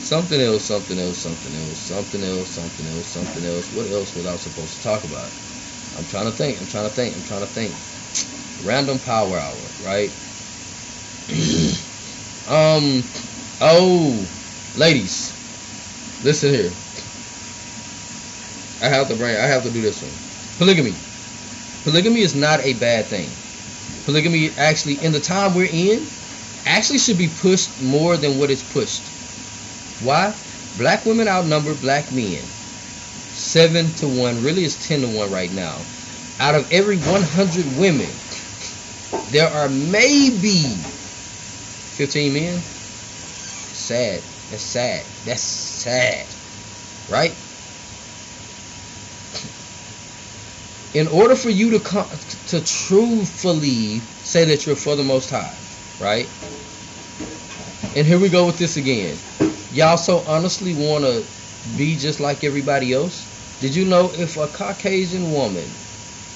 Something 0.00 0.40
else, 0.40 0.66
something 0.66 0.98
else, 0.98 1.20
something 1.20 1.54
else, 1.54 1.80
something 1.80 2.24
else, 2.24 2.52
something 2.52 2.86
else, 2.86 3.08
something 3.10 3.44
else. 3.44 3.72
What 3.72 3.90
else 3.90 4.14
was 4.14 4.26
I 4.26 4.36
supposed 4.36 4.76
to 4.76 4.82
talk 4.82 5.04
about? 5.04 5.34
I'm 5.94 6.06
trying 6.06 6.26
to 6.26 6.32
think. 6.32 6.60
I'm 6.60 6.66
trying 6.68 6.88
to 6.88 6.94
think. 6.94 7.16
I'm 7.16 7.24
trying 7.24 7.42
to 7.42 7.48
think. 7.48 7.76
Random 8.58 9.00
power 9.00 9.38
hour, 9.38 9.74
right? 9.78 10.14
um. 12.46 13.10
Oh, 13.60 14.30
ladies, 14.74 15.34
listen 16.20 16.54
here. 16.54 16.76
I 18.82 18.88
have 18.88 19.08
to 19.08 19.14
bring. 19.16 19.36
I 19.36 19.46
have 19.46 19.62
to 19.64 19.70
do 19.70 19.82
this 19.82 20.02
one. 20.02 20.12
Polygamy. 20.58 20.94
Polygamy 21.84 22.20
is 22.20 22.34
not 22.34 22.60
a 22.60 22.74
bad 22.74 23.06
thing. 23.06 23.30
Polygamy 24.04 24.50
actually, 24.56 25.02
in 25.04 25.12
the 25.12 25.20
time 25.20 25.54
we're 25.54 25.68
in, 25.70 26.06
actually 26.66 26.98
should 26.98 27.18
be 27.18 27.28
pushed 27.28 27.80
more 27.82 28.16
than 28.16 28.38
what 28.38 28.50
is 28.50 28.62
pushed. 28.62 29.02
Why? 30.02 30.34
Black 30.78 31.04
women 31.04 31.28
outnumber 31.28 31.74
black 31.74 32.10
men. 32.12 32.42
Seven 33.32 33.92
to 33.96 34.08
one. 34.08 34.42
Really, 34.42 34.64
it's 34.64 34.88
ten 34.88 35.00
to 35.02 35.08
one 35.08 35.30
right 35.30 35.52
now. 35.52 35.76
Out 36.40 36.54
of 36.54 36.72
every 36.72 36.96
100 36.96 37.78
women, 37.78 38.08
there 39.30 39.48
are 39.48 39.68
maybe 39.68 40.62
15 42.00 42.32
men. 42.32 42.58
Sad. 42.60 44.22
That's 44.50 44.62
sad. 44.62 45.04
That's 45.26 45.42
sad. 45.42 46.26
Right? 47.10 47.34
In 50.94 51.06
order 51.08 51.36
for 51.36 51.50
you 51.50 51.70
to 51.70 51.80
come 51.80 52.10
to 52.46 52.60
truthfully 52.62 54.02
say 54.22 54.44
that 54.46 54.66
you're 54.66 54.76
for 54.76 54.96
the 54.96 55.04
Most 55.04 55.30
High, 55.30 55.60
right? 56.00 56.28
And 57.94 58.06
here 58.06 58.18
we 58.18 58.28
go 58.28 58.46
with 58.46 58.58
this 58.58 58.76
again. 58.76 59.18
Y'all 59.70 59.96
so 59.96 60.24
honestly 60.26 60.74
want 60.74 61.04
to 61.04 61.28
be 61.76 61.96
just 61.96 62.20
like 62.20 62.42
everybody 62.42 62.92
else? 62.92 63.28
Did 63.60 63.76
you 63.76 63.84
know 63.84 64.12
if 64.14 64.36
a 64.36 64.48
Caucasian 64.48 65.30
woman 65.30 65.78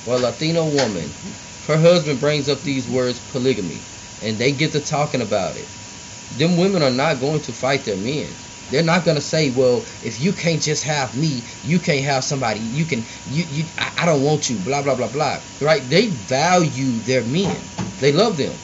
or 0.04 0.18
Latino 0.18 0.66
woman, 0.66 1.38
her 1.66 1.78
husband 1.78 2.20
brings 2.20 2.48
up 2.48 2.62
these 2.62 2.88
words 2.88 3.20
polygamy, 3.20 3.88
and 4.22 4.38
they 4.38 4.52
get 4.52 4.72
to 4.72 4.80
talking 4.80 5.22
about 5.22 5.56
it, 5.56 5.68
them 6.30 6.58
women 6.58 6.82
are 6.82 6.90
not 6.90 7.20
going 7.20 7.42
to 7.42 7.52
fight 7.52 7.84
their 7.84 7.96
men. 7.96 8.43
They're 8.74 8.82
not 8.82 9.04
gonna 9.04 9.20
say, 9.20 9.50
"Well, 9.50 9.86
if 10.02 10.20
you 10.20 10.32
can't 10.32 10.60
just 10.60 10.82
have 10.82 11.14
me, 11.14 11.44
you 11.62 11.78
can't 11.78 12.04
have 12.06 12.24
somebody. 12.24 12.58
You 12.58 12.84
can, 12.84 13.06
you, 13.24 13.44
you. 13.44 13.64
I, 13.78 13.92
I 13.98 14.04
don't 14.04 14.22
want 14.22 14.50
you." 14.50 14.58
Blah 14.58 14.82
blah 14.82 14.96
blah 14.96 15.06
blah. 15.06 15.38
Right? 15.60 15.88
They 15.88 16.08
value 16.08 16.98
their 16.98 17.22
men. 17.22 17.70
They 18.00 18.10
love 18.10 18.36
them. 18.36 18.58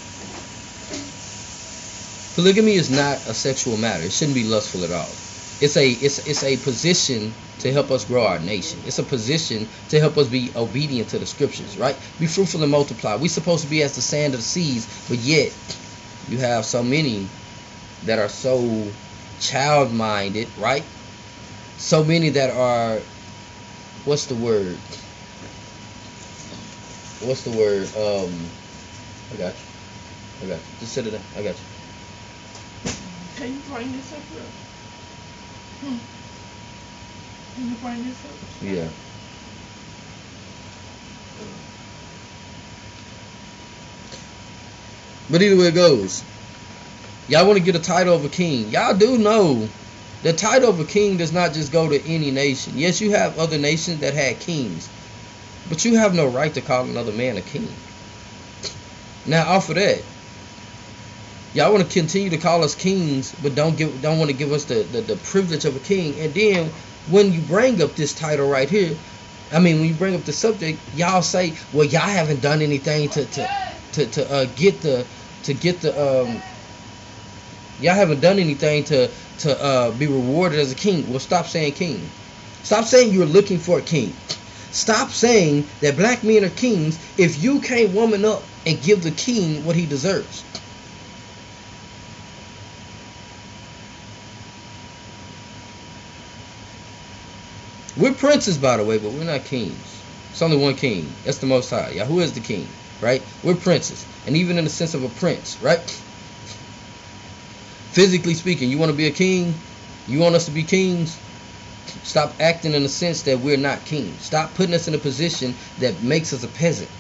Polygamy 2.35 2.75
is 2.75 2.91
not 2.91 3.29
a 3.29 3.35
sexual 3.35 3.77
matter. 3.77 4.03
It 4.03 4.13
shouldn't 4.13 4.35
be 4.35 4.43
lustful 4.43 4.83
at 4.83 4.91
all. 4.91 5.13
It's 5.61 5.77
a 5.77 5.89
it's 5.89 6.19
it's 6.27 6.43
a 6.43 6.57
position 6.57 7.33
to 7.61 7.71
help 7.71 7.93
us 7.93 8.05
grow 8.05 8.27
our 8.27 8.41
nation. 8.41 8.83
It's 8.87 8.99
a 8.99 9.05
position 9.05 9.69
to 9.91 10.01
help 10.01 10.19
us 10.19 10.27
be 10.27 10.51
obedient 10.57 11.11
to 11.11 11.21
the 11.21 11.27
scriptures, 11.27 11.79
right? 11.79 11.97
Be 12.19 12.27
fruitful 12.27 12.63
and 12.63 12.73
multiply. 12.73 13.15
We're 13.15 13.29
supposed 13.29 13.63
to 13.63 13.71
be 13.71 13.85
as 13.85 13.95
the 13.95 14.03
sand 14.03 14.35
of 14.35 14.41
the 14.41 14.45
seas, 14.45 14.89
but 15.09 15.19
yet 15.19 15.53
you 16.27 16.39
have 16.39 16.65
so 16.65 16.83
many 16.83 17.29
that 18.03 18.19
are 18.19 18.29
so 18.29 18.93
child 19.41 19.93
minded, 19.93 20.49
right? 20.57 20.85
So 21.79 22.05
many 22.05 22.31
that 22.31 22.51
are 22.51 23.01
what's 24.05 24.27
the 24.27 24.35
word? 24.35 24.77
What's 27.23 27.43
the 27.43 27.51
word? 27.51 27.89
Um 27.97 28.33
I 29.33 29.37
got 29.37 29.55
you. 29.55 30.45
I 30.45 30.47
got 30.47 30.57
you. 30.57 30.63
Just 30.81 30.93
sit 30.93 31.07
it 31.07 31.11
down. 31.11 31.23
I 31.37 31.43
got 31.43 31.57
you. 31.57 32.93
Can 33.37 33.55
you 33.55 33.61
bring 33.73 33.93
this 33.93 34.13
up 34.13 34.23
here? 34.31 34.43
Hmm. 35.81 35.97
Can 37.55 37.69
you 37.71 37.77
bring 37.77 38.05
this 38.05 38.25
up? 38.25 38.33
Yeah. 38.63 38.89
But 45.31 45.43
either 45.43 45.57
way 45.57 45.69
it 45.69 45.75
goes, 45.75 46.25
y'all 47.31 47.47
want 47.47 47.57
to 47.57 47.65
get 47.65 47.77
a 47.77 47.81
title 47.81 48.15
of 48.15 48.25
a 48.25 48.29
king. 48.29 48.69
Y'all 48.69 48.97
do 48.97 49.17
know 49.17 49.69
the 50.25 50.33
title 50.33 50.69
of 50.69 50.81
a 50.81 50.85
king 50.85 51.17
does 51.17 51.33
not 51.33 51.55
just 51.55 51.73
go 51.73 51.89
to 51.89 52.09
any 52.09 52.33
nation. 52.33 52.73
Yes, 52.77 53.01
you 53.01 53.13
have 53.13 53.39
other 53.39 53.57
nations 53.57 54.01
that 54.01 54.15
had 54.15 54.41
kings, 54.41 54.91
but 55.69 55.85
you 55.85 55.97
have 55.97 56.13
no 56.13 56.27
right 56.27 56.53
to 56.53 56.61
call 56.61 56.85
another 56.85 57.13
man 57.13 57.37
a 57.37 57.41
king. 57.41 57.69
Now, 59.27 59.49
off 59.49 59.69
of 59.69 59.77
that, 59.77 60.03
y'all 61.55 61.73
want 61.73 61.89
to 61.89 61.93
continue 62.01 62.31
to 62.31 62.37
call 62.37 62.65
us 62.65 62.75
kings, 62.75 63.33
but 63.41 63.55
don't 63.55 63.77
give 63.77 64.03
don't 64.03 64.19
want 64.19 64.31
to 64.31 64.37
give 64.37 64.51
us 64.51 64.65
the, 64.65 64.83
the, 64.83 65.01
the 65.01 65.17
privilege 65.17 65.65
of 65.65 65.77
a 65.77 65.81
king. 65.81 66.19
And 66.19 66.35
then 66.35 66.73
when 67.09 67.33
you 67.33 67.41
bring 67.43 67.81
up 67.81 67.95
this 67.95 68.13
title 68.13 68.49
right 68.49 68.69
here, 68.69 68.97
I 69.53 69.61
mean, 69.61 69.79
when 69.79 69.89
you 69.89 69.95
bring 69.95 70.17
up 70.17 70.25
the 70.25 70.33
subject, 70.33 70.81
y'all 70.95 71.23
say, 71.23 71.55
"Well, 71.73 71.87
y'all 71.87 72.01
haven't 72.01 72.41
done 72.41 72.61
anything 72.61 73.09
to 73.11 73.25
to 73.25 73.49
to, 73.93 74.07
to 74.07 74.33
uh, 74.33 74.45
get 74.57 74.81
the 74.81 75.07
to 75.45 75.55
get 75.55 75.81
the 75.81 75.93
um, 75.95 76.43
y'all 77.81 77.95
haven't 77.95 78.21
done 78.21 78.39
anything 78.39 78.85
to 78.85 79.15
to 79.39 79.63
uh, 79.63 79.93
be 79.93 80.09
rewarded 80.09 80.59
as 80.61 80.73
a 80.73 80.77
king." 80.77 81.09
Well, 81.09 81.21
stop 81.21 81.47
saying 81.49 81.75
king. 81.75 82.17
Stop 82.63 82.87
saying 82.87 83.13
you're 83.13 83.27
looking 83.27 83.61
for 83.61 83.79
a 83.81 83.85
king. 83.85 84.23
Stop 84.73 85.11
saying 85.11 85.71
that 85.81 85.97
black 85.97 86.25
men 86.25 86.45
are 86.45 86.51
kings 86.51 87.15
if 87.19 87.39
you 87.43 87.61
can't 87.61 87.93
woman 87.95 88.25
up 88.25 88.53
and 88.67 88.83
give 88.83 89.03
the 89.03 89.13
king 89.13 89.65
what 89.65 89.77
he 89.77 89.87
deserves. 89.87 90.47
We're 97.97 98.15
princes, 98.15 98.59
by 98.59 98.79
the 98.79 98.85
way, 98.85 98.99
but 98.99 99.13
we're 99.13 99.25
not 99.25 99.45
kings. 99.47 100.07
It's 100.31 100.43
only 100.43 100.57
one 100.57 100.77
king. 100.77 101.21
That's 101.25 101.39
the 101.39 101.47
Most 101.47 101.71
High. 101.71 101.91
Yahweh 101.91 102.25
is 102.25 102.33
the 102.35 102.41
king, 102.41 102.81
right? 103.01 103.29
We're 103.43 103.57
princes, 103.57 104.07
and 104.25 104.37
even 104.37 104.59
in 104.59 104.65
the 104.65 104.71
sense 104.71 104.95
of 104.95 105.05
a 105.05 105.11
prince, 105.11 105.61
right? 105.61 106.05
Physically 107.91 108.35
speaking, 108.35 108.71
you 108.71 108.79
want 108.79 108.91
to 108.91 108.97
be 108.97 109.07
a 109.07 109.13
king? 109.13 109.65
You 110.07 110.21
want 110.21 110.37
us 110.37 110.47
to 110.47 110.53
be 110.53 110.65
kings? 110.65 111.21
Stop 112.03 112.37
acting 112.41 112.75
in 112.75 112.85
the 112.85 112.89
sense 112.89 113.23
that 113.23 113.41
we're 113.41 113.57
not 113.57 113.85
kings. 113.85 114.25
Stop 114.25 114.55
putting 114.55 114.75
us 114.75 114.89
in 114.89 114.95
a 114.95 114.99
position 114.99 115.57
that 115.79 116.03
makes 116.03 116.33
us 116.33 116.45
a 116.45 116.49
peasant. 116.49 116.91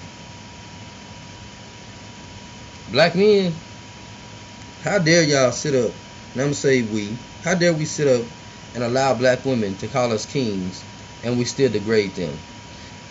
Black 2.89 3.15
men, 3.15 3.55
how 4.81 4.99
dare 4.99 5.23
y'all 5.23 5.53
sit 5.53 5.75
up, 5.75 5.95
and 6.33 6.43
I'm 6.43 6.49
gonna 6.49 6.55
say 6.55 6.83
we, 6.83 7.19
how 7.45 7.55
dare 7.55 7.75
we 7.75 7.85
sit 7.85 8.09
up 8.09 8.27
and 8.75 8.83
allow 8.83 9.15
black 9.15 9.45
women 9.45 9.77
to 9.79 9.89
call 9.89 10.13
us 10.13 10.27
kings 10.27 10.85
and 11.23 11.39
we 11.39 11.45
still 11.45 11.71
degrade 11.71 12.17
them. 12.17 12.41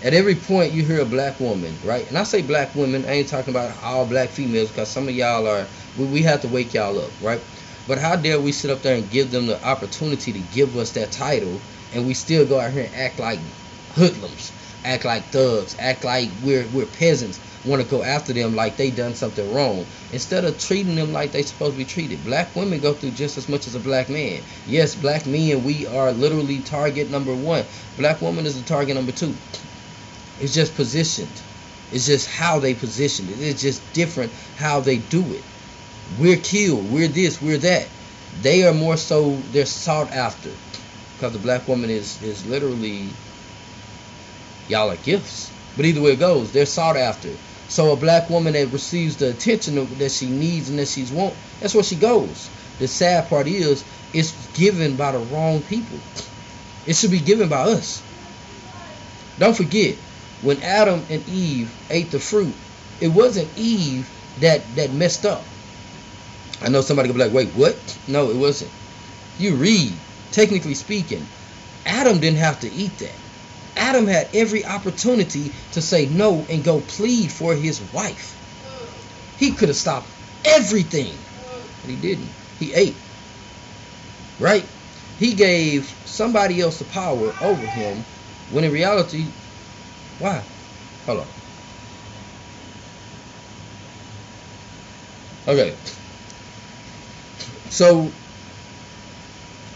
At 0.01 0.13
every 0.13 0.35
point 0.35 0.73
you 0.73 0.85
hear 0.85 1.01
a 1.01 1.05
black 1.05 1.39
woman, 1.39 1.79
right? 1.83 2.07
And 2.07 2.17
I 2.17 2.23
say 2.23 2.41
black 2.41 2.75
women, 2.75 3.05
I 3.05 3.11
ain't 3.13 3.29
talking 3.29 3.53
about 3.53 3.77
all 3.83 4.05
black 4.05 4.31
females 4.31 4.69
because 4.71 4.91
some 4.91 5.09
of 5.09 5.13
y'all 5.15 5.47
are, 5.47 5.67
we, 5.95 6.05
we 6.05 6.21
have 6.23 6.41
to 6.41 6.47
wake 6.49 6.73
y'all 6.73 6.99
up, 6.99 7.13
right? 7.19 7.41
But 7.89 7.97
how 7.97 8.15
dare 8.17 8.39
we 8.39 8.51
sit 8.51 8.69
up 8.69 8.83
there 8.83 8.95
and 8.95 9.09
give 9.09 9.31
them 9.31 9.47
the 9.47 9.65
opportunity 9.65 10.31
to 10.31 10.39
give 10.53 10.77
us 10.77 10.91
that 10.91 11.11
title 11.11 11.59
and 11.91 12.05
we 12.05 12.13
still 12.13 12.45
go 12.45 12.59
out 12.59 12.71
here 12.71 12.83
and 12.83 12.93
act 12.93 13.19
like 13.19 13.39
hoodlums, 13.95 14.51
act 14.85 15.05
like 15.05 15.31
thugs, 15.31 15.75
act 15.79 16.03
like 16.03 16.29
we're, 16.43 16.67
we're 16.67 16.85
peasants, 16.85 17.39
want 17.65 17.81
to 17.81 17.87
go 17.87 18.03
after 18.03 18.31
them 18.31 18.55
like 18.55 18.77
they 18.77 18.91
done 18.91 19.15
something 19.15 19.51
wrong 19.51 19.87
instead 20.13 20.45
of 20.45 20.59
treating 20.59 20.93
them 20.93 21.13
like 21.13 21.31
they 21.31 21.41
supposed 21.41 21.71
to 21.71 21.77
be 21.79 21.83
treated. 21.83 22.23
Black 22.23 22.55
women 22.55 22.79
go 22.79 22.93
through 22.93 23.09
just 23.09 23.39
as 23.39 23.49
much 23.49 23.65
as 23.65 23.73
a 23.73 23.79
black 23.79 24.07
man. 24.07 24.39
Yes, 24.67 24.93
black 24.93 25.25
men 25.25 25.63
we 25.63 25.87
are 25.87 26.11
literally 26.11 26.59
target 26.59 27.09
number 27.09 27.33
one. 27.33 27.65
Black 27.97 28.21
woman 28.21 28.45
is 28.45 28.55
the 28.55 28.67
target 28.69 28.93
number 28.97 29.13
two. 29.13 29.33
It's 30.39 30.53
just 30.53 30.75
positioned. 30.75 31.41
It's 31.91 32.05
just 32.05 32.29
how 32.29 32.59
they 32.59 32.75
position 32.75 33.25
it. 33.29 33.41
It's 33.41 33.63
just 33.63 33.81
different 33.93 34.31
how 34.57 34.79
they 34.79 34.97
do 34.97 35.23
it. 35.33 35.41
We're 36.17 36.37
killed. 36.37 36.91
We're 36.91 37.07
this. 37.07 37.41
We're 37.41 37.57
that. 37.57 37.87
They 38.41 38.67
are 38.67 38.73
more 38.73 38.97
so. 38.97 39.35
They're 39.51 39.65
sought 39.65 40.11
after 40.11 40.49
because 41.15 41.33
the 41.33 41.39
black 41.39 41.67
woman 41.67 41.89
is 41.89 42.21
is 42.23 42.45
literally 42.47 43.09
y'all 44.69 44.89
are 44.91 44.95
gifts. 44.97 45.51
But 45.75 45.85
either 45.85 46.01
way 46.01 46.11
it 46.11 46.19
goes, 46.19 46.51
they're 46.51 46.65
sought 46.65 46.97
after. 46.97 47.29
So 47.67 47.93
a 47.93 47.95
black 47.95 48.29
woman 48.29 48.53
that 48.53 48.67
receives 48.67 49.17
the 49.17 49.29
attention 49.29 49.75
that 49.97 50.11
she 50.11 50.25
needs 50.25 50.69
and 50.69 50.79
that 50.79 50.87
she's 50.87 51.11
want, 51.11 51.35
that's 51.61 51.73
where 51.73 51.83
she 51.83 51.95
goes. 51.95 52.49
The 52.79 52.87
sad 52.87 53.29
part 53.29 53.47
is, 53.47 53.83
it's 54.13 54.31
given 54.57 54.95
by 54.95 55.11
the 55.11 55.19
wrong 55.19 55.61
people. 55.61 55.99
It 56.85 56.95
should 56.95 57.11
be 57.11 57.19
given 57.19 57.47
by 57.47 57.61
us. 57.61 58.01
Don't 59.37 59.55
forget, 59.55 59.95
when 60.41 60.61
Adam 60.63 61.05
and 61.09 61.27
Eve 61.29 61.71
ate 61.89 62.11
the 62.11 62.19
fruit, 62.19 62.55
it 62.99 63.09
wasn't 63.09 63.57
Eve 63.57 64.09
that 64.41 64.75
that 64.75 64.91
messed 64.91 65.25
up. 65.25 65.45
I 66.61 66.69
know 66.69 66.81
somebody 66.81 67.09
could 67.09 67.15
be 67.17 67.23
like, 67.23 67.33
wait, 67.33 67.55
what? 67.55 67.99
No, 68.07 68.31
it 68.31 68.37
wasn't. 68.37 68.73
You 69.37 69.57
read, 69.57 70.05
technically 70.31 70.75
speaking, 70.75 71.33
Adam 71.85 72.19
didn't 72.19 72.39
have 72.39 72.59
to 72.61 72.69
eat 72.71 72.99
that. 72.99 73.21
Adam 73.75 74.07
had 74.07 74.29
every 74.33 74.65
opportunity 74.65 75.55
to 75.71 75.81
say 75.81 76.07
no 76.07 76.45
and 76.49 76.63
go 76.63 76.81
plead 76.81 77.31
for 77.31 77.55
his 77.55 77.81
wife. 77.81 78.39
He 79.35 79.55
could 79.55 79.69
have 79.69 79.77
stopped 79.77 80.13
everything. 80.45 81.25
but 81.81 81.91
he 81.91 81.97
didn't. 81.97 82.37
He 82.55 82.73
ate. 82.73 83.05
Right? 84.39 84.69
He 85.17 85.35
gave 85.35 85.97
somebody 86.05 86.61
else 86.61 86.79
the 86.79 86.85
power 86.85 87.35
over 87.41 87.67
him 87.67 88.07
when 88.47 88.65
in 88.65 88.71
reality, 88.71 89.35
why? 90.17 90.47
Hold 91.05 91.21
on. 91.21 91.31
Okay. 95.47 95.79
So 97.69 98.11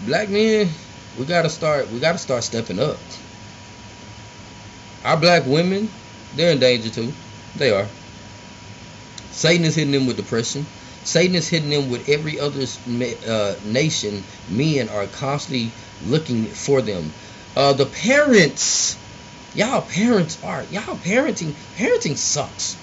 black 0.05 0.29
men, 0.29 0.69
we 1.15 1.25
gotta 1.25 1.49
start 1.49 1.89
we 1.91 1.99
gotta 1.99 2.17
start 2.17 2.43
stepping 2.43 2.79
up. 2.79 2.97
Our 5.03 5.17
black 5.17 5.45
women, 5.45 5.89
they're 6.33 6.51
in 6.51 6.59
danger 6.59 6.89
too. 6.89 7.13
They 7.55 7.71
are. 7.71 7.87
Satan 9.29 9.65
is 9.65 9.75
hitting 9.75 9.91
them 9.91 10.07
with 10.07 10.17
depression. 10.17 10.65
Satan 11.03 11.35
is 11.35 11.49
hitting 11.49 11.69
them 11.69 11.89
with 11.89 12.07
every 12.09 12.39
other 12.39 12.65
uh, 13.27 13.55
nation. 13.63 14.25
Men 14.47 14.89
are 14.89 15.07
constantly 15.07 15.75
looking 15.99 16.53
for 16.53 16.81
them. 16.81 17.13
Uh, 17.55 17.73
the 17.73 17.85
parents, 17.85 18.97
y'all 19.53 19.81
parents 19.81 20.39
are 20.43 20.65
y'all 20.71 20.97
parenting. 20.97 21.59
Parenting 21.77 22.17
sucks. 22.17 22.77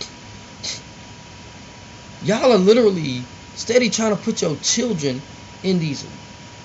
Y'all 2.20 2.52
are 2.52 2.58
literally 2.58 3.32
steady 3.60 3.90
trying 3.90 4.16
to 4.16 4.22
put 4.22 4.40
your 4.40 4.56
children 4.56 5.20
in 5.62 5.78
these 5.78 6.02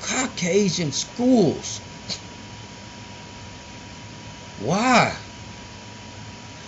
Caucasian 0.02 0.94
schools. 0.94 1.82
Why? 4.62 5.14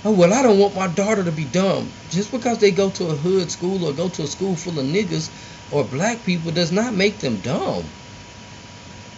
Oh 0.03 0.11
well, 0.11 0.33
I 0.33 0.41
don't 0.43 0.59
want 0.59 0.75
my 0.75 0.87
daughter 0.87 1.23
to 1.23 1.31
be 1.31 1.45
dumb. 1.45 1.89
Just 2.09 2.31
because 2.31 2.57
they 2.57 2.71
go 2.71 2.89
to 2.89 3.05
a 3.05 3.15
hood 3.15 3.49
school 3.49 3.85
or 3.85 3.93
go 3.93 4.09
to 4.09 4.23
a 4.23 4.27
school 4.27 4.55
full 4.57 4.77
of 4.77 4.85
niggas 4.85 5.29
or 5.71 5.85
black 5.85 6.25
people 6.25 6.51
does 6.51 6.73
not 6.73 6.93
make 6.93 7.19
them 7.19 7.37
dumb. 7.37 7.85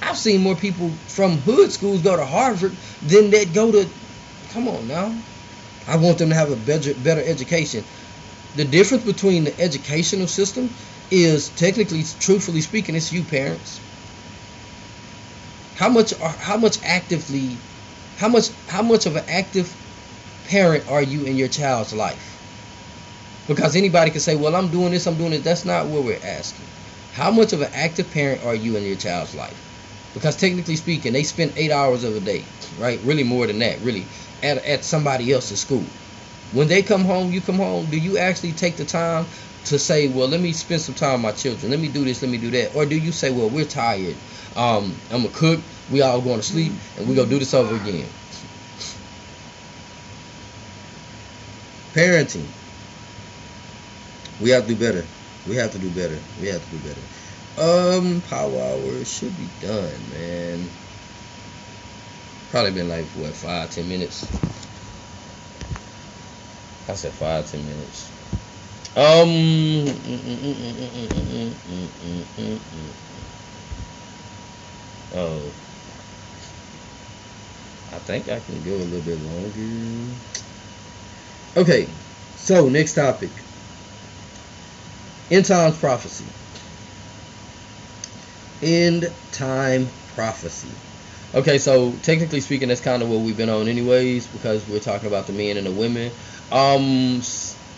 I've 0.04 0.18
seen 0.18 0.42
more 0.42 0.56
people 0.56 0.92
from 1.08 1.40
hood 1.40 1.72
schools 1.72 2.02
go 2.04 2.16
to 2.16 2.26
Harvard 2.26 2.78
than 3.02 3.32
that 3.32 3.54
go 3.54 3.72
to. 3.72 3.90
Come 4.54 4.68
on 4.68 4.88
now. 4.88 5.12
I 5.88 5.98
want 5.98 6.20
them 6.20 6.30
to 6.30 6.36
have 6.36 6.52
a 6.52 6.56
better 6.56 6.94
better 6.94 7.24
education. 7.24 7.84
The 8.56 8.66
difference 8.66 9.04
between 9.04 9.44
the 9.44 9.62
educational 9.62 10.28
system 10.28 10.70
is 11.12 11.50
technically, 11.50 12.04
truthfully 12.20 12.62
speaking, 12.62 12.96
it's 12.96 13.12
you 13.12 13.24
parents. 13.24 13.82
How 15.76 15.90
much 15.90 16.14
are 16.20 16.36
how 16.40 16.58
much 16.58 16.78
actively, 16.84 17.64
how 18.16 18.28
much 18.30 18.48
how 18.68 18.82
much 18.84 19.06
of 19.06 19.16
an 19.16 19.24
active 19.30 19.78
parent 20.44 20.88
are 20.90 21.02
you 21.02 21.24
in 21.26 21.38
your 21.38 21.48
child's 21.48 21.94
life? 21.94 22.42
Because 23.48 23.76
anybody 23.76 24.12
can 24.12 24.20
say, 24.22 24.36
well, 24.36 24.56
I'm 24.56 24.70
doing 24.72 24.92
this, 24.92 25.08
I'm 25.08 25.18
doing 25.18 25.34
it. 25.34 25.44
That's 25.44 25.66
not 25.66 25.88
what 25.88 26.04
we're 26.04 26.20
asking. 26.24 26.66
How 27.12 27.32
much 27.32 27.54
of 27.54 27.62
an 27.62 27.72
active 27.74 28.12
parent 28.12 28.44
are 28.44 28.56
you 28.56 28.76
in 28.76 28.84
your 28.84 28.98
child's 28.98 29.34
life? 29.34 29.60
Because 30.14 30.36
technically 30.36 30.76
speaking, 30.76 31.14
they 31.14 31.24
spend 31.24 31.54
eight 31.58 31.72
hours 31.72 32.04
of 32.04 32.16
a 32.16 32.20
day, 32.20 32.44
right? 32.78 33.00
Really 33.04 33.24
more 33.24 33.48
than 33.48 33.60
that, 33.60 33.82
really, 33.82 34.12
at, 34.44 34.58
at 34.66 34.86
somebody 34.86 35.32
else's 35.32 35.62
school. 35.62 35.86
When 36.52 36.68
they 36.68 36.84
come 36.84 37.06
home, 37.06 37.32
you 37.32 37.42
come 37.42 37.58
home, 37.58 37.90
do 37.90 37.98
you 37.98 38.18
actually 38.18 38.54
take 38.54 38.78
the 38.78 38.86
time 38.86 39.28
to 39.70 39.80
say, 39.80 40.08
well, 40.08 40.28
let 40.28 40.42
me 40.42 40.52
spend 40.54 40.82
some 40.82 40.96
time 40.96 41.14
with 41.14 41.22
my 41.22 41.32
children. 41.32 41.72
Let 41.72 41.80
me 41.80 41.90
do 41.90 42.04
this, 42.04 42.22
let 42.22 42.30
me 42.30 42.38
do 42.38 42.52
that. 42.52 42.76
Or 42.76 42.86
do 42.86 42.98
you 42.98 43.12
say, 43.12 43.32
well, 43.32 43.50
we're 43.50 43.66
tired. 43.66 44.18
Um, 44.56 45.00
I'm 45.10 45.24
to 45.24 45.30
cook. 45.30 45.62
We 45.90 46.02
all 46.02 46.22
going 46.22 46.42
to 46.42 46.46
sleep. 46.46 46.74
And 46.98 47.08
going 47.16 47.30
to 47.30 47.36
do 47.36 47.40
this 47.40 47.54
over 47.54 47.76
again. 47.76 48.10
Parenting. 51.94 52.48
We 54.40 54.52
have 54.52 54.68
to 54.68 54.74
do 54.74 54.80
better. 54.80 55.06
We 55.46 55.56
have 55.58 55.72
to 55.72 55.80
do 55.80 55.90
better. 55.90 56.20
We 56.40 56.48
have 56.48 56.64
to 56.64 56.70
do 56.70 56.78
better. 56.78 57.02
Um, 57.58 58.22
power 58.22 58.62
hour 58.62 59.06
should 59.06 59.38
be 59.38 59.48
done, 59.60 60.10
man. 60.10 60.70
Probably 62.50 62.72
been 62.72 62.90
like 62.90 63.06
what 63.10 63.36
five, 63.36 63.70
ten 63.70 63.90
minutes. 63.90 64.26
I 66.88 66.94
said 66.94 67.14
five, 67.14 67.52
ten 67.52 67.66
minutes. 67.66 68.19
Um. 68.96 69.86
Oh. 75.16 75.52
I 77.92 77.98
think 78.00 78.30
I 78.30 78.40
can 78.40 78.64
go 78.64 78.76
a 78.76 78.78
little 78.78 79.02
bit 79.02 79.20
longer. 79.22 80.16
Okay, 81.58 81.88
so 82.36 82.70
next 82.70 82.94
topic. 82.94 83.30
End 85.32 85.46
times 85.46 85.78
prophecy. 85.78 86.26
End 88.62 89.12
time 89.32 89.90
prophecy. 90.16 90.72
Okay, 91.34 91.60
so 91.60 91.92
technically 92.02 92.42
speaking, 92.42 92.70
that's 92.70 92.82
kind 92.82 93.04
of 93.04 93.10
what 93.10 93.20
we've 93.20 93.38
been 93.38 93.50
on, 93.50 93.68
anyways, 93.68 94.26
because 94.28 94.66
we're 94.68 94.80
talking 94.80 95.08
about 95.08 95.28
the 95.28 95.34
men 95.34 95.58
and 95.58 95.68
the 95.68 95.72
women. 95.72 96.12
Um, 96.52 97.22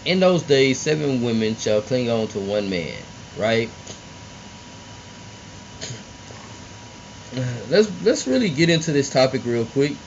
in 0.05 0.19
those 0.19 0.43
days, 0.43 0.81
seven 0.81 1.21
women 1.21 1.55
shall 1.55 1.81
cling 1.81 2.09
on 2.09 2.27
to 2.29 2.39
one 2.39 2.69
man, 2.69 3.03
right? 3.35 3.75
Let's 7.31 7.89
let's 8.01 8.27
really 8.27 8.49
get 8.49 8.69
into 8.69 8.91
this 8.91 9.09
topic 9.09 9.45
real 9.45 9.65
quick, 9.65 9.99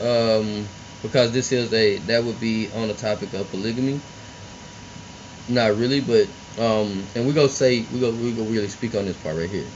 um, 0.00 0.70
because 1.02 1.32
this 1.32 1.52
is 1.52 1.72
a 1.72 1.98
that 2.00 2.24
would 2.24 2.40
be 2.40 2.70
on 2.72 2.88
the 2.88 2.94
topic 2.94 3.34
of 3.34 3.50
polygamy. 3.50 4.00
Not 5.48 5.76
really, 5.76 6.00
but 6.00 6.28
um, 6.58 7.08
and 7.14 7.26
we're 7.26 7.34
gonna 7.34 7.48
say 7.48 7.86
we 7.90 8.00
go 8.00 8.14
we 8.14 8.32
gonna 8.32 8.48
really 8.50 8.68
speak 8.68 8.94
on 8.94 9.04
this 9.06 9.16
part 9.18 9.36
right 9.36 9.50
here. 9.50 9.74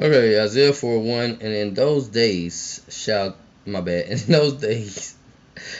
Okay, 0.00 0.40
Isaiah 0.40 0.72
4 0.72 1.00
1, 1.00 1.24
and 1.40 1.42
in 1.42 1.74
those 1.74 2.06
days 2.06 2.80
shall, 2.88 3.34
my 3.66 3.80
bad, 3.80 4.06
in 4.10 4.18
those 4.28 4.52
days, 4.52 5.16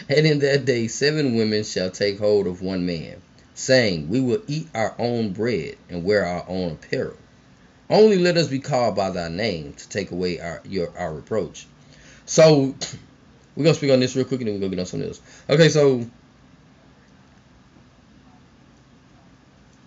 and 0.08 0.26
in 0.26 0.40
that 0.40 0.64
day 0.64 0.88
seven 0.88 1.36
women 1.36 1.62
shall 1.62 1.92
take 1.92 2.18
hold 2.18 2.48
of 2.48 2.60
one 2.60 2.84
man, 2.84 3.22
saying, 3.54 4.08
We 4.08 4.20
will 4.20 4.42
eat 4.48 4.66
our 4.74 4.92
own 4.98 5.34
bread 5.34 5.76
and 5.88 6.02
wear 6.02 6.24
our 6.24 6.44
own 6.48 6.72
apparel. 6.72 7.16
Only 7.88 8.18
let 8.18 8.36
us 8.36 8.48
be 8.48 8.58
called 8.58 8.96
by 8.96 9.10
thy 9.10 9.28
name 9.28 9.74
to 9.74 9.88
take 9.88 10.10
away 10.10 10.40
our 10.40 10.62
your 10.64 10.92
our 10.98 11.14
reproach. 11.14 11.68
So 12.26 12.74
we're 13.54 13.64
gonna 13.64 13.74
speak 13.74 13.92
on 13.92 14.00
this 14.00 14.16
real 14.16 14.24
quick 14.24 14.40
and 14.40 14.48
then 14.48 14.54
we're 14.56 14.62
gonna 14.62 14.74
get 14.74 14.80
on 14.80 14.86
something 14.86 15.08
else. 15.08 15.20
Okay, 15.48 15.68
so 15.68 16.04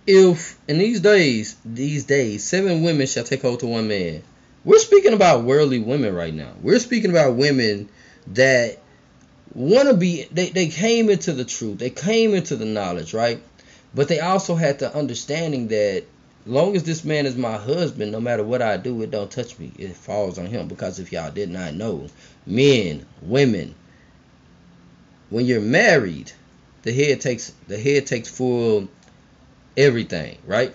if 0.08 0.60
in 0.68 0.78
these 0.78 1.00
days, 1.00 1.56
these 1.64 2.06
days, 2.06 2.44
seven 2.44 2.84
women 2.84 3.08
shall 3.08 3.24
take 3.24 3.42
hold 3.42 3.60
to 3.62 3.68
one 3.68 3.88
man. 3.88 4.24
We're 4.64 4.80
speaking 4.80 5.14
about 5.14 5.44
worldly 5.44 5.80
women 5.80 6.14
right 6.14 6.34
now. 6.34 6.54
We're 6.62 6.80
speaking 6.80 7.12
about 7.12 7.36
women 7.36 7.90
that 8.28 8.80
want 9.54 9.90
to 9.90 9.96
be, 9.96 10.28
they, 10.32 10.50
they 10.50 10.68
came 10.68 11.10
into 11.10 11.34
the 11.34 11.46
truth, 11.46 11.80
they 11.80 11.90
came 11.90 12.34
into 12.34 12.56
the 12.56 12.66
knowledge, 12.66 13.14
right? 13.14 13.42
But 13.94 14.08
they 14.08 14.20
also 14.20 14.56
had 14.56 14.80
the 14.80 14.96
understanding 14.96 15.68
that 15.70 16.06
long 16.46 16.76
as 16.76 16.84
this 16.84 17.04
man 17.04 17.26
is 17.26 17.36
my 17.36 17.58
husband, 17.58 18.12
no 18.12 18.20
matter 18.20 18.44
what 18.44 18.62
I 18.62 18.78
do, 18.78 19.02
it 19.02 19.12
don't 19.12 19.30
touch 19.30 19.58
me. 19.60 19.72
It 19.78 19.96
falls 19.96 20.40
on 20.40 20.46
him. 20.46 20.68
Because 20.68 21.00
if 21.00 21.12
y'all 21.12 21.32
did 21.32 21.50
not 21.50 21.74
know, 21.74 22.08
men, 22.46 23.06
women, 23.22 23.76
when 25.30 25.46
you're 25.46 25.62
married, 25.62 26.32
the 26.84 26.92
head 26.92 27.22
takes 27.22 27.54
the 27.68 27.78
head 27.78 28.08
takes 28.08 28.30
full 28.30 28.88
everything, 29.78 30.38
right? 30.46 30.74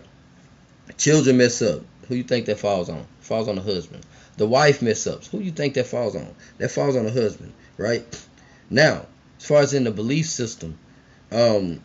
Children 0.97 1.39
mess 1.39 1.63
up. 1.63 1.83
Who 2.09 2.15
you 2.15 2.23
think 2.23 2.47
that 2.47 2.59
falls 2.59 2.89
on? 2.89 3.07
Falls 3.21 3.49
on 3.49 3.57
the 3.57 3.63
husband. 3.63 4.05
The 4.37 4.47
wife 4.47 4.83
mess 4.83 5.07
ups. 5.07 5.27
Who 5.29 5.41
you 5.41 5.51
think 5.51 5.75
that 5.75 5.87
falls 5.87 6.15
on? 6.15 6.35
That 6.59 6.71
falls 6.71 6.97
on 6.97 7.05
the 7.05 7.13
husband, 7.13 7.53
right? 7.77 8.05
Now, 8.71 9.07
as 9.39 9.47
far 9.47 9.61
as 9.61 9.75
in 9.75 9.85
the 9.85 9.91
belief 9.91 10.27
system, 10.27 10.79
um, 11.33 11.81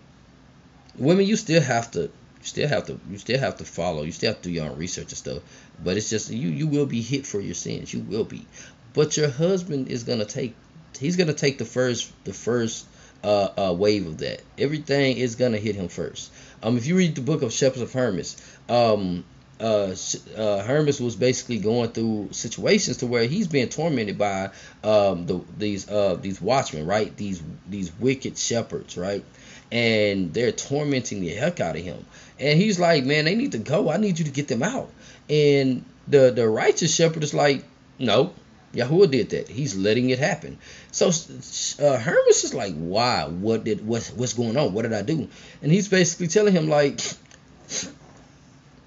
women, 0.98 1.26
you 1.26 1.36
still 1.36 1.62
have 1.62 1.92
to, 1.92 2.02
you 2.02 2.10
still 2.44 2.68
have 2.68 2.86
to, 2.88 3.00
you 3.10 3.18
still 3.18 3.40
have 3.40 3.58
to 3.58 3.66
follow. 3.66 4.04
You 4.04 4.12
still 4.12 4.34
have 4.34 4.42
to 4.42 4.50
do 4.50 4.54
your 4.54 4.70
own 4.70 4.78
research 4.78 5.10
and 5.10 5.18
stuff. 5.18 5.42
But 5.84 5.98
it's 5.98 6.10
just 6.10 6.30
you, 6.30 6.50
you 6.50 6.68
will 6.68 6.86
be 6.86 7.02
hit 7.02 7.26
for 7.26 7.40
your 7.40 7.56
sins. 7.56 7.94
You 7.94 8.02
will 8.02 8.26
be. 8.26 8.46
But 8.94 9.18
your 9.18 9.30
husband 9.30 9.88
is 9.88 10.04
gonna 10.04 10.26
take, 10.26 10.54
he's 11.00 11.16
gonna 11.16 11.34
take 11.34 11.58
the 11.58 11.66
first, 11.66 12.12
the 12.26 12.34
first 12.34 12.86
uh, 13.24 13.50
uh, 13.58 13.74
wave 13.74 14.08
of 14.08 14.18
that. 14.20 14.42
Everything 14.58 15.18
is 15.18 15.36
gonna 15.36 15.58
hit 15.58 15.76
him 15.76 15.88
first. 15.88 16.32
Um, 16.64 16.78
if 16.78 16.86
you 16.86 16.96
read 16.96 17.16
the 17.16 17.22
book 17.22 17.42
of 17.42 17.52
Shepherds 17.52 17.82
of 17.82 17.94
Hermas, 17.94 18.38
um, 18.70 19.24
uh, 19.60 19.96
uh, 20.36 20.64
Hermas 20.64 21.00
was 21.00 21.16
basically 21.16 21.60
going 21.60 21.92
through 21.92 22.30
situations 22.32 22.98
to 22.98 23.08
where 23.08 23.26
he's 23.26 23.48
being 23.48 23.70
tormented 23.70 24.18
by 24.18 24.50
um, 24.84 25.28
the, 25.28 25.42
these 25.58 25.90
uh, 25.90 26.16
these 26.20 26.42
watchmen, 26.42 26.88
right? 26.88 27.16
These 27.16 27.44
these 27.70 27.92
wicked 28.00 28.38
shepherds, 28.38 28.98
right? 28.98 29.24
And 29.72 30.34
they're 30.34 30.52
tormenting 30.52 31.22
the 31.22 31.30
heck 31.30 31.60
out 31.60 31.76
of 31.76 31.84
him. 31.84 32.06
And 32.40 32.60
he's 32.60 32.80
like, 32.80 33.06
man, 33.06 33.26
they 33.26 33.36
need 33.36 33.52
to 33.54 33.60
go. 33.60 33.90
I 33.90 33.98
need 33.98 34.20
you 34.20 34.26
to 34.26 34.32
get 34.32 34.48
them 34.48 34.64
out. 34.64 34.90
And 35.30 35.86
the 36.08 36.32
the 36.32 36.50
righteous 36.50 36.94
shepherd 36.94 37.24
is 37.24 37.34
like, 37.34 37.64
no, 38.00 38.34
Yahuwah 38.73 39.11
did 39.11 39.31
that. 39.31 39.49
He's 39.49 39.76
letting 39.76 40.10
it 40.10 40.19
happen. 40.19 40.57
So 40.91 41.07
uh, 41.07 41.98
Hermas 41.98 42.43
is 42.43 42.53
like, 42.53 42.73
why? 42.76 43.26
What 43.26 43.64
did 43.64 43.85
what's 43.85 44.11
what's 44.11 44.34
going 44.34 44.57
on? 44.57 44.73
What 44.73 44.84
did 44.84 44.93
I 44.93 45.02
do? 45.02 45.27
And 45.61 45.72
he's 45.72 45.89
basically 45.89 46.27
telling 46.27 46.53
him 46.53 46.69
like, 46.69 47.02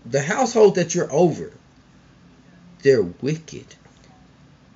the 0.07 0.23
household 0.23 0.77
that 0.77 0.95
you're 0.95 1.13
over, 1.13 1.53
they're 2.83 3.03
wicked. 3.03 3.67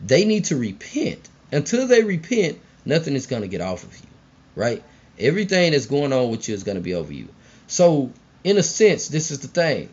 They 0.00 0.24
need 0.24 0.46
to 0.46 0.56
repent. 0.56 1.28
Until 1.50 1.86
they 1.86 2.02
repent, 2.02 2.58
nothing 2.84 3.14
is 3.14 3.26
going 3.26 3.42
to 3.42 3.48
get 3.48 3.60
off 3.60 3.84
of 3.84 3.94
you, 3.98 4.06
right? 4.54 4.82
Everything 5.18 5.72
that's 5.72 5.86
going 5.86 6.12
on 6.12 6.30
with 6.30 6.48
you 6.48 6.54
is 6.54 6.62
going 6.62 6.76
to 6.76 6.82
be 6.82 6.94
over 6.94 7.12
you. 7.12 7.28
So, 7.66 8.12
in 8.44 8.58
a 8.58 8.62
sense, 8.62 9.08
this 9.08 9.30
is 9.30 9.40
the 9.40 9.48
thing. 9.48 9.88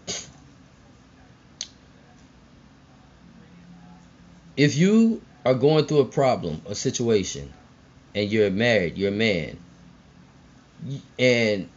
If 4.57 4.77
you 4.77 5.22
are 5.45 5.53
going 5.53 5.86
through 5.86 5.99
a 5.99 6.06
problem, 6.06 6.61
a 6.65 6.76
situation, 6.76 7.52
and 8.14 8.30
you're 8.30 8.49
married, 8.49 8.98
you're 8.98 9.10
a 9.10 9.11
man, 9.11 9.57
and 11.19 11.69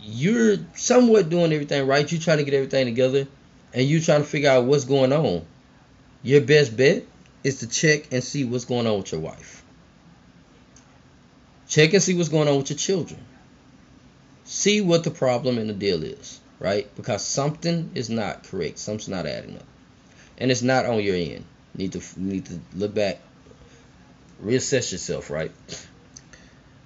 you're 0.00 0.56
somewhat 0.74 1.28
doing 1.28 1.52
everything 1.52 1.86
right. 1.86 2.10
You're 2.10 2.20
trying 2.20 2.38
to 2.38 2.44
get 2.44 2.54
everything 2.54 2.86
together, 2.86 3.28
and 3.72 3.86
you're 3.86 4.00
trying 4.00 4.22
to 4.22 4.28
figure 4.28 4.50
out 4.50 4.64
what's 4.64 4.84
going 4.84 5.12
on. 5.12 5.44
Your 6.22 6.40
best 6.40 6.76
bet 6.76 7.04
is 7.44 7.60
to 7.60 7.68
check 7.68 8.12
and 8.12 8.24
see 8.24 8.44
what's 8.44 8.64
going 8.64 8.86
on 8.86 8.98
with 8.98 9.12
your 9.12 9.20
wife. 9.20 9.62
Check 11.68 11.92
and 11.92 12.02
see 12.02 12.14
what's 12.14 12.30
going 12.30 12.48
on 12.48 12.56
with 12.56 12.70
your 12.70 12.78
children. 12.78 13.20
See 14.44 14.80
what 14.80 15.04
the 15.04 15.10
problem 15.10 15.58
and 15.58 15.68
the 15.70 15.74
deal 15.74 16.02
is, 16.02 16.40
right? 16.58 16.88
Because 16.96 17.24
something 17.24 17.92
is 17.94 18.10
not 18.10 18.42
correct. 18.44 18.78
Something's 18.78 19.08
not 19.08 19.26
adding 19.26 19.56
up, 19.56 19.66
and 20.38 20.50
it's 20.50 20.62
not 20.62 20.86
on 20.86 21.02
your 21.02 21.14
end. 21.14 21.44
Need 21.74 21.92
to 21.92 22.02
need 22.16 22.46
to 22.46 22.60
look 22.74 22.94
back, 22.94 23.18
reassess 24.42 24.92
yourself, 24.92 25.30
right? 25.30 25.52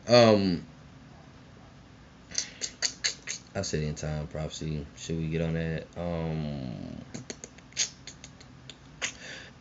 Um, 0.09 0.64
I 3.54 3.62
said 3.62 3.82
in 3.82 3.94
time 3.94 4.26
prophecy. 4.28 4.86
Should 4.96 5.18
we 5.18 5.26
get 5.28 5.42
on 5.42 5.54
that? 5.54 5.86
Um, 5.96 7.02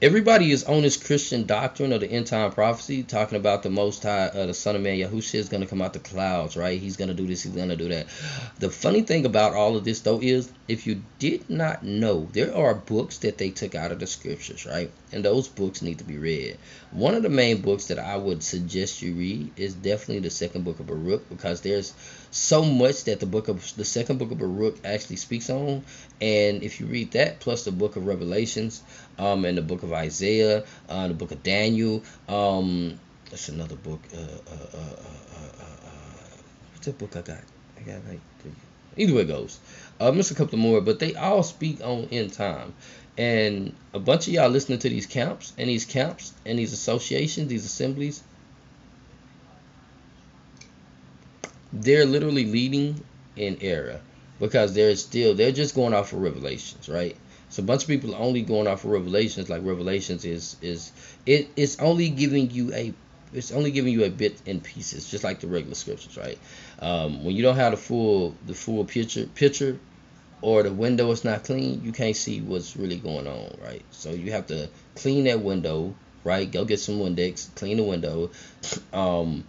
everybody 0.02 0.52
is 0.52 0.64
on 0.64 0.81
this 0.81 0.98
Christian 0.98 1.45
doctrine 1.45 1.91
of 1.93 2.02
the 2.02 2.10
end 2.10 2.27
time 2.27 2.52
prophecy, 2.52 3.03
talking 3.03 3.38
about 3.38 3.64
the 3.64 3.69
Most 3.69 4.03
High, 4.03 4.27
uh, 4.27 4.45
the 4.45 4.53
Son 4.53 4.76
of 4.76 4.81
Man, 4.81 4.98
Yahushua 4.98 5.35
is 5.35 5.49
going 5.49 5.61
to 5.61 5.68
come 5.68 5.81
out 5.81 5.93
the 5.93 5.99
clouds, 5.99 6.57
right? 6.57 6.80
He's 6.80 6.98
going 6.98 7.10
to 7.10 7.14
do 7.14 7.27
this, 7.27 7.43
he's 7.43 7.53
going 7.53 7.69
to 7.69 7.76
do 7.76 7.89
that. 7.89 8.07
The 8.60 8.69
funny 8.69 9.02
thing 9.02 9.26
about 9.26 9.53
all 9.53 9.76
of 9.76 9.84
this, 9.84 10.02
though, 10.02 10.22
is 10.22 10.52
if 10.68 10.88
you 10.88 11.03
did 11.19 11.49
not 11.49 11.84
know, 11.84 12.30
there 12.31 12.56
are 12.56 12.73
books 12.73 13.19
that 13.19 13.38
they 13.38 13.49
took 13.49 13.76
out 13.76 13.91
of 13.91 13.99
the 13.99 14.07
scriptures, 14.07 14.65
right? 14.65 14.91
And 15.13 15.25
those 15.25 15.47
books 15.47 15.81
need 15.81 15.97
to 15.97 16.03
be 16.03 16.17
read. 16.17 16.57
One 16.91 17.15
of 17.15 17.23
the 17.23 17.29
main 17.29 17.61
books 17.61 17.88
that 17.88 17.99
I 17.99 18.15
would 18.15 18.43
suggest 18.43 19.01
you 19.01 19.13
read 19.13 19.51
is 19.57 19.73
definitely 19.73 20.19
the 20.19 20.29
second 20.29 20.63
book 20.63 20.79
of 20.79 20.88
Baruch, 20.88 21.27
because 21.29 21.61
there's 21.61 21.93
so 22.31 22.63
much 22.63 23.03
that 23.05 23.19
the 23.19 23.25
book 23.25 23.47
of 23.47 23.75
the 23.75 23.85
second 23.85 24.19
book 24.19 24.31
of 24.31 24.39
Baruch 24.39 24.77
actually 24.85 25.17
speaks 25.17 25.49
on. 25.49 25.83
And 26.21 26.63
if 26.63 26.79
you 26.79 26.85
read 26.85 27.11
that 27.11 27.39
plus 27.39 27.65
the 27.65 27.71
book 27.71 27.95
of 27.95 28.07
Revelations, 28.07 28.83
um, 29.17 29.45
and 29.45 29.57
the 29.57 29.61
book 29.61 29.83
of 29.83 29.91
Isaiah, 29.93 30.63
uh, 30.89 31.07
the 31.07 31.13
book 31.13 31.31
of 31.31 31.43
Daniel, 31.43 32.03
um, 32.27 32.99
that's 33.29 33.49
another 33.49 33.75
book. 33.75 34.01
Uh, 34.13 34.17
uh, 34.17 34.77
uh, 34.77 34.77
uh, 34.77 35.63
uh 35.63 35.81
what's 36.73 36.85
that 36.85 36.97
book 36.97 37.15
I 37.15 37.21
got? 37.21 37.39
I 37.77 37.81
got 37.81 38.07
like 38.07 38.19
three. 38.39 38.51
Either 38.97 39.13
way 39.13 39.21
it 39.21 39.27
goes. 39.27 39.59
Uh, 39.99 40.11
missed 40.11 40.31
a 40.31 40.35
couple 40.35 40.57
more, 40.57 40.81
but 40.81 40.99
they 40.99 41.15
all 41.15 41.43
speak 41.43 41.79
on 41.81 42.09
end 42.11 42.33
time. 42.33 42.73
And 43.22 43.76
a 43.93 43.99
bunch 43.99 44.27
of 44.27 44.34
y'all 44.34 44.49
listening 44.49 44.80
to 44.80 44.89
these 44.89 45.06
camps 45.06 45.53
and 45.56 45.69
these 45.69 45.85
camps 45.85 46.34
and 46.43 46.57
these 46.57 46.73
associations, 46.73 47.49
these 47.49 47.65
assemblies, 47.65 48.23
they're 51.72 52.07
literally 52.07 52.45
leading 52.45 53.03
in 53.35 53.60
error 53.61 54.02
because 54.39 54.73
they're 54.73 54.95
still 54.95 55.35
they're 55.35 55.52
just 55.52 55.76
going 55.76 55.93
off 55.93 56.14
of 56.14 56.19
revelations, 56.19 56.89
right? 56.89 57.15
So 57.49 57.61
a 57.61 57.65
bunch 57.65 57.84
of 57.84 57.89
people 57.89 58.15
are 58.15 58.19
only 58.19 58.41
going 58.41 58.65
off 58.65 58.85
of 58.85 58.89
revelations, 58.89 59.52
like 59.52 59.61
revelations 59.64 60.26
is 60.26 60.56
is 60.64 60.91
it 61.27 61.48
it's 61.56 61.77
only 61.80 62.10
giving 62.10 62.49
you 62.49 62.73
a 62.73 62.91
it's 63.34 63.52
only 63.52 63.69
giving 63.69 63.93
you 63.93 64.03
a 64.03 64.10
bit 64.10 64.41
in 64.48 64.61
pieces, 64.61 65.11
just 65.11 65.23
like 65.23 65.41
the 65.41 65.48
regular 65.48 65.76
scriptures, 65.76 66.18
right? 66.18 66.39
Um, 66.80 67.23
when 67.23 67.35
you 67.35 67.43
don't 67.43 67.56
have 67.56 67.69
the 67.69 67.77
full 67.77 68.35
the 68.48 68.56
full 68.56 68.84
picture 68.84 69.27
picture 69.27 69.77
or 70.41 70.63
the 70.63 70.72
window 70.72 71.11
is 71.11 71.23
not 71.23 71.43
clean, 71.43 71.81
you 71.84 71.91
can't 71.91 72.15
see 72.15 72.41
what's 72.41 72.76
really 72.76 72.97
going 72.97 73.27
on, 73.27 73.57
right? 73.63 73.84
So 73.91 74.11
you 74.11 74.31
have 74.31 74.47
to 74.47 74.69
clean 74.95 75.26
that 75.26 75.41
window, 75.41 75.93
right? 76.23 76.51
Go 76.51 76.65
get 76.65 76.80
some 76.80 76.99
Windex, 76.99 77.53
clean 77.55 77.77
the 77.77 77.84
window. 77.84 78.31
Um, 78.93 79.45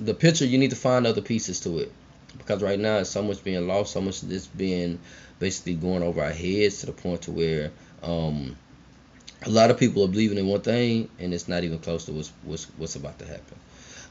the 0.00 0.14
picture 0.14 0.44
you 0.44 0.58
need 0.58 0.70
to 0.70 0.76
find 0.76 1.06
other 1.06 1.20
pieces 1.20 1.60
to 1.60 1.78
it 1.78 1.92
because 2.38 2.62
right 2.62 2.78
now 2.78 3.02
so 3.02 3.22
much 3.22 3.42
being 3.44 3.66
lost 3.66 3.92
so 3.92 4.00
much 4.00 4.20
this 4.22 4.46
being 4.46 4.98
basically 5.38 5.74
going 5.74 6.02
over 6.02 6.22
our 6.22 6.32
heads 6.32 6.80
to 6.80 6.86
the 6.86 6.92
point 6.92 7.22
to 7.22 7.30
where 7.30 7.70
um, 8.02 8.56
a 9.42 9.50
lot 9.50 9.70
of 9.70 9.78
people 9.78 10.04
are 10.04 10.08
believing 10.08 10.38
in 10.38 10.46
one 10.46 10.60
thing 10.60 11.08
and 11.18 11.32
it's 11.32 11.46
not 11.46 11.62
even 11.62 11.78
close 11.78 12.06
to 12.06 12.12
what's 12.12 12.32
what's, 12.42 12.64
what's 12.78 12.96
about 12.96 13.18
to 13.18 13.26
happen 13.26 13.58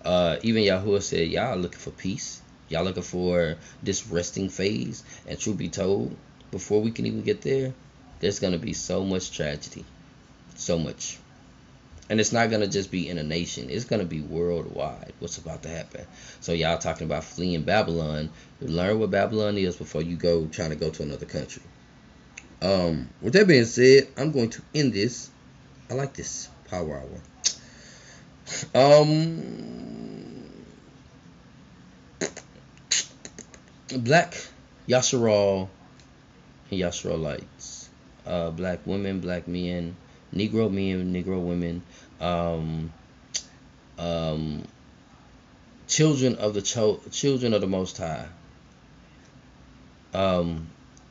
uh, 0.06 0.38
even 0.44 0.64
Yahuwah 0.64 1.02
said 1.02 1.28
y'all 1.28 1.58
looking 1.58 1.80
for 1.80 1.92
peace 1.92 2.42
y'all 2.70 2.84
looking 2.84 3.04
for 3.04 3.56
this 3.84 4.08
resting 4.08 4.50
phase 4.50 5.04
and 5.28 5.40
truth 5.40 5.58
be 5.58 5.70
told 5.70 6.16
before 6.52 6.82
we 6.82 6.92
can 6.92 7.06
even 7.06 7.22
get 7.22 7.42
there 7.42 7.74
there's 8.20 8.40
going 8.40 8.54
to 8.54 8.60
be 8.60 8.74
so 8.74 9.04
much 9.04 9.32
tragedy 9.32 9.86
so 10.56 10.78
much 10.78 11.18
and 12.10 12.20
it's 12.20 12.32
not 12.32 12.50
going 12.50 12.62
to 12.62 12.68
just 12.68 12.90
be 12.90 13.08
in 13.08 13.20
a 13.20 13.24
nation, 13.24 13.70
it's 13.70 13.86
going 13.86 14.00
to 14.00 14.06
be 14.06 14.22
worldwide 14.22 15.14
what's 15.20 15.38
about 15.38 15.62
to 15.64 15.70
happen. 15.70 16.06
So, 16.42 16.54
y'all 16.54 16.80
talking 16.80 17.06
about 17.06 17.24
fleeing 17.24 17.62
Babylon, 17.62 18.32
learn 18.62 19.00
what 19.00 19.12
Babylon 19.12 19.58
is 19.58 19.76
before 19.76 20.02
you 20.02 20.16
go 20.16 20.48
trying 20.48 20.72
to 20.72 20.76
go 20.76 20.90
to 20.90 21.04
another 21.04 21.28
country. 21.28 21.62
Um, 22.62 23.10
with 23.22 23.34
that 23.34 23.48
being 23.48 23.66
said, 23.66 24.08
I'm 24.18 24.32
going 24.32 24.50
to 24.52 24.62
end 24.74 24.94
this. 24.94 25.30
I 25.90 25.94
like 25.94 26.14
this 26.14 26.50
power 26.68 26.98
hour. 26.98 27.22
Um, 28.74 29.89
black 33.98 34.36
Yasharal 34.88 35.70
and 36.72 36.80
Yasharalites, 36.80 37.88
uh, 38.26 38.52
black 38.52 38.80
women, 38.86 39.20
black 39.20 39.48
men, 39.48 39.96
Negro 40.34 40.72
men, 40.72 41.14
Negro 41.14 41.42
women, 41.42 41.82
um, 42.22 42.92
um, 43.98 44.64
children 45.88 46.36
of 46.36 46.54
the 46.54 46.62
cho- 46.62 47.02
children 47.12 47.54
of 47.54 47.62
the 47.62 47.68
Most 47.68 47.98
High. 47.98 48.28
Um, 50.14 50.68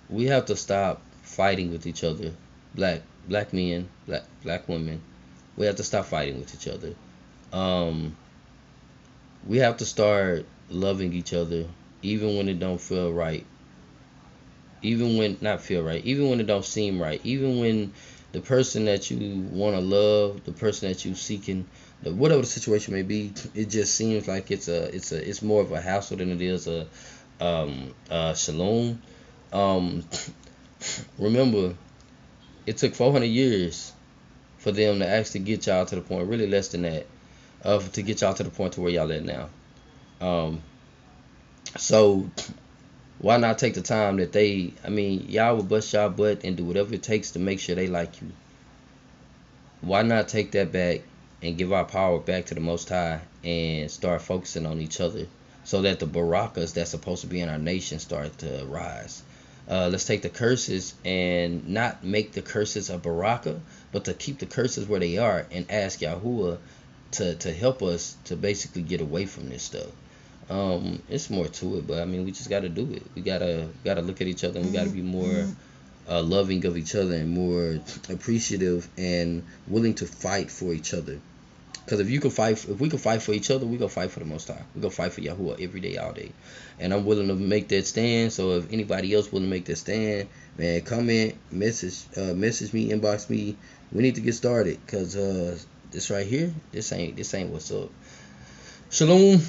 we 0.08 0.26
have 0.26 0.46
to 0.46 0.56
stop 0.56 1.02
fighting 1.22 1.70
with 1.70 1.86
each 1.86 2.04
other, 2.04 2.32
black 2.74 3.02
black 3.28 3.52
men, 3.52 3.88
black 4.06 4.24
black 4.42 4.68
women. 4.68 5.00
We 5.56 5.66
have 5.66 5.76
to 5.76 5.84
stop 5.84 6.06
fighting 6.06 6.38
with 6.38 6.54
each 6.54 6.68
other. 6.68 6.94
Um, 7.52 8.16
we 9.46 9.58
have 9.58 9.78
to 9.78 9.84
start 9.84 10.46
loving 10.68 11.12
each 11.12 11.32
other, 11.32 11.66
even 12.02 12.36
when 12.36 12.48
it 12.48 12.58
don't 12.58 12.80
feel 12.80 13.12
right. 13.12 13.44
Even 14.82 15.18
when 15.18 15.38
not 15.40 15.60
feel 15.60 15.82
right, 15.82 16.04
even 16.04 16.30
when 16.30 16.40
it 16.40 16.46
don't 16.46 16.64
seem 16.64 17.00
right, 17.02 17.20
even 17.24 17.58
when 17.58 17.92
the 18.32 18.40
person 18.40 18.84
that 18.84 19.10
you 19.10 19.40
want 19.50 19.74
to 19.74 19.80
love, 19.80 20.44
the 20.44 20.52
person 20.52 20.88
that 20.88 21.04
you 21.04 21.14
seeking, 21.14 21.66
the, 22.02 22.12
whatever 22.12 22.42
the 22.42 22.46
situation 22.46 22.94
may 22.94 23.02
be, 23.02 23.32
it 23.54 23.70
just 23.70 23.94
seems 23.94 24.28
like 24.28 24.50
it's 24.50 24.68
a 24.68 24.94
it's 24.94 25.10
a 25.10 25.28
it's 25.28 25.42
more 25.42 25.62
of 25.62 25.72
a 25.72 25.80
hassle 25.80 26.18
than 26.18 26.30
it 26.30 26.40
is 26.40 26.68
a 26.68 26.86
um 27.40 27.94
a 28.10 28.36
shalom. 28.36 29.02
Um, 29.52 30.04
remember, 31.18 31.74
it 32.66 32.76
took 32.76 32.94
400 32.94 33.26
years 33.26 33.92
for 34.58 34.72
them 34.72 34.98
to 34.98 35.08
actually 35.08 35.40
get 35.40 35.66
y'all 35.66 35.86
to 35.86 35.94
the 35.94 36.02
point, 36.02 36.28
really 36.28 36.46
less 36.46 36.68
than 36.68 36.82
that, 36.82 37.06
of 37.62 37.92
to 37.92 38.02
get 38.02 38.20
y'all 38.20 38.34
to 38.34 38.42
the 38.42 38.50
point 38.50 38.74
to 38.74 38.80
where 38.80 38.90
y'all 38.90 39.10
at 39.10 39.24
now. 39.24 39.48
Um, 40.20 40.62
so 41.76 42.30
why 43.18 43.36
not 43.36 43.58
take 43.58 43.74
the 43.74 43.82
time 43.82 44.16
that 44.16 44.32
they 44.32 44.72
I 44.84 44.88
mean, 44.88 45.26
y'all 45.28 45.56
will 45.56 45.64
bust 45.64 45.92
y'all 45.92 46.08
butt 46.08 46.44
and 46.44 46.56
do 46.56 46.64
whatever 46.64 46.94
it 46.94 47.02
takes 47.02 47.32
to 47.32 47.38
make 47.38 47.60
sure 47.60 47.74
they 47.74 47.88
like 47.88 48.20
you. 48.22 48.28
Why 49.80 50.02
not 50.02 50.28
take 50.28 50.52
that 50.52 50.72
back 50.72 51.02
and 51.42 51.56
give 51.58 51.72
our 51.72 51.84
power 51.84 52.18
back 52.18 52.46
to 52.46 52.54
the 52.54 52.60
most 52.60 52.88
high 52.88 53.20
and 53.44 53.90
start 53.90 54.22
focusing 54.22 54.66
on 54.66 54.80
each 54.80 55.00
other 55.00 55.26
so 55.64 55.82
that 55.82 56.00
the 56.00 56.06
barakas 56.06 56.74
that's 56.74 56.90
supposed 56.90 57.20
to 57.22 57.26
be 57.26 57.40
in 57.40 57.48
our 57.48 57.58
nation 57.58 57.98
start 57.98 58.38
to 58.38 58.64
rise. 58.66 59.22
uh, 59.70 59.88
let's 59.90 60.04
take 60.06 60.22
the 60.22 60.28
curses 60.28 60.94
and 61.04 61.68
not 61.68 62.02
make 62.02 62.32
the 62.32 62.42
curses 62.42 62.88
a 62.90 62.98
baraka, 62.98 63.60
but 63.92 64.04
to 64.06 64.14
keep 64.14 64.38
the 64.38 64.46
curses 64.46 64.88
where 64.88 65.00
they 65.00 65.18
are 65.18 65.46
and 65.50 65.70
ask 65.70 66.00
Yahuwah 66.00 66.58
to 67.10 67.34
to 67.36 67.52
help 67.52 67.82
us 67.82 68.16
to 68.24 68.36
basically 68.36 68.82
get 68.82 69.00
away 69.00 69.26
from 69.26 69.48
this 69.48 69.62
stuff. 69.62 69.88
Um, 70.50 71.02
it's 71.10 71.28
more 71.28 71.46
to 71.46 71.78
it, 71.78 71.86
but 71.86 72.00
I 72.00 72.04
mean, 72.06 72.24
we 72.24 72.32
just 72.32 72.48
got 72.48 72.60
to 72.60 72.68
do 72.68 72.90
it. 72.92 73.02
We 73.14 73.22
gotta 73.22 73.68
gotta 73.84 74.00
look 74.00 74.20
at 74.20 74.26
each 74.26 74.44
other, 74.44 74.60
and 74.60 74.70
we 74.70 74.76
gotta 74.76 74.90
be 74.90 75.02
more 75.02 75.46
uh, 76.08 76.22
loving 76.22 76.64
of 76.64 76.76
each 76.76 76.94
other 76.94 77.14
and 77.14 77.30
more 77.30 77.78
appreciative 78.08 78.88
and 78.96 79.42
willing 79.66 79.94
to 79.94 80.06
fight 80.06 80.50
for 80.50 80.72
each 80.72 80.94
other. 80.94 81.20
Because 81.84 82.00
if 82.00 82.10
you 82.10 82.20
can 82.20 82.30
fight, 82.30 82.52
if 82.68 82.80
we 82.80 82.90
can 82.90 82.98
fight 82.98 83.22
for 83.22 83.32
each 83.32 83.50
other, 83.50 83.64
we 83.64 83.78
go 83.78 83.88
fight 83.88 84.10
for 84.10 84.18
the 84.20 84.26
Most 84.26 84.48
High. 84.48 84.62
We 84.74 84.82
go 84.82 84.90
fight 84.90 85.12
for 85.12 85.22
Yahuwah 85.22 85.62
every 85.62 85.80
day, 85.80 85.96
all 85.96 86.12
day. 86.12 86.32
And 86.78 86.92
I'm 86.92 87.06
willing 87.06 87.28
to 87.28 87.34
make 87.34 87.68
that 87.68 87.86
stand. 87.86 88.30
So 88.32 88.52
if 88.52 88.70
anybody 88.70 89.14
else 89.14 89.32
willing 89.32 89.48
to 89.48 89.50
make 89.50 89.64
that 89.66 89.76
stand, 89.76 90.28
man, 90.58 90.82
comment, 90.82 91.36
message, 91.50 92.04
uh, 92.16 92.34
message 92.34 92.74
me, 92.74 92.90
inbox 92.90 93.30
me. 93.30 93.56
We 93.90 94.02
need 94.02 94.16
to 94.16 94.20
get 94.20 94.34
started. 94.34 94.78
Cause 94.86 95.16
uh, 95.16 95.58
this 95.90 96.10
right 96.10 96.26
here, 96.26 96.52
this 96.72 96.92
ain't 96.92 97.16
this 97.16 97.32
ain't 97.32 97.48
what's 97.48 97.70
up. 97.70 97.88
Shalom, 98.90 99.40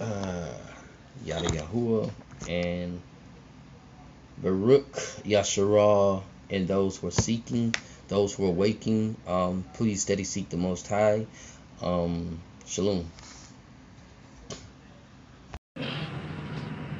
uh, 0.00 0.48
Yada 1.24 1.48
Yahuwah, 1.48 2.10
and 2.48 3.00
Baruch 4.42 4.92
Yasharah, 5.24 6.22
and 6.50 6.68
those 6.68 6.98
who 6.98 7.08
are 7.08 7.12
seeking, 7.12 7.74
those 8.08 8.34
who 8.34 8.46
are 8.46 8.52
waking. 8.52 9.16
Um, 9.26 9.64
please 9.74 10.02
steady 10.02 10.24
seek 10.24 10.48
the 10.48 10.56
Most 10.56 10.88
High. 10.88 11.26
Um, 11.82 12.40
shalom. 12.66 13.10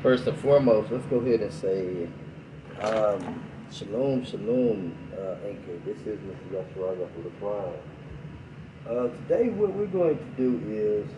First 0.03 0.27
and 0.27 0.39
foremost, 0.39 0.91
let's 0.91 1.07
go 1.07 1.17
ahead 1.17 1.41
and 1.41 1.53
say 1.53 2.09
um, 2.81 3.43
shalom, 3.73 4.25
shalom, 4.25 4.95
uh, 5.13 5.47
Anchor. 5.47 5.79
This 5.85 5.99
is 6.07 6.19
Mr. 6.21 6.65
Yasharah 6.65 6.97
Yahuwah 6.97 7.73
uh, 8.89 9.09
today 9.09 9.49
what 9.49 9.73
we're 9.73 9.87
going 9.87 10.17
to 10.17 10.25
do 10.37 10.61
is, 10.69 11.11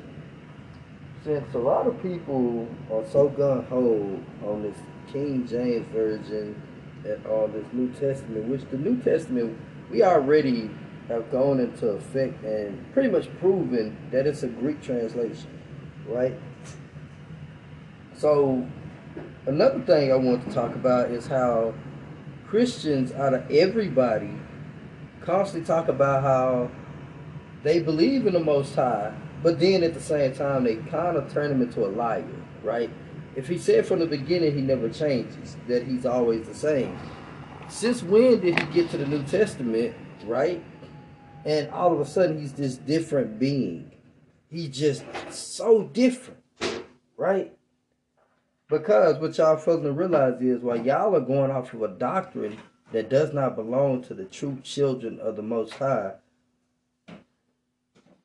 since 1.25 1.55
a 1.55 1.59
lot 1.59 1.87
of 1.87 2.01
people 2.03 2.69
are 2.93 3.05
so 3.11 3.29
gun-ho 3.29 4.21
on 4.45 4.63
this 4.63 4.79
King 5.13 5.47
James 5.47 5.87
Version 5.93 6.61
and 7.05 7.27
all 7.27 7.49
this 7.49 7.67
New 7.73 7.91
Testament, 7.93 8.47
which 8.47 8.63
the 8.71 8.79
New 8.79 9.01
Testament, 9.01 9.57
we 9.91 10.03
already 10.03 10.71
have 11.09 11.31
gone 11.31 11.59
into 11.61 11.89
effect 11.89 12.43
and 12.45 12.93
pretty 12.93 13.09
much 13.09 13.29
proven 13.39 13.97
that 14.11 14.27
it's 14.27 14.43
a 14.43 14.49
Greek 14.49 14.81
translation, 14.83 15.59
right? 16.07 16.35
So, 18.17 18.67
another 19.47 19.81
thing 19.81 20.13
I 20.13 20.17
want 20.17 20.47
to 20.47 20.55
talk 20.55 20.75
about 20.75 21.11
is 21.11 21.27
how 21.27 21.75
Christians, 22.47 23.13
out 23.13 23.35
of 23.35 23.51
everybody, 23.51 24.35
constantly 25.23 25.67
talk 25.67 25.89
about 25.89 26.23
how 26.23 26.71
they 27.63 27.81
believe 27.81 28.27
in 28.27 28.35
the 28.35 28.41
Most 28.41 28.75
High, 28.75 29.15
but 29.43 29.61
then 29.61 29.83
at 29.83 29.95
the 29.95 30.01
same 30.01 30.35
time 30.35 30.65
they 30.65 30.77
kind 30.77 31.17
of 31.17 31.33
turn 31.33 31.51
him 31.51 31.63
into 31.63 31.85
a 31.85 31.89
liar, 31.89 32.25
right? 32.63 32.91
If 33.37 33.49
he 33.49 33.59
said 33.59 33.87
from 33.87 34.01
the 34.01 34.07
beginning 34.07 34.55
he 34.55 34.61
never 34.61 34.89
changes, 34.89 35.57
that 35.69 35.85
he's 35.85 36.05
always 36.05 36.47
the 36.47 36.55
same. 36.55 36.99
Since 37.69 38.03
when 38.03 38.41
did 38.41 38.59
he 38.59 38.67
get 38.73 38.91
to 38.91 38.99
the 38.99 39.07
New 39.07 39.23
Testament, 39.25 39.95
right? 40.25 40.63
And 41.45 41.71
all 41.71 41.93
of 41.93 42.01
a 42.01 42.07
sudden 42.07 42.41
he's 42.41 42.53
this 42.53 42.77
different 42.77 43.39
being. 43.39 43.93
He's 44.51 44.77
just 44.77 45.05
so 45.31 45.85
different, 45.85 46.41
right? 47.17 47.53
Because 48.69 49.19
what 49.19 49.37
y'all 49.39 49.57
failing 49.57 49.85
to 49.85 49.93
realize 49.93 50.41
is 50.41 50.61
while 50.61 50.85
y'all 50.85 51.15
are 51.15 51.21
going 51.21 51.51
off 51.51 51.73
of 51.73 51.83
a 51.83 51.89
doctrine 51.89 52.59
that 52.93 53.09
does 53.09 53.33
not 53.33 53.57
belong 53.57 54.03
to 54.03 54.15
the 54.15 54.25
true 54.25 54.59
children 54.63 55.21
of 55.21 55.37
the 55.37 55.43
Most 55.43 55.75
High, 55.75 56.15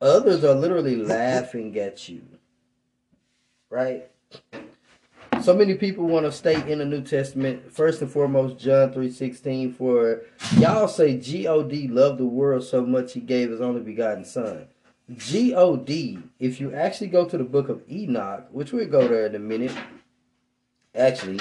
Others 0.04 0.44
are 0.44 0.54
literally 0.54 0.96
laughing 0.96 1.78
at 1.78 2.10
you. 2.10 2.22
Right? 3.70 4.10
So 5.40 5.56
many 5.56 5.74
people 5.74 6.04
want 6.04 6.26
to 6.26 6.32
stay 6.32 6.70
in 6.70 6.78
the 6.78 6.84
New 6.84 7.00
Testament. 7.00 7.72
First 7.72 8.02
and 8.02 8.10
foremost, 8.10 8.58
John 8.58 8.92
3.16 8.92 9.74
for 9.74 10.20
y'all 10.58 10.88
say 10.88 11.16
G-O-D 11.16 11.88
loved 11.88 12.18
the 12.18 12.26
world 12.26 12.64
so 12.64 12.84
much 12.84 13.14
he 13.14 13.20
gave 13.20 13.48
his 13.48 13.62
only 13.62 13.80
begotten 13.80 14.26
son. 14.26 14.66
G-O-D, 15.16 16.18
if 16.38 16.60
you 16.60 16.74
actually 16.74 17.08
go 17.08 17.26
to 17.26 17.38
the 17.38 17.44
book 17.44 17.70
of 17.70 17.82
Enoch, 17.90 18.46
which 18.52 18.72
we'll 18.72 18.86
go 18.86 19.08
there 19.08 19.24
in 19.24 19.34
a 19.34 19.38
minute. 19.38 19.74
Actually, 20.94 21.40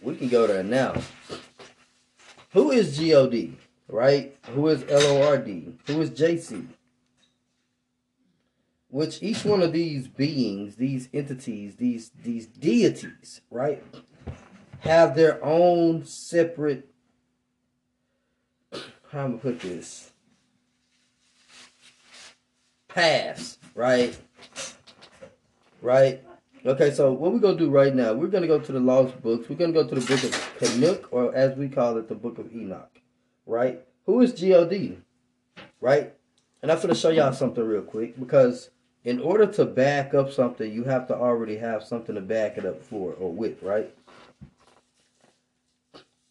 we 0.00 0.14
can 0.14 0.28
go 0.28 0.46
there 0.46 0.62
now. 0.62 0.94
Who 2.52 2.70
is 2.70 2.96
G-O-D? 2.96 3.56
Right? 3.88 4.36
Who 4.54 4.68
is 4.68 4.84
L-O-R-D? 4.88 5.74
Who 5.88 6.00
is 6.00 6.10
J-C? 6.10 6.64
Which 8.88 9.22
each 9.22 9.44
one 9.44 9.62
of 9.62 9.72
these 9.72 10.08
beings, 10.08 10.76
these 10.76 11.08
entities, 11.12 11.76
these 11.76 12.10
these 12.22 12.46
deities, 12.46 13.40
right, 13.50 13.82
have 14.80 15.14
their 15.14 15.44
own 15.44 16.04
separate. 16.04 16.88
How 19.10 19.24
am 19.24 19.34
I 19.34 19.38
put 19.38 19.60
this? 19.60 20.12
Pass, 22.88 23.58
right? 23.74 24.16
Right. 25.82 26.22
Okay, 26.64 26.90
so 26.90 27.12
what 27.12 27.32
we're 27.32 27.38
gonna 27.38 27.56
do 27.56 27.70
right 27.70 27.94
now, 27.94 28.12
we're 28.12 28.26
gonna 28.26 28.46
go 28.46 28.58
to 28.58 28.72
the 28.72 28.80
lost 28.80 29.20
books. 29.22 29.48
We're 29.48 29.56
gonna 29.56 29.72
go 29.72 29.86
to 29.86 29.94
the 29.94 30.00
book 30.00 30.24
of 30.24 30.52
Canuck, 30.58 31.12
or 31.12 31.34
as 31.34 31.56
we 31.56 31.68
call 31.68 31.96
it, 31.98 32.08
the 32.08 32.14
book 32.14 32.38
of 32.38 32.52
Enoch. 32.52 33.00
Right? 33.46 33.82
Who 34.06 34.20
is 34.20 34.32
God? 34.32 34.72
Right? 35.80 36.14
And 36.62 36.72
I'm 36.72 36.80
gonna 36.80 36.94
show 36.94 37.10
y'all 37.10 37.32
something 37.32 37.62
real 37.62 37.82
quick 37.82 38.18
because 38.18 38.70
in 39.06 39.20
order 39.20 39.46
to 39.46 39.64
back 39.64 40.14
up 40.14 40.32
something, 40.32 40.70
you 40.70 40.82
have 40.82 41.06
to 41.06 41.14
already 41.14 41.56
have 41.56 41.84
something 41.84 42.16
to 42.16 42.20
back 42.20 42.58
it 42.58 42.66
up 42.66 42.82
for 42.82 43.12
or 43.12 43.32
with, 43.32 43.62
right? 43.62 43.94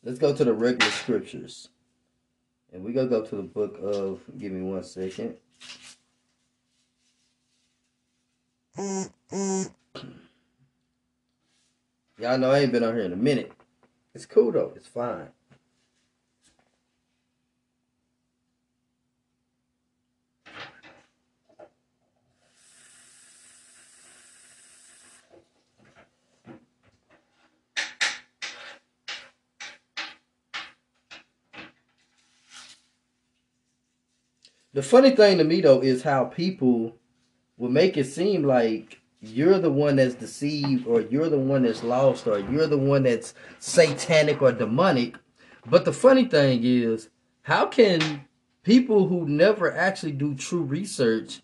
Let's 0.03 0.19
go 0.19 0.35
to 0.35 0.43
the 0.43 0.53
regular 0.53 0.91
scriptures. 0.91 1.69
And 2.73 2.83
we're 2.83 2.93
going 2.93 3.09
to 3.09 3.15
go 3.17 3.25
to 3.25 3.35
the 3.37 3.43
book 3.43 3.79
of, 3.81 4.19
give 4.37 4.51
me 4.51 4.61
one 4.61 4.83
second. 4.83 5.37
Y'all 12.19 12.37
know 12.37 12.51
I 12.51 12.59
ain't 12.59 12.73
been 12.73 12.83
on 12.83 12.93
here 12.93 13.05
in 13.05 13.13
a 13.13 13.17
minute. 13.17 13.53
It's 14.13 14.25
cool 14.25 14.51
though. 14.51 14.73
It's 14.75 14.87
fine. 14.87 15.29
The 34.75 34.83
funny 34.83 35.11
thing 35.11 35.37
to 35.37 35.45
me 35.45 35.61
though 35.61 35.79
is 35.79 36.03
how 36.03 36.25
people 36.25 36.97
will 37.55 37.69
make 37.69 37.95
it 37.95 38.07
seem 38.07 38.43
like 38.43 38.99
you're 39.21 39.57
the 39.57 39.71
one 39.71 39.95
that's 39.95 40.15
deceived 40.15 40.85
or 40.85 40.99
you're 40.99 41.29
the 41.29 41.39
one 41.39 41.63
that's 41.63 41.81
lost 41.81 42.27
or 42.27 42.39
you're 42.39 42.67
the 42.67 42.77
one 42.77 43.03
that's 43.03 43.33
satanic 43.59 44.41
or 44.41 44.51
demonic. 44.51 45.15
But 45.65 45.85
the 45.85 45.93
funny 45.93 46.25
thing 46.25 46.59
is, 46.65 47.07
how 47.43 47.67
can 47.67 48.25
people 48.63 49.07
who 49.07 49.25
never 49.25 49.73
actually 49.73 50.11
do 50.11 50.35
true 50.35 50.63
research 50.63 51.39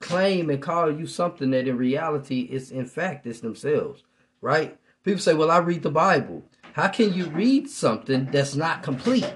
claim 0.00 0.50
and 0.50 0.60
call 0.60 0.92
you 0.92 1.06
something 1.06 1.52
that 1.52 1.66
in 1.66 1.78
reality 1.78 2.40
is 2.40 2.70
in 2.70 2.84
fact 2.84 3.26
is 3.26 3.40
themselves, 3.40 4.04
right? 4.42 4.78
People 5.02 5.20
say, 5.20 5.32
well, 5.32 5.50
I 5.50 5.58
read 5.60 5.82
the 5.82 5.90
Bible. 5.90 6.44
How 6.74 6.88
can 6.88 7.14
you 7.14 7.24
read 7.30 7.70
something 7.70 8.26
that's 8.26 8.54
not 8.54 8.82
complete? 8.82 9.32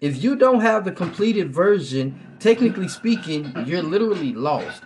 If 0.00 0.22
you 0.22 0.36
don't 0.36 0.60
have 0.60 0.84
the 0.84 0.92
completed 0.92 1.52
version, 1.52 2.36
technically 2.38 2.86
speaking, 2.86 3.52
you're 3.66 3.82
literally 3.82 4.32
lost. 4.32 4.82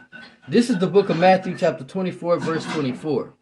This 0.48 0.70
is 0.70 0.78
the 0.78 0.86
book 0.86 1.10
of 1.10 1.18
Matthew, 1.18 1.56
chapter 1.56 1.84
24, 1.84 2.39
verse 2.39 2.64
24. 2.72 3.34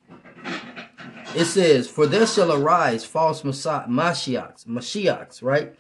It 1.37 1.45
says, 1.45 1.89
For 1.89 2.09
there 2.09 2.27
shall 2.27 2.53
arise 2.53 3.05
false 3.05 3.43
Mashiachs, 3.43 4.67
Mashiachs, 4.67 5.45
right? 5.45 5.77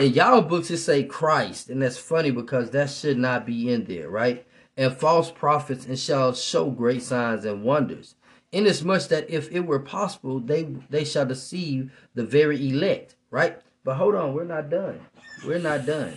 In 0.00 0.14
y'all 0.14 0.42
books, 0.42 0.68
it 0.72 0.78
say 0.78 1.04
Christ, 1.04 1.70
and 1.70 1.80
that's 1.80 1.96
funny 1.96 2.32
because 2.32 2.70
that 2.70 2.90
should 2.90 3.16
not 3.16 3.46
be 3.46 3.72
in 3.72 3.84
there, 3.84 4.10
right? 4.10 4.44
And 4.76 4.92
false 4.92 5.30
prophets, 5.30 5.86
and 5.86 5.96
shall 5.96 6.34
show 6.34 6.70
great 6.70 7.02
signs 7.02 7.44
and 7.44 7.62
wonders. 7.62 8.16
Inasmuch 8.50 9.06
that 9.08 9.30
if 9.30 9.52
it 9.52 9.60
were 9.60 9.78
possible, 9.78 10.40
they 10.40 10.64
they 10.88 11.04
shall 11.04 11.24
deceive 11.24 11.92
the 12.14 12.24
very 12.24 12.68
elect, 12.68 13.14
right? 13.30 13.60
But 13.84 13.94
hold 13.94 14.14
on, 14.14 14.34
we're 14.34 14.44
not 14.44 14.68
done. 14.68 15.00
We're 15.44 15.58
not 15.58 15.86
done. 15.86 16.12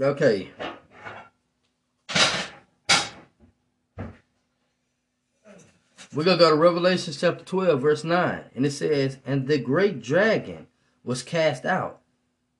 Okay, 0.00 0.50
We're 6.14 6.24
going 6.24 6.36
to 6.36 6.44
go 6.44 6.50
to 6.50 6.56
Revelation 6.56 7.14
chapter 7.16 7.42
12, 7.42 7.80
verse 7.80 8.04
9. 8.04 8.44
And 8.54 8.66
it 8.66 8.72
says, 8.72 9.16
And 9.24 9.46
the 9.46 9.56
great 9.58 10.02
dragon 10.02 10.66
was 11.02 11.22
cast 11.22 11.64
out, 11.64 12.02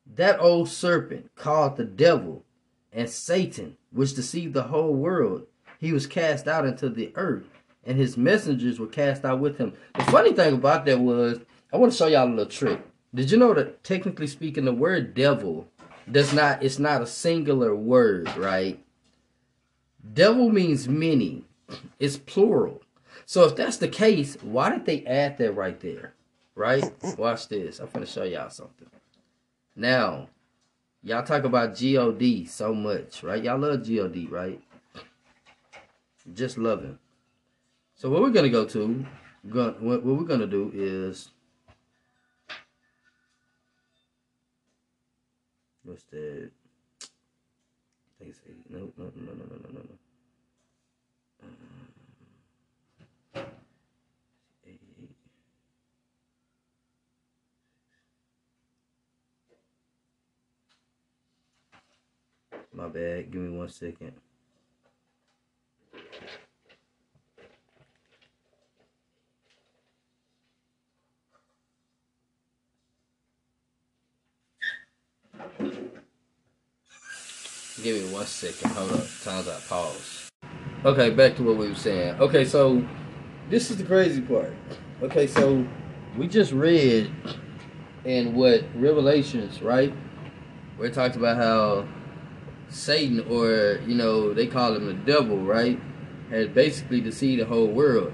that 0.06 0.40
old 0.40 0.70
serpent 0.70 1.34
called 1.34 1.76
the 1.76 1.84
devil 1.84 2.46
and 2.94 3.10
Satan, 3.10 3.76
which 3.90 4.14
deceived 4.14 4.54
the 4.54 4.64
whole 4.64 4.94
world. 4.94 5.46
He 5.78 5.92
was 5.92 6.06
cast 6.06 6.48
out 6.48 6.64
into 6.64 6.88
the 6.88 7.12
earth, 7.14 7.44
and 7.84 7.98
his 7.98 8.16
messengers 8.16 8.78
were 8.78 8.86
cast 8.86 9.22
out 9.22 9.40
with 9.40 9.58
him. 9.58 9.74
The 9.96 10.04
funny 10.04 10.32
thing 10.32 10.54
about 10.54 10.86
that 10.86 11.00
was, 11.00 11.40
I 11.70 11.76
want 11.76 11.92
to 11.92 11.98
show 11.98 12.06
y'all 12.06 12.28
a 12.28 12.30
little 12.30 12.46
trick. 12.46 12.80
Did 13.14 13.30
you 13.30 13.36
know 13.36 13.52
that 13.52 13.84
technically 13.84 14.28
speaking, 14.28 14.64
the 14.64 14.72
word 14.72 15.12
devil 15.12 15.68
does 16.10 16.32
not, 16.32 16.62
it's 16.62 16.78
not 16.78 17.02
a 17.02 17.06
singular 17.06 17.74
word, 17.76 18.34
right? 18.34 18.82
Devil 20.14 20.48
means 20.48 20.88
many. 20.88 21.44
It's 21.98 22.16
plural. 22.16 22.80
So 23.32 23.44
if 23.44 23.56
that's 23.56 23.78
the 23.78 23.88
case, 23.88 24.36
why 24.42 24.68
did 24.68 24.84
they 24.84 25.06
add 25.06 25.38
that 25.38 25.52
right 25.52 25.80
there? 25.80 26.12
Right? 26.54 26.84
Watch 27.16 27.48
this. 27.48 27.78
I'm 27.78 27.88
gonna 27.88 28.04
show 28.04 28.24
y'all 28.24 28.50
something. 28.50 28.90
Now, 29.74 30.28
y'all 31.02 31.24
talk 31.24 31.44
about 31.44 31.74
God 31.74 32.46
so 32.46 32.74
much, 32.74 33.22
right? 33.22 33.42
Y'all 33.42 33.56
love 33.56 33.84
God, 33.84 34.26
right? 34.30 34.60
Just 36.34 36.58
love 36.58 36.82
him. 36.82 36.98
So 37.94 38.10
what 38.10 38.20
we're 38.20 38.28
gonna 38.28 38.50
go 38.50 38.66
to, 38.66 39.06
what 39.80 39.80
we're 40.04 40.24
gonna 40.24 40.46
do 40.46 40.70
is 40.74 41.30
what's 45.84 46.02
that? 46.10 46.50
No, 48.68 48.92
no, 48.98 49.04
no, 49.04 49.10
no, 49.16 49.32
no, 49.32 49.56
no, 49.72 49.80
no. 49.80 50.01
My 62.82 62.88
bad. 62.88 63.30
Give 63.30 63.42
me 63.42 63.56
one 63.56 63.68
second. 63.68 64.12
Give 77.80 78.02
me 78.02 78.12
one 78.12 78.26
second. 78.26 78.72
Hold 78.72 78.90
up. 78.90 79.06
Times 79.22 79.46
I 79.46 79.60
pause. 79.68 80.30
Okay, 80.84 81.10
back 81.10 81.36
to 81.36 81.44
what 81.44 81.56
we 81.56 81.68
were 81.68 81.76
saying. 81.76 82.16
Okay, 82.20 82.44
so 82.44 82.84
this 83.48 83.70
is 83.70 83.76
the 83.76 83.84
crazy 83.84 84.22
part. 84.22 84.56
Okay, 85.02 85.28
so 85.28 85.64
we 86.18 86.26
just 86.26 86.50
read 86.50 87.12
in 88.04 88.34
what 88.34 88.64
Revelations, 88.74 89.62
right? 89.62 89.94
It 90.80 90.94
talks 90.94 91.14
about 91.14 91.36
how 91.36 91.86
Satan, 92.72 93.20
or 93.30 93.80
you 93.86 93.94
know, 93.94 94.32
they 94.32 94.46
call 94.46 94.74
him 94.74 94.86
the 94.86 94.94
devil, 94.94 95.38
right? 95.38 95.78
Has 96.30 96.48
basically 96.48 97.00
deceived 97.00 97.42
the 97.42 97.46
whole 97.46 97.68
world. 97.68 98.12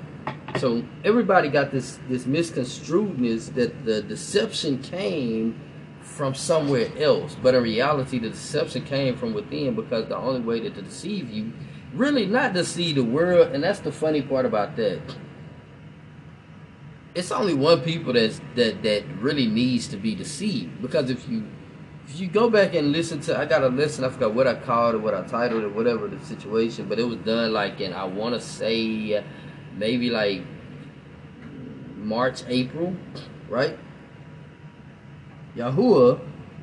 So 0.59 0.85
everybody 1.05 1.49
got 1.49 1.71
this 1.71 1.99
this 2.09 2.25
misconstruedness 2.25 3.55
that 3.55 3.85
the 3.85 4.03
deception 4.03 4.83
came 4.83 5.61
from 6.03 6.35
somewhere 6.35 6.91
else, 6.99 7.37
but 7.43 7.55
in 7.55 7.63
reality, 7.63 8.19
the 8.19 8.31
deception 8.31 8.85
came 8.85 9.17
from 9.17 9.35
within 9.35 9.75
because 9.75 10.09
the 10.09 10.17
only 10.17 10.41
way 10.41 10.59
to 10.59 10.71
deceive 10.71 11.31
you, 11.31 11.53
really 11.93 12.27
not 12.27 12.55
deceive 12.55 12.97
the 12.97 13.05
world, 13.05 13.53
and 13.53 13.63
that's 13.63 13.81
the 13.81 13.93
funny 13.93 14.23
part 14.23 14.47
about 14.47 14.75
that. 14.77 15.01
It's 17.15 17.31
only 17.31 17.55
one 17.55 17.83
people 17.83 18.13
that's 18.15 18.41
that 18.57 18.83
that 18.83 19.05
really 19.21 19.47
needs 19.47 19.87
to 19.89 19.97
be 19.97 20.15
deceived 20.15 20.83
because 20.83 21.11
if 21.11 21.29
you 21.29 21.45
if 22.09 22.19
you 22.19 22.27
go 22.27 22.49
back 22.49 22.75
and 22.75 22.91
listen 22.91 23.21
to, 23.21 23.39
I 23.39 23.45
got 23.45 23.59
to 23.59 23.69
listen. 23.69 24.03
I 24.03 24.09
forgot 24.09 24.33
what 24.33 24.47
I 24.47 24.55
called 24.55 24.95
it, 24.95 24.99
what 24.99 25.13
I 25.13 25.23
titled 25.25 25.63
it, 25.63 25.75
whatever 25.75 26.09
the 26.09 26.19
situation, 26.25 26.89
but 26.89 26.99
it 26.99 27.05
was 27.05 27.19
done 27.19 27.53
like 27.53 27.81
in 27.81 27.93
I 27.93 28.05
want 28.05 28.35
to 28.35 28.41
say 28.41 29.23
maybe 29.77 30.09
like 30.09 30.43
March, 31.97 32.45
April, 32.49 32.97
right? 33.51 33.79
Yahuwah, 35.55 36.19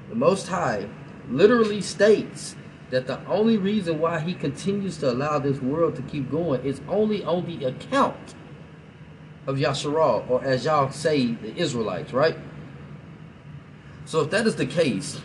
the 0.09 0.15
Most 0.15 0.47
High, 0.47 0.87
literally 1.29 1.81
states 1.81 2.55
that 2.89 3.05
the 3.05 3.23
only 3.27 3.57
reason 3.57 3.99
why 3.99 4.19
He 4.19 4.33
continues 4.33 4.97
to 4.97 5.11
allow 5.11 5.37
this 5.37 5.61
world 5.61 5.95
to 5.97 6.01
keep 6.01 6.31
going 6.31 6.65
is 6.65 6.81
only 6.87 7.23
on 7.23 7.45
the 7.45 7.65
account 7.65 8.33
of 9.45 9.57
Yasharal, 9.57 10.27
or 10.27 10.43
as 10.43 10.65
y'all 10.65 10.89
say, 10.89 11.33
the 11.33 11.55
Israelites, 11.55 12.13
right? 12.13 12.37
So 14.05 14.21
if 14.21 14.31
that 14.31 14.47
is 14.47 14.55
the 14.55 14.65
case, 14.65 15.21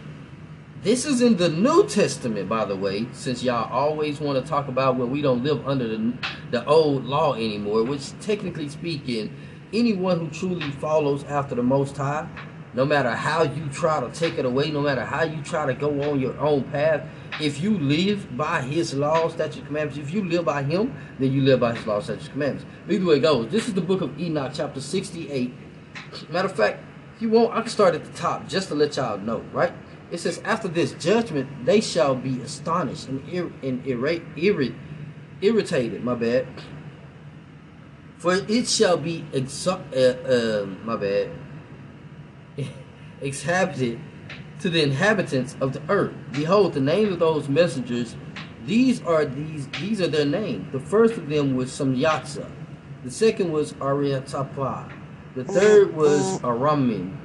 this 0.82 1.04
is 1.04 1.20
in 1.20 1.36
the 1.36 1.50
New 1.50 1.86
Testament, 1.86 2.48
by 2.48 2.64
the 2.64 2.74
way, 2.74 3.06
since 3.12 3.42
y'all 3.42 3.70
always 3.70 4.18
want 4.18 4.42
to 4.42 4.48
talk 4.48 4.68
about 4.68 4.96
when 4.96 5.10
we 5.10 5.20
don't 5.20 5.44
live 5.44 5.66
under 5.68 5.86
the, 5.86 6.14
the 6.50 6.64
old 6.64 7.04
law 7.04 7.34
anymore, 7.34 7.84
which 7.84 8.18
technically 8.20 8.68
speaking, 8.70 9.34
anyone 9.74 10.18
who 10.18 10.30
truly 10.30 10.70
follows 10.70 11.22
after 11.24 11.54
the 11.54 11.62
Most 11.62 11.98
High, 11.98 12.26
no 12.72 12.86
matter 12.86 13.10
how 13.10 13.42
you 13.42 13.68
try 13.68 14.00
to 14.00 14.10
take 14.10 14.38
it 14.38 14.46
away, 14.46 14.70
no 14.70 14.80
matter 14.80 15.04
how 15.04 15.22
you 15.22 15.42
try 15.42 15.66
to 15.66 15.74
go 15.74 16.10
on 16.10 16.18
your 16.18 16.38
own 16.38 16.64
path, 16.64 17.06
if 17.40 17.60
you 17.60 17.78
live 17.78 18.34
by 18.36 18.62
his 18.62 18.94
laws, 18.94 19.34
statutes, 19.34 19.66
commandments, 19.66 19.98
if 19.98 20.14
you 20.14 20.24
live 20.24 20.46
by 20.46 20.62
him, 20.62 20.94
then 21.18 21.30
you 21.30 21.42
live 21.42 21.60
by 21.60 21.74
his 21.74 21.86
laws, 21.86 22.04
statutes, 22.04 22.28
commandments. 22.28 22.64
Either 22.88 23.04
way 23.04 23.16
it 23.16 23.20
goes. 23.20 23.50
This 23.50 23.68
is 23.68 23.74
the 23.74 23.82
book 23.82 24.00
of 24.00 24.18
Enoch, 24.18 24.52
chapter 24.54 24.80
68. 24.80 25.52
Matter 26.30 26.48
of 26.48 26.56
fact, 26.56 26.82
if 27.16 27.22
you 27.22 27.28
want, 27.28 27.54
I 27.54 27.60
can 27.60 27.70
start 27.70 27.94
at 27.94 28.02
the 28.02 28.12
top 28.12 28.48
just 28.48 28.68
to 28.68 28.74
let 28.74 28.96
y'all 28.96 29.18
know, 29.18 29.44
right? 29.52 29.72
It 30.10 30.18
says, 30.18 30.40
after 30.44 30.68
this 30.68 30.92
judgment, 30.92 31.64
they 31.64 31.80
shall 31.80 32.14
be 32.14 32.40
astonished 32.40 33.08
and, 33.08 33.26
ir- 33.32 33.52
and 33.62 33.84
irrit, 33.84 34.74
irritated, 35.40 36.02
my 36.04 36.14
bad. 36.14 36.46
For 38.18 38.34
it 38.34 38.68
shall 38.68 38.96
be, 38.96 39.24
exo- 39.32 39.80
uh, 39.94 40.28
uh, 40.28 40.66
my 40.84 40.96
bad, 40.96 41.30
exhabited 43.20 44.00
to 44.60 44.68
the 44.68 44.82
inhabitants 44.82 45.56
of 45.60 45.72
the 45.72 45.82
earth. 45.88 46.12
Behold, 46.32 46.74
the 46.74 46.80
names 46.80 47.12
of 47.12 47.18
those 47.18 47.48
messengers, 47.48 48.16
these 48.66 49.02
are 49.02 49.24
these 49.24 49.68
these 49.80 50.00
are 50.02 50.06
their 50.08 50.26
names. 50.26 50.70
The 50.70 50.80
first 50.80 51.14
of 51.16 51.28
them 51.30 51.56
was 51.56 51.70
Samyatsa. 51.70 52.46
The 53.04 53.10
second 53.10 53.50
was 53.52 53.72
Ariatapa. 53.74 54.92
The 55.34 55.44
third 55.44 55.94
was 55.96 56.38
Aramin 56.40 57.16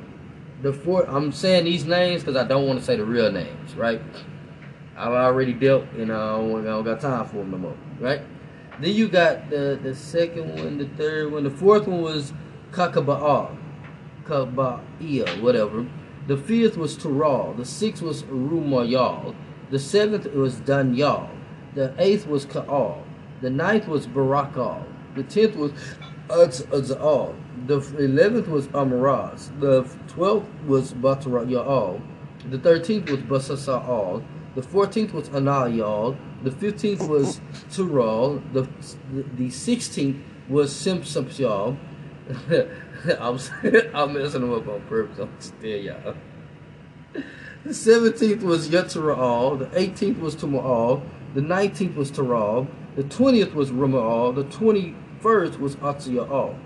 the 0.66 0.74
four 0.74 1.08
I'm 1.08 1.32
saying 1.32 1.66
these 1.66 1.86
names 1.86 2.24
because 2.24 2.36
I 2.36 2.44
don't 2.44 2.66
want 2.66 2.80
to 2.80 2.86
say 2.86 2.96
the 2.96 3.06
real 3.06 3.32
names, 3.32 3.76
right? 3.76 4.02
I've 4.98 5.12
already 5.12 5.54
dealt, 5.54 5.84
and 5.92 6.12
I 6.12 6.38
don't, 6.38 6.62
I 6.62 6.72
don't 6.72 6.84
got 6.84 7.00
time 7.02 7.28
for 7.28 7.36
them 7.36 7.52
no 7.52 7.58
more, 7.60 7.78
right? 8.00 8.22
Then 8.80 8.96
you 8.96 9.08
got 9.08 9.52
the 9.52 9.80
the 9.82 9.94
second 9.94 10.58
one, 10.58 10.80
the 10.80 10.88
third 10.98 11.32
one, 11.32 11.44
the 11.44 11.52
fourth 11.52 11.88
one 11.88 12.02
was 12.02 12.34
Kakaba'al, 12.72 13.56
Kaba'ia, 14.24 15.40
whatever. 15.40 15.86
The 16.26 16.36
fifth 16.36 16.78
was 16.78 16.98
Tural. 16.98 17.56
The 17.56 17.66
sixth 17.66 18.02
was 18.02 18.24
Rumayal. 18.24 19.36
The 19.70 19.78
seventh 19.78 20.26
was 20.34 20.56
Danyal. 20.62 21.30
The 21.76 21.94
eighth 22.00 22.26
was 22.26 22.44
Ka'al. 22.48 23.04
The 23.42 23.52
ninth 23.52 23.88
was 23.88 24.08
Barakal. 24.08 24.84
The 25.14 25.22
tenth 25.22 25.56
was 25.56 25.72
Azal. 26.30 27.36
The 27.68 27.78
eleventh 28.00 28.48
was 28.48 28.68
Amaraz. 28.70 29.60
The 29.60 29.84
twelfth 30.16 30.50
was 30.66 30.94
Batarayal. 30.94 32.02
The 32.50 32.58
thirteenth 32.58 33.10
was 33.10 33.20
Basasa'al. 33.20 34.24
The 34.56 34.64
fourteenth 34.64 35.14
was 35.14 35.28
Anayal. 35.30 36.16
The 36.44 36.52
fifteenth 36.52 37.08
was 37.08 37.42
Tural. 37.70 38.42
The 38.54 38.68
the 39.36 39.50
sixteenth 39.50 40.24
was 40.48 40.74
Simpsapyal. 40.74 41.78
I'm 43.20 43.40
I'm 43.94 44.14
messing 44.14 44.42
them 44.42 44.54
up 44.54 44.68
on 44.68 44.82
purpose. 44.88 45.20
I'm 45.20 45.30
still 45.40 45.82
y'all. 45.82 46.16
The 47.66 47.74
seventeenth 47.74 48.44
was 48.44 48.70
Yetzira'al. 48.70 49.60
The 49.60 49.80
eighteenth 49.80 50.20
was 50.20 50.36
Tumaal. 50.36 51.04
The 51.34 51.42
nineteenth 51.42 51.98
was 51.98 52.12
Taral. 52.12 52.68
The 52.96 53.04
twentieth 53.04 53.54
was 53.54 53.72
Rumaal. 53.72 54.34
The 54.34 54.46
twenty-first 54.46 55.60
was 55.60 55.76
Atziya'al. 55.78 56.58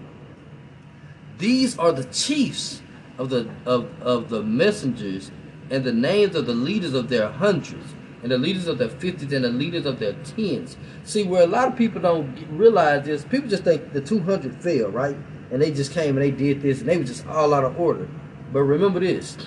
These 1.39 1.79
are 1.79 1.91
the 1.91 2.03
chiefs 2.03 2.81
of 3.19 3.29
the 3.29 3.47
of, 3.67 3.87
of 4.01 4.29
the 4.29 4.41
messengers 4.41 5.29
and 5.69 5.83
the 5.83 5.93
names 5.93 6.35
of 6.35 6.47
the 6.47 6.53
leaders 6.53 6.95
of 6.95 7.09
their 7.09 7.29
hundreds 7.29 7.93
and 8.23 8.31
the 8.31 8.37
leaders 8.39 8.65
of 8.67 8.79
their 8.79 8.89
fifties 8.89 9.31
and 9.31 9.45
the 9.45 9.49
leaders 9.49 9.85
of 9.85 9.99
their 9.99 10.13
tens. 10.23 10.75
See, 11.03 11.23
where 11.23 11.43
a 11.43 11.47
lot 11.47 11.67
of 11.67 11.77
people 11.77 12.01
don't 12.01 12.35
realize 12.49 13.05
this, 13.05 13.23
people 13.23 13.47
just 13.47 13.63
think 13.63 13.93
the 13.93 14.01
200 14.01 14.61
fell, 14.63 14.89
right? 14.89 15.15
And 15.51 15.61
they 15.61 15.71
just 15.71 15.93
came 15.93 16.17
and 16.17 16.25
they 16.25 16.31
did 16.31 16.63
this 16.63 16.79
and 16.79 16.89
they 16.89 16.97
were 16.97 17.03
just 17.03 17.27
all 17.27 17.53
out 17.53 17.63
of 17.63 17.79
order. 17.79 18.09
But 18.51 18.63
remember 18.63 18.99
this 18.99 19.37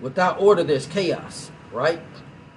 without 0.00 0.40
order, 0.40 0.64
there's 0.64 0.86
chaos, 0.86 1.52
right? 1.70 2.00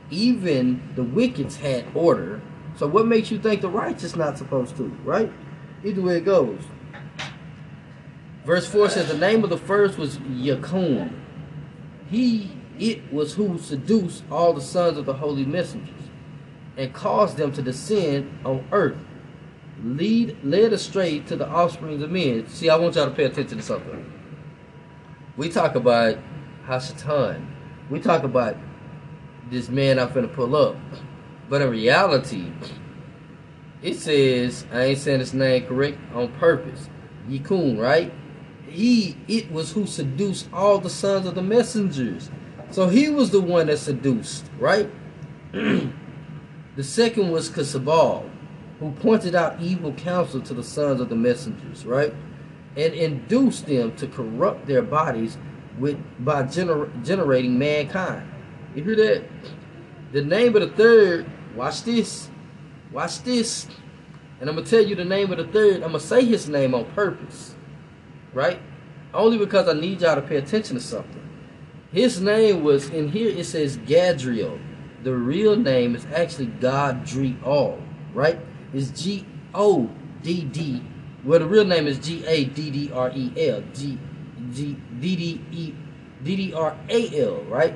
even 0.10 0.82
the 0.96 1.02
wickeds 1.04 1.56
had 1.58 1.86
order. 1.96 2.42
So 2.76 2.88
what 2.88 3.08
makes 3.08 3.32
you 3.32 3.40
think 3.40 3.62
the 3.62 3.70
righteous 3.70 4.16
not 4.16 4.38
supposed 4.38 4.76
to, 4.78 4.86
right? 5.04 5.32
Either 5.84 6.02
way 6.02 6.18
it 6.18 6.26
goes. 6.26 6.62
Verse 8.46 8.68
4 8.68 8.90
says 8.90 9.08
the 9.08 9.18
name 9.18 9.44
of 9.44 9.50
the 9.50 9.58
first 9.58 9.98
was 9.98 10.18
Yakun. 10.18 11.12
He 12.10 12.52
it 12.78 13.12
was 13.12 13.34
who 13.34 13.58
seduced 13.58 14.24
all 14.30 14.54
the 14.54 14.62
sons 14.62 14.98
of 14.98 15.06
the 15.06 15.14
holy 15.14 15.46
messengers 15.46 15.90
and 16.78 16.94
caused 16.94 17.38
them 17.38 17.52
to 17.54 17.62
descend 17.62 18.30
on 18.46 18.68
earth, 18.72 18.98
lead 19.84 20.38
led 20.44 20.74
astray 20.74 21.20
to 21.22 21.36
the 21.36 21.48
offspring 21.48 22.04
of 22.04 22.12
men. 22.12 22.48
See, 22.50 22.70
I 22.70 22.76
want 22.76 22.96
y'all 22.96 23.06
to 23.06 23.16
pay 23.16 23.24
attention 23.24 23.58
to 23.58 23.64
something. 23.64 24.12
We 25.38 25.50
talk 25.50 25.76
about 25.76 26.18
Hashatan. 26.66 27.46
We 27.90 28.00
talk 28.00 28.24
about 28.24 28.58
this 29.50 29.70
man 29.70 30.00
I'm 30.00 30.10
finna 30.10 30.32
pull 30.32 30.56
up. 30.56 30.76
But 31.50 31.62
in 31.62 31.70
reality, 31.70 32.52
it 33.82 33.96
says, 33.96 34.66
I 34.72 34.84
ain't 34.84 35.00
saying 35.00 35.20
his 35.20 35.34
name 35.34 35.66
correct 35.66 35.98
on 36.14 36.32
purpose. 36.34 36.90
Yikun, 37.30 37.80
right? 37.80 38.12
He, 38.76 39.16
it 39.30 39.50
was 39.52 39.72
who 39.72 39.88
seduced 39.88 40.50
all 40.52 40.80
the 40.80 40.90
sons 40.90 41.26
of 41.26 41.36
the 41.36 41.42
messengers. 41.42 42.30
So 42.72 42.90
he 42.90 43.10
was 43.10 43.32
the 43.32 43.40
one 43.40 43.68
that 43.68 43.78
seduced, 43.78 44.46
right? 44.60 44.90
the 45.54 45.94
second 46.82 47.32
was 47.32 47.50
Kasabal, 47.50 48.30
who 48.82 48.92
pointed 48.92 49.34
out 49.34 49.62
evil 49.62 49.94
counsel 49.94 50.42
to 50.42 50.54
the 50.54 50.64
sons 50.64 51.00
of 51.00 51.08
the 51.08 51.16
messengers, 51.16 51.86
right? 51.86 52.14
And 52.76 52.94
induced 52.94 53.66
them 53.66 53.96
to 53.96 54.08
corrupt 54.08 54.66
their 54.66 54.82
bodies 54.82 55.38
with 55.80 55.98
by 56.26 56.44
gener- 56.44 56.92
generating 57.06 57.58
mankind. 57.58 58.30
You 58.76 58.84
hear 58.84 58.96
that? 58.98 59.24
The 60.12 60.22
name 60.22 60.54
of 60.56 60.62
the 60.62 60.76
third, 60.76 61.26
watch 61.56 61.84
this. 61.84 62.30
Watch 62.92 63.24
this. 63.24 63.68
And 64.42 64.50
I'm 64.50 64.58
gonna 64.58 64.68
tell 64.68 64.84
you 64.84 64.96
the 64.96 65.06
name 65.06 65.32
of 65.32 65.38
the 65.38 65.48
third. 65.48 65.76
I'm 65.76 65.92
gonna 65.92 66.00
say 66.02 66.26
his 66.26 66.50
name 66.50 66.76
on 66.76 66.84
purpose. 66.92 67.55
Right? 68.36 68.62
Only 69.14 69.40
because 69.40 69.68
I 69.68 69.74
need 69.74 70.02
y'all 70.02 70.16
to 70.16 70.22
pay 70.22 70.36
attention 70.36 70.76
to 70.76 70.82
something. 70.82 71.22
His 71.92 72.20
name 72.20 72.64
was 72.64 72.90
in 72.90 73.08
here 73.08 73.30
it 73.30 73.46
says 73.46 73.78
Gadriel. 73.78 74.60
The 75.04 75.16
real 75.16 75.56
name 75.56 75.96
is 75.96 76.06
actually 76.14 76.48
Godriel, 76.48 77.82
right? 78.14 78.40
It's 78.74 78.90
G 78.90 79.26
O 79.54 79.90
D 80.22 80.44
D. 80.44 80.84
Well 81.24 81.40
the 81.40 81.46
real 81.46 81.64
name 81.64 81.88
is 81.88 81.98
G 81.98 82.26
A 82.26 82.44
D 82.44 82.70
D 82.70 82.92
R 82.94 83.12
E 83.16 83.32
L. 83.50 83.64
G 83.74 83.98
G 84.52 84.78
D 85.00 85.16
D 85.16 85.42
E 85.52 85.74
D 86.24 86.36
D 86.36 86.54
R 86.54 86.78
A 86.90 87.22
L, 87.22 87.42
right? 87.44 87.74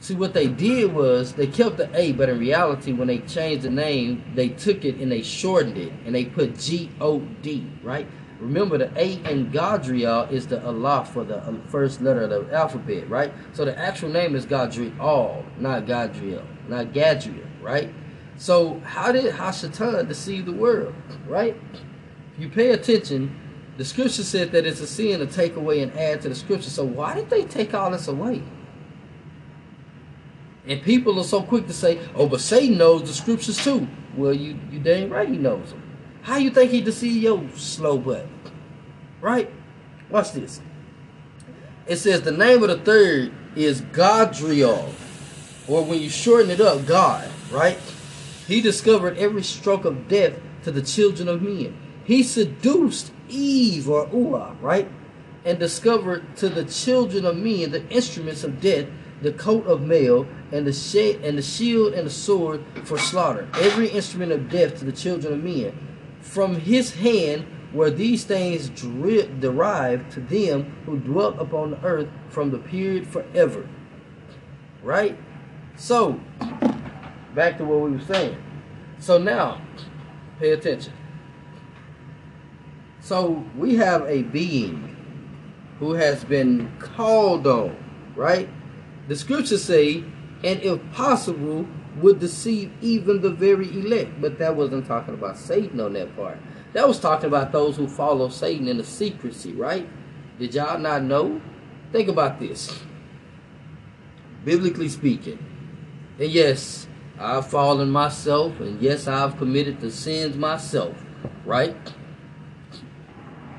See 0.00 0.14
what 0.14 0.34
they 0.34 0.46
did 0.46 0.92
was 0.92 1.32
they 1.32 1.46
kept 1.46 1.78
the 1.78 1.90
A, 1.98 2.12
but 2.12 2.28
in 2.28 2.38
reality, 2.38 2.92
when 2.92 3.08
they 3.08 3.18
changed 3.18 3.64
the 3.64 3.70
name, 3.70 4.22
they 4.34 4.50
took 4.50 4.84
it 4.84 4.96
and 4.96 5.10
they 5.10 5.22
shortened 5.22 5.76
it 5.76 5.92
and 6.04 6.14
they 6.14 6.26
put 6.26 6.58
G 6.58 6.90
O 7.00 7.20
D, 7.42 7.66
right? 7.82 8.06
Remember, 8.40 8.78
the 8.78 8.92
A 8.96 9.14
in 9.30 9.50
Gadriel 9.50 10.30
is 10.30 10.46
the 10.46 10.64
Allah 10.64 11.04
for 11.04 11.24
the 11.24 11.38
uh, 11.38 11.54
first 11.66 12.00
letter 12.00 12.22
of 12.22 12.30
the 12.30 12.54
alphabet, 12.54 13.08
right? 13.10 13.32
So 13.52 13.64
the 13.64 13.76
actual 13.76 14.10
name 14.10 14.36
is 14.36 14.46
Gadriel, 14.46 15.44
not 15.58 15.86
Gadriel, 15.86 16.44
not 16.68 16.92
Gadriel, 16.92 17.46
right? 17.60 17.92
So 18.36 18.80
how 18.84 19.10
did 19.10 19.34
Hashatan 19.34 20.06
deceive 20.06 20.46
the 20.46 20.52
world, 20.52 20.94
right? 21.26 21.56
If 22.34 22.42
you 22.42 22.48
pay 22.48 22.70
attention, 22.70 23.36
the 23.76 23.84
scripture 23.84 24.22
said 24.22 24.52
that 24.52 24.66
it's 24.66 24.80
a 24.80 24.86
sin 24.86 25.18
to 25.18 25.26
take 25.26 25.56
away 25.56 25.80
and 25.80 25.92
add 25.98 26.20
to 26.22 26.28
the 26.28 26.34
scripture. 26.36 26.70
So 26.70 26.84
why 26.84 27.14
did 27.14 27.30
they 27.30 27.44
take 27.44 27.74
all 27.74 27.90
this 27.90 28.06
away? 28.06 28.42
And 30.66 30.82
people 30.82 31.18
are 31.18 31.24
so 31.24 31.42
quick 31.42 31.66
to 31.66 31.72
say, 31.72 31.98
"Oh, 32.14 32.28
but 32.28 32.40
Satan 32.40 32.76
knows 32.76 33.02
the 33.02 33.14
scriptures 33.14 33.62
too." 33.62 33.88
Well, 34.16 34.34
you 34.34 34.58
you 34.70 34.78
dang 34.80 35.08
right 35.08 35.28
he 35.28 35.38
knows 35.38 35.70
them. 35.70 35.82
How 36.28 36.36
you 36.36 36.50
think 36.50 36.70
he 36.70 36.82
deceived 36.82 37.22
your 37.22 37.42
slow 37.56 37.96
butt? 37.96 38.26
Right? 39.22 39.50
Watch 40.10 40.32
this. 40.32 40.60
It 41.86 41.96
says 41.96 42.20
the 42.20 42.32
name 42.32 42.62
of 42.62 42.68
the 42.68 42.76
third 42.76 43.32
is 43.56 43.80
Godriel, 43.80 44.92
or 45.66 45.84
when 45.86 46.02
you 46.02 46.10
shorten 46.10 46.50
it 46.50 46.60
up, 46.60 46.84
God. 46.84 47.30
Right? 47.50 47.78
He 48.46 48.60
discovered 48.60 49.16
every 49.16 49.42
stroke 49.42 49.86
of 49.86 50.06
death 50.06 50.34
to 50.64 50.70
the 50.70 50.82
children 50.82 51.28
of 51.28 51.40
men. 51.40 51.74
He 52.04 52.22
seduced 52.22 53.10
Eve 53.30 53.88
or 53.88 54.06
Ua, 54.12 54.54
right? 54.60 54.86
And 55.46 55.58
discovered 55.58 56.36
to 56.36 56.50
the 56.50 56.66
children 56.66 57.24
of 57.24 57.38
men 57.38 57.70
the 57.70 57.88
instruments 57.88 58.44
of 58.44 58.60
death, 58.60 58.86
the 59.22 59.32
coat 59.32 59.66
of 59.66 59.80
mail, 59.80 60.26
and 60.52 60.66
the 60.66 61.20
and 61.24 61.38
the 61.38 61.42
shield 61.42 61.94
and 61.94 62.06
the 62.06 62.10
sword 62.10 62.62
for 62.84 62.98
slaughter. 62.98 63.48
Every 63.54 63.88
instrument 63.88 64.30
of 64.32 64.50
death 64.50 64.78
to 64.80 64.84
the 64.84 64.92
children 64.92 65.32
of 65.32 65.42
men. 65.42 65.72
From 66.20 66.56
his 66.56 66.94
hand 66.94 67.46
were 67.72 67.90
these 67.90 68.24
things 68.24 68.68
derived 68.70 70.12
to 70.12 70.20
them 70.20 70.76
who 70.86 70.98
dwelt 70.98 71.38
upon 71.38 71.70
the 71.72 71.82
earth 71.84 72.08
from 72.28 72.50
the 72.50 72.58
period 72.58 73.06
forever. 73.06 73.68
Right? 74.82 75.18
So, 75.76 76.20
back 77.34 77.58
to 77.58 77.64
what 77.64 77.80
we 77.80 77.90
were 77.90 78.00
saying. 78.00 78.36
So 78.98 79.18
now, 79.18 79.60
pay 80.40 80.52
attention. 80.52 80.92
So 83.00 83.44
we 83.56 83.76
have 83.76 84.02
a 84.02 84.22
being 84.22 84.96
who 85.78 85.92
has 85.92 86.24
been 86.24 86.70
called 86.78 87.46
on, 87.46 87.76
right? 88.16 88.48
The 89.06 89.16
scriptures 89.16 89.62
say, 89.62 90.04
and 90.42 90.60
if 90.62 90.80
possible, 90.92 91.66
would 92.00 92.18
deceive 92.20 92.72
even 92.80 93.20
the 93.20 93.30
very 93.30 93.68
elect. 93.70 94.20
But 94.20 94.38
that 94.38 94.56
wasn't 94.56 94.86
talking 94.86 95.14
about 95.14 95.36
Satan 95.36 95.80
on 95.80 95.92
that 95.94 96.14
part. 96.16 96.38
That 96.72 96.86
was 96.86 97.00
talking 97.00 97.26
about 97.26 97.52
those 97.52 97.76
who 97.76 97.88
follow 97.88 98.28
Satan 98.28 98.68
in 98.68 98.76
the 98.76 98.84
secrecy, 98.84 99.52
right? 99.52 99.88
Did 100.38 100.54
y'all 100.54 100.78
not 100.78 101.02
know? 101.02 101.40
Think 101.92 102.08
about 102.08 102.38
this. 102.38 102.82
Biblically 104.44 104.88
speaking. 104.88 105.38
And 106.18 106.30
yes, 106.30 106.86
I've 107.18 107.48
fallen 107.48 107.90
myself, 107.90 108.60
and 108.60 108.80
yes, 108.80 109.08
I've 109.08 109.36
committed 109.38 109.80
the 109.80 109.90
sins 109.90 110.36
myself, 110.36 111.04
right? 111.44 111.76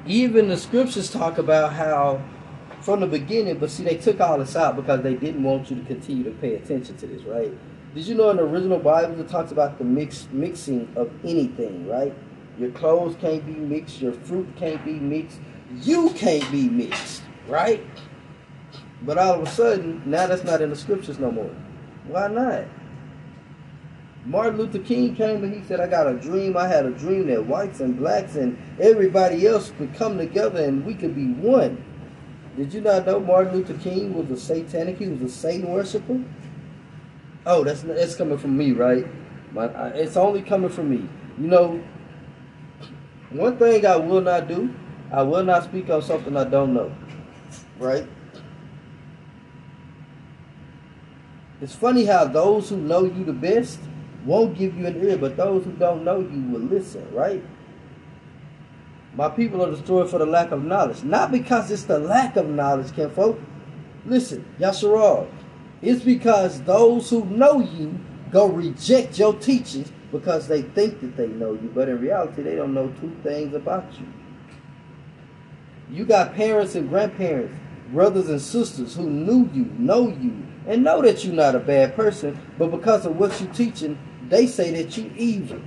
Even 0.06 0.48
the 0.48 0.58
scriptures 0.58 1.12
talk 1.12 1.38
about 1.38 1.74
how 1.74 2.24
from 2.82 3.02
the 3.02 3.08
beginning, 3.08 3.58
but 3.58 3.70
see, 3.70 3.84
they 3.84 3.98
took 3.98 4.20
all 4.22 4.38
this 4.38 4.56
out 4.56 4.76
because 4.76 5.02
they 5.02 5.16
didn't 5.16 5.44
want 5.44 5.70
you 5.70 5.76
to 5.78 5.84
continue 5.84 6.24
to 6.24 6.32
pay 6.32 6.56
attention 6.56 6.96
to 6.98 7.08
this, 7.08 7.24
right? 7.24 7.54
Did 7.96 8.06
you 8.06 8.16
know 8.16 8.30
in 8.30 8.38
the 8.38 8.44
original 8.44 8.78
Bible 8.78 9.20
it 9.20 9.28
talks 9.28 9.52
about 9.52 9.80
the 9.80 9.84
mix 9.84 10.28
mixing 10.32 10.88
of 10.96 11.12
anything, 11.24 11.88
right? 11.88 12.14
Your 12.60 12.70
clothes 12.72 13.16
can't 13.20 13.46
be 13.46 13.54
mixed, 13.54 14.00
your 14.02 14.14
fruit 14.14 14.48
can't 14.58 14.84
be 14.86 14.94
mixed, 14.94 15.40
you 15.82 16.12
can't 16.12 16.50
be 16.52 16.70
mixed, 16.70 17.24
right? 17.48 17.84
But 19.02 19.18
all 19.18 19.42
of 19.42 19.48
a 19.48 19.50
sudden, 19.50 20.04
now 20.06 20.28
that's 20.28 20.44
not 20.44 20.62
in 20.62 20.70
the 20.70 20.76
scriptures 20.76 21.20
no 21.20 21.32
more. 21.32 21.56
Why 22.08 22.28
not? 22.28 22.66
Martin 24.26 24.58
Luther 24.58 24.80
King 24.80 25.16
came 25.16 25.44
and 25.44 25.54
he 25.54 25.64
said, 25.64 25.80
I 25.80 25.88
got 25.88 26.06
a 26.06 26.14
dream. 26.14 26.58
I 26.58 26.68
had 26.68 26.86
a 26.86 26.92
dream 26.92 27.28
that 27.28 27.46
whites 27.46 27.80
and 27.80 27.98
blacks 27.98 28.36
and 28.36 28.58
everybody 28.80 29.48
else 29.48 29.72
could 29.78 29.96
come 29.96 30.18
together 30.18 30.64
and 30.64 30.86
we 30.86 30.94
could 30.94 31.16
be 31.16 31.32
one. 31.34 31.84
Did 32.58 32.74
you 32.74 32.82
not 32.82 33.06
know 33.06 33.20
Martin 33.20 33.54
Luther 33.54 33.76
King 33.76 34.14
was 34.14 34.30
a 34.30 34.38
satanic? 34.38 34.98
He 35.00 35.08
was 35.08 35.22
a 35.22 35.30
Satan 35.30 35.70
worshiper. 35.70 36.22
Oh, 37.46 37.64
that's 37.64 37.82
that's 37.82 38.16
coming 38.16 38.38
from 38.38 38.58
me, 38.58 38.72
right? 38.72 39.06
My, 39.52 39.68
I, 39.68 39.88
it's 39.90 40.18
only 40.18 40.42
coming 40.42 40.70
from 40.70 40.90
me. 40.90 41.10
You 41.40 41.48
know, 41.48 41.84
one 43.30 43.58
thing 43.58 43.86
I 43.86 43.96
will 43.96 44.22
not 44.22 44.48
do, 44.48 44.74
I 45.12 45.24
will 45.24 45.44
not 45.44 45.64
speak 45.64 45.90
on 45.90 46.02
something 46.02 46.36
I 46.36 46.44
don't 46.44 46.74
know. 46.74 46.92
Right? 47.78 48.08
It's 51.62 51.76
funny 51.76 52.06
how 52.06 52.26
those 52.26 52.70
who 52.70 52.78
know 52.78 53.04
you 53.04 53.24
the 53.24 53.34
best 53.34 53.80
won't 54.26 54.58
give 54.58 54.78
you 54.78 54.86
an 54.88 55.04
ear, 55.04 55.18
but 55.18 55.38
those 55.38 55.66
who 55.66 55.72
don't 55.74 56.04
know 56.04 56.20
you 56.20 56.42
will 56.52 56.62
listen, 56.62 57.06
right? 57.14 57.44
My 59.16 59.30
people 59.30 59.66
are 59.66 59.72
destroyed 59.72 60.10
for 60.10 60.20
the 60.20 60.26
lack 60.26 60.52
of 60.52 60.64
knowledge. 60.64 61.04
Not 61.04 61.32
because 61.32 61.72
it's 61.72 61.84
the 61.84 62.00
lack 62.00 62.36
of 62.36 62.48
knowledge, 62.48 62.94
kinfolk. 62.94 63.40
Listen, 64.06 64.46
Yasharal. 64.60 65.28
It's 65.82 66.04
because 66.04 66.62
those 66.64 67.10
who 67.10 67.26
know 67.26 67.60
you 67.60 67.98
go 68.32 68.48
reject 68.48 69.18
your 69.18 69.34
teachings 69.34 69.92
because 70.12 70.48
they 70.48 70.62
think 70.62 71.00
that 71.02 71.16
they 71.16 71.28
know 71.28 71.54
you, 71.54 71.72
but 71.74 71.88
in 71.88 72.00
reality, 72.00 72.42
they 72.42 72.56
don't 72.56 72.74
know 72.74 72.90
two 73.00 73.16
things 73.24 73.54
about 73.54 73.86
you. 74.00 74.08
You 75.92 76.06
got 76.06 76.36
parents 76.36 76.76
and 76.76 76.90
grandparents, 76.90 77.56
brothers 77.92 78.30
and 78.30 78.42
sisters 78.42 78.96
who 78.96 79.10
knew 79.10 79.50
you, 79.54 79.66
know 79.78 80.10
you, 80.10 80.46
and 80.68 80.84
know 80.84 81.02
that 81.02 81.24
you're 81.24 81.34
not 81.34 81.56
a 81.56 81.60
bad 81.60 81.96
person, 81.96 82.40
but 82.58 82.68
because 82.72 83.06
of 83.06 83.18
what 83.18 83.40
you're 83.40 83.54
teaching, 83.54 83.98
they 84.28 84.46
say 84.46 84.72
that 84.72 84.98
you 84.98 85.12
evil. 85.16 85.62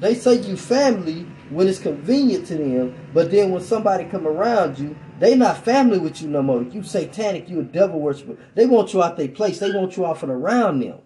They 0.00 0.14
say 0.14 0.34
you 0.34 0.56
family 0.56 1.26
when 1.50 1.68
it's 1.68 1.78
convenient 1.78 2.46
to 2.46 2.56
them, 2.56 2.94
but 3.12 3.30
then 3.30 3.50
when 3.50 3.62
somebody 3.62 4.04
come 4.04 4.26
around 4.26 4.78
you, 4.78 4.96
they 5.18 5.34
not 5.34 5.64
family 5.64 5.98
with 5.98 6.20
you 6.20 6.28
no 6.28 6.42
more. 6.42 6.62
You 6.62 6.82
satanic, 6.82 7.48
you 7.48 7.60
a 7.60 7.64
devil 7.64 8.00
worshiper. 8.00 8.36
They 8.54 8.66
want 8.66 8.92
you 8.92 9.02
out 9.02 9.16
their 9.16 9.28
place. 9.28 9.58
They 9.58 9.70
want 9.70 9.96
you 9.96 10.04
off 10.04 10.22
and 10.22 10.32
around 10.32 10.80
them. 10.80 11.00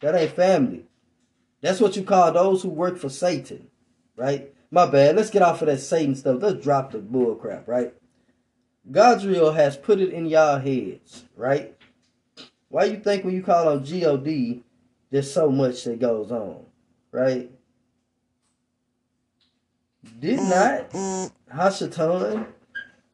That 0.00 0.14
ain't 0.14 0.32
family. 0.32 0.84
That's 1.60 1.80
what 1.80 1.96
you 1.96 2.02
call 2.02 2.30
those 2.32 2.62
who 2.62 2.68
work 2.68 2.98
for 2.98 3.08
Satan, 3.08 3.68
right? 4.16 4.52
My 4.70 4.86
bad. 4.86 5.16
Let's 5.16 5.30
get 5.30 5.40
off 5.40 5.62
of 5.62 5.66
that 5.68 5.78
Satan 5.78 6.14
stuff. 6.14 6.42
Let's 6.42 6.62
drop 6.62 6.92
the 6.92 6.98
bull 6.98 7.36
crap, 7.36 7.66
right? 7.66 7.94
Godriel 8.90 9.54
has 9.54 9.76
put 9.76 10.00
it 10.00 10.12
in 10.12 10.26
y'all 10.26 10.58
heads, 10.58 11.24
right? 11.36 11.74
Why 12.68 12.84
you 12.84 12.98
think 12.98 13.24
when 13.24 13.34
you 13.34 13.42
call 13.42 13.68
on 13.68 13.84
God, 13.84 14.62
there's 15.10 15.32
so 15.32 15.48
much 15.50 15.84
that 15.84 16.00
goes 16.00 16.30
on, 16.30 16.66
right? 17.14 17.48
Did 20.18 20.40
mm. 20.40 20.50
not 20.50 20.90
Hashatan 21.56 22.46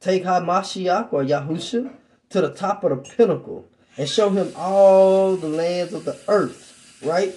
take 0.01 0.25
Hamashiach 0.25 1.13
or 1.13 1.23
Yahusha 1.23 1.93
to 2.31 2.41
the 2.41 2.51
top 2.51 2.83
of 2.83 2.91
the 2.91 2.97
pinnacle 2.97 3.67
and 3.99 4.09
show 4.09 4.31
him 4.31 4.53
all 4.57 5.37
the 5.37 5.49
lands 5.49 5.93
of 5.93 6.07
the 6.07 6.19
earth, 6.29 6.99
right? 7.05 7.35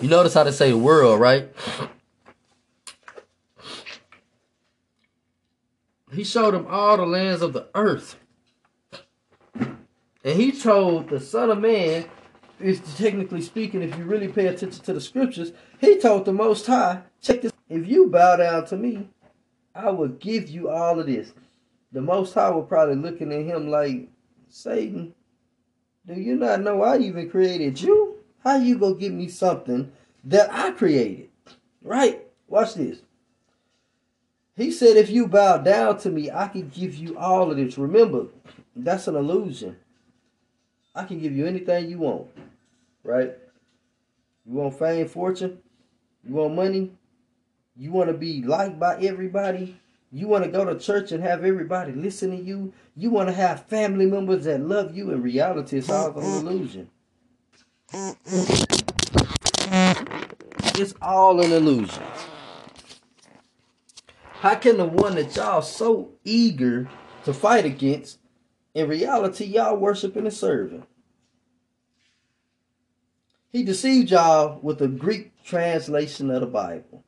You 0.00 0.08
notice 0.08 0.34
how 0.34 0.44
they 0.44 0.52
say 0.52 0.72
world, 0.72 1.20
right? 1.20 1.48
He 6.12 6.22
showed 6.22 6.54
him 6.54 6.66
all 6.68 6.96
the 6.96 7.06
lands 7.06 7.42
of 7.42 7.52
the 7.52 7.68
earth. 7.74 8.16
And 9.54 10.36
he 10.38 10.52
told 10.52 11.08
the 11.08 11.18
Son 11.18 11.50
of 11.50 11.58
Man, 11.58 12.04
is 12.60 12.80
technically 12.96 13.42
speaking, 13.42 13.82
if 13.82 13.96
you 13.96 14.04
really 14.04 14.28
pay 14.28 14.46
attention 14.46 14.82
to 14.84 14.92
the 14.92 15.00
scriptures, 15.00 15.52
he 15.80 15.98
told 15.98 16.24
the 16.24 16.32
Most 16.32 16.66
High, 16.66 17.02
check 17.22 17.42
this, 17.42 17.52
if 17.68 17.86
you 17.88 18.08
bow 18.08 18.36
down 18.36 18.66
to 18.66 18.76
me, 18.76 19.08
I 19.74 19.90
will 19.90 20.08
give 20.08 20.48
you 20.48 20.68
all 20.68 20.98
of 20.98 21.06
this. 21.06 21.32
The 21.92 22.00
Most 22.00 22.34
High 22.34 22.50
was 22.50 22.66
probably 22.68 22.96
looking 22.96 23.32
at 23.32 23.44
him 23.44 23.68
like, 23.68 24.08
Satan, 24.48 25.14
do 26.06 26.14
you 26.14 26.36
not 26.36 26.62
know 26.62 26.82
I 26.82 26.98
even 26.98 27.30
created 27.30 27.80
you? 27.80 28.16
How 28.42 28.56
you 28.56 28.78
gonna 28.78 28.94
give 28.94 29.12
me 29.12 29.28
something 29.28 29.92
that 30.24 30.52
I 30.52 30.72
created? 30.72 31.28
Right? 31.82 32.26
Watch 32.48 32.74
this. 32.74 33.00
He 34.56 34.70
said, 34.70 34.96
if 34.96 35.08
you 35.08 35.26
bow 35.26 35.58
down 35.58 35.98
to 36.00 36.10
me, 36.10 36.30
I 36.30 36.48
can 36.48 36.68
give 36.68 36.94
you 36.94 37.16
all 37.16 37.50
of 37.50 37.56
this. 37.56 37.78
Remember, 37.78 38.26
that's 38.74 39.08
an 39.08 39.16
illusion. 39.16 39.76
I 40.94 41.04
can 41.04 41.20
give 41.20 41.34
you 41.34 41.46
anything 41.46 41.88
you 41.88 41.98
want. 41.98 42.28
Right? 43.02 43.34
You 44.46 44.54
want 44.54 44.78
fame, 44.78 45.08
fortune? 45.08 45.58
You 46.24 46.34
want 46.34 46.54
money? 46.54 46.92
You 47.76 47.92
want 47.92 48.08
to 48.08 48.14
be 48.14 48.42
liked 48.42 48.78
by 48.78 49.00
everybody? 49.00 49.80
You 50.12 50.26
want 50.26 50.44
to 50.44 50.50
go 50.50 50.64
to 50.64 50.78
church 50.78 51.12
and 51.12 51.22
have 51.22 51.44
everybody 51.44 51.92
listen 51.92 52.30
to 52.32 52.36
you? 52.36 52.72
You 52.96 53.10
want 53.10 53.28
to 53.28 53.32
have 53.32 53.66
family 53.66 54.06
members 54.06 54.44
that 54.44 54.60
love 54.60 54.96
you? 54.96 55.12
In 55.12 55.22
reality, 55.22 55.78
it's 55.78 55.88
all 55.88 56.18
an 56.18 56.24
illusion. 56.24 56.90
It's 60.74 60.94
all 61.00 61.40
an 61.40 61.52
illusion. 61.52 62.02
How 64.40 64.56
can 64.56 64.78
the 64.78 64.86
one 64.86 65.14
that 65.14 65.36
y'all 65.36 65.62
so 65.62 66.12
eager 66.24 66.88
to 67.24 67.32
fight 67.32 67.64
against, 67.64 68.18
in 68.74 68.88
reality, 68.88 69.44
y'all 69.44 69.76
worshiping 69.76 70.24
and 70.24 70.34
serving? 70.34 70.86
He 73.52 73.62
deceived 73.64 74.10
y'all 74.10 74.60
with 74.62 74.80
a 74.80 74.88
Greek 74.88 75.42
translation 75.44 76.30
of 76.30 76.40
the 76.40 76.46
Bible. 76.46 77.04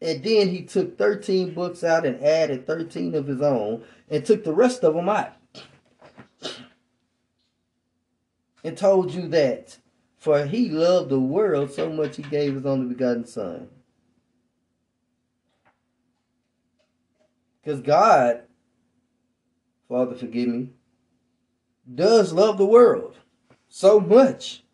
And 0.00 0.22
then 0.22 0.48
he 0.48 0.62
took 0.62 0.98
13 0.98 1.54
books 1.54 1.82
out 1.82 2.06
and 2.06 2.22
added 2.22 2.66
13 2.66 3.14
of 3.14 3.26
his 3.26 3.40
own 3.40 3.82
and 4.08 4.24
took 4.24 4.44
the 4.44 4.54
rest 4.54 4.84
of 4.84 4.94
them 4.94 5.08
out. 5.08 5.34
And 8.62 8.76
told 8.76 9.12
you 9.12 9.28
that 9.28 9.78
for 10.18 10.44
he 10.44 10.68
loved 10.68 11.08
the 11.08 11.20
world 11.20 11.70
so 11.70 11.88
much 11.88 12.16
he 12.16 12.22
gave 12.24 12.54
his 12.54 12.66
only 12.66 12.86
begotten 12.86 13.24
son. 13.24 13.68
Because 17.62 17.80
God, 17.80 18.42
Father, 19.88 20.16
forgive 20.16 20.48
me, 20.48 20.70
does 21.92 22.32
love 22.32 22.58
the 22.58 22.66
world 22.66 23.16
so 23.68 24.00
much. 24.00 24.64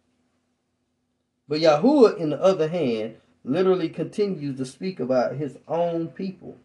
But 1.53 1.61
Yahuwah, 1.61 2.17
in 2.17 2.31
the 2.31 2.43
other 2.43 2.67
hand, 2.67 3.17
literally 3.45 3.91
continues 3.91 4.57
to 4.57 4.65
speak 4.65 4.99
about 4.99 5.37
his 5.37 5.59
own 5.69 6.09
people, 6.09 6.57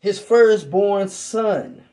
his 0.00 0.18
firstborn 0.18 1.06
son. 1.06 1.84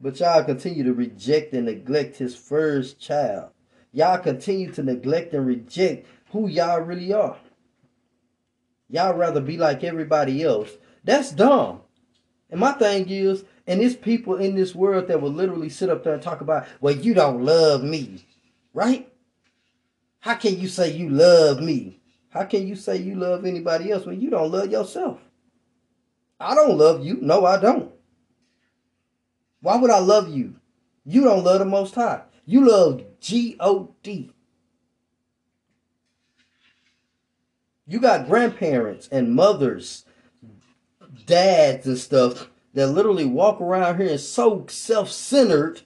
But 0.00 0.18
y'all 0.18 0.44
continue 0.44 0.82
to 0.84 0.94
reject 0.94 1.52
and 1.52 1.66
neglect 1.66 2.16
his 2.16 2.34
first 2.34 2.98
child. 2.98 3.50
Y'all 3.92 4.16
continue 4.16 4.72
to 4.72 4.82
neglect 4.82 5.34
and 5.34 5.46
reject 5.46 6.06
who 6.30 6.48
y'all 6.48 6.80
really 6.80 7.12
are. 7.12 7.36
Y'all 8.88 9.12
rather 9.12 9.42
be 9.42 9.58
like 9.58 9.84
everybody 9.84 10.42
else. 10.42 10.70
That's 11.04 11.32
dumb. 11.32 11.82
And 12.48 12.60
my 12.60 12.72
thing 12.72 13.10
is, 13.10 13.44
and 13.66 13.82
there's 13.82 13.94
people 13.94 14.36
in 14.36 14.54
this 14.54 14.74
world 14.74 15.08
that 15.08 15.20
will 15.20 15.30
literally 15.30 15.68
sit 15.68 15.90
up 15.90 16.02
there 16.02 16.14
and 16.14 16.22
talk 16.22 16.40
about, 16.40 16.66
well, 16.80 16.96
you 16.96 17.12
don't 17.12 17.44
love 17.44 17.84
me. 17.84 18.24
Right? 18.72 19.10
How 20.24 20.36
can 20.36 20.58
you 20.58 20.68
say 20.68 20.90
you 20.90 21.10
love 21.10 21.60
me? 21.60 22.00
How 22.30 22.44
can 22.44 22.66
you 22.66 22.76
say 22.76 22.96
you 22.96 23.14
love 23.14 23.44
anybody 23.44 23.90
else 23.90 24.06
when 24.06 24.22
you 24.22 24.30
don't 24.30 24.50
love 24.50 24.70
yourself? 24.70 25.20
I 26.40 26.54
don't 26.54 26.78
love 26.78 27.04
you. 27.04 27.18
No, 27.20 27.44
I 27.44 27.60
don't. 27.60 27.92
Why 29.60 29.76
would 29.76 29.90
I 29.90 29.98
love 29.98 30.34
you? 30.34 30.54
You 31.04 31.24
don't 31.24 31.44
love 31.44 31.58
the 31.58 31.66
Most 31.66 31.94
High. 31.94 32.22
You 32.46 32.66
love 32.66 33.04
G 33.20 33.56
O 33.60 33.94
D. 34.02 34.30
You 37.86 38.00
got 38.00 38.26
grandparents 38.26 39.10
and 39.12 39.34
mothers, 39.34 40.06
dads 41.26 41.86
and 41.86 41.98
stuff 41.98 42.48
that 42.72 42.86
literally 42.86 43.26
walk 43.26 43.60
around 43.60 44.00
here 44.00 44.12
and 44.12 44.20
so 44.20 44.64
self-centered 44.70 45.82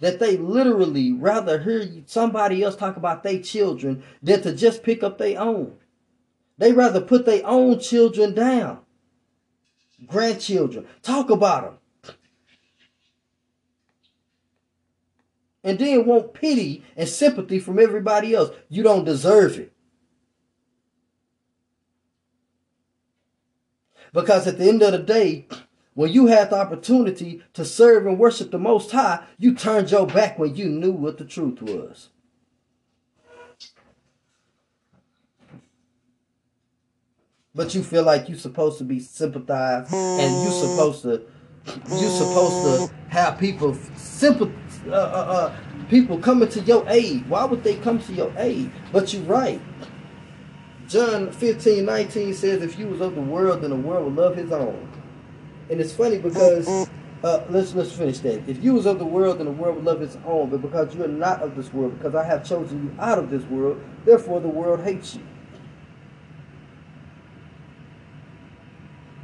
that 0.00 0.18
they 0.18 0.36
literally 0.36 1.12
rather 1.12 1.60
hear 1.60 1.88
somebody 2.06 2.62
else 2.62 2.76
talk 2.76 2.96
about 2.96 3.22
their 3.22 3.40
children 3.40 4.02
than 4.22 4.42
to 4.42 4.54
just 4.54 4.82
pick 4.82 5.02
up 5.02 5.18
their 5.18 5.40
own. 5.40 5.76
They 6.58 6.72
rather 6.72 7.00
put 7.00 7.26
their 7.26 7.46
own 7.46 7.78
children 7.78 8.34
down. 8.34 8.80
Grandchildren. 10.06 10.86
Talk 11.02 11.30
about 11.30 11.80
them. 12.04 12.14
And 15.62 15.78
then 15.78 16.06
want 16.06 16.32
pity 16.32 16.82
and 16.96 17.08
sympathy 17.08 17.58
from 17.58 17.78
everybody 17.78 18.34
else. 18.34 18.50
You 18.70 18.82
don't 18.82 19.04
deserve 19.04 19.58
it. 19.58 19.72
Because 24.12 24.46
at 24.46 24.58
the 24.58 24.68
end 24.68 24.82
of 24.82 24.92
the 24.92 24.98
day, 24.98 25.46
when 26.00 26.10
you 26.10 26.28
had 26.28 26.48
the 26.48 26.56
opportunity 26.56 27.42
to 27.52 27.62
serve 27.62 28.06
and 28.06 28.18
worship 28.18 28.50
the 28.50 28.58
Most 28.58 28.90
High, 28.90 29.22
you 29.36 29.54
turned 29.54 29.90
your 29.90 30.06
back 30.06 30.38
when 30.38 30.56
you 30.56 30.70
knew 30.70 30.92
what 30.92 31.18
the 31.18 31.26
truth 31.26 31.60
was. 31.60 32.08
But 37.54 37.74
you 37.74 37.82
feel 37.82 38.02
like 38.02 38.30
you're 38.30 38.38
supposed 38.38 38.78
to 38.78 38.84
be 38.84 38.98
sympathized 38.98 39.92
and 39.92 40.42
you're 40.42 40.70
supposed 40.70 41.02
to 41.02 41.26
you're 41.66 42.10
supposed 42.10 42.88
to 42.88 42.94
have 43.10 43.38
people 43.38 43.72
sympath- 43.72 44.56
uh, 44.86 44.92
uh, 44.92 44.94
uh, 44.94 45.56
people 45.90 46.16
coming 46.16 46.48
to 46.48 46.60
your 46.60 46.82
aid. 46.88 47.28
Why 47.28 47.44
would 47.44 47.62
they 47.62 47.74
come 47.74 47.98
to 47.98 48.12
your 48.14 48.32
aid? 48.38 48.72
But 48.90 49.12
you're 49.12 49.24
right. 49.24 49.60
John 50.88 51.30
15, 51.30 51.84
19 51.84 52.32
says, 52.32 52.62
if 52.62 52.78
you 52.78 52.86
was 52.86 53.02
of 53.02 53.16
the 53.16 53.20
world, 53.20 53.60
then 53.60 53.68
the 53.68 53.76
world 53.76 54.06
would 54.06 54.16
love 54.16 54.34
his 54.34 54.50
own. 54.50 54.89
And 55.70 55.80
it's 55.80 55.92
funny 55.92 56.18
because 56.18 56.68
uh, 57.22 57.44
let's 57.48 57.74
let's 57.74 57.92
finish 57.92 58.18
that. 58.20 58.48
If 58.48 58.62
you 58.62 58.74
was 58.74 58.86
of 58.86 58.98
the 58.98 59.04
world, 59.04 59.38
then 59.38 59.46
the 59.46 59.52
world 59.52 59.76
would 59.76 59.84
love 59.84 60.02
its 60.02 60.18
own. 60.26 60.50
But 60.50 60.62
because 60.62 60.94
you 60.94 61.04
are 61.04 61.08
not 61.08 61.42
of 61.42 61.54
this 61.54 61.72
world, 61.72 61.96
because 61.96 62.14
I 62.14 62.24
have 62.24 62.44
chosen 62.46 62.84
you 62.84 63.00
out 63.00 63.18
of 63.18 63.30
this 63.30 63.44
world, 63.44 63.80
therefore 64.04 64.40
the 64.40 64.48
world 64.48 64.80
hates 64.80 65.14
you. 65.14 65.22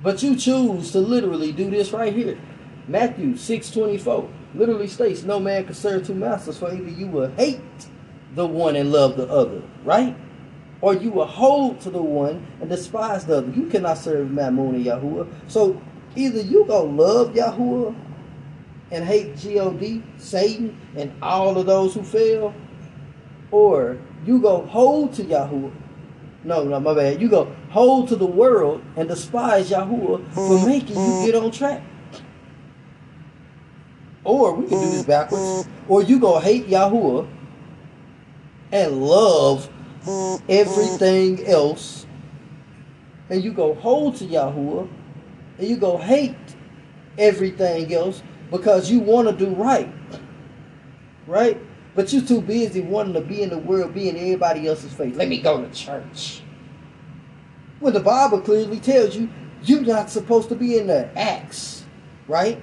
But 0.03 0.23
you 0.23 0.37
choose 0.37 0.93
to 0.93 1.01
literally 1.01 1.51
do 1.51 1.69
this 1.69 1.93
right 1.93 2.15
here. 2.15 2.39
Matthew 2.87 3.37
6 3.37 3.71
24 3.73 4.31
literally 4.55 4.87
states, 4.87 5.25
No 5.25 5.41
man 5.41 5.65
can 5.65 5.75
serve 5.75 6.07
two 6.07 6.15
masters, 6.15 6.59
for 6.59 6.73
either 6.73 6.89
you 6.89 7.09
will 7.09 7.31
hate 7.33 7.61
the 8.35 8.47
one 8.47 8.77
and 8.77 8.93
love 8.93 9.17
the 9.17 9.29
other, 9.29 9.63
right? 9.85 10.17
Or 10.81 10.95
you 10.95 11.11
will 11.11 11.27
hold 11.27 11.81
to 11.81 11.91
the 11.91 12.03
one 12.03 12.47
and 12.61 12.69
despise 12.69 13.25
the 13.25 13.39
other. 13.39 13.51
You 13.51 13.67
cannot 13.67 13.99
serve 13.99 14.31
Mammon 14.31 14.77
and 14.77 14.85
Yahuwah. 14.85 15.27
So 15.49 15.81
either 16.17 16.41
you 16.41 16.65
go 16.65 16.85
love 16.85 17.35
Yahuwah 17.35 17.95
and 18.91 19.05
hate 19.05 19.37
God, 19.43 20.03
Satan, 20.17 20.79
and 20.97 21.13
all 21.23 21.59
of 21.59 21.67
those 21.67 21.95
who 21.95 22.03
fail, 22.03 22.55
or 23.51 23.99
you 24.25 24.41
go 24.41 24.65
hold 24.67 25.13
to 25.15 25.25
Yahuwah. 25.25 25.73
No, 26.45 26.63
no, 26.63 26.79
my 26.79 26.95
bad. 26.95 27.21
You 27.21 27.29
go 27.29 27.53
hold 27.71 28.09
to 28.09 28.17
the 28.17 28.27
world 28.27 28.83
and 28.97 29.09
despise 29.09 29.71
Yahuwah 29.71 30.33
for 30.33 30.41
mm-hmm. 30.41 30.67
making 30.67 30.97
you 30.97 31.27
get 31.27 31.35
on 31.35 31.51
track. 31.51 31.83
Or 34.23 34.55
we 34.55 34.69
can 34.69 34.79
do 34.81 34.91
this 34.91 35.05
backwards. 35.05 35.43
Mm-hmm. 35.43 35.93
Or 35.93 36.03
you 36.03 36.21
go 36.21 36.39
hate 36.39 36.69
Yahuwah 36.69 37.29
and 38.71 39.03
love 39.03 39.69
mm-hmm. 40.05 40.45
everything 40.49 41.47
else. 41.47 42.07
And 43.29 43.43
you 43.43 43.53
go 43.53 43.75
hold 43.75 44.17
to 44.17 44.25
Yahuwah 44.25 44.89
and 45.59 45.69
you 45.69 45.77
go 45.77 45.97
hate 45.97 46.37
everything 47.19 47.93
else 47.95 48.23
because 48.51 48.91
you 48.91 49.01
want 49.01 49.29
to 49.29 49.35
do 49.35 49.55
right. 49.55 49.93
Right? 51.27 51.61
But 51.95 52.13
you're 52.13 52.23
too 52.23 52.43
busy 52.43 52.83
wanting 52.83 53.15
to 53.15 53.21
be 53.21 53.43
in 53.43 53.51
the 53.51 53.59
world, 53.59 53.95
be 53.95 54.09
in 54.09 54.17
everybody 54.17 54.69
else's 54.69 54.93
face. 54.93 55.17
Let 55.17 55.29
me 55.29 55.41
go 55.41 55.63
to 55.63 55.73
church. 55.73 56.43
When 57.81 57.93
the 57.93 58.01
Bible 58.01 58.41
clearly 58.41 58.81
tells 58.81 59.17
you 59.17 59.29
you're 59.63 59.81
not 59.81 60.11
supposed 60.11 60.49
to 60.51 60.55
be 60.55 60.79
in 60.79 60.87
the 60.87 61.09
acts, 61.19 61.85
right? 62.29 62.61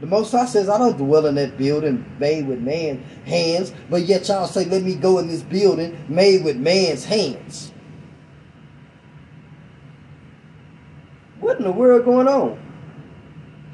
The 0.00 0.06
Most 0.06 0.30
High 0.32 0.46
says, 0.46 0.68
I 0.68 0.78
don't 0.78 0.96
dwell 0.96 1.26
in 1.26 1.34
that 1.34 1.58
building 1.58 2.04
made 2.18 2.46
with 2.46 2.60
man's 2.60 3.04
hands, 3.26 3.72
but 3.90 4.02
yet 4.02 4.28
y'all 4.28 4.46
say, 4.46 4.64
let 4.64 4.82
me 4.82 4.94
go 4.94 5.18
in 5.18 5.26
this 5.26 5.42
building 5.42 5.98
made 6.08 6.44
with 6.44 6.56
man's 6.56 7.04
hands. 7.04 7.67
What 11.48 11.56
in 11.56 11.64
the 11.64 11.72
world 11.72 12.04
going 12.04 12.28
on? 12.28 12.60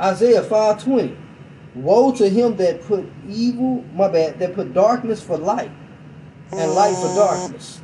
Isaiah 0.00 0.44
520. 0.44 1.16
Woe 1.74 2.12
to 2.12 2.28
him 2.28 2.54
that 2.58 2.80
put 2.82 3.04
evil, 3.28 3.84
my 3.92 4.06
bad, 4.06 4.38
that 4.38 4.54
put 4.54 4.72
darkness 4.72 5.20
for 5.20 5.36
light 5.36 5.72
and 6.52 6.70
light 6.70 6.94
for 6.94 7.12
darkness. 7.16 7.82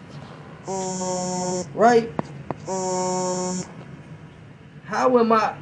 Right? 1.75 2.09
How 4.85 5.19
am 5.19 5.33
I 5.33 5.57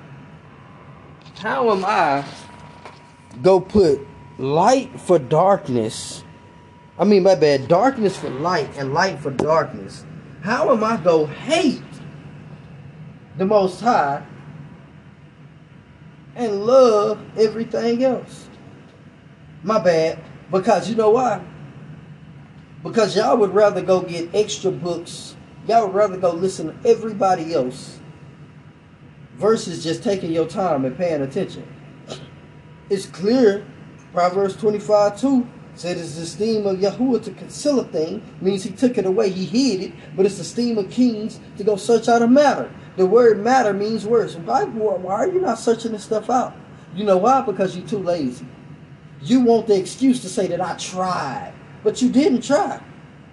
how 1.36 1.70
am 1.70 1.82
I 1.86 2.22
go 3.42 3.60
put 3.60 4.06
light 4.36 5.00
for 5.00 5.18
darkness? 5.18 6.22
I 6.98 7.04
mean 7.04 7.22
my 7.22 7.34
bad, 7.34 7.66
darkness 7.66 8.14
for 8.14 8.28
light 8.28 8.68
and 8.76 8.92
light 8.92 9.20
for 9.20 9.30
darkness. 9.30 10.04
How 10.42 10.70
am 10.70 10.84
I 10.84 10.98
go 10.98 11.24
hate 11.24 11.82
the 13.38 13.46
most 13.46 13.80
high 13.80 14.24
and 16.34 16.66
love 16.66 17.20
everything 17.36 18.04
else. 18.04 18.48
My 19.62 19.78
bad. 19.78 20.18
Because 20.50 20.88
you 20.88 20.96
know 20.96 21.10
why? 21.10 21.44
Because 22.82 23.16
y'all 23.16 23.36
would 23.36 23.54
rather 23.54 23.82
go 23.82 24.00
get 24.00 24.34
extra 24.34 24.70
books. 24.70 25.36
Y'all 25.66 25.86
would 25.86 25.94
rather 25.94 26.16
go 26.16 26.30
listen 26.30 26.68
to 26.68 26.88
everybody 26.88 27.54
else 27.54 27.98
versus 29.34 29.84
just 29.84 30.02
taking 30.02 30.32
your 30.32 30.46
time 30.46 30.84
and 30.84 30.96
paying 30.96 31.22
attention. 31.22 31.66
It's 32.90 33.06
clear, 33.06 33.66
Proverbs 34.12 34.56
25 34.56 35.20
2 35.20 35.48
said 35.74 35.96
it's 35.96 36.16
the 36.16 36.22
esteem 36.22 36.66
of 36.66 36.78
Yahuwah 36.78 37.22
to 37.22 37.30
conceal 37.32 37.78
a 37.78 37.84
thing, 37.84 38.22
means 38.40 38.64
he 38.64 38.70
took 38.70 38.98
it 38.98 39.06
away, 39.06 39.30
he 39.30 39.44
hid 39.44 39.80
it, 39.80 39.92
but 40.16 40.26
it's 40.26 40.36
the 40.36 40.42
esteem 40.42 40.76
of 40.76 40.90
kings 40.90 41.38
to 41.56 41.62
go 41.62 41.76
search 41.76 42.08
out 42.08 42.22
a 42.22 42.26
matter. 42.26 42.68
The 42.98 43.06
word 43.06 43.38
matter 43.38 43.72
means 43.72 44.04
words. 44.04 44.36
Why, 44.36 44.64
why 44.64 45.14
are 45.14 45.28
you 45.28 45.40
not 45.40 45.60
searching 45.60 45.92
this 45.92 46.02
stuff 46.02 46.28
out? 46.28 46.52
You 46.96 47.04
know 47.04 47.16
why? 47.16 47.42
Because 47.42 47.76
you're 47.76 47.86
too 47.86 48.00
lazy. 48.00 48.44
You 49.22 49.38
want 49.38 49.68
the 49.68 49.78
excuse 49.78 50.20
to 50.22 50.28
say 50.28 50.48
that 50.48 50.60
I 50.60 50.76
tried, 50.76 51.54
but 51.84 52.02
you 52.02 52.10
didn't 52.10 52.42
try. 52.42 52.82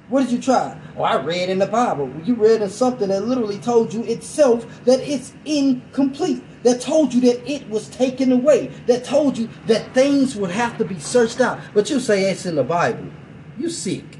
What 0.10 0.22
did 0.22 0.34
you 0.34 0.40
try? 0.40 0.80
Oh, 0.96 1.02
I 1.02 1.16
read 1.16 1.50
in 1.50 1.58
the 1.58 1.66
Bible. 1.66 2.12
You 2.24 2.36
read 2.36 2.62
in 2.62 2.70
something 2.70 3.10
that 3.10 3.26
literally 3.26 3.58
told 3.58 3.92
you 3.92 4.04
itself 4.04 4.68
that 4.86 5.00
it's 5.00 5.34
incomplete. 5.46 6.44
That 6.62 6.80
told 6.80 7.12
you 7.12 7.22
that 7.22 7.52
it 7.52 7.68
was 7.68 7.90
taken 7.90 8.32
away. 8.32 8.68
That 8.86 9.04
told 9.04 9.36
you 9.36 9.50
that 9.66 9.96
things 9.96 10.36
would 10.36 10.52
have 10.52 10.78
to 10.78 10.86
be 10.86 11.00
searched 11.00 11.42
out. 11.42 11.60
But 11.74 11.90
you 11.90 12.00
say 12.00 12.30
it's 12.30 12.46
in 12.46 12.54
the 12.54 12.64
Bible. 12.64 13.08
You 13.58 13.72
sick. 13.72 14.20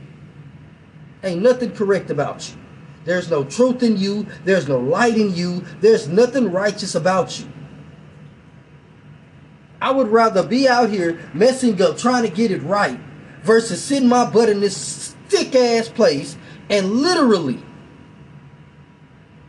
Ain't 1.24 1.44
nothing 1.44 1.70
correct 1.70 2.10
about 2.10 2.50
you. 2.50 2.65
There's 3.06 3.30
no 3.30 3.44
truth 3.44 3.84
in 3.84 3.98
you. 3.98 4.26
There's 4.44 4.68
no 4.68 4.80
light 4.80 5.16
in 5.18 5.34
you. 5.34 5.64
There's 5.80 6.08
nothing 6.08 6.52
righteous 6.52 6.96
about 6.96 7.40
you. 7.40 7.48
I 9.82 9.92
would 9.92 10.08
rather 10.08 10.42
be 10.42 10.68
out 10.68 10.90
here 10.90 11.30
messing 11.34 11.80
up, 11.82 11.98
trying 11.98 12.24
to 12.24 12.30
get 12.30 12.50
it 12.50 12.64
right, 12.64 13.00
versus 13.44 13.84
sitting 13.84 14.10
my 14.10 14.30
butt 14.30 14.50
in 14.50 14.60
this 14.60 15.16
thick 15.30 15.56
ass 15.56 15.88
place 15.88 16.36
and 16.70 16.92
literally 16.92 17.64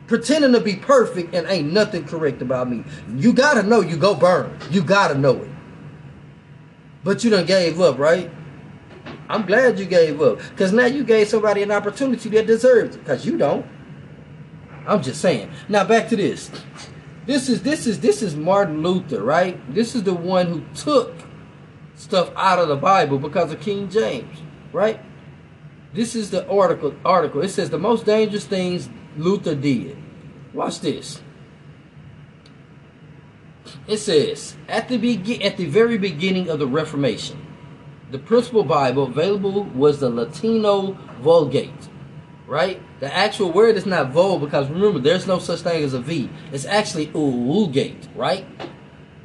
pretending 0.06 0.52
to 0.52 0.60
be 0.60 0.76
perfect 0.76 1.34
and 1.34 1.46
ain't 1.48 1.72
nothing 1.72 2.04
correct 2.04 2.42
about 2.42 2.70
me. 2.70 2.84
You 3.16 3.32
gotta 3.32 3.62
know 3.62 3.80
you 3.80 3.96
go 3.96 4.14
burn. 4.14 4.56
You 4.70 4.82
gotta 4.82 5.16
know 5.16 5.42
it. 5.42 5.50
But 7.02 7.24
you 7.24 7.30
done 7.30 7.46
gave 7.46 7.80
up, 7.80 7.98
right? 7.98 8.30
I'm 9.28 9.46
glad 9.46 9.78
you 9.78 9.86
gave 9.86 10.20
up. 10.20 10.38
Because 10.50 10.72
now 10.72 10.86
you 10.86 11.04
gave 11.04 11.28
somebody 11.28 11.62
an 11.62 11.70
opportunity 11.70 12.28
that 12.30 12.46
deserves 12.46 12.96
it. 12.96 12.98
Because 13.00 13.26
you 13.26 13.36
don't. 13.36 13.66
I'm 14.86 15.02
just 15.02 15.20
saying. 15.20 15.50
Now 15.68 15.84
back 15.84 16.08
to 16.08 16.16
this. 16.16 16.50
This 17.26 17.48
is 17.48 17.62
this 17.62 17.86
is 17.86 18.00
this 18.00 18.22
is 18.22 18.36
Martin 18.36 18.82
Luther, 18.82 19.22
right? 19.22 19.58
This 19.74 19.96
is 19.96 20.04
the 20.04 20.14
one 20.14 20.46
who 20.46 20.64
took 20.74 21.12
stuff 21.96 22.30
out 22.36 22.60
of 22.60 22.68
the 22.68 22.76
Bible 22.76 23.18
because 23.18 23.52
of 23.52 23.60
King 23.60 23.90
James, 23.90 24.38
right? 24.72 25.00
This 25.92 26.14
is 26.14 26.30
the 26.30 26.48
article 26.48 26.94
article. 27.04 27.42
It 27.42 27.48
says 27.48 27.70
the 27.70 27.78
most 27.78 28.06
dangerous 28.06 28.46
things 28.46 28.88
Luther 29.16 29.54
did. 29.54 29.96
Watch 30.52 30.80
this. 30.80 31.20
It 33.88 33.98
says 33.98 34.56
at 34.68 34.88
the 34.88 34.96
be- 34.96 35.42
at 35.42 35.56
the 35.56 35.66
very 35.66 35.98
beginning 35.98 36.48
of 36.48 36.58
the 36.58 36.66
Reformation, 36.66 37.44
the 38.10 38.18
principal 38.18 38.62
Bible 38.62 39.04
available 39.04 39.64
was 39.64 39.98
the 40.00 40.08
Latino 40.08 40.92
Vulgate, 41.20 41.88
right? 42.46 42.80
The 43.00 43.12
actual 43.14 43.50
word 43.50 43.76
is 43.76 43.86
not 43.86 44.10
Vol 44.10 44.38
because 44.38 44.68
remember, 44.68 45.00
there's 45.00 45.26
no 45.26 45.38
such 45.38 45.60
thing 45.60 45.82
as 45.82 45.92
a 45.92 46.00
V. 46.00 46.30
It's 46.52 46.64
actually 46.64 47.06
Vulgate, 47.06 48.08
right? 48.14 48.46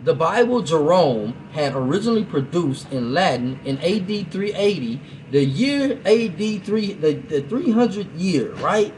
The 0.03 0.15
Bible 0.15 0.63
Jerome 0.63 1.35
had 1.51 1.75
originally 1.75 2.25
produced 2.25 2.91
in 2.91 3.13
Latin 3.13 3.59
in 3.65 3.77
AD 3.77 4.31
380, 4.31 4.99
the 5.29 5.45
year 5.45 5.99
AD 6.03 6.65
3, 6.65 6.93
the, 6.93 7.13
the 7.13 7.41
300 7.43 8.15
year, 8.15 8.51
right, 8.53 8.91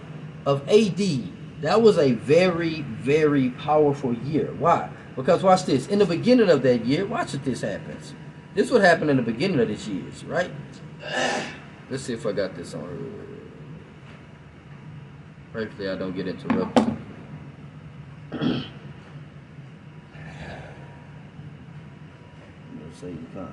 of 0.45 0.62
AD. 0.70 1.02
That 1.62 1.82
was 1.82 1.98
a 1.98 2.14
very, 2.14 2.84
very 2.84 3.50
powerful 3.50 4.14
year. 4.14 4.53
Why? 4.58 4.90
Because 5.18 5.44
watch 5.44 5.66
this. 5.66 5.88
In 5.88 6.00
the 6.00 6.06
beginning 6.06 6.50
of 6.50 6.62
that 6.64 6.86
year, 6.86 7.06
watch 7.06 7.34
if 7.34 7.44
this 7.44 7.62
happens. 7.62 8.14
This 8.56 8.70
would 8.70 8.82
happen 8.84 9.10
in 9.10 9.18
the 9.18 9.24
beginning 9.24 9.60
of 9.60 9.68
this 9.68 9.88
year, 9.88 10.04
right? 10.28 10.52
Let's 11.90 12.04
see 12.04 12.14
if 12.14 12.26
I 12.26 12.32
got 12.32 12.56
this 12.56 12.74
on. 12.74 13.20
Hopefully 15.54 15.90
I 15.90 15.96
don't 15.96 16.16
get 16.16 16.28
interrupted. 16.28 16.98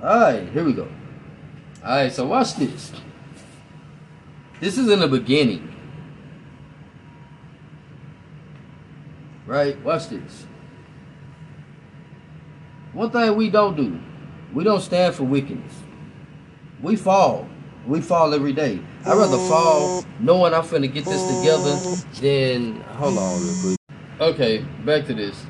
Alright, 0.03 0.49
here 0.51 0.65
we 0.65 0.73
go. 0.73 0.89
Alright, 1.83 2.13
so 2.13 2.27
watch 2.27 2.55
this. 2.57 2.93
This 4.61 4.77
is 4.77 4.89
in 4.91 5.01
the 5.01 5.09
beginning. 5.09 5.75
Right? 9.47 9.81
Watch 9.83 10.09
this. 10.09 10.47
One 12.93 13.11
thing 13.11 13.35
we 13.37 13.51
don't 13.51 13.77
do, 13.77 14.01
we 14.55 14.65
don't 14.65 14.81
stand 14.81 15.15
for 15.15 15.25
wickedness. 15.25 15.75
We 16.83 16.97
fall. 16.97 17.47
We 17.87 18.01
fall 18.01 18.35
every 18.35 18.53
day. 18.53 18.81
I'd 19.07 19.17
rather 19.17 19.39
fall 19.49 20.05
knowing 20.19 20.53
I'm 20.53 20.63
finna 20.63 20.93
get 20.93 21.05
this 21.05 21.23
together 21.39 21.77
than 22.21 22.81
hold 22.83 23.19
on 23.19 23.41
real 23.41 23.55
quick. 23.63 23.79
Okay, 24.21 24.59
back 24.85 25.07
to 25.07 25.15
this. 25.15 25.47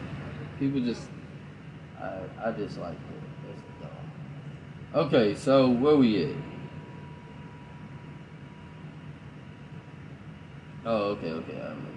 People 0.58 0.80
just 0.80 1.02
I 2.00 2.20
I 2.44 2.52
just 2.52 2.78
like 2.78 2.96
dumb. 3.80 3.90
Okay, 4.94 5.34
so 5.34 5.70
where 5.70 5.96
we 5.96 6.24
at? 6.24 6.36
Oh, 10.86 11.10
okay, 11.10 11.30
okay, 11.30 11.56
I 11.56 11.68
remember 11.68 11.90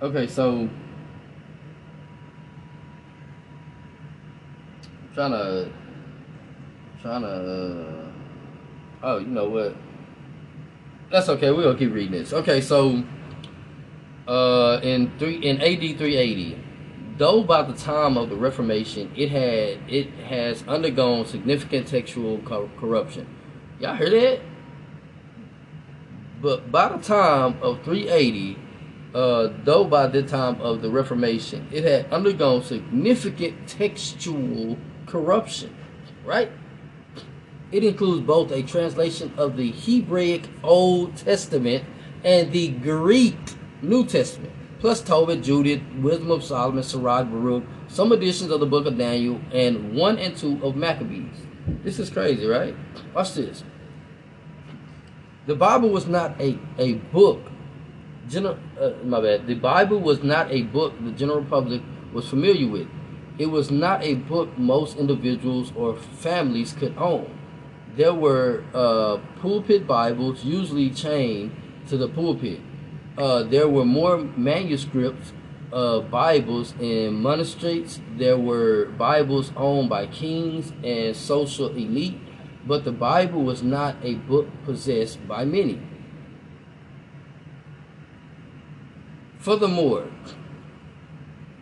that. 0.00 0.06
Okay, 0.06 0.26
so 0.26 0.50
I'm 0.50 0.70
trying 5.14 5.32
to 5.32 5.70
trying 7.02 7.22
to 7.22 7.28
uh, 7.28 8.12
oh 9.02 9.18
you 9.18 9.26
know 9.26 9.48
what? 9.48 9.76
That's 11.10 11.28
okay 11.28 11.50
we're 11.50 11.64
gonna 11.64 11.78
keep 11.78 11.92
reading 11.92 12.12
this. 12.12 12.32
Okay 12.32 12.60
so 12.60 13.02
uh 14.28 14.80
in 14.82 15.10
three 15.18 15.36
in 15.36 15.60
AD 15.60 15.98
380 15.98 16.58
though 17.16 17.42
by 17.42 17.62
the 17.62 17.72
time 17.74 18.16
of 18.16 18.30
the 18.30 18.36
Reformation 18.36 19.10
it 19.16 19.30
had 19.30 19.78
it 19.88 20.10
has 20.28 20.62
undergone 20.68 21.26
significant 21.26 21.86
textual 21.88 22.38
co- 22.38 22.70
corruption. 22.78 23.26
Y'all 23.80 23.96
hear 23.96 24.10
that? 24.10 24.40
But 26.40 26.72
by 26.72 26.88
the 26.88 27.02
time 27.02 27.58
of 27.60 27.82
380, 27.82 28.58
uh, 29.14 29.48
though 29.64 29.84
by 29.84 30.06
the 30.06 30.22
time 30.22 30.60
of 30.60 30.80
the 30.80 30.88
Reformation, 30.90 31.68
it 31.70 31.84
had 31.84 32.10
undergone 32.10 32.62
significant 32.62 33.68
textual 33.68 34.78
corruption, 35.06 35.74
right? 36.24 36.50
It 37.72 37.84
includes 37.84 38.26
both 38.26 38.50
a 38.50 38.62
translation 38.62 39.32
of 39.36 39.56
the 39.56 39.70
Hebraic 39.70 40.48
Old 40.62 41.16
Testament 41.16 41.84
and 42.24 42.50
the 42.52 42.68
Greek 42.68 43.38
New 43.80 44.04
Testament, 44.04 44.52
plus 44.80 45.00
Tobit, 45.00 45.42
Judith, 45.42 45.80
Wisdom 45.98 46.30
of 46.32 46.42
Solomon, 46.42 46.82
Sirach, 46.82 47.30
Baruch, 47.30 47.64
some 47.88 48.12
editions 48.12 48.50
of 48.50 48.60
the 48.60 48.66
Book 48.66 48.86
of 48.86 48.98
Daniel, 48.98 49.40
and 49.52 49.94
one 49.94 50.18
and 50.18 50.36
two 50.36 50.60
of 50.64 50.76
Maccabees. 50.76 51.46
This 51.84 51.98
is 51.98 52.10
crazy, 52.10 52.46
right? 52.46 52.74
Watch 53.14 53.34
this. 53.34 53.62
The 55.46 55.54
Bible 55.54 55.88
was 55.88 56.06
not 56.06 56.40
a, 56.40 56.58
a 56.78 56.94
book. 56.94 57.40
Uh, 58.34 58.54
my 59.02 59.20
bad. 59.20 59.46
The 59.46 59.54
Bible 59.54 59.98
was 59.98 60.22
not 60.22 60.50
a 60.52 60.62
book 60.62 60.94
the 61.00 61.10
general 61.10 61.44
public 61.44 61.82
was 62.12 62.28
familiar 62.28 62.68
with. 62.68 62.88
It 63.38 63.46
was 63.46 63.70
not 63.70 64.04
a 64.04 64.14
book 64.14 64.56
most 64.58 64.96
individuals 64.98 65.72
or 65.74 65.96
families 65.96 66.72
could 66.72 66.96
own. 66.96 67.39
There 67.96 68.14
were 68.14 68.64
uh, 68.72 69.18
pulpit 69.40 69.86
Bibles, 69.86 70.44
usually 70.44 70.90
chained 70.90 71.52
to 71.88 71.96
the 71.96 72.08
pulpit. 72.08 72.60
Uh, 73.18 73.42
there 73.42 73.68
were 73.68 73.84
more 73.84 74.18
manuscripts 74.18 75.32
of 75.72 76.10
Bibles 76.10 76.74
in 76.80 77.20
monasteries. 77.20 78.00
There 78.16 78.38
were 78.38 78.86
Bibles 78.86 79.52
owned 79.56 79.88
by 79.88 80.06
kings 80.06 80.72
and 80.84 81.14
social 81.16 81.68
elite, 81.68 82.18
but 82.66 82.84
the 82.84 82.92
Bible 82.92 83.42
was 83.42 83.62
not 83.62 83.96
a 84.02 84.14
book 84.14 84.46
possessed 84.64 85.26
by 85.26 85.44
many. 85.44 85.80
Furthermore, 89.38 90.06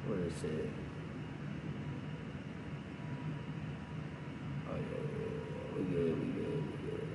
where 0.07 0.25
is 0.25 0.43
it? 0.43 0.71
Oh, 4.69 4.75
yeah, 4.75 4.81
yeah, 4.81 5.21
yeah. 5.21 5.79
We 5.79 5.85
good, 5.85 6.19
we 6.19 6.27
good, 6.33 6.65
we 6.67 6.91
good. 6.91 7.09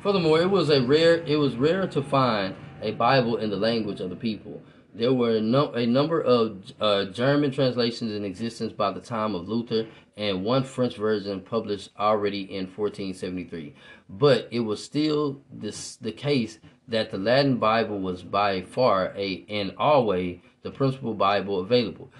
Furthermore, 0.00 0.40
it 0.40 0.50
was 0.50 0.70
a 0.70 0.82
rare 0.82 1.22
it 1.26 1.36
was 1.36 1.56
rare 1.56 1.86
to 1.86 2.02
find 2.02 2.54
a 2.80 2.92
Bible 2.92 3.36
in 3.36 3.50
the 3.50 3.56
language 3.56 4.00
of 4.00 4.08
the 4.08 4.16
people. 4.16 4.62
There 4.94 5.12
were 5.12 5.40
no, 5.40 5.72
a 5.72 5.86
number 5.86 6.20
of 6.20 6.72
uh, 6.80 7.04
German 7.06 7.52
translations 7.52 8.12
in 8.12 8.24
existence 8.24 8.72
by 8.72 8.90
the 8.92 9.00
time 9.00 9.34
of 9.34 9.46
Luther, 9.46 9.86
and 10.16 10.44
one 10.44 10.64
French 10.64 10.96
version 10.96 11.40
published 11.40 11.90
already 11.98 12.42
in 12.42 12.64
1473. 12.64 13.74
But 14.08 14.48
it 14.50 14.60
was 14.60 14.82
still 14.82 15.42
this, 15.52 15.96
the 15.96 16.12
case 16.12 16.58
that 16.88 17.10
the 17.10 17.18
Latin 17.18 17.58
Bible 17.58 18.00
was 18.00 18.22
by 18.22 18.62
far 18.62 19.12
a 19.16 19.44
and 19.48 19.74
always 19.78 20.40
the 20.62 20.70
principal 20.70 21.14
Bible 21.14 21.60
available. 21.60 22.10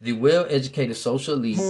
The 0.00 0.14
well-educated 0.14 0.96
social 0.96 1.34
elite 1.34 1.60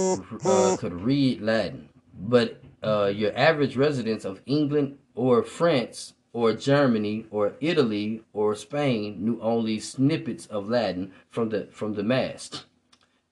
uh, 0.43 0.77
could 0.79 0.93
read 0.93 1.41
Latin, 1.41 1.89
but 2.17 2.61
uh, 2.83 3.11
your 3.13 3.37
average 3.37 3.77
residents 3.77 4.25
of 4.25 4.41
England 4.45 4.97
or 5.17 5.41
France 5.41 6.13
or 6.31 6.53
Germany 6.53 7.25
or 7.31 7.55
Italy 7.59 8.21
or 8.31 8.55
Spain 8.55 9.17
knew 9.19 9.39
only 9.41 9.79
snippets 9.79 10.45
of 10.45 10.69
Latin 10.69 11.11
from 11.29 11.49
the 11.49 11.67
from 11.71 11.95
the 11.95 12.03
mass. 12.03 12.65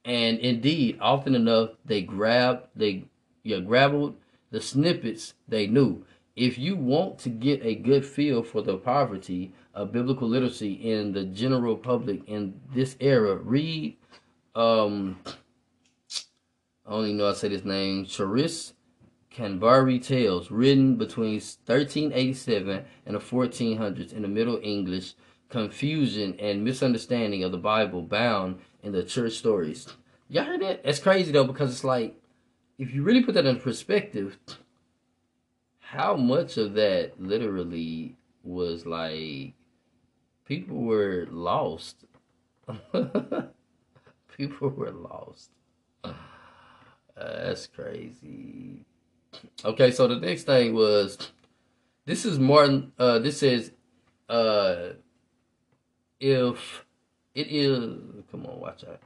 And 0.04 0.40
indeed, 0.40 0.98
often 1.00 1.36
enough 1.36 1.70
they 1.86 2.02
grabbed 2.02 2.68
they 2.76 3.06
yeah, 3.44 3.60
grabbled 3.60 4.16
the 4.50 4.60
snippets 4.60 5.36
they 5.48 5.68
knew. 5.68 6.04
If 6.36 6.58
you 6.58 6.76
want 6.76 7.20
to 7.20 7.30
get 7.30 7.64
a 7.64 7.76
good 7.76 8.04
feel 8.04 8.42
for 8.44 8.62
the 8.62 8.78
poverty 8.78 9.54
of 9.74 9.92
biblical 9.92 10.28
literacy 10.28 10.74
in 10.74 11.14
the 11.14 11.24
general 11.26 11.78
public 11.78 12.28
in 12.28 12.60
this 12.74 12.98
era, 13.00 13.36
read 13.36 13.96
um 14.56 15.20
I 16.88 17.00
even 17.00 17.18
know 17.18 17.32
to 17.32 17.38
say 17.38 17.50
this 17.50 17.66
name, 17.66 18.06
Charis 18.06 18.74
Canterbury 19.36 20.00
Tales, 20.00 20.50
written 20.50 20.96
between 20.96 21.34
1387 21.34 22.86
and 23.06 23.16
the 23.16 23.20
1400s 23.20 24.14
in 24.14 24.22
the 24.22 24.30
Middle 24.30 24.62
English, 24.64 25.14
confusion 25.50 26.38
and 26.40 26.64
misunderstanding 26.64 27.44
of 27.44 27.52
the 27.52 27.58
Bible 27.58 28.02
bound 28.02 28.60
in 28.82 28.94
the 28.94 29.04
church 29.04 29.34
stories. 29.34 29.88
Y'all 30.30 30.46
heard 30.46 30.62
that? 30.62 30.86
That's 30.86 31.00
crazy 31.00 31.34
though, 31.34 31.44
because 31.44 31.70
it's 31.72 31.84
like, 31.84 32.16
if 32.78 32.94
you 32.94 33.04
really 33.04 33.24
put 33.24 33.36
that 33.36 33.46
in 33.46 33.60
perspective, 33.60 34.38
how 35.80 36.16
much 36.16 36.56
of 36.56 36.74
that 36.76 37.20
literally 37.22 38.16
was 38.42 38.86
like 38.86 39.54
people 40.46 40.78
were 40.78 41.28
lost. 41.30 42.06
people 44.38 44.70
were 44.70 44.92
lost. 44.92 45.50
Uh, 46.06 46.14
that's 47.16 47.68
crazy. 47.68 48.86
Okay, 49.64 49.92
so 49.92 50.08
the 50.08 50.16
next 50.16 50.44
thing 50.44 50.74
was 50.74 51.18
this 52.06 52.26
is 52.26 52.40
Martin 52.40 52.92
uh 52.98 53.20
this 53.20 53.40
says 53.40 53.72
uh 54.30 54.90
if 56.20 56.86
it 57.34 57.48
is 57.48 58.24
come 58.32 58.46
on, 58.46 58.60
watch 58.60 58.84
out. 58.84 59.02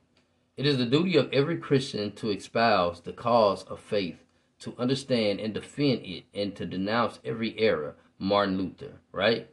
It 0.56 0.66
is 0.66 0.78
the 0.78 0.86
duty 0.86 1.16
of 1.16 1.32
every 1.32 1.58
Christian 1.58 2.12
to 2.14 2.32
espouse 2.32 3.02
the 3.02 3.14
cause 3.14 3.64
of 3.64 3.80
faith, 3.80 4.18
to 4.60 4.76
understand 4.78 5.40
and 5.40 5.54
defend 5.54 6.06
it, 6.06 6.26
and 6.34 6.56
to 6.58 6.66
denounce 6.66 7.20
every 7.24 7.58
error. 7.58 7.96
Martin 8.20 8.58
Luther, 8.58 9.00
right? 9.14 9.50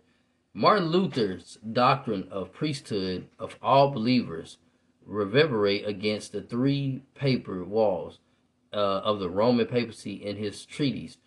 Martin 0.52 0.88
Luther's 0.88 1.58
doctrine 1.72 2.26
of 2.30 2.52
priesthood 2.52 3.28
of 3.38 3.56
all 3.62 3.90
believers 3.90 4.58
reverberate 5.04 5.86
against 5.86 6.32
the 6.32 6.42
three 6.42 7.02
paper 7.14 7.62
walls 7.62 8.18
uh, 8.72 8.76
of 8.76 9.20
the 9.20 9.30
Roman 9.30 9.66
papacy 9.66 10.14
in 10.14 10.36
his 10.36 10.64
treatise. 10.64 11.18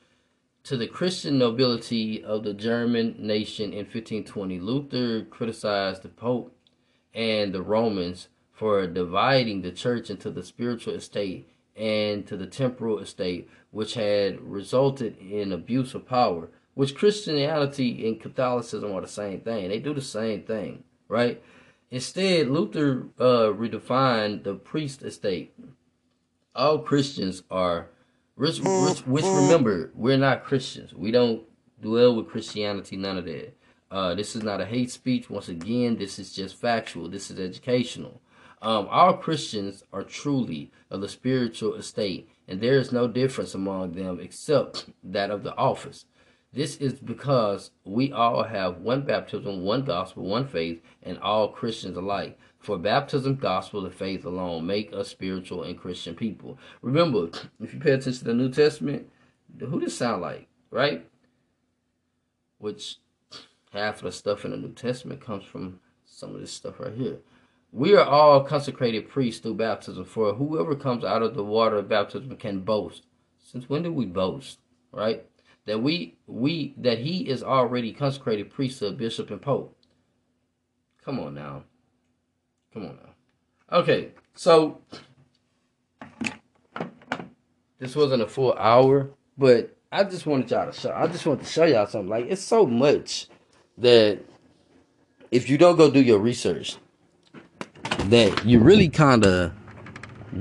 To 0.64 0.78
the 0.78 0.88
Christian 0.88 1.38
nobility 1.38 2.24
of 2.24 2.44
the 2.44 2.54
German 2.54 3.16
nation 3.18 3.72
in 3.72 3.86
1520, 3.86 4.60
Luther 4.60 5.24
criticized 5.24 6.04
the 6.04 6.10
Pope 6.10 6.56
and 7.14 7.54
the 7.54 7.62
Romans 7.62 8.28
for 8.52 8.86
dividing 8.86 9.62
the 9.62 9.72
church 9.72 10.10
into 10.10 10.30
the 10.30 10.44
spiritual 10.44 10.94
estate 10.94 11.50
and 11.76 12.28
to 12.28 12.36
the 12.36 12.46
temporal 12.46 13.00
estate, 13.00 13.50
which 13.72 13.94
had 13.94 14.42
resulted 14.42 15.18
in 15.18 15.52
abuse 15.52 15.96
of 15.96 16.06
power. 16.06 16.50
Which 16.74 16.96
Christianity 16.96 18.08
and 18.08 18.22
Catholicism 18.22 18.94
are 18.94 19.02
the 19.02 19.08
same 19.08 19.42
thing. 19.42 19.70
They 19.70 19.80
do 19.80 19.94
the 19.94 20.02
same 20.02 20.44
thing, 20.44 20.84
right? 21.08 21.42
Instead, 21.90 22.50
Luther 22.50 23.08
uh, 23.20 23.52
redefined 23.54 24.44
the 24.44 24.54
priest 24.54 25.02
estate 25.02 25.54
all 26.60 26.80
Christians 26.80 27.42
are 27.50 27.88
which, 28.36 28.60
which, 28.60 29.00
which 29.08 29.26
remember 29.26 29.92
we're 29.96 30.18
not 30.18 30.44
Christians. 30.44 30.94
We 30.94 31.12
don't 31.12 31.44
dwell 31.82 32.16
with 32.16 32.30
Christianity. 32.30 32.98
None 32.98 33.18
of 33.18 33.26
that. 33.26 33.54
Uh, 33.90 34.14
this 34.14 34.36
is 34.36 34.44
not 34.44 34.62
a 34.62 34.66
hate 34.66 34.92
speech. 34.92 35.30
Once 35.30 35.50
again, 35.50 35.98
this 35.98 36.20
is 36.20 36.34
just 36.34 36.56
factual. 36.56 37.10
This 37.10 37.32
is 37.32 37.40
educational. 37.40 38.22
Um, 38.62 38.88
all 38.92 39.16
Christians 39.16 39.84
are 39.94 40.04
truly 40.04 40.72
of 40.92 41.02
the 41.02 41.08
spiritual 41.08 41.76
estate, 41.76 42.30
and 42.48 42.60
there 42.62 42.78
is 42.78 42.92
no 42.92 43.08
difference 43.08 43.56
among 43.56 43.94
them 43.94 44.20
except 44.20 44.90
that 45.04 45.32
of 45.32 45.44
the 45.44 45.56
office. 45.56 46.06
This 46.52 46.78
is 46.78 46.94
because 46.94 47.72
we 47.86 48.12
all 48.12 48.44
have 48.44 48.82
one 48.82 49.04
baptism, 49.04 49.64
one 49.64 49.84
gospel, 49.84 50.24
one 50.24 50.48
faith, 50.48 50.82
and 51.04 51.18
all 51.20 51.50
Christians 51.50 51.96
alike. 51.96 52.38
For 52.60 52.78
baptism, 52.78 53.36
gospel, 53.36 53.86
and 53.86 53.94
faith 53.94 54.26
alone 54.26 54.66
make 54.66 54.92
us 54.94 55.08
spiritual 55.08 55.64
and 55.64 55.78
Christian 55.78 56.14
people. 56.14 56.58
Remember, 56.82 57.30
if 57.62 57.74
you 57.74 57.80
pay 57.80 57.92
attention 57.92 58.20
to 58.20 58.24
the 58.26 58.34
New 58.34 58.52
Testament, 58.52 59.10
who 59.58 59.80
does 59.80 59.96
sound 59.96 60.22
like, 60.22 60.48
right? 60.70 61.08
Which 62.58 62.98
half 63.72 63.98
of 63.98 64.04
the 64.04 64.12
stuff 64.12 64.44
in 64.44 64.52
the 64.52 64.58
New 64.58 64.74
Testament 64.74 65.22
comes 65.22 65.46
from 65.46 65.80
some 66.06 66.36
of 66.36 66.42
this 66.42 66.52
stuff 66.52 66.80
right 66.80 66.94
here. 66.94 67.20
We 67.72 67.96
are 67.96 68.06
all 68.06 68.44
consecrated 68.44 69.10
priests 69.10 69.42
through 69.42 69.56
baptism, 69.56 70.04
for 70.04 70.34
whoever 70.34 70.76
comes 70.76 71.04
out 71.04 71.22
of 71.22 71.36
the 71.36 71.44
water 71.44 71.78
of 71.78 71.88
baptism 71.88 72.36
can 72.36 72.62
boast. 72.62 73.06
Since 73.40 73.70
when 73.70 73.84
do 73.84 73.94
we 73.94 74.06
boast, 74.06 74.60
right? 74.92 75.26
That 75.66 75.82
we 75.82 76.18
we 76.28 76.74
that 76.78 77.00
he 77.00 77.30
is 77.30 77.44
already 77.44 77.94
consecrated 77.94 78.52
priesthood, 78.52 78.98
bishop, 78.98 79.30
and 79.30 79.42
pope. 79.42 79.78
Come 81.06 81.20
on 81.20 81.36
now. 81.36 81.64
Come 82.74 82.86
on 82.86 82.98
now. 82.98 83.78
Okay, 83.80 84.10
so 84.36 84.80
this 87.80 87.96
wasn't 87.96 88.22
a 88.22 88.28
full 88.28 88.54
hour, 88.54 89.10
but 89.38 89.76
I 89.92 90.04
just 90.04 90.26
wanted 90.26 90.52
y'all 90.52 90.72
to 90.72 90.80
show. 90.80 90.92
I 90.92 91.08
just 91.08 91.26
wanted 91.26 91.46
to 91.46 91.52
show 91.52 91.66
y'all 91.66 91.88
something. 91.88 92.10
Like 92.10 92.26
it's 92.30 92.42
so 92.42 92.66
much 92.66 93.28
that 93.78 94.20
if 95.32 95.50
you 95.50 95.58
don't 95.58 95.78
go 95.78 95.90
do 95.90 96.02
your 96.02 96.20
research, 96.20 96.78
that 98.06 98.46
you 98.46 98.60
really 98.60 98.90
kind 98.90 99.26
of, 99.26 99.52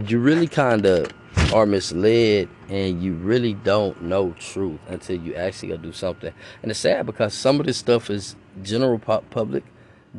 you 0.06 0.18
really 0.18 0.48
kind 0.48 0.84
of 0.86 1.10
are 1.54 1.66
misled 1.66 2.48
and 2.68 3.02
you 3.02 3.14
really 3.14 3.54
don't 3.54 4.02
know 4.02 4.32
truth 4.38 4.80
until 4.88 5.16
you 5.16 5.34
actually 5.34 5.68
go 5.68 5.76
do 5.76 5.92
something. 5.92 6.32
And 6.62 6.70
it's 6.70 6.80
sad 6.80 7.06
because 7.06 7.32
some 7.32 7.60
of 7.60 7.66
this 7.66 7.78
stuff 7.78 8.10
is 8.10 8.36
general 8.62 8.98
public, 8.98 9.64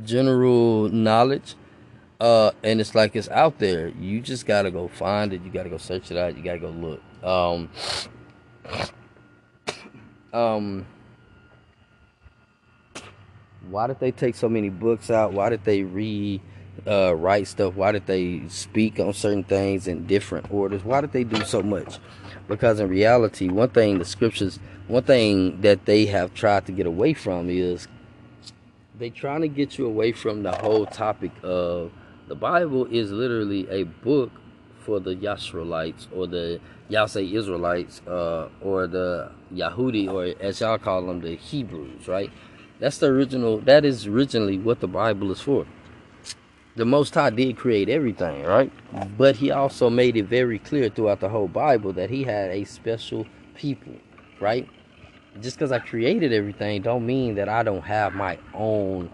general 0.04 0.90
knowledge, 0.90 1.56
uh, 2.20 2.52
and 2.64 2.82
it's 2.82 2.96
like 2.96 3.16
it's 3.16 3.30
out 3.30 3.60
there. 3.60 3.90
You 3.90 4.22
just 4.22 4.46
gotta 4.46 4.72
go 4.72 4.88
find 4.88 5.34
it. 5.34 5.42
You 5.44 5.52
gotta 5.52 5.70
go 5.70 5.78
search 5.78 6.12
it 6.12 6.18
out. 6.18 6.38
You 6.38 6.44
gotta 6.44 6.60
go 6.60 6.70
look. 6.70 7.02
Um, 7.24 7.70
um, 10.34 10.86
why 13.70 13.88
did 13.88 14.00
they 14.00 14.12
take 14.12 14.36
so 14.36 14.50
many 14.50 14.70
books 14.70 15.10
out? 15.10 15.34
Why 15.34 15.50
did 15.50 15.64
they 15.64 15.84
read? 15.84 16.42
uh, 16.88 17.16
write 17.16 17.48
stuff? 17.48 17.76
Why 17.76 17.92
did 17.92 18.06
they 18.06 18.48
speak 18.48 19.00
on 19.00 19.14
certain 19.14 19.44
things 19.44 19.88
in 19.88 20.06
different 20.06 20.52
orders? 20.52 20.84
Why 20.84 21.02
did 21.02 21.12
they 21.12 21.24
do 21.24 21.44
so 21.44 21.62
much? 21.62 22.00
Because 22.48 22.80
in 22.80 22.90
reality, 22.90 23.50
one 23.50 23.70
thing 23.70 24.00
the 24.00 24.06
scriptures, 24.06 24.60
one 24.88 25.04
thing 25.04 25.62
that 25.62 25.86
they 25.86 26.06
have 26.08 26.34
tried 26.34 26.66
to 26.68 26.72
get 26.72 26.86
away 26.86 27.14
from 27.14 27.50
is 27.50 27.88
they 28.98 29.10
trying 29.10 29.42
to 29.42 29.48
get 29.48 29.78
you 29.78 29.86
away 29.86 30.12
from 30.12 30.44
the 30.44 30.52
whole 30.52 30.86
topic 30.86 31.32
of 31.44 31.92
the 32.30 32.36
Bible 32.36 32.86
is 32.86 33.12
literally 33.12 33.70
a 33.70 33.84
book 33.84 34.32
for 34.80 35.02
the 35.02 35.16
Yashroelites 35.16 36.08
or 36.16 36.28
the 36.28 36.62
y'all 36.88 37.08
say 37.10 37.32
Israelites 37.32 38.02
uh, 38.08 38.50
or 38.62 38.88
the 38.88 39.32
Yahudi 39.54 40.10
or 40.12 40.42
as 40.42 40.62
y'all 40.62 40.80
call 40.80 41.06
them 41.06 41.22
the 41.22 41.36
Hebrews, 41.36 42.08
right? 42.08 42.32
That's 42.80 43.00
the 43.00 43.08
original. 43.08 43.60
That 43.60 43.86
is 43.86 44.08
originally 44.08 44.58
what 44.58 44.80
the 44.80 44.88
Bible 44.88 45.32
is 45.34 45.42
for 45.42 45.68
the 46.80 46.86
Most 46.86 47.14
High 47.14 47.30
did 47.30 47.58
create 47.58 47.90
everything, 47.90 48.44
right? 48.44 48.72
But 49.18 49.36
He 49.36 49.52
also 49.52 49.90
made 49.90 50.16
it 50.16 50.26
very 50.26 50.60
clear 50.60 50.90
throughout 50.90 51.20
the 51.20 51.30
whole 51.30 51.50
Bible 51.50 51.92
that 51.94 52.10
He 52.10 52.24
had 52.24 52.52
a 52.52 52.64
special 52.64 53.28
people, 53.56 53.94
right? 54.40 54.68
Just 55.42 55.58
because 55.58 55.74
I 55.74 55.80
created 55.80 56.32
everything, 56.32 56.82
don't 56.82 57.06
mean 57.06 57.36
that 57.36 57.50
I 57.50 57.64
don't 57.64 57.84
have 57.84 58.16
my 58.16 58.40
own 58.54 59.12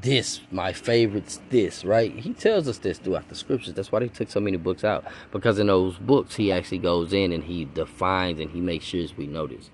this, 0.00 0.40
my 0.50 0.72
favorites, 0.72 1.40
this, 1.50 1.84
right? 1.84 2.12
He 2.14 2.32
tells 2.32 2.68
us 2.68 2.78
this 2.78 2.98
throughout 2.98 3.28
the 3.28 3.34
scriptures. 3.34 3.74
That's 3.74 3.92
why 3.92 4.00
they 4.00 4.08
took 4.08 4.30
so 4.30 4.40
many 4.40 4.56
books 4.56 4.84
out. 4.84 5.04
Because 5.32 5.58
in 5.58 5.66
those 5.66 5.96
books, 5.96 6.36
he 6.36 6.52
actually 6.52 6.78
goes 6.78 7.12
in 7.12 7.32
and 7.32 7.44
he 7.44 7.64
defines 7.66 8.40
and 8.40 8.50
he 8.50 8.60
makes 8.60 8.84
sure 8.84 9.04
we 9.16 9.26
know 9.26 9.46
this 9.46 9.70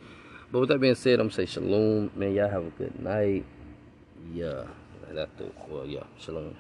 But 0.53 0.61
with 0.61 0.69
that 0.71 0.81
being 0.81 0.95
said, 0.95 1.21
I'm 1.21 1.29
gonna 1.29 1.35
say 1.35 1.47
shalom. 1.47 2.11
Man, 2.15 2.35
y'all 2.35 2.51
have 2.51 2.65
a 2.65 2.71
good 2.71 2.99
night. 3.01 3.45
Yeah. 4.33 4.65
That's 5.13 5.31
the 5.39 5.51
well, 5.69 5.87
yeah, 5.87 6.03
shalom. 6.19 6.57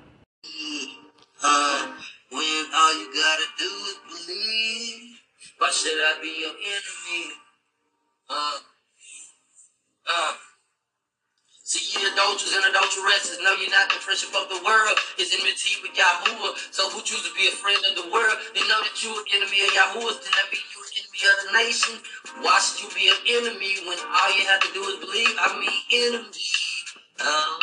Uh, 1.42 1.92
when 2.30 2.64
all 2.74 2.98
you 2.98 3.12
gotta 3.12 3.46
do 3.58 3.64
is 3.64 3.98
believe, 4.08 5.18
why 5.58 5.70
should 5.70 5.90
I 5.90 6.18
be 6.22 6.40
your 6.40 6.50
enemy? 6.50 7.32
Uh, 8.30 8.58
uh. 10.08 10.32
See, 11.66 11.82
ye 11.82 12.06
adulterers 12.06 12.54
and 12.54 12.62
adulteresses, 12.70 13.42
know 13.42 13.50
you're 13.58 13.74
not 13.74 13.90
the 13.90 13.98
friendship 13.98 14.30
of 14.38 14.46
the 14.48 14.62
world. 14.62 14.94
Is 15.18 15.34
enmity 15.34 15.82
with 15.82 15.98
Yahuwah. 15.98 16.54
So 16.70 16.86
who 16.90 17.02
choose 17.02 17.26
to 17.26 17.34
be 17.34 17.50
a 17.50 17.58
friend 17.58 17.82
of 17.90 17.98
the 17.98 18.06
world? 18.06 18.38
They 18.54 18.62
know 18.70 18.78
that 18.86 18.94
you 19.02 19.10
are 19.10 19.18
an 19.18 19.42
enemy 19.42 19.66
of 19.66 19.74
Yahuwah. 19.74 20.14
Then 20.14 20.30
that 20.30 20.46
be 20.54 20.62
you 20.62 20.78
an 20.78 20.92
enemy 20.94 21.20
of 21.26 21.36
the 21.42 21.48
nation. 21.58 21.94
Why 22.38 22.62
should 22.62 22.86
you 22.86 22.90
be 22.94 23.10
an 23.10 23.18
enemy 23.42 23.82
when 23.82 23.98
all 23.98 24.30
you 24.38 24.46
have 24.46 24.62
to 24.62 24.70
do 24.78 24.82
is 24.94 25.02
believe? 25.02 25.34
I 25.42 25.58
mean, 25.58 25.82
enemy. 25.90 26.50
Um, 27.18 27.58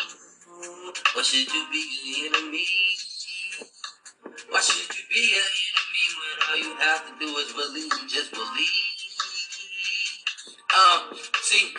why 1.15 1.23
should 1.23 1.47
you 1.47 1.63
be 1.71 2.27
an 2.27 2.35
enemy? 2.35 2.67
Why 4.51 4.59
should 4.59 4.83
you 4.83 5.05
be 5.07 5.23
an 5.31 5.47
enemy 5.47 6.05
when 6.19 6.35
all 6.43 6.57
you 6.59 6.75
have 6.75 7.07
to 7.07 7.13
do 7.23 7.31
is 7.39 7.53
believe? 7.55 8.11
Just 8.11 8.35
believe. 8.35 8.83
Um, 10.75 11.15
see, 11.43 11.71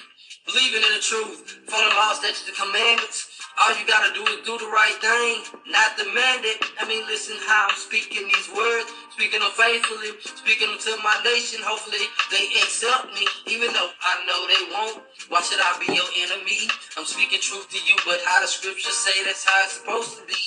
believing 0.46 0.84
in 0.84 0.92
the 0.92 1.00
truth, 1.00 1.64
following 1.66 1.96
laws, 1.96 2.20
statutes, 2.20 2.44
the 2.44 2.52
commandments. 2.52 3.40
All 3.56 3.72
you 3.78 3.86
gotta 3.86 4.12
do 4.12 4.22
is 4.28 4.44
do 4.44 4.58
the 4.58 4.68
right 4.68 4.98
thing, 5.00 5.62
not 5.70 5.96
demand 5.96 6.44
it. 6.44 6.58
I 6.80 6.84
mean, 6.88 7.06
listen 7.06 7.36
how 7.46 7.70
I'm 7.70 7.78
speaking 7.78 8.26
these 8.26 8.50
words, 8.52 8.90
speaking 9.14 9.40
them 9.40 9.54
faithfully, 9.56 10.12
speaking 10.20 10.68
them 10.68 10.80
to 10.84 10.92
my 11.00 11.16
nation. 11.24 11.62
Hopefully 11.62 12.02
they 12.34 12.44
accept 12.60 13.14
me, 13.14 13.24
even 13.46 13.72
though 13.72 13.90
I 14.02 14.14
know 14.26 14.40
they 14.50 14.62
won't. 14.74 15.06
Why 15.30 15.40
should 15.40 15.62
I 15.62 15.72
be 15.80 15.94
your 15.94 16.10
enemy? 16.28 16.68
I'm 16.98 17.06
speaking 17.06 17.40
truth 17.40 17.70
to 17.70 17.78
you, 17.80 17.96
but 18.04 18.20
how 18.26 18.42
the 18.42 18.48
scriptures 18.48 18.96
say 18.96 19.16
that's 19.24 19.46
how 19.46 19.64
it's 19.64 19.80
supposed 19.80 20.18
to 20.18 20.22
be. 20.26 20.42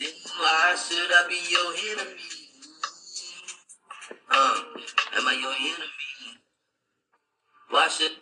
Then 0.00 0.12
why 0.36 0.76
should 0.76 1.08
I 1.08 1.22
be 1.30 1.38
your 1.48 1.70
enemy? 1.96 2.20
Um, 4.28 4.58
am 5.16 5.28
I 5.28 5.38
your 5.38 5.54
enemy? 5.54 6.03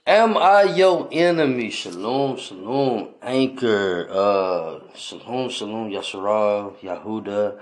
Am 0.06 0.36
I 0.36 0.62
your 0.62 1.08
enemy? 1.10 1.70
Shalom, 1.70 2.36
shalom, 2.36 3.08
anchor, 3.20 4.08
uh, 4.08 4.78
shalom, 4.94 5.50
shalom, 5.50 5.90
Yashara, 5.90 6.74
Yahuda, 6.80 7.60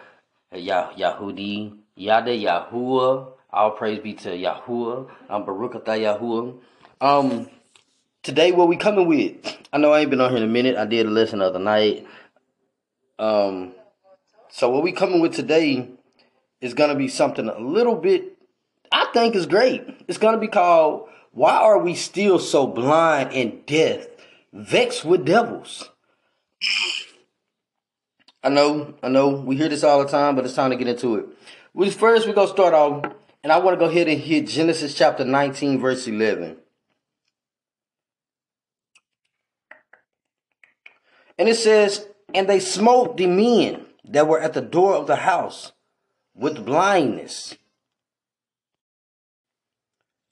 Yah, 0.52 0.92
Yahudi, 0.92 1.76
Yada, 1.96 2.30
Yahuwah. 2.30 3.32
All 3.52 3.70
praise 3.72 4.00
be 4.00 4.14
to 4.14 4.28
Yahuwah. 4.30 5.10
I'm 5.28 5.44
Baruch 5.44 5.84
Yahuwah. 5.84 6.58
Um, 7.00 7.48
today 8.22 8.52
what 8.52 8.68
we 8.68 8.76
coming 8.76 9.08
with? 9.08 9.36
I 9.72 9.78
know 9.78 9.92
I 9.92 10.00
ain't 10.00 10.10
been 10.10 10.20
on 10.20 10.30
here 10.30 10.38
in 10.38 10.44
a 10.44 10.52
minute. 10.52 10.76
I 10.76 10.84
did 10.84 11.06
a 11.06 11.10
lesson 11.10 11.40
the 11.40 11.46
other 11.46 11.58
night. 11.58 12.06
Um, 13.18 13.72
so 14.50 14.70
what 14.70 14.82
we 14.82 14.92
coming 14.92 15.20
with 15.20 15.34
today 15.34 15.88
is 16.60 16.74
gonna 16.74 16.94
be 16.94 17.08
something 17.08 17.48
a 17.48 17.58
little 17.58 17.96
bit. 17.96 18.36
I 18.92 19.06
think 19.12 19.34
is 19.34 19.46
great. 19.46 19.82
It's 20.08 20.18
gonna 20.18 20.38
be 20.38 20.48
called 20.48 21.08
why 21.32 21.56
are 21.56 21.78
we 21.78 21.94
still 21.94 22.38
so 22.38 22.66
blind 22.66 23.32
and 23.32 23.64
deaf, 23.66 24.06
vexed 24.52 25.04
with 25.04 25.24
devils? 25.24 25.90
I 28.42 28.48
know, 28.48 28.94
I 29.02 29.08
know, 29.08 29.28
we 29.28 29.56
hear 29.56 29.68
this 29.68 29.84
all 29.84 30.02
the 30.02 30.10
time, 30.10 30.34
but 30.34 30.44
it's 30.44 30.54
time 30.54 30.70
to 30.70 30.76
get 30.76 30.88
into 30.88 31.16
it. 31.16 31.26
We 31.72 31.90
first 31.90 32.26
we're 32.26 32.34
gonna 32.34 32.48
start 32.48 32.74
off, 32.74 33.12
and 33.44 33.52
I 33.52 33.58
want 33.58 33.78
to 33.78 33.84
go 33.84 33.90
ahead 33.90 34.08
and 34.08 34.20
hit 34.20 34.48
Genesis 34.48 34.94
chapter 34.94 35.24
19, 35.24 35.78
verse 35.78 36.06
11. 36.06 36.56
And 41.38 41.48
it 41.48 41.56
says, 41.56 42.06
And 42.34 42.48
they 42.48 42.60
smote 42.60 43.16
the 43.16 43.26
men 43.26 43.86
that 44.04 44.26
were 44.26 44.40
at 44.40 44.52
the 44.52 44.60
door 44.60 44.94
of 44.94 45.06
the 45.06 45.16
house 45.16 45.72
with 46.34 46.66
blindness 46.66 47.56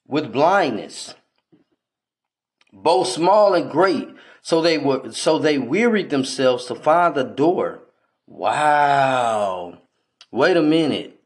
with 0.08 0.32
blindness, 0.32 1.14
both 2.72 3.06
small 3.06 3.54
and 3.54 3.70
great. 3.70 4.08
So 4.42 4.62
they 4.62 4.78
were 4.78 5.12
so 5.12 5.38
they 5.38 5.58
wearied 5.58 6.10
themselves 6.10 6.64
to 6.66 6.74
find 6.74 7.14
the 7.14 7.22
door. 7.22 7.82
Wow. 8.26 9.82
Wait 10.32 10.56
a 10.56 10.62
minute. 10.62 11.20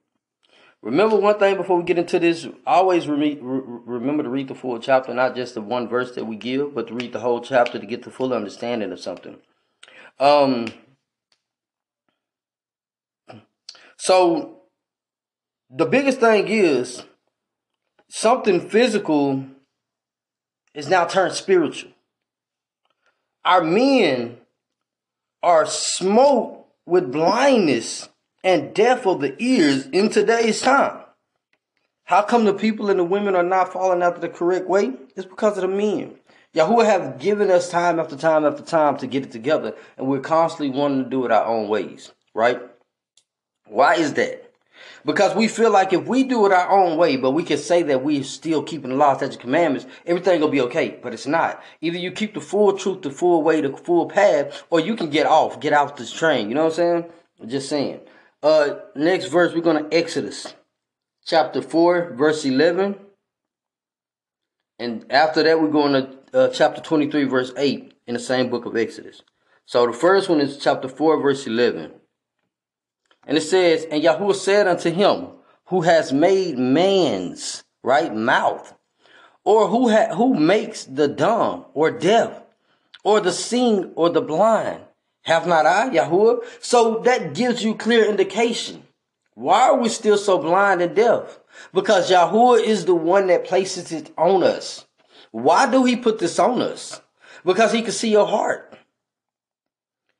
Remember 0.82 1.16
one 1.16 1.38
thing 1.38 1.56
before 1.56 1.76
we 1.76 1.84
get 1.84 1.98
into 1.98 2.18
this. 2.18 2.48
Always 2.66 3.06
re- 3.06 3.38
remember 3.40 4.24
to 4.24 4.28
read 4.28 4.48
the 4.48 4.54
full 4.56 4.80
chapter, 4.80 5.14
not 5.14 5.36
just 5.36 5.54
the 5.54 5.60
one 5.60 5.88
verse 5.88 6.16
that 6.16 6.26
we 6.26 6.34
give, 6.34 6.74
but 6.74 6.88
to 6.88 6.94
read 6.94 7.12
the 7.12 7.20
whole 7.20 7.40
chapter 7.40 7.78
to 7.78 7.86
get 7.86 8.02
the 8.02 8.10
full 8.10 8.34
understanding 8.34 8.90
of 8.90 8.98
something. 8.98 9.38
Um. 10.18 10.66
So 13.96 14.62
the 15.70 15.86
biggest 15.86 16.18
thing 16.18 16.48
is 16.48 17.04
something 18.12 18.68
physical 18.68 19.42
is 20.74 20.86
now 20.86 21.06
turned 21.06 21.32
spiritual. 21.32 21.90
Our 23.42 23.64
men 23.64 24.36
are 25.42 25.64
smote 25.64 26.66
with 26.84 27.10
blindness 27.10 28.10
and 28.44 28.74
deaf 28.74 29.06
of 29.06 29.22
the 29.22 29.34
ears 29.42 29.86
in 29.86 30.10
today's 30.10 30.60
time. 30.60 30.98
How 32.04 32.20
come 32.20 32.44
the 32.44 32.52
people 32.52 32.90
and 32.90 33.00
the 33.00 33.04
women 33.04 33.34
are 33.34 33.42
not 33.42 33.72
falling 33.72 34.02
after 34.02 34.20
the 34.20 34.28
correct 34.28 34.68
way? 34.68 34.92
It's 35.16 35.24
because 35.24 35.56
of 35.56 35.62
the 35.62 35.68
men. 35.74 36.16
Yahuwah 36.54 36.84
have 36.84 37.18
given 37.18 37.50
us 37.50 37.70
time 37.70 37.98
after 37.98 38.14
time 38.14 38.44
after 38.44 38.62
time 38.62 38.98
to 38.98 39.06
get 39.06 39.22
it 39.22 39.32
together, 39.32 39.74
and 39.96 40.06
we're 40.06 40.20
constantly 40.20 40.68
wanting 40.78 41.04
to 41.04 41.10
do 41.10 41.24
it 41.24 41.32
our 41.32 41.46
own 41.46 41.66
ways, 41.66 42.12
right? 42.34 42.60
Why 43.66 43.94
is 43.94 44.12
that? 44.14 44.51
Because 45.04 45.34
we 45.34 45.48
feel 45.48 45.70
like 45.70 45.92
if 45.92 46.06
we 46.06 46.24
do 46.24 46.46
it 46.46 46.52
our 46.52 46.70
own 46.70 46.96
way, 46.96 47.16
but 47.16 47.32
we 47.32 47.42
can 47.42 47.58
say 47.58 47.82
that 47.84 48.02
we're 48.02 48.24
still 48.24 48.62
keeping 48.62 48.90
the 48.90 48.96
law, 48.96 49.16
statutes, 49.16 49.36
commandments, 49.36 49.86
everything 50.06 50.40
will 50.40 50.48
be 50.48 50.60
okay. 50.62 50.98
But 51.02 51.12
it's 51.12 51.26
not. 51.26 51.62
Either 51.80 51.98
you 51.98 52.12
keep 52.12 52.34
the 52.34 52.40
full 52.40 52.76
truth, 52.76 53.02
the 53.02 53.10
full 53.10 53.42
way, 53.42 53.60
the 53.60 53.76
full 53.76 54.06
path, 54.06 54.64
or 54.70 54.80
you 54.80 54.96
can 54.96 55.10
get 55.10 55.26
off, 55.26 55.60
get 55.60 55.72
off 55.72 55.96
this 55.96 56.12
train. 56.12 56.48
You 56.48 56.54
know 56.54 56.64
what 56.64 56.78
I'm 56.78 57.04
saying? 57.04 57.04
Just 57.46 57.68
saying. 57.68 58.00
Uh, 58.42 58.76
next 58.94 59.26
verse, 59.26 59.54
we're 59.54 59.60
to 59.60 59.88
Exodus 59.92 60.54
chapter 61.24 61.62
4, 61.62 62.14
verse 62.14 62.44
11. 62.44 62.96
And 64.78 65.06
after 65.10 65.42
that, 65.42 65.60
we're 65.60 65.68
going 65.68 65.92
to 65.92 66.18
uh, 66.34 66.48
chapter 66.48 66.80
23, 66.80 67.24
verse 67.24 67.52
8 67.56 67.94
in 68.06 68.14
the 68.14 68.20
same 68.20 68.50
book 68.50 68.64
of 68.64 68.76
Exodus. 68.76 69.22
So 69.64 69.86
the 69.86 69.92
first 69.92 70.28
one 70.28 70.40
is 70.40 70.58
chapter 70.58 70.88
4, 70.88 71.20
verse 71.20 71.46
11. 71.46 71.92
And 73.26 73.36
it 73.36 73.42
says, 73.42 73.86
And 73.90 74.02
Yahuwah 74.02 74.34
said 74.34 74.66
unto 74.66 74.90
him, 74.90 75.28
who 75.66 75.82
has 75.82 76.12
made 76.12 76.58
man's 76.58 77.64
right 77.82 78.14
mouth, 78.14 78.74
or 79.44 79.68
who 79.68 79.90
ha- 79.90 80.14
who 80.14 80.34
makes 80.34 80.84
the 80.84 81.08
dumb 81.08 81.64
or 81.72 81.90
deaf, 81.90 82.42
or 83.04 83.20
the 83.20 83.32
seeing 83.32 83.92
or 83.94 84.10
the 84.10 84.20
blind? 84.20 84.82
Have 85.22 85.46
not 85.46 85.66
I, 85.66 85.88
Yahuwah? 85.88 86.44
So 86.60 86.98
that 87.04 87.34
gives 87.34 87.64
you 87.64 87.74
clear 87.74 88.04
indication. 88.04 88.82
Why 89.34 89.62
are 89.68 89.78
we 89.78 89.88
still 89.88 90.18
so 90.18 90.36
blind 90.38 90.82
and 90.82 90.94
deaf? 90.94 91.40
Because 91.72 92.10
Yahuwah 92.10 92.62
is 92.62 92.84
the 92.84 92.94
one 92.94 93.28
that 93.28 93.46
places 93.46 93.92
it 93.92 94.12
on 94.18 94.42
us. 94.42 94.84
Why 95.30 95.70
do 95.70 95.84
he 95.84 95.96
put 95.96 96.18
this 96.18 96.38
on 96.38 96.60
us? 96.60 97.00
Because 97.44 97.72
he 97.72 97.82
can 97.82 97.92
see 97.92 98.10
your 98.10 98.26
heart. 98.26 98.76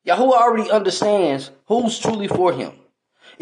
Yahuwah 0.07 0.33
already 0.33 0.71
understands 0.71 1.51
who's 1.67 1.99
truly 1.99 2.27
for 2.27 2.53
him. 2.53 2.73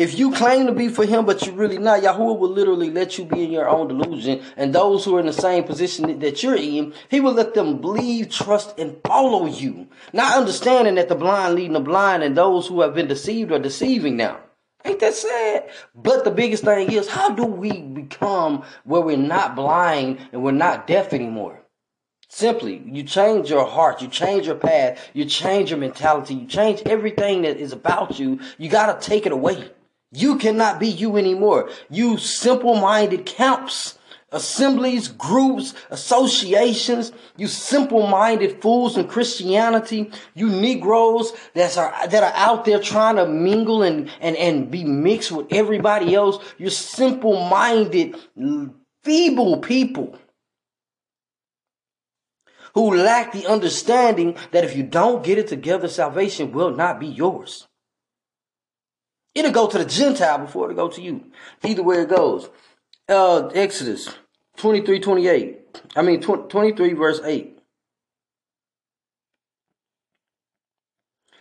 If 0.01 0.19
you 0.19 0.33
claim 0.33 0.65
to 0.65 0.73
be 0.73 0.89
for 0.89 1.05
him, 1.05 1.27
but 1.27 1.45
you're 1.45 1.55
really 1.55 1.77
not, 1.77 2.01
Yahuwah 2.01 2.39
will 2.39 2.49
literally 2.49 2.91
let 2.91 3.19
you 3.19 3.27
be 3.27 3.45
in 3.45 3.51
your 3.51 3.69
own 3.69 3.87
delusion. 3.87 4.41
And 4.57 4.75
those 4.75 5.05
who 5.05 5.15
are 5.17 5.21
in 5.21 5.27
the 5.27 5.33
same 5.35 5.65
position 5.65 6.21
that 6.21 6.43
you're 6.43 6.57
in, 6.57 6.95
he 7.11 7.21
will 7.21 7.35
let 7.35 7.53
them 7.53 7.83
believe, 7.83 8.31
trust, 8.31 8.79
and 8.79 8.97
follow 9.07 9.45
you. 9.45 9.89
Not 10.15 10.39
understanding 10.39 10.95
that 10.95 11.11
the 11.11 11.15
blind 11.17 11.55
leading 11.55 11.75
the 11.75 11.81
blind 11.81 12.23
and 12.23 12.35
those 12.35 12.67
who 12.67 12.81
have 12.81 12.95
been 12.95 13.09
deceived 13.09 13.53
are 13.53 13.59
deceiving 13.59 14.17
now. 14.17 14.41
Ain't 14.87 15.01
that 15.01 15.13
sad? 15.13 15.69
But 15.95 16.25
the 16.25 16.31
biggest 16.31 16.65
thing 16.65 16.91
is, 16.91 17.07
how 17.07 17.29
do 17.29 17.45
we 17.45 17.83
become 17.83 18.65
where 18.85 19.03
we're 19.03 19.19
not 19.19 19.55
blind 19.55 20.19
and 20.33 20.43
we're 20.43 20.53
not 20.53 20.87
deaf 20.87 21.13
anymore? 21.13 21.61
Simply, 22.31 22.83
you 22.87 23.03
change 23.03 23.51
your 23.51 23.67
heart, 23.67 24.01
you 24.01 24.09
change 24.09 24.47
your 24.47 24.57
path, 24.57 25.11
you 25.13 25.27
change 25.27 25.69
your 25.69 25.79
mentality, 25.79 26.37
you 26.37 26.47
change 26.47 26.81
everything 26.87 27.43
that 27.43 27.59
is 27.59 27.75
about 27.75 28.19
you. 28.19 28.41
You 28.57 28.71
gotta 28.71 28.99
take 28.99 29.27
it 29.27 29.33
away. 29.33 29.69
You 30.13 30.39
cannot 30.39 30.81
be 30.81 30.89
you 30.89 31.17
anymore. 31.17 31.71
You 31.89 32.19
simple 32.19 32.75
minded 32.75 33.27
camps, 33.27 33.97
assemblies, 34.33 35.09
groups, 35.09 35.75
associations, 35.91 37.13
you 37.37 37.47
simple 37.47 38.07
minded 38.07 38.61
fools 38.61 38.97
in 38.97 39.07
Christianity, 39.07 40.11
you 40.35 40.49
Negroes 40.49 41.33
that 41.55 41.77
are, 41.77 42.09
that 42.09 42.23
are 42.23 42.33
out 42.35 42.65
there 42.65 42.81
trying 42.81 43.17
to 43.17 43.27
mingle 43.27 43.83
and, 43.83 44.11
and, 44.21 44.37
and 44.37 44.71
be 44.71 44.85
mixed 44.85 45.31
with 45.31 45.47
everybody 45.51 46.15
else. 46.15 46.43
You're 46.59 46.71
simple 46.71 47.49
minded, 47.49 48.17
feeble 49.05 49.59
people 49.59 50.19
who 52.75 52.97
lack 52.97 53.33
the 53.33 53.47
understanding 53.47 54.37
that 54.53 54.65
if 54.65 54.77
you 54.77 54.83
don't 54.83 55.25
get 55.25 55.39
it 55.39 55.49
together, 55.49 55.89
salvation 55.89 56.53
will 56.53 56.71
not 56.71 57.01
be 57.01 57.07
yours. 57.07 57.67
It'll 59.35 59.53
go 59.53 59.69
to 59.69 59.79
the 59.79 59.85
Gentile 59.85 60.39
before 60.39 60.71
it'll 60.71 60.89
go 60.89 60.95
to 60.95 61.01
you. 61.01 61.31
Either 61.63 61.83
way 61.83 61.99
it 61.99 62.09
goes. 62.09 62.51
Uh, 63.09 63.47
Exodus 63.49 64.09
23, 64.57 65.01
28. 65.01 65.83
I 65.97 66.03
mean, 66.03 66.21
23 66.21 66.93
verse 66.95 67.21
8. 67.25 67.59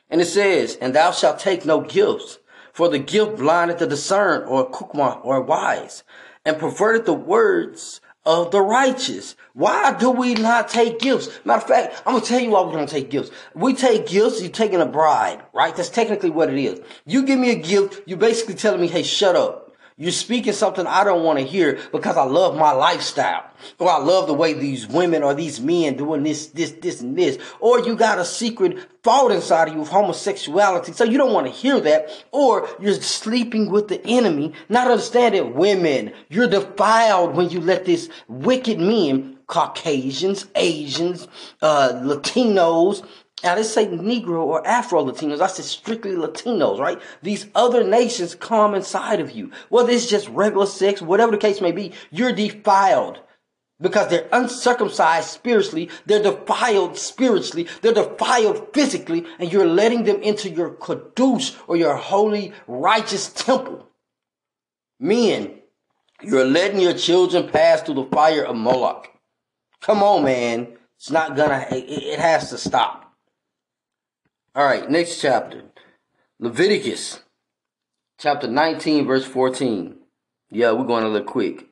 And 0.09 0.21
it 0.21 0.25
says, 0.25 0.77
And 0.81 0.95
thou 0.95 1.11
shalt 1.11 1.39
take 1.39 1.65
no 1.65 1.81
gifts, 1.81 2.39
for 2.73 2.89
the 2.89 2.99
gift 2.99 3.37
blindeth 3.37 3.79
the 3.79 3.87
discern 3.87 4.43
or 4.47 4.69
kukma 4.69 5.23
or 5.23 5.41
wise, 5.41 6.03
and 6.45 6.57
perverted 6.57 7.05
the 7.05 7.13
words 7.13 8.01
of 8.25 8.51
the 8.51 8.61
righteous. 8.61 9.35
Why 9.53 9.93
do 9.97 10.11
we 10.11 10.33
not 10.35 10.69
take 10.69 10.99
gifts? 10.99 11.29
Matter 11.45 11.61
of 11.61 11.67
fact, 11.67 12.03
I'm 12.05 12.13
gonna 12.13 12.25
tell 12.25 12.39
you 12.39 12.51
why 12.51 12.61
we 12.61 12.73
don't 12.73 12.89
take 12.89 13.09
gifts. 13.09 13.31
We 13.55 13.73
take 13.73 14.07
gifts, 14.07 14.41
you're 14.41 14.51
taking 14.51 14.81
a 14.81 14.85
bride, 14.85 15.41
right? 15.53 15.75
That's 15.75 15.89
technically 15.89 16.29
what 16.29 16.49
it 16.49 16.59
is. 16.59 16.81
You 17.05 17.25
give 17.25 17.39
me 17.39 17.51
a 17.51 17.55
gift, 17.55 18.01
you're 18.05 18.17
basically 18.17 18.55
telling 18.55 18.81
me, 18.81 18.87
hey, 18.87 19.03
shut 19.03 19.35
up. 19.35 19.68
You're 20.01 20.13
speaking 20.13 20.53
something 20.53 20.87
I 20.87 21.03
don't 21.03 21.25
want 21.25 21.39
to 21.39 21.45
hear 21.45 21.77
because 21.91 22.15
I 22.15 22.23
love 22.23 22.55
my 22.55 22.71
lifestyle. 22.71 23.43
Or 23.79 23.89
I 23.89 23.97
love 23.97 24.27
the 24.27 24.33
way 24.33 24.53
these 24.53 24.87
women 24.87 25.23
or 25.23 25.33
these 25.33 25.59
men 25.59 25.97
doing 25.97 26.23
this, 26.23 26.47
this, 26.47 26.71
this, 26.71 27.01
and 27.01 27.17
this. 27.17 27.37
Or 27.59 27.81
you 27.81 27.97
got 27.97 28.17
a 28.17 28.23
secret 28.23 28.77
fault 29.03 29.33
inside 29.33 29.67
of 29.67 29.75
you 29.75 29.81
of 29.81 29.89
homosexuality. 29.89 30.93
So 30.93 31.03
you 31.03 31.17
don't 31.17 31.33
want 31.33 31.47
to 31.47 31.51
hear 31.51 31.81
that. 31.81 32.09
Or 32.31 32.69
you're 32.79 32.93
sleeping 32.93 33.69
with 33.69 33.89
the 33.89 34.01
enemy, 34.07 34.53
not 34.69 34.89
understanding 34.89 35.53
women. 35.55 36.13
You're 36.29 36.47
defiled 36.47 37.35
when 37.35 37.49
you 37.49 37.59
let 37.59 37.83
this 37.83 38.07
wicked 38.29 38.79
men 38.79 39.35
Caucasians, 39.47 40.45
Asians, 40.55 41.27
uh, 41.61 41.89
Latinos, 42.03 43.03
now, 43.43 43.55
let's 43.55 43.71
say 43.73 43.87
Negro 43.87 44.43
or 44.43 44.65
Afro 44.67 45.03
Latinos. 45.03 45.41
I 45.41 45.47
said 45.47 45.65
strictly 45.65 46.11
Latinos, 46.11 46.79
right? 46.79 47.01
These 47.23 47.47
other 47.55 47.83
nations 47.83 48.35
come 48.35 48.75
inside 48.75 49.19
of 49.19 49.31
you. 49.31 49.51
Whether 49.69 49.91
it's 49.91 50.07
just 50.07 50.27
regular 50.29 50.65
sex, 50.65 51.01
whatever 51.01 51.31
the 51.31 51.37
case 51.37 51.61
may 51.61 51.71
be, 51.71 51.93
you're 52.11 52.33
defiled. 52.33 53.21
Because 53.81 54.09
they're 54.09 54.27
uncircumcised 54.33 55.29
spiritually, 55.29 55.89
they're 56.05 56.21
defiled 56.21 56.97
spiritually, 56.97 57.65
they're 57.81 57.93
defiled 57.93 58.73
physically, 58.73 59.25
and 59.39 59.53
you're 59.53 59.65
letting 59.65 60.03
them 60.03 60.21
into 60.21 60.49
your 60.49 60.71
kadosh 60.71 61.55
or 61.65 61.77
your 61.77 61.95
holy, 61.95 62.51
righteous 62.67 63.29
temple. 63.31 63.87
Men, 64.99 65.59
you're 66.21 66.43
letting 66.43 66.81
your 66.81 66.93
children 66.93 67.47
pass 67.47 67.81
through 67.81 67.95
the 67.95 68.05
fire 68.07 68.43
of 68.43 68.57
Moloch. 68.57 69.07
Come 69.79 70.03
on, 70.03 70.25
man. 70.25 70.75
It's 70.97 71.09
not 71.09 71.37
gonna, 71.37 71.65
it, 71.71 71.85
it 71.89 72.19
has 72.19 72.49
to 72.49 72.57
stop. 72.57 73.08
All 74.55 74.65
right, 74.65 74.89
next 74.89 75.21
chapter. 75.21 75.61
Leviticus 76.39 77.19
chapter 78.17 78.47
19, 78.47 79.05
verse 79.05 79.23
14. 79.23 79.95
Yeah, 80.49 80.71
we're 80.71 80.85
going 80.85 81.03
a 81.03 81.07
little 81.07 81.27
quick. 81.27 81.67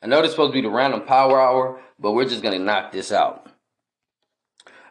I 0.00 0.06
know 0.06 0.22
this 0.22 0.30
supposed 0.30 0.52
to 0.52 0.54
be 0.54 0.60
the 0.60 0.70
random 0.70 1.02
power 1.02 1.40
hour, 1.40 1.80
but 1.98 2.12
we're 2.12 2.28
just 2.28 2.42
going 2.42 2.56
to 2.56 2.64
knock 2.64 2.92
this 2.92 3.10
out. 3.10 3.50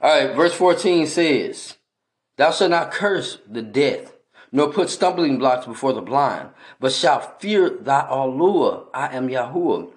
All 0.01 0.09
right, 0.09 0.35
verse 0.35 0.53
14 0.53 1.07
says, 1.07 1.77
Thou 2.35 2.51
shalt 2.51 2.71
not 2.71 2.91
curse 2.91 3.37
the 3.47 3.61
death, 3.61 4.13
nor 4.51 4.73
put 4.73 4.89
stumbling 4.89 5.37
blocks 5.37 5.65
before 5.65 5.93
the 5.93 6.01
blind, 6.01 6.49
but 6.81 6.91
shalt 6.91 7.39
fear 7.39 7.69
thy 7.69 8.01
Allua. 8.01 8.87
I 8.93 9.15
am 9.15 9.29
Yahuwah. 9.29 9.93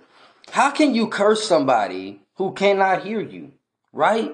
How 0.51 0.71
can 0.71 0.95
you 0.95 1.09
curse 1.09 1.45
somebody 1.45 2.21
who 2.37 2.53
cannot 2.53 3.03
hear 3.05 3.21
you? 3.21 3.55
Right? 3.93 4.33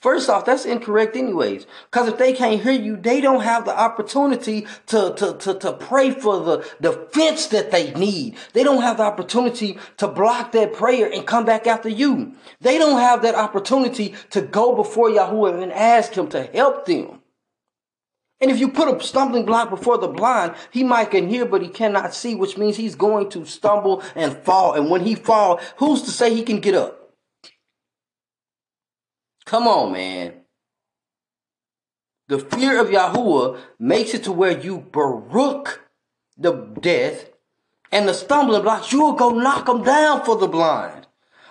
First 0.00 0.30
off, 0.30 0.44
that's 0.44 0.64
incorrect 0.64 1.16
anyways. 1.16 1.66
Because 1.90 2.08
if 2.08 2.18
they 2.18 2.32
can't 2.32 2.62
hear 2.62 2.72
you, 2.72 2.96
they 2.96 3.20
don't 3.20 3.42
have 3.42 3.64
the 3.64 3.76
opportunity 3.76 4.64
to, 4.86 5.12
to, 5.14 5.34
to, 5.34 5.54
to 5.54 5.72
pray 5.72 6.12
for 6.12 6.38
the 6.38 6.70
defense 6.80 7.48
that 7.48 7.72
they 7.72 7.92
need. 7.94 8.36
They 8.52 8.62
don't 8.62 8.82
have 8.82 8.98
the 8.98 9.02
opportunity 9.02 9.76
to 9.96 10.06
block 10.06 10.52
that 10.52 10.72
prayer 10.72 11.10
and 11.12 11.26
come 11.26 11.44
back 11.44 11.66
after 11.66 11.88
you. 11.88 12.32
They 12.60 12.78
don't 12.78 13.00
have 13.00 13.22
that 13.22 13.34
opportunity 13.34 14.14
to 14.30 14.40
go 14.40 14.76
before 14.76 15.08
Yahuwah 15.08 15.60
and 15.60 15.72
ask 15.72 16.12
him 16.12 16.28
to 16.28 16.44
help 16.44 16.86
them. 16.86 17.20
And 18.40 18.52
if 18.52 18.60
you 18.60 18.68
put 18.68 18.86
a 18.86 19.04
stumbling 19.04 19.46
block 19.46 19.68
before 19.68 19.98
the 19.98 20.06
blind, 20.06 20.54
he 20.70 20.84
might 20.84 21.10
can 21.10 21.28
hear, 21.28 21.44
but 21.44 21.60
he 21.60 21.68
cannot 21.68 22.14
see, 22.14 22.36
which 22.36 22.56
means 22.56 22.76
he's 22.76 22.94
going 22.94 23.30
to 23.30 23.44
stumble 23.44 24.04
and 24.14 24.36
fall. 24.44 24.74
And 24.74 24.90
when 24.90 25.00
he 25.00 25.16
fall, 25.16 25.60
who's 25.78 26.02
to 26.02 26.12
say 26.12 26.32
he 26.32 26.44
can 26.44 26.60
get 26.60 26.76
up? 26.76 26.97
Come 29.48 29.66
on, 29.66 29.92
man. 29.92 30.34
The 32.28 32.38
fear 32.38 32.78
of 32.78 32.88
Yahuwah 32.88 33.58
makes 33.78 34.12
it 34.12 34.24
to 34.24 34.32
where 34.32 34.60
you 34.60 34.76
baruch 34.92 35.80
the 36.36 36.52
death 36.78 37.30
and 37.90 38.06
the 38.06 38.12
stumbling 38.12 38.60
blocks, 38.60 38.92
you'll 38.92 39.14
go 39.14 39.30
knock 39.30 39.64
them 39.64 39.82
down 39.82 40.22
for 40.22 40.36
the 40.36 40.46
blind. 40.46 41.06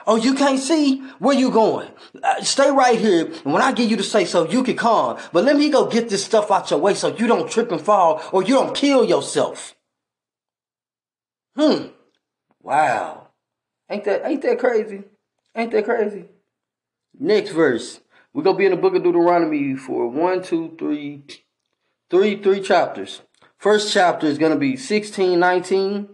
Oh, 0.06 0.16
you 0.16 0.36
can't 0.36 0.60
see? 0.60 1.00
Where 1.18 1.36
you 1.36 1.50
going? 1.50 1.90
Uh, 2.22 2.44
stay 2.44 2.70
right 2.70 3.00
here. 3.00 3.26
And 3.44 3.52
when 3.52 3.64
I 3.64 3.72
get 3.72 3.90
you 3.90 3.98
to 3.98 4.04
say 4.04 4.26
so, 4.26 4.48
you 4.48 4.64
can 4.64 4.78
come. 4.78 5.18
But 5.34 5.44
let 5.44 5.56
me 5.56 5.72
go 5.72 5.88
get 5.88 6.08
this 6.08 6.24
stuff 6.24 6.52
out 6.52 6.70
your 6.70 6.80
way 6.80 6.94
so 6.94 7.16
you 7.16 7.26
don't 7.26 7.50
trip 7.50 7.72
and 7.72 7.82
fall 7.82 8.22
or 8.32 8.44
you 8.44 8.54
don't 8.54 8.76
kill 8.76 9.06
yourself. 9.06 9.76
Hmm. 11.56 11.88
Wow. 12.62 13.30
Ain't 13.90 14.04
that, 14.04 14.24
ain't 14.24 14.44
that 14.44 14.60
crazy? 14.60 15.02
Ain't 15.56 15.72
that 15.72 15.84
crazy? 15.84 16.26
Next 17.20 17.52
verse. 17.52 18.02
We're 18.34 18.44
gonna 18.44 18.58
be 18.58 18.66
in 18.66 18.72
the 18.72 18.78
book 18.78 18.96
of 18.96 19.04
Deuteronomy 19.04 19.76
for 19.76 20.08
one, 20.08 20.44
two, 20.44 20.76
three, 20.78 21.24
three, 22.10 22.42
three 22.42 22.62
chapters. 22.62 23.22
First 23.58 23.92
chapter 23.92 24.28
is 24.28 24.38
gonna 24.38 24.58
be 24.58 24.78
16, 24.78 25.40
19. 25.40 26.10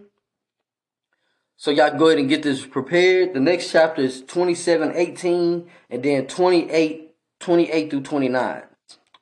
So 1.56 1.70
y'all 1.70 1.96
go 1.96 2.08
ahead 2.08 2.18
and 2.18 2.28
get 2.28 2.42
this 2.42 2.64
prepared. 2.64 3.34
The 3.34 3.40
next 3.40 3.70
chapter 3.70 4.02
is 4.02 4.22
27, 4.22 4.92
18, 4.94 5.68
and 5.90 6.02
then 6.02 6.26
28, 6.26 7.10
28 7.40 7.90
through 7.90 8.02
29. 8.02 8.62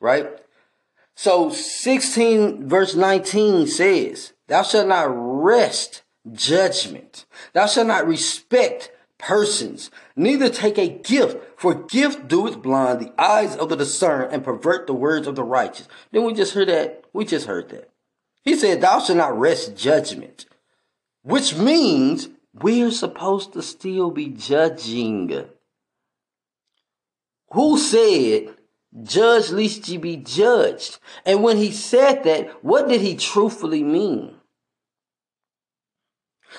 Right? 0.00 0.28
So 1.14 1.50
16 1.50 2.68
verse 2.68 2.94
19 2.94 3.66
says, 3.66 4.32
Thou 4.48 4.62
shalt 4.62 4.88
not 4.88 5.08
rest 5.10 6.02
judgment. 6.32 7.26
Thou 7.52 7.66
shalt 7.66 7.88
not 7.88 8.06
respect 8.06 8.90
persons, 9.22 9.90
neither 10.16 10.48
take 10.48 10.78
a 10.78 10.88
gift, 10.88 11.38
for 11.62 11.74
gift 11.74 12.26
doeth 12.26 12.60
blind 12.60 12.98
the 12.98 13.12
eyes 13.16 13.54
of 13.54 13.68
the 13.68 13.76
discerned 13.76 14.32
and 14.32 14.42
pervert 14.42 14.88
the 14.88 14.92
words 14.92 15.28
of 15.28 15.36
the 15.36 15.44
righteous. 15.44 15.86
Then 16.10 16.24
we 16.24 16.34
just 16.34 16.54
heard 16.54 16.66
that. 16.66 17.04
We 17.12 17.24
just 17.24 17.46
heard 17.46 17.68
that. 17.68 17.88
He 18.42 18.56
said, 18.56 18.80
Thou 18.80 18.98
shalt 18.98 19.18
not 19.18 19.38
rest 19.38 19.76
judgment, 19.76 20.46
which 21.22 21.54
means 21.54 22.30
we're 22.52 22.90
supposed 22.90 23.52
to 23.52 23.62
still 23.62 24.10
be 24.10 24.26
judging. 24.26 25.44
Who 27.52 27.78
said, 27.78 28.56
Judge 29.00 29.50
lest 29.50 29.88
ye 29.88 29.98
be 29.98 30.16
judged? 30.16 30.98
And 31.24 31.44
when 31.44 31.58
he 31.58 31.70
said 31.70 32.24
that, 32.24 32.64
what 32.64 32.88
did 32.88 33.02
he 33.02 33.14
truthfully 33.14 33.84
mean? 33.84 34.34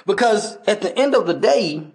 Because 0.06 0.58
at 0.66 0.80
the 0.80 0.98
end 0.98 1.14
of 1.14 1.28
the 1.28 1.34
day, 1.34 1.92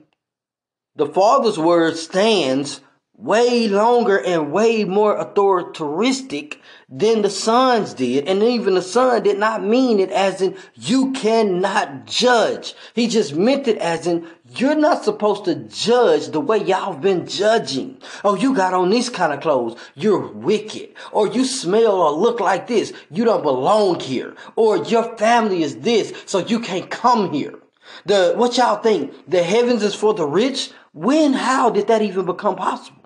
the 0.94 1.06
Father's 1.06 1.58
word 1.58 1.96
stands 1.96 2.82
way 3.18 3.66
longer 3.66 4.16
and 4.16 4.52
way 4.52 4.84
more 4.84 5.20
authoristic 5.20 6.60
than 6.88 7.22
the 7.22 7.30
Son's 7.30 7.92
did. 7.94 8.28
And 8.28 8.42
even 8.44 8.74
the 8.74 8.82
Son 8.82 9.24
did 9.24 9.38
not 9.38 9.62
mean 9.62 9.98
it 9.98 10.10
as 10.10 10.40
in 10.40 10.56
you 10.76 11.10
cannot 11.12 12.06
judge. 12.06 12.74
He 12.94 13.08
just 13.08 13.34
meant 13.34 13.66
it 13.66 13.76
as 13.78 14.06
in 14.06 14.26
you're 14.55 14.76
not 14.76 15.05
supposed 15.05 15.44
to 15.47 15.56
judge 15.56 16.28
the 16.28 16.40
way 16.40 16.58
y'all 16.58 16.94
been 16.94 17.26
judging. 17.26 17.98
Oh, 18.22 18.36
you 18.36 18.55
got 18.55 18.72
on 18.72 18.88
these 18.88 19.10
kind 19.10 19.32
of 19.32 19.40
clothes. 19.40 19.78
You're 19.97 20.28
wicked. 20.28 20.94
Or 21.10 21.26
you 21.26 21.44
smell 21.44 22.00
or 22.00 22.12
look 22.12 22.38
like 22.38 22.68
this. 22.68 22.92
You 23.10 23.24
don't 23.24 23.42
belong 23.42 23.98
here. 23.98 24.36
Or 24.55 24.78
your 24.78 25.16
family 25.18 25.64
is 25.64 25.78
this, 25.78 26.14
so 26.24 26.38
you 26.38 26.60
can't 26.60 26.88
come 26.88 27.32
here. 27.32 27.58
The, 28.06 28.34
what 28.36 28.56
y'all 28.56 28.80
think? 28.80 29.12
The 29.28 29.42
heavens 29.42 29.82
is 29.82 29.94
for 29.94 30.14
the 30.14 30.26
rich? 30.26 30.70
When, 30.92 31.32
how 31.32 31.70
did 31.70 31.88
that 31.88 32.00
even 32.00 32.24
become 32.24 32.56
possible? 32.56 32.98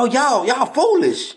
Oh, 0.00 0.06
y'all, 0.06 0.46
y'all 0.46 0.64
foolish. 0.64 1.34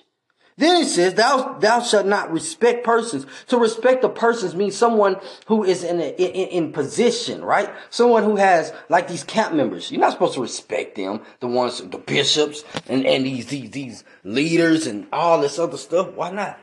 Then 0.56 0.84
it 0.84 0.88
says, 0.88 1.16
thou, 1.16 1.58
thou 1.60 1.82
shalt 1.82 2.06
not 2.06 2.32
respect 2.32 2.86
persons. 2.86 3.26
To 3.48 3.58
respect 3.58 4.06
a 4.06 4.10
person 4.10 4.58
means 4.58 4.78
someone 4.78 5.18
who 5.48 5.66
is 5.66 5.84
in, 5.84 6.00
a, 6.00 6.16
in, 6.16 6.68
in 6.68 6.72
position, 6.72 7.44
right? 7.44 7.70
Someone 7.90 8.24
who 8.24 8.38
has, 8.38 8.72
like 8.88 9.10
these 9.10 9.26
camp 9.26 9.54
members. 9.54 9.92
You're 9.92 10.00
not 10.00 10.14
supposed 10.14 10.36
to 10.36 10.42
respect 10.42 10.96
them. 10.96 11.20
The 11.42 11.48
ones, 11.48 11.82
the 11.82 11.98
bishops 11.98 12.64
and, 12.88 13.06
and 13.06 13.26
these, 13.26 13.48
these, 13.48 13.72
these 13.72 14.06
leaders 14.24 14.88
and 14.88 15.08
all 15.12 15.42
this 15.42 15.60
other 15.60 15.78
stuff. 15.78 16.14
Why 16.14 16.32
not? 16.32 16.58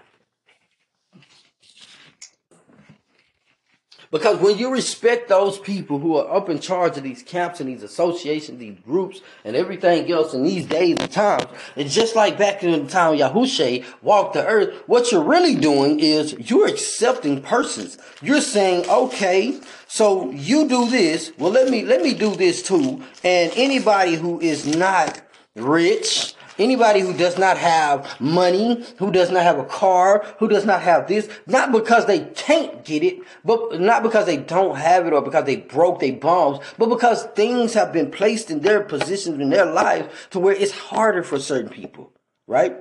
Because 4.10 4.38
when 4.40 4.58
you 4.58 4.72
respect 4.72 5.28
those 5.28 5.58
people 5.58 6.00
who 6.00 6.16
are 6.16 6.36
up 6.36 6.48
in 6.48 6.58
charge 6.58 6.96
of 6.96 7.04
these 7.04 7.22
camps 7.22 7.60
and 7.60 7.68
these 7.68 7.84
associations, 7.84 8.58
these 8.58 8.78
groups, 8.80 9.20
and 9.44 9.54
everything 9.54 10.10
else 10.10 10.34
in 10.34 10.42
these 10.42 10.66
days 10.66 10.96
and 10.98 11.12
times, 11.12 11.46
it's 11.76 11.94
just 11.94 12.16
like 12.16 12.36
back 12.36 12.64
in 12.64 12.72
the 12.72 12.90
time 12.90 13.16
Yahusha 13.16 13.84
walked 14.02 14.34
the 14.34 14.44
earth, 14.44 14.74
what 14.88 15.12
you're 15.12 15.22
really 15.22 15.54
doing 15.54 16.00
is 16.00 16.34
you're 16.50 16.66
accepting 16.66 17.40
persons. 17.40 17.98
You're 18.20 18.40
saying, 18.40 18.88
okay, 18.90 19.60
so 19.86 20.30
you 20.32 20.68
do 20.68 20.90
this, 20.90 21.32
well 21.38 21.52
let 21.52 21.68
me 21.68 21.84
let 21.84 22.02
me 22.02 22.12
do 22.12 22.34
this 22.34 22.62
too. 22.62 23.02
And 23.22 23.52
anybody 23.54 24.16
who 24.16 24.40
is 24.40 24.66
not 24.66 25.20
rich, 25.54 26.34
Anybody 26.60 27.00
who 27.00 27.14
does 27.14 27.38
not 27.38 27.56
have 27.56 28.20
money, 28.20 28.84
who 28.98 29.10
does 29.10 29.30
not 29.30 29.44
have 29.44 29.58
a 29.58 29.64
car, 29.64 30.22
who 30.40 30.46
does 30.46 30.66
not 30.66 30.82
have 30.82 31.08
this, 31.08 31.26
not 31.46 31.72
because 31.72 32.04
they 32.04 32.20
can't 32.20 32.84
get 32.84 33.02
it, 33.02 33.20
but 33.42 33.80
not 33.80 34.02
because 34.02 34.26
they 34.26 34.36
don't 34.36 34.76
have 34.76 35.06
it 35.06 35.14
or 35.14 35.22
because 35.22 35.46
they 35.46 35.56
broke 35.56 36.00
their 36.00 36.12
bombs, 36.12 36.58
but 36.76 36.90
because 36.90 37.24
things 37.28 37.72
have 37.72 37.94
been 37.94 38.10
placed 38.10 38.50
in 38.50 38.60
their 38.60 38.82
positions 38.82 39.40
in 39.40 39.48
their 39.48 39.64
life 39.64 40.28
to 40.32 40.38
where 40.38 40.54
it's 40.54 40.72
harder 40.72 41.22
for 41.22 41.38
certain 41.38 41.70
people, 41.70 42.12
right? 42.46 42.76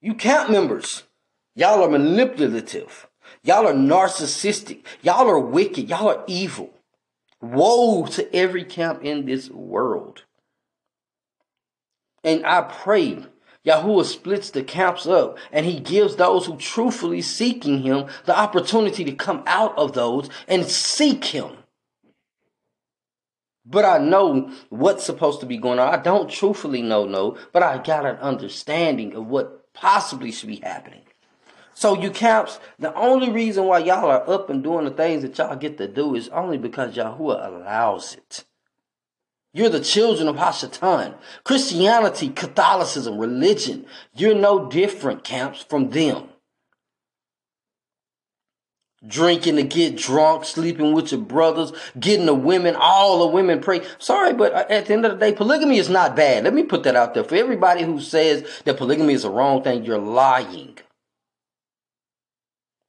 You 0.00 0.14
camp 0.14 0.48
members, 0.48 1.02
y'all 1.54 1.84
are 1.84 1.90
manipulative. 1.90 3.08
Y'all 3.42 3.66
are 3.66 3.74
narcissistic. 3.74 4.84
Y'all 5.02 5.28
are 5.28 5.38
wicked. 5.38 5.90
Y'all 5.90 6.08
are 6.08 6.24
evil. 6.26 6.70
Woe 7.42 8.06
to 8.06 8.34
every 8.34 8.64
camp 8.64 9.04
in 9.04 9.26
this 9.26 9.50
world. 9.50 10.24
And 12.22 12.44
I 12.44 12.62
pray 12.62 13.24
Yahuwah 13.64 14.04
splits 14.04 14.50
the 14.50 14.62
camps 14.62 15.06
up 15.06 15.38
and 15.52 15.66
he 15.66 15.80
gives 15.80 16.16
those 16.16 16.46
who 16.46 16.56
truthfully 16.56 17.22
seeking 17.22 17.82
him 17.82 18.06
the 18.24 18.38
opportunity 18.38 19.04
to 19.04 19.12
come 19.12 19.42
out 19.46 19.76
of 19.76 19.92
those 19.92 20.30
and 20.48 20.66
seek 20.66 21.26
him. 21.26 21.56
But 23.66 23.84
I 23.84 23.98
know 23.98 24.50
what's 24.70 25.04
supposed 25.04 25.40
to 25.40 25.46
be 25.46 25.58
going 25.58 25.78
on. 25.78 25.92
I 25.92 25.98
don't 25.98 26.30
truthfully 26.30 26.82
know, 26.82 27.04
no, 27.04 27.36
but 27.52 27.62
I 27.62 27.78
got 27.78 28.06
an 28.06 28.16
understanding 28.16 29.14
of 29.14 29.26
what 29.26 29.72
possibly 29.74 30.32
should 30.32 30.48
be 30.48 30.56
happening. 30.56 31.02
So 31.74 32.00
you 32.00 32.10
camps, 32.10 32.58
the 32.78 32.94
only 32.94 33.30
reason 33.30 33.64
why 33.64 33.78
y'all 33.78 34.10
are 34.10 34.28
up 34.28 34.50
and 34.50 34.62
doing 34.62 34.86
the 34.86 34.90
things 34.90 35.22
that 35.22 35.38
y'all 35.38 35.56
get 35.56 35.78
to 35.78 35.86
do 35.86 36.14
is 36.14 36.28
only 36.30 36.58
because 36.58 36.96
Yahuwah 36.96 37.46
allows 37.46 38.14
it. 38.14 38.44
You're 39.52 39.68
the 39.68 39.80
children 39.80 40.28
of 40.28 40.36
Hashatan. 40.36 41.16
Christianity, 41.42 42.28
Catholicism, 42.28 43.18
religion. 43.18 43.84
You're 44.14 44.34
no 44.34 44.68
different, 44.68 45.24
camps, 45.24 45.62
from 45.68 45.90
them. 45.90 46.28
Drinking 49.04 49.56
to 49.56 49.62
get 49.62 49.96
drunk, 49.96 50.44
sleeping 50.44 50.92
with 50.92 51.10
your 51.10 51.22
brothers, 51.22 51.72
getting 51.98 52.26
the 52.26 52.34
women, 52.34 52.76
all 52.78 53.20
the 53.20 53.26
women 53.26 53.60
pray. 53.60 53.80
Sorry, 53.98 54.34
but 54.34 54.52
uh, 54.52 54.66
at 54.68 54.86
the 54.86 54.92
end 54.92 55.06
of 55.06 55.12
the 55.12 55.18
day, 55.18 55.32
polygamy 55.32 55.78
is 55.78 55.88
not 55.88 56.14
bad. 56.14 56.44
Let 56.44 56.52
me 56.52 56.62
put 56.62 56.82
that 56.82 56.96
out 56.96 57.14
there. 57.14 57.24
For 57.24 57.34
everybody 57.34 57.82
who 57.82 57.98
says 57.98 58.46
that 58.66 58.76
polygamy 58.76 59.14
is 59.14 59.24
a 59.24 59.30
wrong 59.30 59.62
thing, 59.62 59.84
you're 59.84 59.98
lying. 59.98 60.78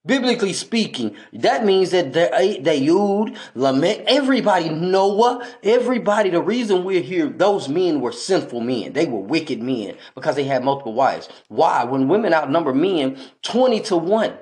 Biblically 0.04 0.54
speaking, 0.54 1.16
that 1.32 1.64
means 1.64 1.92
that 1.92 2.14
the 2.14 2.34
eh, 2.34 2.60
Daud, 2.60 3.38
Lamech, 3.54 4.04
everybody, 4.08 4.70
Noah, 4.70 5.48
everybody, 5.62 6.32
the 6.32 6.42
reason 6.42 6.84
we're 6.84 7.02
here, 7.02 7.30
those 7.30 7.70
men 7.70 8.02
were 8.02 8.12
sinful 8.12 8.62
men. 8.62 8.94
They 8.94 9.06
were 9.06 9.20
wicked 9.20 9.62
men 9.62 9.98
because 10.16 10.36
they 10.36 10.46
had 10.46 10.64
multiple 10.64 10.94
wives. 10.94 11.30
Why? 11.50 11.84
When 11.84 12.08
women 12.08 12.34
outnumber 12.34 12.74
men 12.74 13.20
20 13.44 13.80
to 13.82 13.98
1. 13.98 14.38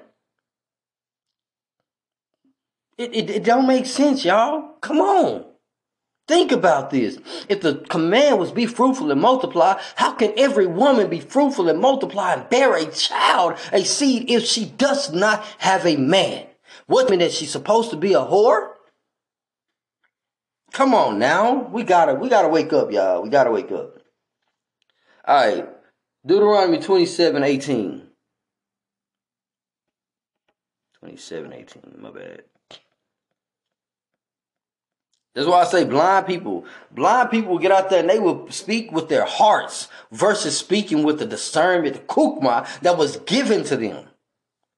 It, 2.97 3.13
it, 3.13 3.29
it 3.29 3.43
don't 3.43 3.67
make 3.67 3.85
sense, 3.85 4.23
y'all. 4.23 4.75
Come 4.79 4.99
on. 5.01 5.48
Think 6.29 6.51
about 6.51 6.91
this. 6.91 7.17
If 7.49 7.61
the 7.61 7.83
command 7.89 8.37
was 8.37 8.51
be 8.51 8.67
fruitful 8.67 9.09
and 9.09 9.19
multiply, 9.19 9.81
how 9.95 10.11
can 10.11 10.31
every 10.37 10.67
woman 10.67 11.09
be 11.09 11.19
fruitful 11.19 11.67
and 11.67 11.79
multiply 11.79 12.35
and 12.35 12.47
bear 12.51 12.75
a 12.75 12.85
child, 12.91 13.57
a 13.73 13.83
seed, 13.83 14.29
if 14.29 14.45
she 14.45 14.65
does 14.65 15.11
not 15.11 15.43
have 15.57 15.87
a 15.87 15.97
man? 15.97 16.45
What 16.85 17.09
mean 17.09 17.17
that 17.17 17.31
she's 17.31 17.49
supposed 17.49 17.89
to 17.89 17.97
be 17.97 18.13
a 18.13 18.19
whore? 18.19 18.73
Come 20.71 20.93
on 20.93 21.17
now. 21.17 21.63
We 21.63 21.81
gotta 21.81 22.13
we 22.13 22.29
gotta 22.29 22.47
wake 22.47 22.73
up, 22.73 22.91
y'all. 22.91 23.23
We 23.23 23.31
gotta 23.31 23.49
wake 23.49 23.71
up. 23.71 23.97
Alright. 25.27 25.67
Deuteronomy 26.23 26.77
27, 26.77 27.43
18. 27.43 28.07
27, 30.99 31.53
18, 31.53 31.81
my 31.97 32.11
bad. 32.11 32.43
That's 35.39 35.49
why 35.49 35.61
I 35.61 35.67
say 35.67 35.85
blind 35.85 36.27
people. 36.27 36.65
Blind 36.91 37.31
people 37.31 37.59
get 37.59 37.71
out 37.71 37.89
there 37.89 38.01
and 38.01 38.09
they 38.09 38.19
will 38.19 38.51
speak 38.51 38.91
with 38.91 39.07
their 39.07 39.23
hearts 39.23 39.87
versus 40.11 40.57
speaking 40.57 41.03
with 41.03 41.17
the 41.17 41.25
discernment, 41.25 41.93
the 41.93 42.01
kukma 42.01 42.67
that 42.81 42.97
was 42.97 43.15
given 43.19 43.63
to 43.63 43.77
them. 43.77 44.05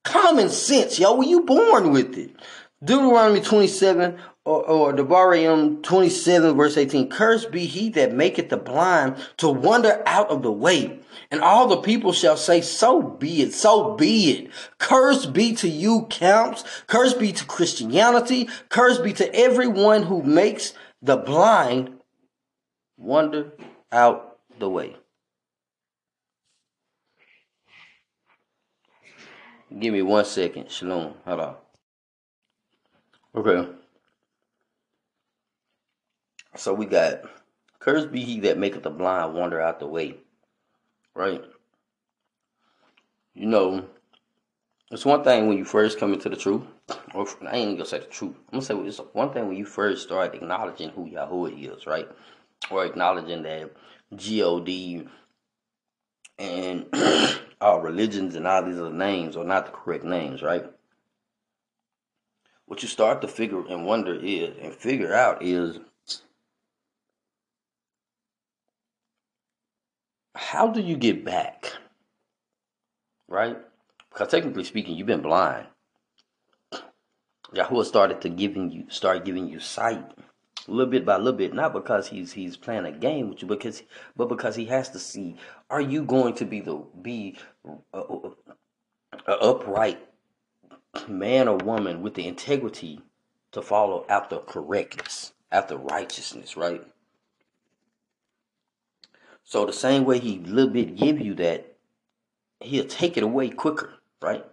Common 0.04 0.50
sense, 0.50 1.00
yo. 1.00 1.16
Were 1.16 1.24
you 1.24 1.40
born 1.40 1.90
with 1.90 2.16
it? 2.16 2.36
Deuteronomy 2.80 3.40
27 3.40 4.16
or, 4.44 4.64
or 4.64 4.92
Devarim 4.92 5.82
27 5.82 6.56
verse 6.56 6.76
18. 6.76 7.08
Cursed 7.08 7.50
be 7.50 7.66
he 7.66 7.88
that 7.90 8.12
maketh 8.12 8.48
the 8.48 8.56
blind 8.56 9.16
to 9.36 9.48
wander 9.48 10.02
out 10.06 10.30
of 10.30 10.42
the 10.42 10.52
way. 10.52 10.98
And 11.30 11.40
all 11.40 11.68
the 11.68 11.76
people 11.76 12.12
shall 12.12 12.36
say, 12.36 12.60
so 12.60 13.02
be 13.02 13.42
it, 13.42 13.54
so 13.54 13.94
be 13.94 14.30
it. 14.30 14.50
Cursed 14.78 15.32
be 15.32 15.54
to 15.56 15.68
you 15.68 16.06
camps. 16.10 16.64
Cursed 16.86 17.18
be 17.18 17.32
to 17.32 17.44
Christianity. 17.44 18.48
Cursed 18.68 19.04
be 19.04 19.12
to 19.14 19.34
everyone 19.34 20.04
who 20.04 20.22
makes 20.22 20.74
the 21.00 21.16
blind 21.16 21.98
wander 22.96 23.52
out 23.90 24.38
the 24.58 24.68
way. 24.68 24.96
Give 29.78 29.92
me 29.92 30.02
one 30.02 30.24
second. 30.24 30.70
Shalom. 30.70 31.14
Hold 31.24 31.40
on. 31.40 31.56
Okay. 33.34 33.81
So 36.56 36.74
we 36.74 36.86
got 36.86 37.22
cursed 37.78 38.12
be 38.12 38.22
he 38.22 38.40
that 38.40 38.58
maketh 38.58 38.82
the 38.82 38.90
blind 38.90 39.34
wander 39.34 39.60
out 39.60 39.80
the 39.80 39.86
way. 39.86 40.16
Right? 41.14 41.42
You 43.34 43.46
know, 43.46 43.86
it's 44.90 45.06
one 45.06 45.24
thing 45.24 45.48
when 45.48 45.56
you 45.56 45.64
first 45.64 45.98
come 45.98 46.12
into 46.12 46.28
the 46.28 46.36
truth, 46.36 46.62
or 47.14 47.26
I 47.46 47.56
ain't 47.56 47.78
gonna 47.78 47.86
say 47.86 48.00
the 48.00 48.04
truth. 48.04 48.36
I'm 48.52 48.60
gonna 48.60 48.62
say 48.62 48.76
it's 48.76 49.00
one 49.14 49.32
thing 49.32 49.48
when 49.48 49.56
you 49.56 49.64
first 49.64 50.02
start 50.02 50.34
acknowledging 50.34 50.90
who 50.90 51.06
Yahweh 51.06 51.52
is, 51.52 51.86
right? 51.86 52.08
Or 52.70 52.84
acknowledging 52.84 53.42
that 53.42 53.70
God 54.10 54.68
and 56.38 56.86
all 57.60 57.80
religions 57.80 58.34
and 58.34 58.46
all 58.46 58.64
these 58.64 58.78
other 58.78 58.92
names 58.92 59.36
are 59.36 59.44
not 59.44 59.66
the 59.66 59.72
correct 59.72 60.04
names, 60.04 60.42
right? 60.42 60.64
What 62.66 62.82
you 62.82 62.88
start 62.88 63.22
to 63.22 63.28
figure 63.28 63.64
and 63.66 63.86
wonder 63.86 64.14
is, 64.14 64.56
and 64.60 64.74
figure 64.74 65.14
out 65.14 65.42
is, 65.42 65.78
how 70.34 70.68
do 70.68 70.80
you 70.80 70.96
get 70.96 71.24
back? 71.24 71.72
Right? 73.28 73.58
Because 74.10 74.28
technically 74.28 74.64
speaking, 74.64 74.96
you've 74.96 75.06
been 75.06 75.22
blind. 75.22 75.66
Yahuwah 77.54 77.84
started 77.84 78.20
to 78.22 78.28
giving 78.28 78.70
you 78.70 78.86
start 78.88 79.24
giving 79.24 79.48
you 79.48 79.60
sight 79.60 80.02
little 80.68 80.90
bit 80.90 81.04
by 81.04 81.16
little 81.16 81.32
bit, 81.32 81.54
not 81.54 81.72
because 81.72 82.08
he's 82.08 82.32
he's 82.32 82.56
playing 82.56 82.86
a 82.86 82.92
game 82.92 83.30
with 83.30 83.42
you, 83.42 83.48
because 83.48 83.82
but 84.16 84.28
because 84.28 84.56
he 84.56 84.66
has 84.66 84.90
to 84.90 84.98
see, 84.98 85.36
are 85.70 85.80
you 85.80 86.02
going 86.02 86.34
to 86.34 86.44
be 86.44 86.60
the 86.60 86.82
be 87.00 87.36
a, 87.92 87.98
a, 87.98 88.30
a 89.26 89.32
upright 89.32 90.08
man 91.08 91.48
or 91.48 91.56
woman 91.58 92.02
with 92.02 92.14
the 92.14 92.26
integrity 92.26 93.00
to 93.52 93.62
follow 93.62 94.06
after 94.08 94.38
correctness, 94.38 95.32
after 95.50 95.76
righteousness, 95.76 96.56
right? 96.56 96.82
So 99.44 99.66
the 99.66 99.72
same 99.72 100.04
way 100.04 100.18
he 100.18 100.38
little 100.38 100.72
bit 100.72 100.96
give 100.96 101.20
you 101.20 101.34
that, 101.34 101.76
he'll 102.60 102.86
take 102.86 103.16
it 103.16 103.22
away 103.22 103.50
quicker, 103.50 103.94
right? 104.20 104.44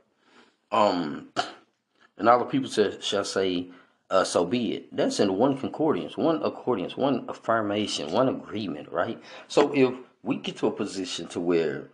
Um, 0.71 1.29
and 2.17 2.27
all 2.27 2.39
the 2.39 2.45
people 2.45 2.69
shall 2.69 3.23
say, 3.23 3.69
uh, 4.09 4.23
so 4.23 4.45
be 4.45 4.73
it. 4.73 4.95
That's 4.95 5.19
in 5.19 5.37
one 5.37 5.57
concordance, 5.57 6.17
one 6.17 6.41
accordance, 6.43 6.97
one 6.97 7.29
affirmation, 7.29 8.11
one 8.11 8.27
agreement, 8.27 8.91
right? 8.91 9.21
So 9.47 9.71
if 9.73 9.93
we 10.23 10.37
get 10.37 10.57
to 10.57 10.67
a 10.67 10.71
position 10.71 11.27
to 11.29 11.39
where 11.39 11.89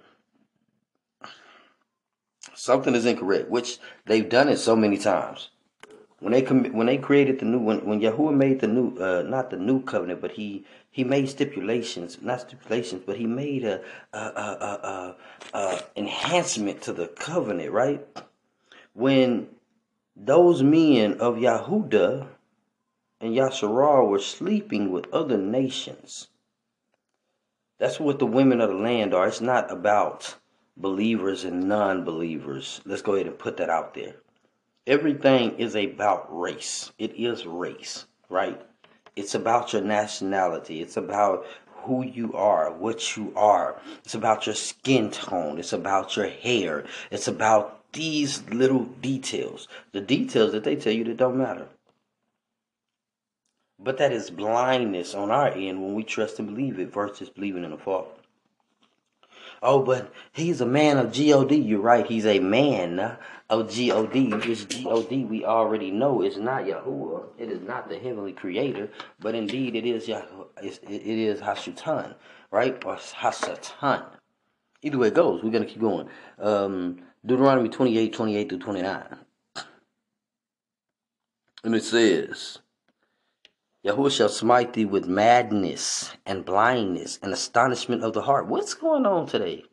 something 2.54 2.96
is 2.96 3.06
incorrect, 3.06 3.50
which 3.50 3.80
they've 4.06 4.28
done 4.28 4.48
it 4.48 4.58
so 4.58 4.76
many 4.76 4.98
times. 4.98 5.50
When 6.19 6.32
they 6.32 6.42
com- 6.42 6.74
when 6.74 6.88
they 6.88 6.98
created 6.98 7.40
the 7.40 7.45
new 7.45 7.60
when 7.60 7.85
when 7.85 8.00
Yahuwah 8.00 8.35
made 8.35 8.61
the 8.61 8.68
new 8.68 8.95
uh, 8.98 9.24
not 9.24 9.50
the 9.50 9.58
new 9.58 9.82
covenant, 9.82 10.22
but 10.22 10.32
he 10.32 10.66
he 10.90 11.03
made 11.03 11.27
stipulations, 11.27 12.22
not 12.22 12.42
stipulations, 12.42 13.03
but 13.06 13.18
he 13.18 13.26
made 13.26 13.66
a, 13.66 13.82
a, 14.14 14.18
a, 14.18 15.16
a, 15.53 15.58
a 15.58 15.84
enhancement 15.98 16.82
to 16.84 16.94
the 16.94 17.08
covenant, 17.08 17.72
right? 17.72 18.06
When 18.94 19.50
those 20.16 20.64
men 20.64 21.19
of 21.19 21.35
Yahuda 21.35 22.27
and 23.19 23.35
Yasharal 23.35 24.08
were 24.10 24.19
sleeping 24.19 24.92
with 24.92 25.14
other 25.14 25.38
nations. 25.38 26.30
That's 27.77 28.00
what 28.00 28.19
the 28.19 28.26
women 28.26 28.61
of 28.61 28.69
the 28.69 28.76
land 28.76 29.14
are. 29.14 29.27
It's 29.27 29.42
not 29.42 29.72
about 29.72 30.35
believers 30.77 31.44
and 31.44 31.68
non 31.68 32.06
believers. 32.06 32.82
Let's 32.85 33.02
go 33.02 33.16
ahead 33.16 33.27
and 33.27 33.38
put 33.38 33.58
that 33.58 33.69
out 33.69 33.94
there. 33.94 34.16
Everything 34.88 35.58
is 35.58 35.76
about 35.76 36.28
race. 36.30 36.92
It 37.00 37.16
is 37.16 37.46
race, 37.48 38.06
right? 38.30 38.62
It's 39.16 39.34
about 39.34 39.74
your 39.74 39.82
nationality. 39.82 40.82
It's 40.82 40.98
about 40.98 41.46
who 41.68 42.04
you 42.04 42.34
are, 42.34 42.72
what 42.72 43.18
you 43.18 43.34
are. 43.36 43.80
It's 44.04 44.14
about 44.14 44.46
your 44.46 44.56
skin 44.56 45.10
tone. 45.10 45.58
It's 45.58 45.74
about 45.74 46.16
your 46.16 46.28
hair. 46.28 46.86
It's 47.10 47.28
about 47.28 47.92
these 47.94 48.44
little 48.50 48.84
details, 48.84 49.68
the 49.92 50.02
details 50.02 50.52
that 50.52 50.64
they 50.64 50.76
tell 50.76 50.94
you 50.94 51.06
that 51.06 51.18
don't 51.18 51.38
matter. 51.38 51.68
But 53.80 53.98
that 53.98 54.12
is 54.12 54.30
blindness 54.30 55.16
on 55.16 55.32
our 55.32 55.50
end 55.50 55.82
when 55.82 55.96
we 55.96 56.04
trust 56.04 56.40
and 56.40 56.48
believe 56.48 56.80
it 56.80 56.94
versus 56.94 57.30
believing 57.30 57.64
in 57.64 57.72
the 57.72 57.78
Father. 57.78 58.10
Oh, 59.66 59.82
but 59.82 60.14
he's 60.32 60.61
a 60.61 60.66
man 60.66 61.00
of 61.00 61.11
God. 61.11 61.52
You're 61.52 61.82
right. 61.82 62.06
He's 62.06 62.27
a 62.27 62.40
man 62.40 63.00
of 63.50 63.76
God. 63.76 64.14
This 64.14 64.66
God 64.84 65.11
we 65.11 65.44
already 65.44 65.90
know 65.90 66.22
is 66.22 66.38
not 66.38 66.66
Yahuwah. 66.66 67.26
It 67.40 67.50
is 67.50 67.61
not 67.61 67.90
the 67.90 67.98
heavenly 67.98 68.34
creator, 68.34 68.90
but 69.19 69.34
indeed 69.34 69.76
it 69.76 69.85
is 69.85 70.06
Yahuwah. 70.06 70.48
It 70.61 71.02
is 71.19 71.42
Hashatan, 71.42 72.14
right? 72.52 72.82
Or 72.85 72.95
Hasatan. 72.95 74.06
Either 74.84 74.98
way 75.00 75.08
it 75.08 75.16
goes, 75.16 75.42
we're 75.42 75.52
gonna 75.52 75.66
keep 75.66 75.82
going. 75.82 76.08
Um, 76.38 77.02
Deuteronomy 77.26 77.69
28, 77.69 78.14
28 78.14 78.50
through 78.50 78.60
29. 78.60 79.18
And 81.64 81.74
it 81.74 81.84
says, 81.84 82.60
Yahuwah 83.86 84.10
shall 84.10 84.30
smite 84.30 84.74
thee 84.74 84.84
with 84.84 85.06
madness 85.06 86.12
and 86.26 86.44
blindness 86.44 87.20
and 87.22 87.32
astonishment 87.32 88.04
of 88.04 88.14
the 88.14 88.24
heart. 88.24 88.48
What's 88.48 88.74
going 88.74 89.06
on 89.06 89.28
today? 89.28 89.64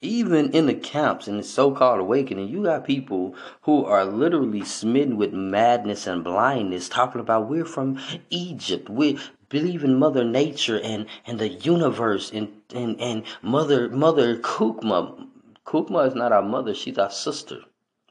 Even 0.00 0.52
in 0.52 0.66
the 0.66 0.74
camps 0.74 1.26
in 1.26 1.38
the 1.38 1.42
so-called 1.42 1.98
awakening, 1.98 2.46
you 2.46 2.62
got 2.62 2.86
people 2.86 3.34
who 3.62 3.84
are 3.84 4.04
literally 4.04 4.64
smitten 4.64 5.16
with 5.16 5.32
madness 5.32 6.06
and 6.06 6.22
blindness, 6.22 6.88
talking 6.88 7.20
about 7.20 7.48
we're 7.48 7.64
from 7.64 7.98
Egypt, 8.30 8.88
we 8.88 9.18
believe 9.48 9.82
in 9.82 9.98
Mother 9.98 10.22
Nature 10.22 10.78
and 10.78 11.06
and 11.26 11.40
the 11.40 11.48
universe 11.48 12.30
and 12.32 12.48
and 12.72 13.00
and 13.00 13.24
Mother 13.42 13.88
Mother 13.88 14.36
Kukma, 14.36 15.26
Kukma 15.66 16.06
is 16.06 16.14
not 16.14 16.30
our 16.30 16.42
mother, 16.42 16.72
she's 16.72 16.98
our 16.98 17.10
sister. 17.10 17.62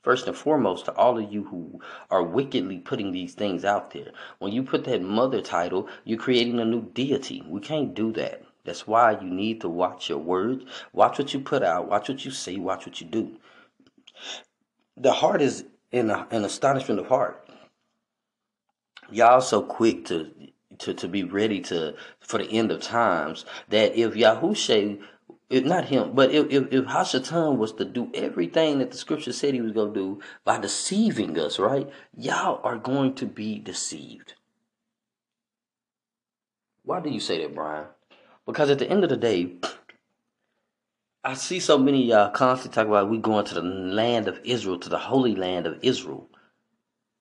First 0.07 0.25
and 0.25 0.37
foremost, 0.37 0.85
to 0.85 0.93
all 0.95 1.17
of 1.17 1.33
you 1.33 1.43
who 1.43 1.81
are 2.09 2.23
wickedly 2.23 2.77
putting 2.77 3.11
these 3.11 3.33
things 3.33 3.65
out 3.65 3.91
there, 3.91 4.13
when 4.39 4.53
you 4.53 4.63
put 4.63 4.85
that 4.85 5.01
mother 5.01 5.41
title, 5.41 5.89
you're 6.05 6.17
creating 6.17 6.61
a 6.61 6.63
new 6.63 6.83
deity. 6.93 7.43
We 7.45 7.59
can't 7.59 7.93
do 7.93 8.13
that. 8.13 8.41
That's 8.63 8.87
why 8.87 9.19
you 9.19 9.27
need 9.27 9.59
to 9.59 9.67
watch 9.67 10.07
your 10.07 10.19
words, 10.19 10.63
watch 10.93 11.19
what 11.19 11.33
you 11.33 11.41
put 11.41 11.61
out, 11.61 11.89
watch 11.89 12.07
what 12.07 12.23
you 12.23 12.31
say, 12.31 12.55
watch 12.55 12.85
what 12.85 13.01
you 13.01 13.07
do. 13.07 13.35
The 14.95 15.11
heart 15.11 15.41
is 15.41 15.65
in 15.91 16.09
a, 16.09 16.25
an 16.31 16.45
astonishment 16.45 17.01
of 17.01 17.07
heart. 17.07 17.45
Y'all 19.11 19.41
so 19.41 19.61
quick 19.61 20.05
to 20.05 20.31
to 20.79 20.93
to 20.93 21.09
be 21.09 21.25
ready 21.25 21.59
to 21.59 21.95
for 22.21 22.37
the 22.37 22.49
end 22.49 22.71
of 22.71 22.81
times 22.81 23.43
that 23.67 23.93
if 23.99 24.13
Yahusha 24.13 25.01
not 25.49 25.85
him, 25.85 26.11
but 26.13 26.31
if, 26.31 26.47
if, 26.51 26.71
if 26.71 26.85
Hashatan 26.85 27.57
was 27.57 27.73
to 27.73 27.85
do 27.85 28.11
everything 28.13 28.79
that 28.79 28.91
the 28.91 28.97
scripture 28.97 29.31
said 29.31 29.53
he 29.53 29.61
was 29.61 29.71
going 29.71 29.93
to 29.93 29.99
do 29.99 30.19
by 30.43 30.59
deceiving 30.59 31.39
us, 31.39 31.57
right? 31.57 31.89
Y'all 32.17 32.59
are 32.63 32.77
going 32.77 33.13
to 33.15 33.25
be 33.25 33.57
deceived. 33.57 34.33
Why 36.83 36.99
do 36.99 37.09
you 37.09 37.19
say 37.19 37.41
that, 37.41 37.55
Brian? 37.55 37.85
Because 38.45 38.69
at 38.69 38.79
the 38.79 38.89
end 38.89 39.03
of 39.03 39.09
the 39.09 39.17
day, 39.17 39.53
I 41.23 41.33
see 41.33 41.59
so 41.59 41.77
many 41.77 42.05
y'all 42.05 42.31
constantly 42.31 42.75
talk 42.75 42.87
about 42.87 43.09
we 43.09 43.17
going 43.17 43.45
to 43.45 43.55
the 43.55 43.61
land 43.61 44.27
of 44.27 44.39
Israel, 44.43 44.79
to 44.79 44.89
the 44.89 44.97
holy 44.97 45.35
land 45.35 45.65
of 45.65 45.79
Israel. 45.81 46.29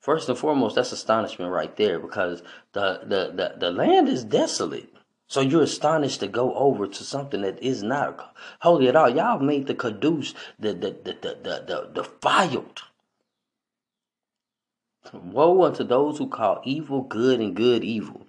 First 0.00 0.28
and 0.28 0.38
foremost, 0.38 0.76
that's 0.76 0.92
astonishment 0.92 1.50
right 1.50 1.74
there 1.76 1.98
because 1.98 2.42
the, 2.72 3.00
the, 3.02 3.32
the, 3.34 3.54
the 3.58 3.72
land 3.72 4.08
is 4.08 4.22
desolate. 4.22 4.88
So 5.28 5.40
you're 5.40 5.62
astonished 5.62 6.20
to 6.20 6.28
go 6.28 6.54
over 6.54 6.86
to 6.86 7.04
something 7.04 7.42
that 7.42 7.62
is 7.62 7.82
not 7.82 8.34
holy 8.60 8.88
at 8.88 8.96
all. 8.96 9.08
Y'all 9.08 9.40
made 9.40 9.66
the 9.66 9.74
kadosh 9.74 10.34
the 10.58 10.72
the 10.72 10.90
the 10.90 11.16
the 11.20 11.38
the, 11.42 11.64
the 11.66 12.02
defiled. 12.02 12.82
Woe 15.12 15.62
unto 15.64 15.84
those 15.84 16.18
who 16.18 16.28
call 16.28 16.60
evil 16.64 17.02
good 17.02 17.40
and 17.40 17.54
good 17.54 17.84
evil. 17.84 18.26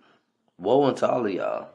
Woe 0.57 0.85
unto 0.85 1.05
all 1.05 1.25
of 1.25 1.31
y'all. 1.31 1.69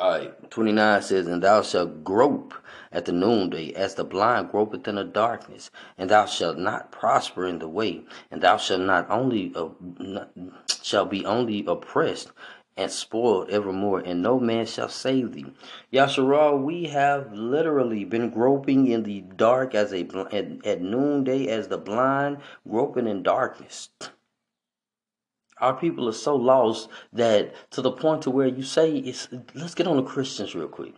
All 0.00 0.10
right, 0.12 0.50
29 0.50 1.02
says, 1.02 1.26
And 1.26 1.42
thou 1.42 1.60
shalt 1.62 2.04
grope 2.04 2.54
at 2.92 3.04
the 3.04 3.10
noonday, 3.10 3.72
as 3.72 3.96
the 3.96 4.04
blind 4.04 4.52
gropeth 4.52 4.86
in 4.86 4.94
the 4.94 5.02
darkness, 5.02 5.72
and 5.96 6.08
thou 6.08 6.24
shalt 6.24 6.56
not 6.56 6.92
prosper 6.92 7.48
in 7.48 7.58
the 7.58 7.66
way, 7.66 8.02
and 8.30 8.40
thou 8.40 8.58
shalt 8.58 8.82
not 8.82 9.10
only 9.10 9.52
uh, 9.56 9.70
not, 9.98 10.30
shall 10.84 11.04
be 11.04 11.26
only 11.26 11.64
oppressed, 11.66 12.30
and 12.78 12.92
spoiled 12.92 13.50
evermore, 13.50 13.98
and 13.98 14.22
no 14.22 14.38
man 14.38 14.64
shall 14.64 14.88
save 14.88 15.32
thee. 15.32 15.52
Yasharal, 15.92 16.62
we 16.62 16.84
have 16.84 17.32
literally 17.32 18.04
been 18.04 18.30
groping 18.30 18.86
in 18.86 19.02
the 19.02 19.20
dark 19.20 19.74
as 19.74 19.92
a 19.92 20.06
at, 20.32 20.64
at 20.64 20.80
noonday 20.80 21.48
as 21.48 21.66
the 21.66 21.76
blind 21.76 22.38
groping 22.66 23.08
in 23.08 23.24
darkness. 23.24 23.90
Our 25.60 25.74
people 25.74 26.08
are 26.08 26.12
so 26.12 26.36
lost 26.36 26.88
that 27.12 27.52
to 27.72 27.82
the 27.82 27.90
point 27.90 28.22
to 28.22 28.30
where 28.30 28.46
you 28.46 28.62
say 28.62 28.96
it's 28.96 29.28
let's 29.54 29.74
get 29.74 29.88
on 29.88 29.96
the 29.96 30.04
Christians 30.04 30.54
real 30.54 30.68
quick. 30.68 30.94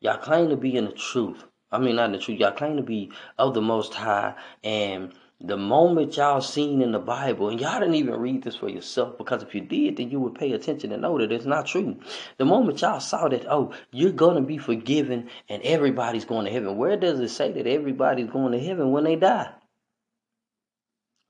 Y'all 0.00 0.18
claim 0.18 0.50
to 0.50 0.56
be 0.56 0.76
in 0.76 0.84
the 0.84 0.92
truth. 0.92 1.44
I 1.72 1.78
mean 1.78 1.96
not 1.96 2.06
in 2.06 2.12
the 2.12 2.18
truth, 2.18 2.38
y'all 2.38 2.52
claim 2.52 2.76
to 2.76 2.82
be 2.82 3.10
of 3.38 3.54
the 3.54 3.62
most 3.62 3.94
high 3.94 4.34
and 4.62 5.14
the 5.40 5.56
moment 5.56 6.16
y'all 6.16 6.40
seen 6.40 6.80
in 6.80 6.92
the 6.92 6.98
Bible, 6.98 7.50
and 7.50 7.60
y'all 7.60 7.78
didn't 7.78 7.96
even 7.96 8.18
read 8.18 8.42
this 8.42 8.56
for 8.56 8.70
yourself, 8.70 9.18
because 9.18 9.42
if 9.42 9.54
you 9.54 9.60
did, 9.60 9.96
then 9.96 10.10
you 10.10 10.18
would 10.20 10.34
pay 10.34 10.52
attention 10.52 10.92
and 10.92 11.02
know 11.02 11.18
that 11.18 11.30
it's 11.30 11.44
not 11.44 11.66
true. 11.66 11.96
The 12.38 12.46
moment 12.46 12.80
y'all 12.80 13.00
saw 13.00 13.28
that, 13.28 13.46
oh, 13.46 13.72
you're 13.92 14.12
gonna 14.12 14.40
be 14.40 14.56
forgiven 14.56 15.28
and 15.48 15.62
everybody's 15.62 16.24
going 16.24 16.46
to 16.46 16.50
heaven. 16.50 16.78
Where 16.78 16.96
does 16.96 17.20
it 17.20 17.28
say 17.28 17.52
that 17.52 17.66
everybody's 17.66 18.30
going 18.30 18.52
to 18.52 18.58
heaven 18.58 18.92
when 18.92 19.04
they 19.04 19.16
die? 19.16 19.52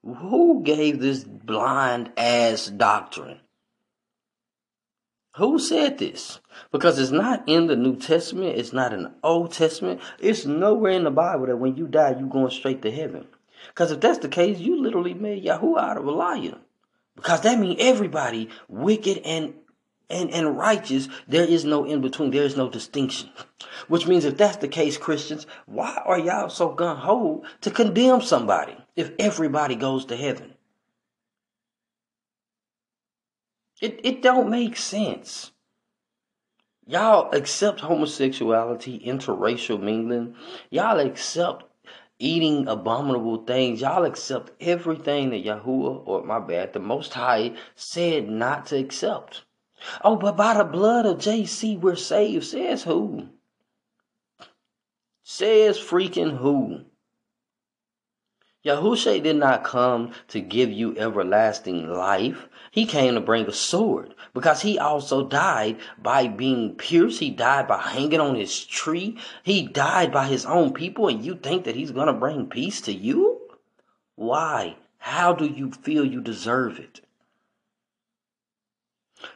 Who 0.04 0.62
gave 0.62 1.00
this 1.00 1.24
blind 1.24 2.12
ass 2.16 2.66
doctrine? 2.66 3.40
Who 5.36 5.58
said 5.58 5.98
this? 5.98 6.40
Because 6.70 6.98
it's 6.98 7.10
not 7.10 7.46
in 7.48 7.66
the 7.66 7.76
New 7.76 7.96
Testament, 7.96 8.56
it's 8.56 8.72
not 8.72 8.94
in 8.94 9.02
the 9.02 9.14
Old 9.22 9.52
Testament, 9.52 10.00
it's 10.20 10.46
nowhere 10.46 10.92
in 10.92 11.04
the 11.04 11.10
Bible 11.10 11.46
that 11.46 11.56
when 11.56 11.76
you 11.76 11.88
die, 11.88 12.16
you're 12.18 12.28
going 12.28 12.50
straight 12.50 12.82
to 12.82 12.90
heaven. 12.90 13.26
Because 13.68 13.90
if 13.90 14.00
that's 14.00 14.18
the 14.18 14.28
case, 14.28 14.58
you 14.58 14.80
literally 14.80 15.14
made 15.14 15.42
Yahoo 15.42 15.76
out 15.76 15.96
of 15.96 16.06
a 16.06 16.10
liar. 16.10 16.58
Because 17.14 17.40
that 17.42 17.58
means 17.58 17.76
everybody 17.80 18.48
wicked 18.68 19.18
and 19.24 19.54
and, 20.08 20.30
and 20.30 20.56
righteous, 20.56 21.08
there 21.26 21.44
is 21.44 21.64
no 21.64 21.84
in 21.84 22.00
between. 22.00 22.30
There 22.30 22.44
is 22.44 22.56
no 22.56 22.70
distinction. 22.70 23.28
Which 23.88 24.06
means 24.06 24.24
if 24.24 24.36
that's 24.36 24.58
the 24.58 24.68
case, 24.68 24.96
Christians, 24.96 25.46
why 25.66 26.00
are 26.04 26.18
y'all 26.18 26.48
so 26.48 26.68
gun 26.68 26.96
ho 26.96 27.42
to 27.62 27.70
condemn 27.70 28.20
somebody 28.20 28.76
if 28.94 29.10
everybody 29.18 29.74
goes 29.74 30.04
to 30.06 30.16
heaven? 30.16 30.54
It 33.80 34.00
it 34.04 34.22
don't 34.22 34.48
make 34.48 34.76
sense. 34.76 35.50
Y'all 36.86 37.34
accept 37.34 37.80
homosexuality, 37.80 39.00
interracial 39.04 39.80
mingling. 39.80 40.36
Y'all 40.70 41.00
accept 41.00 41.64
eating 42.18 42.66
abominable 42.68 43.44
things. 43.44 43.80
Y'all 43.80 44.04
accept 44.04 44.50
everything 44.60 45.30
that 45.30 45.44
Yahuwah, 45.44 46.02
or 46.06 46.24
my 46.24 46.38
bad, 46.38 46.72
the 46.72 46.78
Most 46.78 47.14
High 47.14 47.52
said 47.74 48.28
not 48.28 48.66
to 48.66 48.78
accept. 48.78 49.42
Oh, 50.02 50.16
but 50.16 50.36
by 50.36 50.54
the 50.54 50.64
blood 50.64 51.04
of 51.04 51.18
JC 51.18 51.78
we're 51.78 51.96
saved. 51.96 52.44
Says 52.44 52.82
who? 52.82 53.28
Says 55.22 55.78
freaking 55.78 56.38
who? 56.38 56.85
Yahushua 58.66 59.22
did 59.22 59.36
not 59.36 59.62
come 59.62 60.10
to 60.26 60.40
give 60.40 60.72
you 60.72 60.98
everlasting 60.98 61.88
life. 61.88 62.48
He 62.72 62.84
came 62.84 63.14
to 63.14 63.20
bring 63.20 63.46
a 63.46 63.52
sword 63.52 64.12
because 64.34 64.62
he 64.62 64.76
also 64.76 65.28
died 65.28 65.76
by 66.02 66.26
being 66.26 66.74
pierced. 66.74 67.20
He 67.20 67.30
died 67.30 67.68
by 67.68 67.80
hanging 67.80 68.18
on 68.18 68.34
his 68.34 68.64
tree. 68.64 69.18
He 69.44 69.68
died 69.68 70.10
by 70.10 70.26
his 70.26 70.44
own 70.44 70.72
people, 70.72 71.06
and 71.06 71.24
you 71.24 71.36
think 71.36 71.62
that 71.64 71.76
he's 71.76 71.92
going 71.92 72.08
to 72.08 72.12
bring 72.12 72.48
peace 72.48 72.80
to 72.82 72.92
you? 72.92 73.40
Why? 74.16 74.74
How 74.98 75.32
do 75.32 75.46
you 75.46 75.70
feel 75.70 76.04
you 76.04 76.20
deserve 76.20 76.80
it? 76.80 77.05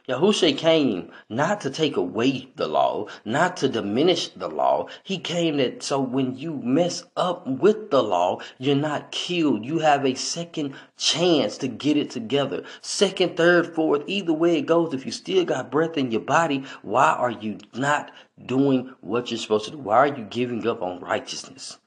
Yahushua 0.07 0.55
came 0.57 1.11
not 1.27 1.59
to 1.61 1.69
take 1.71 1.97
away 1.97 2.51
the 2.55 2.67
law, 2.67 3.07
not 3.25 3.57
to 3.57 3.67
diminish 3.67 4.29
the 4.29 4.47
law. 4.47 4.85
He 5.03 5.17
came 5.17 5.57
that 5.57 5.81
so 5.81 5.99
when 5.99 6.37
you 6.37 6.53
mess 6.53 7.03
up 7.17 7.47
with 7.47 7.89
the 7.89 8.03
law, 8.03 8.41
you're 8.59 8.75
not 8.75 9.11
killed. 9.11 9.65
You 9.65 9.79
have 9.79 10.05
a 10.05 10.13
second 10.13 10.75
chance 10.97 11.57
to 11.57 11.67
get 11.67 11.97
it 11.97 12.11
together. 12.11 12.63
Second, 12.81 13.35
third, 13.35 13.73
fourth, 13.73 14.03
either 14.05 14.33
way 14.33 14.59
it 14.59 14.67
goes. 14.67 14.93
If 14.93 15.03
you 15.05 15.11
still 15.11 15.45
got 15.45 15.71
breath 15.71 15.97
in 15.97 16.11
your 16.11 16.21
body, 16.21 16.63
why 16.83 17.13
are 17.13 17.31
you 17.31 17.57
not 17.73 18.11
doing 18.45 18.93
what 19.01 19.31
you're 19.31 19.39
supposed 19.39 19.65
to 19.65 19.71
do? 19.71 19.79
Why 19.79 19.97
are 19.97 20.15
you 20.15 20.25
giving 20.25 20.67
up 20.67 20.83
on 20.83 20.99
righteousness? 20.99 21.79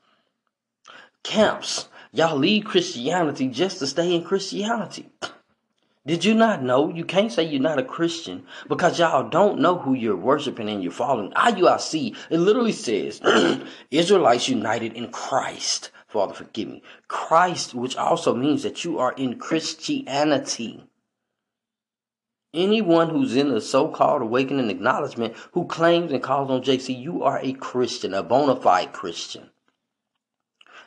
Camps. 1.22 1.88
Y'all 2.12 2.36
leave 2.36 2.64
Christianity 2.64 3.46
just 3.48 3.78
to 3.78 3.86
stay 3.86 4.14
in 4.14 4.24
Christianity. 4.24 5.08
Did 6.06 6.22
you 6.22 6.34
not 6.34 6.62
know? 6.62 6.90
You 6.90 7.02
can't 7.02 7.32
say 7.32 7.44
you're 7.44 7.62
not 7.62 7.78
a 7.78 7.82
Christian 7.82 8.44
because 8.68 8.98
y'all 8.98 9.26
don't 9.30 9.58
know 9.58 9.78
who 9.78 9.94
you're 9.94 10.14
worshiping 10.14 10.68
and 10.68 10.82
you're 10.82 10.92
following. 10.92 11.32
Ah, 11.34 11.50
IUIC, 11.50 12.14
it 12.28 12.38
literally 12.38 12.72
says 12.72 13.22
Israelites 13.90 14.46
united 14.46 14.92
in 14.92 15.10
Christ. 15.10 15.90
Father, 16.06 16.34
forgive 16.34 16.68
me. 16.68 16.82
Christ, 17.08 17.72
which 17.72 17.96
also 17.96 18.34
means 18.34 18.62
that 18.64 18.84
you 18.84 18.98
are 18.98 19.14
in 19.14 19.38
Christianity. 19.38 20.84
Anyone 22.52 23.08
who's 23.08 23.34
in 23.34 23.48
the 23.48 23.62
so-called 23.62 24.20
awakening 24.20 24.68
acknowledgement 24.68 25.34
who 25.52 25.64
claims 25.64 26.12
and 26.12 26.22
calls 26.22 26.50
on 26.50 26.62
JC, 26.62 27.00
you 27.00 27.22
are 27.22 27.40
a 27.42 27.54
Christian, 27.54 28.12
a 28.12 28.22
bona 28.22 28.56
fide 28.56 28.92
Christian. 28.92 29.48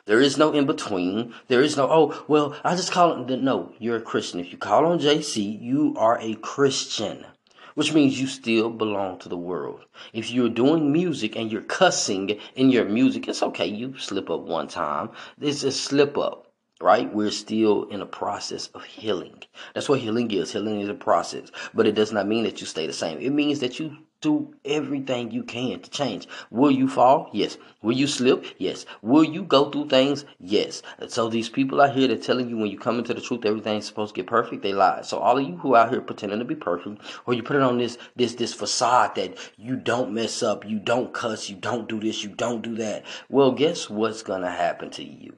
There 0.08 0.22
is 0.22 0.38
no 0.38 0.52
in 0.52 0.64
between. 0.64 1.34
There 1.48 1.60
is 1.60 1.76
no, 1.76 1.86
oh, 1.86 2.24
well, 2.28 2.56
I 2.64 2.74
just 2.74 2.90
call 2.90 3.28
it. 3.30 3.42
No, 3.42 3.74
you're 3.78 3.98
a 3.98 4.00
Christian. 4.00 4.40
If 4.40 4.50
you 4.50 4.56
call 4.56 4.86
on 4.86 5.00
JC, 5.00 5.60
you 5.60 5.94
are 5.98 6.18
a 6.18 6.32
Christian, 6.36 7.26
which 7.74 7.92
means 7.92 8.18
you 8.18 8.26
still 8.26 8.70
belong 8.70 9.18
to 9.18 9.28
the 9.28 9.36
world. 9.36 9.84
If 10.14 10.30
you're 10.30 10.48
doing 10.48 10.92
music 10.92 11.36
and 11.36 11.52
you're 11.52 11.60
cussing 11.60 12.40
in 12.56 12.70
your 12.70 12.86
music, 12.86 13.28
it's 13.28 13.42
okay. 13.42 13.66
You 13.66 13.98
slip 13.98 14.30
up 14.30 14.40
one 14.40 14.68
time. 14.68 15.10
It's 15.42 15.62
a 15.62 15.70
slip 15.70 16.16
up 16.16 16.47
right? 16.80 17.12
We're 17.12 17.30
still 17.30 17.84
in 17.84 18.00
a 18.00 18.06
process 18.06 18.68
of 18.68 18.84
healing. 18.84 19.42
That's 19.74 19.88
what 19.88 20.00
healing 20.00 20.30
is. 20.30 20.52
Healing 20.52 20.80
is 20.80 20.88
a 20.88 20.94
process, 20.94 21.50
but 21.74 21.86
it 21.86 21.94
does 21.94 22.12
not 22.12 22.28
mean 22.28 22.44
that 22.44 22.60
you 22.60 22.66
stay 22.66 22.86
the 22.86 22.92
same. 22.92 23.18
It 23.18 23.30
means 23.30 23.60
that 23.60 23.78
you 23.80 23.96
do 24.20 24.52
everything 24.64 25.30
you 25.30 25.44
can 25.44 25.80
to 25.80 25.90
change. 25.90 26.26
Will 26.50 26.72
you 26.72 26.88
fall? 26.88 27.30
Yes. 27.32 27.56
Will 27.82 27.96
you 27.96 28.08
slip? 28.08 28.44
Yes. 28.58 28.84
Will 29.00 29.22
you 29.22 29.44
go 29.44 29.70
through 29.70 29.88
things? 29.88 30.24
Yes. 30.40 30.82
so 31.06 31.28
these 31.28 31.48
people 31.48 31.80
out 31.80 31.94
here 31.94 32.08
that 32.08 32.22
telling 32.22 32.48
you 32.48 32.56
when 32.56 32.70
you 32.70 32.78
come 32.78 32.98
into 32.98 33.14
the 33.14 33.20
truth 33.20 33.44
everything's 33.44 33.86
supposed 33.86 34.14
to 34.14 34.20
get 34.20 34.28
perfect, 34.28 34.62
they 34.62 34.72
lie. 34.72 35.02
So 35.02 35.18
all 35.18 35.38
of 35.38 35.46
you 35.46 35.56
who 35.56 35.76
out 35.76 35.90
here 35.90 36.00
pretending 36.00 36.40
to 36.40 36.44
be 36.44 36.56
perfect, 36.56 37.00
or 37.26 37.34
you 37.34 37.42
put 37.42 37.56
it 37.56 37.62
on 37.62 37.78
this 37.78 37.96
this 38.16 38.34
this 38.34 38.54
facade 38.54 39.14
that 39.14 39.38
you 39.56 39.76
don't 39.76 40.12
mess 40.12 40.42
up, 40.42 40.64
you 40.64 40.80
don't 40.80 41.14
cuss, 41.14 41.48
you 41.48 41.56
don't 41.56 41.88
do 41.88 42.00
this, 42.00 42.24
you 42.24 42.30
don't 42.30 42.62
do 42.62 42.74
that. 42.76 43.04
Well, 43.28 43.52
guess 43.52 43.88
what's 43.88 44.22
gonna 44.22 44.50
happen 44.50 44.90
to 44.90 45.04
you? 45.04 45.34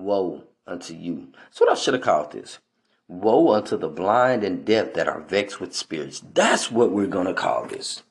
Woe 0.00 0.44
unto 0.66 0.94
you. 0.94 1.28
That's 1.44 1.60
what 1.60 1.70
I 1.70 1.74
should 1.74 1.94
have 1.94 2.02
called 2.02 2.32
this. 2.32 2.58
Woe 3.08 3.52
unto 3.52 3.76
the 3.76 3.88
blind 3.88 4.44
and 4.44 4.64
deaf 4.64 4.94
that 4.94 5.08
are 5.08 5.20
vexed 5.20 5.60
with 5.60 5.74
spirits. 5.74 6.22
That's 6.32 6.70
what 6.70 6.92
we're 6.92 7.06
going 7.06 7.26
to 7.26 7.34
call 7.34 7.66
this. 7.66 8.02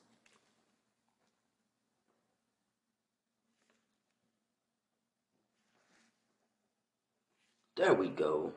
There 7.76 7.94
we 7.94 8.08
go. 8.08 8.52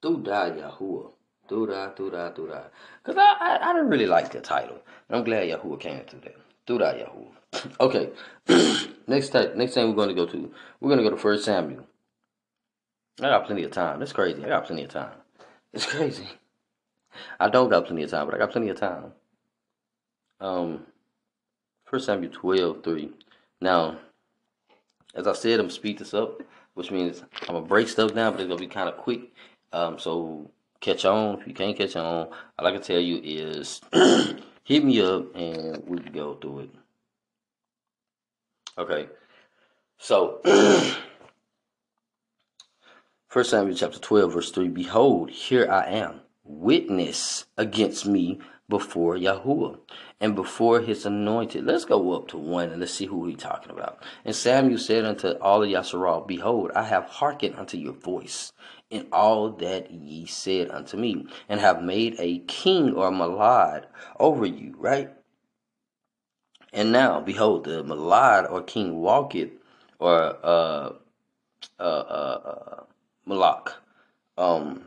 Duda 0.00 0.56
Yahuwah. 0.56 1.10
Duda, 1.48 1.96
Duda, 1.96 2.32
Duda. 2.36 2.66
Because 3.02 3.18
I, 3.18 3.34
I, 3.40 3.70
I 3.70 3.72
didn't 3.72 3.88
really 3.88 4.06
like 4.06 4.30
the 4.30 4.40
title. 4.40 4.80
I'm 5.10 5.24
glad 5.24 5.48
Yahuwah 5.48 5.80
came 5.80 6.04
through 6.04 6.20
that. 6.20 6.36
Duda 6.66 7.04
Yahuwah. 7.04 7.80
okay. 7.80 8.10
next 9.08 9.30
time, 9.30 9.58
next 9.58 9.74
time 9.74 9.88
we're 9.88 9.96
going 9.96 10.10
to 10.10 10.14
go 10.14 10.26
to, 10.26 10.52
we're 10.80 10.88
going 10.88 11.02
to 11.02 11.04
go 11.04 11.10
to 11.10 11.20
First 11.20 11.46
Samuel. 11.46 11.84
I 13.20 13.28
got 13.28 13.46
plenty 13.46 13.64
of 13.64 13.72
time. 13.72 13.98
That's 13.98 14.12
crazy. 14.12 14.44
I 14.44 14.48
got 14.48 14.66
plenty 14.66 14.84
of 14.84 14.90
time. 14.90 15.12
It's 15.72 15.86
crazy. 15.86 16.28
I 17.40 17.48
don't 17.48 17.68
got 17.68 17.86
plenty 17.86 18.04
of 18.04 18.10
time, 18.10 18.26
but 18.26 18.34
I 18.34 18.38
got 18.38 18.52
plenty 18.52 18.68
of 18.68 18.78
time. 18.78 19.12
Um, 20.40 20.86
First 21.84 22.06
Samuel 22.06 22.32
12, 22.32 22.84
3. 22.84 23.10
Now, 23.60 23.98
as 25.14 25.26
I 25.26 25.32
said, 25.32 25.54
I'm 25.54 25.66
gonna 25.66 25.70
speed 25.70 25.98
this 25.98 26.14
up, 26.14 26.42
which 26.74 26.90
means 26.90 27.22
I'm 27.42 27.54
gonna 27.54 27.66
break 27.66 27.88
stuff 27.88 28.14
down, 28.14 28.32
but 28.32 28.40
it's 28.40 28.48
gonna 28.48 28.60
be 28.60 28.66
kind 28.66 28.88
of 28.88 28.96
quick. 28.98 29.32
Um, 29.72 29.98
so 29.98 30.50
catch 30.80 31.04
on. 31.04 31.40
If 31.40 31.46
you 31.46 31.54
can't 31.54 31.76
catch 31.76 31.96
on, 31.96 32.28
all 32.58 32.66
I 32.66 32.70
can 32.72 32.82
tell 32.82 33.00
you 33.00 33.20
is 33.22 33.80
hit 34.64 34.84
me 34.84 35.00
up 35.00 35.34
and 35.34 35.82
we 35.86 35.98
can 35.98 36.12
go 36.12 36.34
through 36.34 36.60
it. 36.60 36.70
Okay. 38.76 39.08
So 39.98 40.40
First 43.38 43.50
Samuel 43.50 43.76
chapter 43.76 44.00
12, 44.00 44.32
verse 44.32 44.50
3 44.50 44.66
Behold, 44.66 45.30
here 45.30 45.70
I 45.70 45.84
am, 45.90 46.22
witness 46.42 47.46
against 47.56 48.04
me 48.04 48.40
before 48.68 49.14
Yahuwah 49.14 49.78
and 50.18 50.34
before 50.34 50.80
his 50.80 51.06
anointed. 51.06 51.64
Let's 51.64 51.84
go 51.84 52.14
up 52.14 52.26
to 52.28 52.36
one 52.36 52.70
and 52.70 52.80
let's 52.80 52.94
see 52.94 53.06
who 53.06 53.26
he's 53.26 53.38
talking 53.38 53.70
about. 53.70 54.02
And 54.24 54.34
Samuel 54.34 54.80
said 54.80 55.04
unto 55.04 55.28
all 55.40 55.62
of 55.62 55.68
Yasharal, 55.68 56.26
Behold, 56.26 56.72
I 56.74 56.82
have 56.82 57.04
hearkened 57.04 57.54
unto 57.54 57.76
your 57.76 57.92
voice 57.92 58.52
in 58.90 59.06
all 59.12 59.52
that 59.52 59.92
ye 59.92 60.26
said 60.26 60.72
unto 60.72 60.96
me, 60.96 61.24
and 61.48 61.60
have 61.60 61.80
made 61.80 62.16
a 62.18 62.40
king 62.48 62.92
or 62.94 63.06
a 63.06 63.12
malad 63.12 63.84
over 64.18 64.46
you, 64.46 64.74
right? 64.78 65.12
And 66.72 66.90
now, 66.90 67.20
behold, 67.20 67.62
the 67.62 67.84
malad 67.84 68.50
or 68.50 68.62
king 68.62 68.96
walketh, 68.96 69.50
or 70.00 70.44
uh, 70.44 70.92
uh, 71.78 71.82
uh, 71.82 71.84
uh 71.84 72.82
Malak, 73.28 73.74
um, 74.38 74.82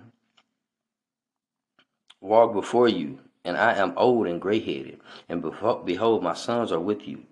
walk 2.22 2.54
before 2.54 2.88
you, 2.88 3.20
and 3.46 3.56
I 3.56 3.76
am 3.76 3.94
old 3.96 4.26
and 4.26 4.42
gray 4.42 4.60
headed, 4.60 5.00
and 5.30 5.44
behold, 5.44 6.24
my 6.24 6.34
sons 6.34 6.72
are 6.72 6.80
with 6.80 7.08
you, 7.08 7.24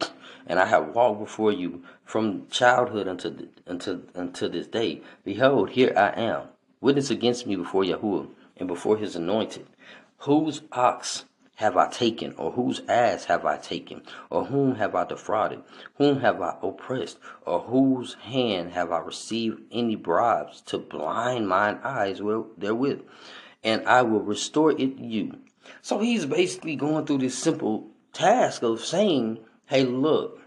and 0.46 0.60
I 0.60 0.68
have 0.68 0.94
walked 0.94 1.20
before 1.20 1.52
you 1.52 1.84
from 2.06 2.48
childhood 2.52 3.08
unto 3.08 3.48
unto 3.66 4.04
unto 4.14 4.48
this 4.48 4.68
day. 4.68 5.02
Behold, 5.24 5.72
here 5.72 5.94
I 5.98 6.10
am, 6.10 6.50
witness 6.80 7.10
against 7.10 7.48
me 7.48 7.56
before 7.56 7.84
Yahuwah 7.84 8.28
and 8.58 8.68
before 8.68 8.98
His 8.98 9.16
anointed, 9.16 9.66
whose 10.20 10.62
ox 10.72 11.26
have 11.60 11.76
I 11.76 11.90
taken, 11.90 12.34
or 12.38 12.54
whose 12.54 12.82
ass 12.88 13.26
have 13.26 13.46
I 13.46 13.58
taken, 13.58 14.04
or 14.30 14.46
whom 14.46 14.76
have 14.76 14.96
I 14.96 15.04
defrauded, 15.04 15.62
whom 15.96 16.22
have 16.22 16.42
I 16.42 16.56
oppressed, 16.64 17.20
or 17.46 17.60
whose 17.60 18.14
hand 18.14 18.72
have 18.72 18.94
I 18.94 19.00
received 19.00 19.64
any 19.70 19.98
bribes 19.98 20.62
to 20.68 20.78
blind 20.78 21.50
mine 21.50 21.82
eyes 21.84 22.22
therewith? 22.58 23.02
And 23.62 23.86
I 23.86 24.04
will 24.04 24.22
restore 24.22 24.72
it 24.72 25.00
you. 25.00 25.38
So 25.82 26.00
he's 26.00 26.26
basically 26.26 26.78
going 26.78 27.06
through 27.06 27.18
this 27.18 27.38
simple 27.38 27.90
task 28.14 28.64
of 28.64 28.80
saying, 28.80 29.40
hey, 29.66 29.84
look, 29.84 30.40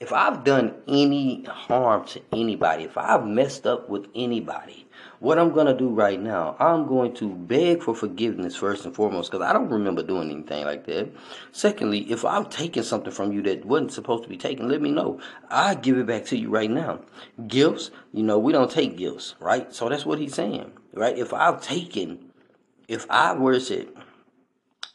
if 0.00 0.14
I've 0.14 0.44
done 0.44 0.76
any 0.88 1.44
harm 1.44 2.06
to 2.06 2.22
anybody, 2.32 2.84
if 2.84 2.96
I've 2.96 3.26
messed 3.26 3.66
up 3.66 3.90
with 3.90 4.06
anybody, 4.14 4.86
what 5.20 5.38
I'm 5.38 5.52
going 5.52 5.66
to 5.66 5.74
do 5.74 5.88
right 5.88 6.20
now, 6.20 6.56
I'm 6.58 6.86
going 6.86 7.14
to 7.16 7.28
beg 7.28 7.82
for 7.82 7.94
forgiveness 7.94 8.56
first 8.56 8.86
and 8.86 8.94
foremost 8.94 9.30
because 9.30 9.46
I 9.46 9.52
don't 9.52 9.68
remember 9.68 10.02
doing 10.02 10.30
anything 10.30 10.64
like 10.64 10.86
that. 10.86 11.10
Secondly, 11.52 12.10
if 12.10 12.24
I've 12.24 12.48
taken 12.48 12.82
something 12.82 13.12
from 13.12 13.30
you 13.30 13.42
that 13.42 13.64
wasn't 13.66 13.92
supposed 13.92 14.22
to 14.22 14.30
be 14.30 14.38
taken, 14.38 14.68
let 14.68 14.80
me 14.80 14.90
know. 14.90 15.20
I 15.50 15.74
give 15.74 15.98
it 15.98 16.06
back 16.06 16.24
to 16.26 16.38
you 16.38 16.48
right 16.48 16.70
now. 16.70 17.00
Gifts, 17.46 17.90
you 18.14 18.22
know, 18.22 18.38
we 18.38 18.52
don't 18.52 18.70
take 18.70 18.96
gifts, 18.96 19.34
right? 19.40 19.72
So 19.74 19.90
that's 19.90 20.06
what 20.06 20.18
he's 20.18 20.34
saying, 20.34 20.72
right? 20.94 21.16
If 21.16 21.34
I've 21.34 21.60
taken, 21.60 22.30
if 22.88 23.06
I 23.10 23.34
were 23.34 23.52
it, 23.52 23.94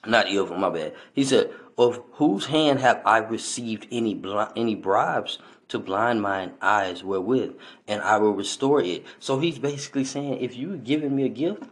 not 0.07 0.27
if, 0.27 0.49
my 0.49 0.69
bad. 0.71 0.95
He 1.13 1.23
said, 1.23 1.51
of 1.77 2.01
whose 2.13 2.47
hand 2.47 2.79
have 2.79 3.01
I 3.05 3.17
received 3.19 3.87
any 3.91 4.13
bl- 4.13 4.41
any 4.55 4.75
bribes? 4.75 5.39
To 5.69 5.79
blind 5.79 6.21
mine 6.21 6.53
eyes 6.61 7.03
wherewith, 7.03 7.55
and 7.87 8.01
I 8.01 8.17
will 8.17 8.33
restore 8.33 8.81
it. 8.81 9.05
So 9.19 9.39
he's 9.39 9.59
basically 9.59 10.05
saying, 10.05 10.39
if 10.41 10.55
you 10.55 10.77
giving 10.77 11.15
me 11.15 11.25
a 11.25 11.29
gift, 11.29 11.63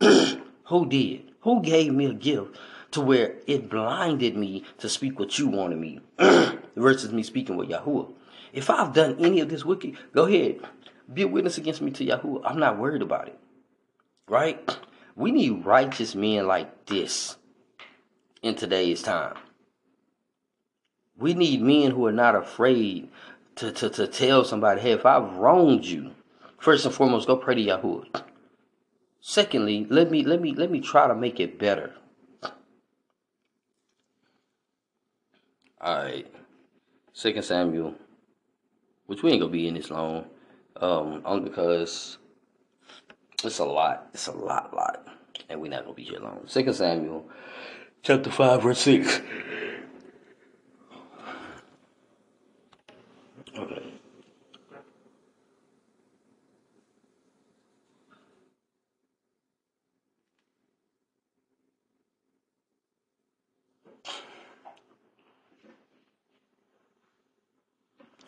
who 0.00 0.86
did? 0.88 1.30
Who 1.42 1.62
gave 1.62 1.92
me 1.92 2.06
a 2.06 2.14
gift 2.14 2.56
to 2.92 3.00
where 3.00 3.36
it 3.46 3.70
blinded 3.70 4.36
me 4.36 4.64
to 4.78 4.88
speak 4.88 5.18
what 5.18 5.38
you 5.38 5.48
wanted 5.48 5.78
me 5.78 6.00
versus 6.76 7.12
me 7.12 7.22
speaking 7.22 7.56
with 7.56 7.68
Yahuwah? 7.68 8.12
If 8.52 8.70
I've 8.70 8.92
done 8.92 9.16
any 9.18 9.40
of 9.40 9.48
this 9.48 9.64
wicked, 9.64 9.96
go 10.12 10.26
ahead. 10.26 10.60
Be 11.12 11.22
a 11.22 11.28
witness 11.28 11.58
against 11.58 11.82
me 11.82 11.90
to 11.92 12.04
Yahuwah. 12.04 12.42
I'm 12.44 12.58
not 12.58 12.78
worried 12.78 13.02
about 13.02 13.28
it. 13.28 13.38
Right? 14.28 14.76
We 15.18 15.32
need 15.32 15.64
righteous 15.64 16.14
men 16.14 16.46
like 16.46 16.84
this 16.84 17.38
in 18.42 18.54
today's 18.54 19.02
time. 19.02 19.34
We 21.16 21.32
need 21.32 21.62
men 21.62 21.92
who 21.92 22.06
are 22.06 22.12
not 22.12 22.34
afraid 22.34 23.08
to, 23.56 23.72
to, 23.72 23.90
to 23.90 24.06
tell 24.06 24.44
somebody, 24.44 24.80
hey, 24.80 24.92
if 24.92 25.04
I've 25.04 25.36
wronged 25.36 25.84
you, 25.84 26.12
first 26.58 26.84
and 26.84 26.94
foremost, 26.94 27.26
go 27.26 27.36
pray 27.36 27.54
to 27.54 27.62
Yahuwah. 27.62 28.22
Secondly, 29.20 29.86
let 29.90 30.10
me 30.10 30.22
let 30.22 30.40
me 30.40 30.54
let 30.54 30.70
me 30.70 30.80
try 30.80 31.08
to 31.08 31.14
make 31.14 31.40
it 31.40 31.58
better. 31.58 31.94
Alright. 35.84 36.32
Second 37.12 37.42
Samuel. 37.42 37.94
Which 39.06 39.22
we 39.22 39.32
ain't 39.32 39.40
gonna 39.40 39.52
be 39.52 39.66
in 39.66 39.74
this 39.74 39.90
long. 39.90 40.26
Um, 40.76 41.22
only 41.24 41.48
because 41.48 42.18
it's 43.42 43.58
a 43.58 43.64
lot. 43.64 44.10
It's 44.14 44.28
a 44.28 44.32
lot, 44.32 44.74
lot. 44.74 45.08
And 45.48 45.60
we're 45.60 45.70
not 45.70 45.82
gonna 45.82 45.94
be 45.94 46.04
here 46.04 46.20
long. 46.20 46.42
Second 46.46 46.74
Samuel, 46.74 47.28
chapter 48.02 48.30
five, 48.30 48.62
verse 48.62 48.80
six. 48.80 49.20
Okay. 53.58 53.82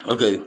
Okay, 0.07 0.40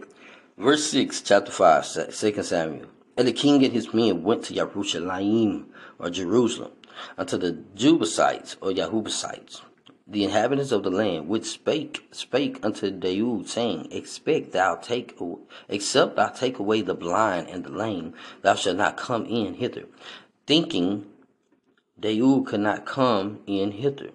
verse 0.57 0.83
6, 0.89 1.21
chapter 1.21 1.51
5, 1.51 2.11
2 2.11 2.41
Samuel. 2.41 2.87
And 3.15 3.27
the 3.27 3.33
king 3.33 3.63
and 3.63 3.71
his 3.71 3.93
men 3.93 4.23
went 4.23 4.43
to 4.45 4.53
Jerusalem, 4.55 5.67
or 5.99 6.09
Jerusalem, 6.09 6.71
unto 7.17 7.37
the 7.37 7.63
Jebusites, 7.75 8.57
or 8.61 8.71
Yahubusites, 8.71 9.61
the 10.11 10.25
inhabitants 10.25 10.73
of 10.73 10.83
the 10.83 10.91
land, 10.91 11.29
which 11.29 11.45
spake 11.45 12.05
spake 12.11 12.59
unto 12.63 12.91
Daud, 12.91 13.47
saying, 13.47 13.87
Expect 13.91 14.51
thou 14.51 14.75
take 14.75 15.17
except 15.69 16.17
thou 16.17 16.27
take 16.27 16.59
away 16.59 16.81
the 16.81 16.93
blind 16.93 17.47
and 17.47 17.63
the 17.63 17.71
lame, 17.71 18.13
thou 18.41 18.55
shalt 18.55 18.75
not 18.75 18.97
come 18.97 19.25
in 19.25 19.53
hither. 19.53 19.85
Thinking 20.45 21.05
Daud 21.97 22.45
could 22.45 22.59
not 22.59 22.85
come 22.85 23.39
in 23.47 23.71
hither. 23.71 24.09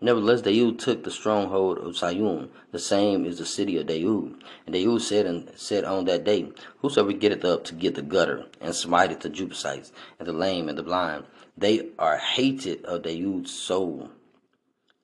Nevertheless, 0.00 0.40
Daud 0.40 0.78
took 0.78 1.04
the 1.04 1.10
stronghold 1.10 1.76
of 1.78 1.96
Zion, 1.96 2.48
the 2.70 2.78
same 2.78 3.26
is 3.26 3.36
the 3.36 3.44
city 3.44 3.76
of 3.76 3.88
Daud. 3.88 4.42
And 4.66 4.74
Daud 4.74 5.02
said 5.02 5.26
and 5.26 5.50
said 5.54 5.84
on 5.84 6.06
that 6.06 6.24
day, 6.24 6.50
Whosoever 6.78 7.12
getteth 7.12 7.44
up 7.44 7.64
to 7.64 7.74
get 7.74 7.94
the 7.94 8.02
gutter, 8.02 8.46
and 8.58 8.74
smiteth 8.74 9.20
the 9.20 9.28
Jebusites, 9.28 9.92
and 10.18 10.26
the 10.26 10.32
lame 10.32 10.70
and 10.70 10.78
the 10.78 10.82
blind, 10.82 11.26
they 11.58 11.90
are 11.98 12.16
hated 12.16 12.86
of 12.86 13.02
Daud's 13.02 13.52
soul 13.52 14.10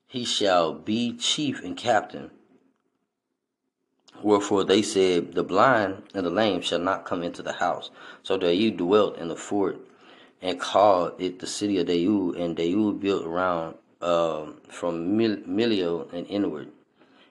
he 0.08 0.24
shall 0.24 0.72
be 0.72 1.12
chief 1.12 1.62
and 1.62 1.76
captain. 1.76 2.30
Wherefore 4.22 4.64
they 4.64 4.80
said, 4.80 5.34
The 5.34 5.44
blind 5.44 6.02
and 6.14 6.24
the 6.24 6.30
lame 6.30 6.62
shall 6.62 6.78
not 6.78 7.04
come 7.04 7.22
into 7.22 7.42
the 7.42 7.52
house. 7.52 7.90
So 8.22 8.38
Daud 8.38 8.78
dwelt 8.78 9.18
in 9.18 9.28
the 9.28 9.36
fort 9.36 9.78
and 10.40 10.58
called 10.58 11.20
it 11.20 11.38
the 11.38 11.46
city 11.46 11.78
of 11.78 11.86
Daud, 11.86 12.36
and 12.36 12.56
Daud 12.56 13.00
built 13.00 13.26
around 13.26 13.76
uh, 14.00 14.46
from 14.68 15.16
Mil- 15.16 15.44
Milio 15.46 16.10
and 16.12 16.26
inward. 16.28 16.70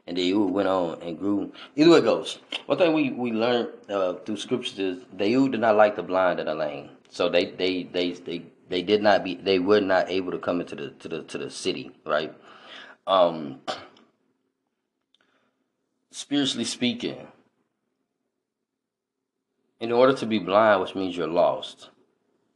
And 0.06 0.16
Daud 0.16 0.52
went 0.52 0.70
on 0.70 1.02
and 1.02 1.18
grew. 1.18 1.52
Either 1.76 1.92
way 1.92 2.02
goes. 2.02 2.38
One 2.68 2.78
thing 2.78 2.94
we, 2.94 3.10
we 3.10 3.32
learned 3.32 3.70
uh, 3.90 4.14
through 4.14 4.38
scriptures 4.38 4.78
is 4.78 5.04
Daud 5.18 5.52
did 5.52 5.62
not 5.62 5.76
like 5.76 5.96
the 5.96 6.04
blind 6.04 6.40
and 6.40 6.48
the 6.48 6.56
lame. 6.56 6.90
So 7.10 7.28
they, 7.28 7.46
they, 7.46 7.84
they, 7.84 8.12
they, 8.12 8.44
they 8.70 8.82
did 8.82 9.02
not 9.02 9.24
be 9.24 9.36
they 9.36 9.60
were 9.60 9.80
not 9.80 10.10
able 10.10 10.32
to 10.32 10.38
come 10.38 10.60
into 10.60 10.76
the 10.76 10.90
to 10.90 11.08
the 11.08 11.24
to 11.24 11.38
the 11.38 11.50
city, 11.50 11.92
right? 12.06 12.34
Um, 13.08 13.62
spiritually 16.12 16.66
speaking, 16.66 17.28
in 19.80 19.92
order 19.92 20.14
to 20.14 20.26
be 20.26 20.40
blind, 20.40 20.82
which 20.82 20.94
means 20.94 21.16
you're 21.16 21.28
lost, 21.28 21.90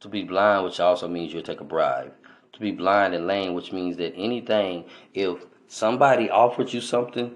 to 0.00 0.08
be 0.08 0.22
blind, 0.22 0.64
which 0.64 0.78
also 0.78 1.08
means 1.08 1.32
you'll 1.32 1.42
take 1.42 1.60
a 1.60 1.64
bribe, 1.64 2.12
to 2.52 2.60
be 2.60 2.70
blind 2.70 3.14
and 3.14 3.26
lame, 3.26 3.54
which 3.54 3.72
means 3.72 3.96
that 3.96 4.12
anything, 4.14 4.84
if 5.14 5.38
somebody 5.68 6.28
offered 6.28 6.72
you 6.72 6.80
something, 6.80 7.32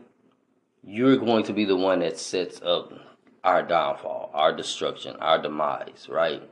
you're 0.84 1.16
going 1.16 1.44
to 1.44 1.52
be 1.52 1.64
the 1.64 1.76
one 1.76 2.00
that 2.00 2.18
sets 2.18 2.60
up 2.62 2.92
our 3.42 3.62
downfall, 3.62 4.30
our 4.34 4.54
destruction, 4.54 5.16
our 5.16 5.40
demise, 5.40 6.08
right? 6.10 6.42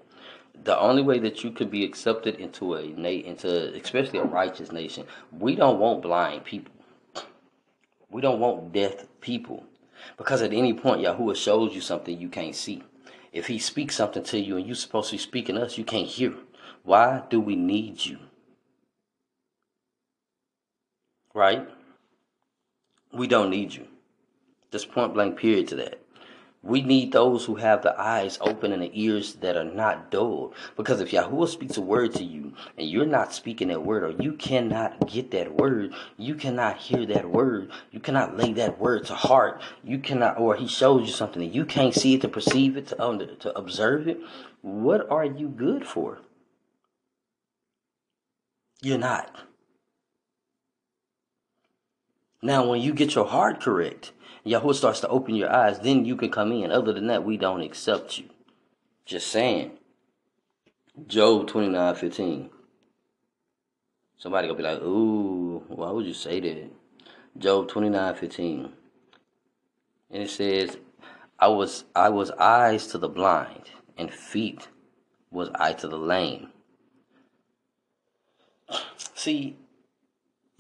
The 0.63 0.79
only 0.79 1.03
way 1.03 1.19
that 1.19 1.43
you 1.43 1.51
could 1.51 1.71
be 1.71 1.85
accepted 1.85 2.37
into 2.37 2.75
a 2.75 2.87
na- 2.89 3.09
into 3.09 3.75
especially 3.75 4.19
a 4.19 4.25
righteous 4.25 4.73
nation, 4.73 5.07
we 5.33 5.55
don't 5.57 5.79
want 5.79 6.03
blind 6.03 6.45
people. 6.45 6.73
We 8.11 8.21
don't 8.21 8.41
want 8.41 8.73
deaf 8.73 9.07
people. 9.21 9.65
Because 10.17 10.43
at 10.43 10.53
any 10.53 10.73
point 10.73 11.03
Yahuwah 11.03 11.37
shows 11.37 11.75
you 11.75 11.81
something 11.81 12.19
you 12.19 12.29
can't 12.29 12.55
see. 12.55 12.83
If 13.33 13.49
he 13.49 13.59
speaks 13.59 13.97
something 13.97 14.23
to 14.25 14.39
you 14.39 14.57
and 14.57 14.67
you're 14.67 14.77
supposed 14.77 15.11
to 15.11 15.15
be 15.15 15.19
speaking 15.19 15.59
us, 15.59 15.77
you 15.77 15.85
can't 15.85 16.07
hear. 16.07 16.35
Why 16.85 17.23
do 17.29 17.41
we 17.41 17.57
need 17.57 18.05
you? 18.05 18.19
Right? 21.35 21.69
We 23.13 23.27
don't 23.27 23.51
need 23.51 23.75
you. 23.75 23.89
Just 24.71 24.93
point 24.93 25.15
blank 25.15 25.37
period 25.37 25.69
to 25.69 25.77
that. 25.77 26.04
We 26.65 26.81
need 26.81 27.13
those 27.13 27.45
who 27.45 27.57
have 27.57 27.83
the 27.83 27.99
eyes 28.01 28.39
open 28.41 28.73
and 28.73 28.83
the 28.83 28.91
ears 28.95 29.35
that 29.35 29.55
are 29.55 29.65
not 29.65 30.11
dull. 30.11 30.55
Because 30.77 31.03
if 31.03 31.11
Yahuwah 31.11 31.49
speaks 31.49 31.77
a 31.77 31.83
word 31.83 32.15
to 32.15 32.25
you 32.25 32.55
and 32.79 32.89
you're 32.89 33.05
not 33.05 33.35
speaking 33.35 33.69
that 33.69 33.85
word, 33.85 34.03
or 34.03 34.23
you 34.23 34.33
cannot 34.33 35.07
get 35.07 35.31
that 35.33 35.53
word, 35.53 35.93
you 36.17 36.35
cannot 36.35 36.79
hear 36.79 37.05
that 37.05 37.29
word, 37.29 37.71
you 37.91 38.01
cannot 38.01 38.39
lay 38.39 38.55
that 38.55 38.81
word 38.81 39.05
to 39.07 39.15
heart, 39.15 39.61
you 39.83 39.99
cannot, 39.99 40.39
or 40.39 40.57
He 40.57 40.67
shows 40.67 41.07
you 41.07 41.13
something 41.13 41.43
and 41.43 41.55
you 41.55 41.67
can't 41.67 41.95
see 41.95 42.15
it 42.15 42.23
to 42.23 42.29
perceive 42.29 42.79
it, 42.79 42.87
to, 42.89 43.03
um, 43.05 43.19
to 43.19 43.59
observe 43.59 44.09
it, 44.09 44.19
what 44.63 45.11
are 45.11 45.27
you 45.27 45.49
good 45.49 45.87
for? 45.87 46.21
You're 48.81 48.97
not. 48.97 49.31
Now, 52.41 52.67
when 52.69 52.81
you 52.81 52.95
get 52.95 53.15
your 53.15 53.27
heart 53.27 53.61
correct, 53.61 54.13
Yahuwah 54.47 54.75
starts 54.75 55.01
to 55.01 55.09
open 55.09 55.35
your 55.35 55.51
eyes, 55.51 55.79
then 55.81 56.05
you 56.05 56.17
can 56.17 56.31
come 56.31 56.53
in. 56.53 56.71
Other 56.71 56.93
than 56.93 57.07
that, 57.07 57.25
we 57.25 57.37
don't 57.37 57.63
accept 57.63 58.19
you. 58.19 58.27
Just 59.07 59.29
saying. 59.29 59.79
Job 61.07 61.49
29 61.49 61.95
15. 61.95 62.51
Somebody 64.19 64.49
gonna 64.49 64.57
be 64.57 64.63
like, 64.63 64.81
ooh, 64.83 65.63
why 65.69 65.91
would 65.91 66.07
you 66.07 66.15
say 66.15 66.41
that? 66.41 66.71
Job 67.37 67.69
29 67.69 68.15
15. 68.15 68.73
And 70.11 70.23
it 70.23 70.31
says, 70.31 70.79
I 71.39 71.49
was 71.49 71.85
I 71.97 72.11
was 72.11 72.31
eyes 72.33 72.87
to 72.89 72.99
the 72.99 73.09
blind, 73.09 73.71
and 73.99 74.11
feet 74.11 74.69
was 75.31 75.51
I 75.55 75.73
to 75.75 75.89
the 75.89 75.99
lame. 75.99 76.49
See, 79.15 79.57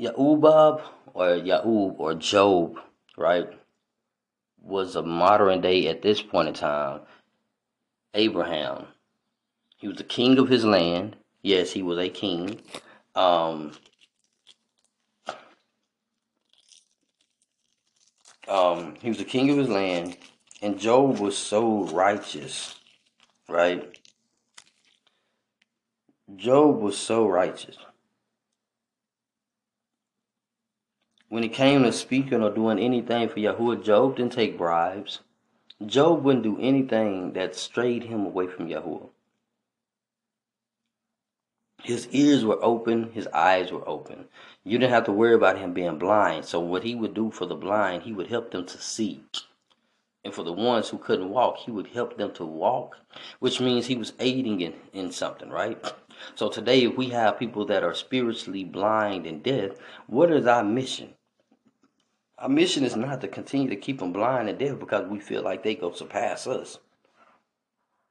Yaubab 0.01 0.83
or 1.13 1.27
Yaub 1.37 1.95
or 1.99 2.15
Job, 2.15 2.81
right? 3.17 3.49
Was 4.65 4.97
a 4.97 5.03
modern 5.03 5.61
day 5.61 5.89
at 5.89 6.03
this 6.03 6.23
point 6.23 6.49
in 6.49 6.55
time 6.55 7.01
Abraham. 8.15 8.87
He 9.77 9.89
was 9.89 9.99
the 9.99 10.05
king 10.05 10.39
of 10.39 10.49
his 10.49 10.65
land. 10.65 11.17
Yes, 11.43 11.73
he 11.73 11.83
was 11.83 11.99
a 11.99 12.09
king. 12.09 12.61
Um, 13.15 13.73
um, 18.49 18.95
he 19.01 19.09
was 19.09 19.19
the 19.19 19.25
king 19.25 19.51
of 19.51 19.59
his 19.59 19.69
land, 19.69 20.17
and 20.63 20.79
Job 20.79 21.19
was 21.19 21.37
so 21.37 21.85
righteous, 21.89 22.77
right? 23.49 23.99
Job 26.37 26.81
was 26.81 26.97
so 26.97 27.27
righteous. 27.29 27.77
When 31.35 31.43
it 31.43 31.53
came 31.53 31.83
to 31.83 31.91
speaking 31.91 32.45
or 32.45 32.51
doing 32.51 32.79
anything 32.79 33.29
for 33.29 33.41
Yahuwah, 33.41 33.83
Job 33.83 34.15
didn't 34.15 34.35
take 34.35 34.57
bribes. 34.57 35.19
Job 35.85 36.23
wouldn't 36.23 36.45
do 36.45 36.57
anything 36.61 37.33
that 37.33 37.57
strayed 37.57 38.05
him 38.05 38.25
away 38.25 38.47
from 38.47 38.69
Yahuwah. 38.69 39.09
His 41.83 42.07
ears 42.13 42.45
were 42.45 42.65
open, 42.65 43.11
his 43.11 43.27
eyes 43.35 43.73
were 43.73 43.83
open. 43.89 44.27
You 44.63 44.79
didn't 44.79 44.93
have 44.93 45.07
to 45.07 45.13
worry 45.13 45.35
about 45.35 45.59
him 45.59 45.73
being 45.73 45.99
blind. 45.99 46.45
So 46.45 46.61
what 46.61 46.85
he 46.85 46.95
would 46.95 47.15
do 47.15 47.33
for 47.33 47.47
the 47.47 47.57
blind, 47.57 48.05
he 48.05 48.13
would 48.13 48.29
help 48.29 48.53
them 48.53 48.65
to 48.67 48.79
see. 48.79 49.25
And 50.23 50.33
for 50.33 50.45
the 50.45 50.53
ones 50.53 50.91
who 50.91 50.99
couldn't 50.99 51.31
walk, 51.31 51.57
he 51.57 51.73
would 51.73 51.89
help 51.89 52.17
them 52.17 52.33
to 52.35 52.45
walk, 52.45 52.99
which 53.41 53.61
means 53.61 53.87
he 53.87 53.97
was 53.97 54.13
aiding 54.21 54.61
in, 54.61 54.75
in 54.93 55.11
something, 55.11 55.51
right? 55.51 55.85
So 56.37 56.49
today, 56.49 56.85
if 56.85 56.97
we 56.97 57.09
have 57.09 57.41
people 57.41 57.67
that 57.67 57.83
are 57.83 57.93
spiritually 57.93 58.63
blind 58.63 59.27
and 59.27 59.43
deaf, 59.43 59.73
what 60.07 60.31
is 60.31 60.47
our 60.47 60.63
mission? 60.63 61.15
Our 62.45 62.51
mission 62.51 62.85
is 62.85 62.95
not 62.95 63.23
to 63.23 63.29
continue 63.29 63.71
to 63.71 63.77
keep 63.77 64.01
them 64.01 64.13
blind 64.13 64.51
and 64.51 64.59
deaf 64.59 64.79
because 64.79 65.09
we 65.09 65.19
feel 65.19 65.43
like 65.43 65.63
they 65.63 65.75
go 65.75 65.93
surpass 65.93 66.47
us. 66.47 66.79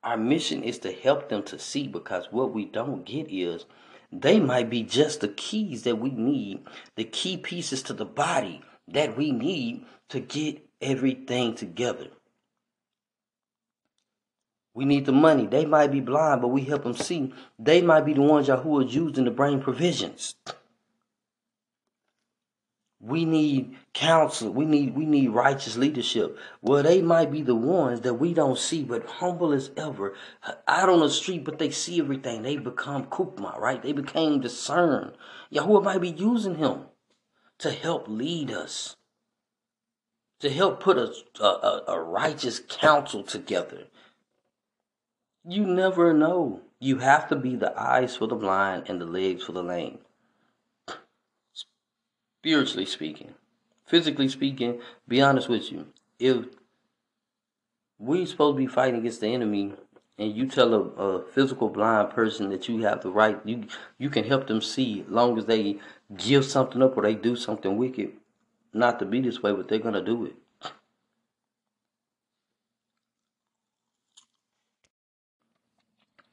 Our 0.03 0.17
mission 0.17 0.63
is 0.63 0.79
to 0.79 0.91
help 0.91 1.29
them 1.29 1.43
to 1.43 1.59
see 1.59 1.87
because 1.87 2.29
what 2.31 2.51
we 2.51 2.65
don't 2.65 3.05
get 3.05 3.27
is 3.31 3.65
they 4.11 4.39
might 4.39 4.71
be 4.71 4.81
just 4.81 5.19
the 5.19 5.27
keys 5.27 5.83
that 5.83 5.99
we 5.99 6.09
need, 6.09 6.65
the 6.95 7.03
key 7.03 7.37
pieces 7.37 7.83
to 7.83 7.93
the 7.93 8.05
body 8.05 8.61
that 8.87 9.15
we 9.15 9.31
need 9.31 9.85
to 10.09 10.19
get 10.19 10.67
everything 10.81 11.53
together. 11.53 12.07
We 14.73 14.85
need 14.85 15.05
the 15.05 15.11
money. 15.11 15.45
They 15.45 15.67
might 15.67 15.91
be 15.91 16.01
blind, 16.01 16.41
but 16.41 16.47
we 16.47 16.63
help 16.63 16.81
them 16.81 16.95
see. 16.95 17.31
They 17.59 17.83
might 17.83 18.03
be 18.03 18.13
the 18.13 18.21
ones 18.23 18.47
Yahuwah 18.47 18.91
using 18.91 19.25
to 19.25 19.31
bring 19.31 19.61
provisions. 19.61 20.33
We 23.06 23.25
need 23.25 23.75
counsel. 23.93 24.49
We 24.53 24.64
need 24.64 24.95
we 24.95 25.06
need 25.06 25.32
righteous 25.32 25.75
leadership. 25.75 26.38
Well, 26.61 26.83
they 26.83 27.01
might 27.01 27.32
be 27.32 27.41
the 27.41 27.53
ones 27.53 27.99
that 28.01 28.14
we 28.14 28.33
don't 28.33 28.57
see, 28.57 28.82
but 28.82 29.06
humble 29.06 29.51
as 29.51 29.72
ever, 29.75 30.15
uh, 30.41 30.53
out 30.69 30.88
on 30.88 31.01
the 31.01 31.09
street, 31.09 31.43
but 31.43 31.59
they 31.59 31.69
see 31.69 31.99
everything. 31.99 32.43
They 32.43 32.56
become 32.56 33.07
kukma, 33.07 33.59
right? 33.59 33.83
They 33.83 33.91
became 33.91 34.40
discerned. 34.40 35.17
Yahuwah 35.51 35.83
might 35.83 35.99
be 35.99 36.11
using 36.11 36.56
him 36.56 36.85
to 37.57 37.72
help 37.72 38.07
lead 38.07 38.51
us, 38.51 38.95
to 40.40 40.49
help 40.49 40.80
put 40.80 40.98
a, 40.98 41.11
a, 41.43 41.83
a 41.90 41.99
righteous 41.99 42.61
counsel 42.69 43.22
together. 43.22 43.88
You 45.43 45.65
never 45.65 46.14
know. 46.14 46.61
You 46.80 46.99
have 46.99 47.27
to 47.27 47.35
be 47.35 47.57
the 47.57 47.77
eyes 47.77 48.15
for 48.15 48.27
the 48.27 48.35
blind 48.35 48.85
and 48.88 49.01
the 49.01 49.06
legs 49.06 49.43
for 49.43 49.51
the 49.51 49.64
lame 49.64 49.99
spiritually 52.43 52.85
speaking. 52.85 53.33
Physically 53.85 54.27
speaking, 54.27 54.81
be 55.07 55.22
honest 55.22 55.47
with 55.47 55.72
you. 55.72 55.88
If 56.19 56.47
we 57.97 58.25
supposed 58.25 58.57
to 58.57 58.57
be 58.57 58.67
fighting 58.67 58.99
against 58.99 59.22
the 59.22 59.27
enemy 59.27 59.72
and 60.19 60.35
you 60.35 60.47
tell 60.47 60.73
a, 60.73 60.80
a, 60.80 61.23
physical 61.31 61.69
blind 61.69 62.09
person 62.09 62.49
that 62.49 62.67
you 62.67 62.81
have 62.83 63.01
the 63.01 63.09
right 63.09 63.39
you 63.45 63.63
you 63.97 64.09
can 64.09 64.25
help 64.25 64.47
them 64.47 64.61
see 64.61 65.01
as 65.01 65.07
long 65.07 65.38
as 65.38 65.45
they 65.45 65.80
give 66.17 66.43
something 66.43 66.83
up 66.83 66.97
or 66.97 67.03
they 67.03 67.15
do 67.15 67.35
something 67.35 67.77
wicked 67.77 68.11
not 68.73 68.99
to 68.99 69.05
be 69.05 69.22
this 69.22 69.41
way 69.41 69.53
but 69.53 69.67
they're 69.67 69.80
gonna 69.80 70.03
do 70.03 70.25
it 70.25 70.33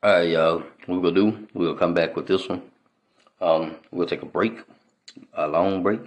all 0.02 0.12
right 0.12 0.28
y'all 0.28 0.62
we're 0.88 1.00
gonna 1.00 1.12
do 1.12 1.48
we're 1.54 1.66
gonna 1.68 1.78
come 1.78 1.94
back 1.94 2.16
with 2.16 2.26
this 2.26 2.48
one 2.48 2.62
um 3.40 3.76
we'll 3.92 4.08
take 4.08 4.22
a 4.22 4.26
break 4.26 4.58
a 5.34 5.48
long 5.48 5.82
break, 5.82 6.00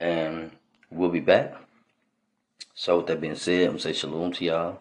and 0.00 0.50
we'll 0.90 1.10
be 1.10 1.20
back. 1.20 1.54
So 2.74 2.98
with 2.98 3.06
that 3.06 3.20
being 3.20 3.36
said, 3.36 3.62
I'm 3.62 3.68
gonna 3.68 3.78
say 3.80 3.92
shalom 3.92 4.32
to 4.32 4.44
y'all. 4.44 4.80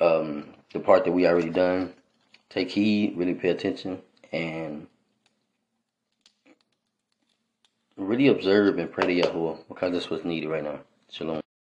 Um, 0.00 0.54
the 0.72 0.80
part 0.80 1.04
that 1.04 1.12
we 1.12 1.26
already 1.26 1.50
done, 1.50 1.94
take 2.50 2.70
heed, 2.70 3.16
really 3.16 3.34
pay 3.34 3.50
attention, 3.50 4.02
and 4.32 4.88
really 7.96 8.28
observe 8.28 8.78
and 8.78 8.90
pray 8.90 9.06
to 9.06 9.28
Yahuwah 9.28 9.58
because 9.68 9.92
that's 9.92 10.10
what's 10.10 10.24
needed 10.24 10.48
right 10.48 10.64
now. 10.64 10.80
Shalom. 11.10 11.43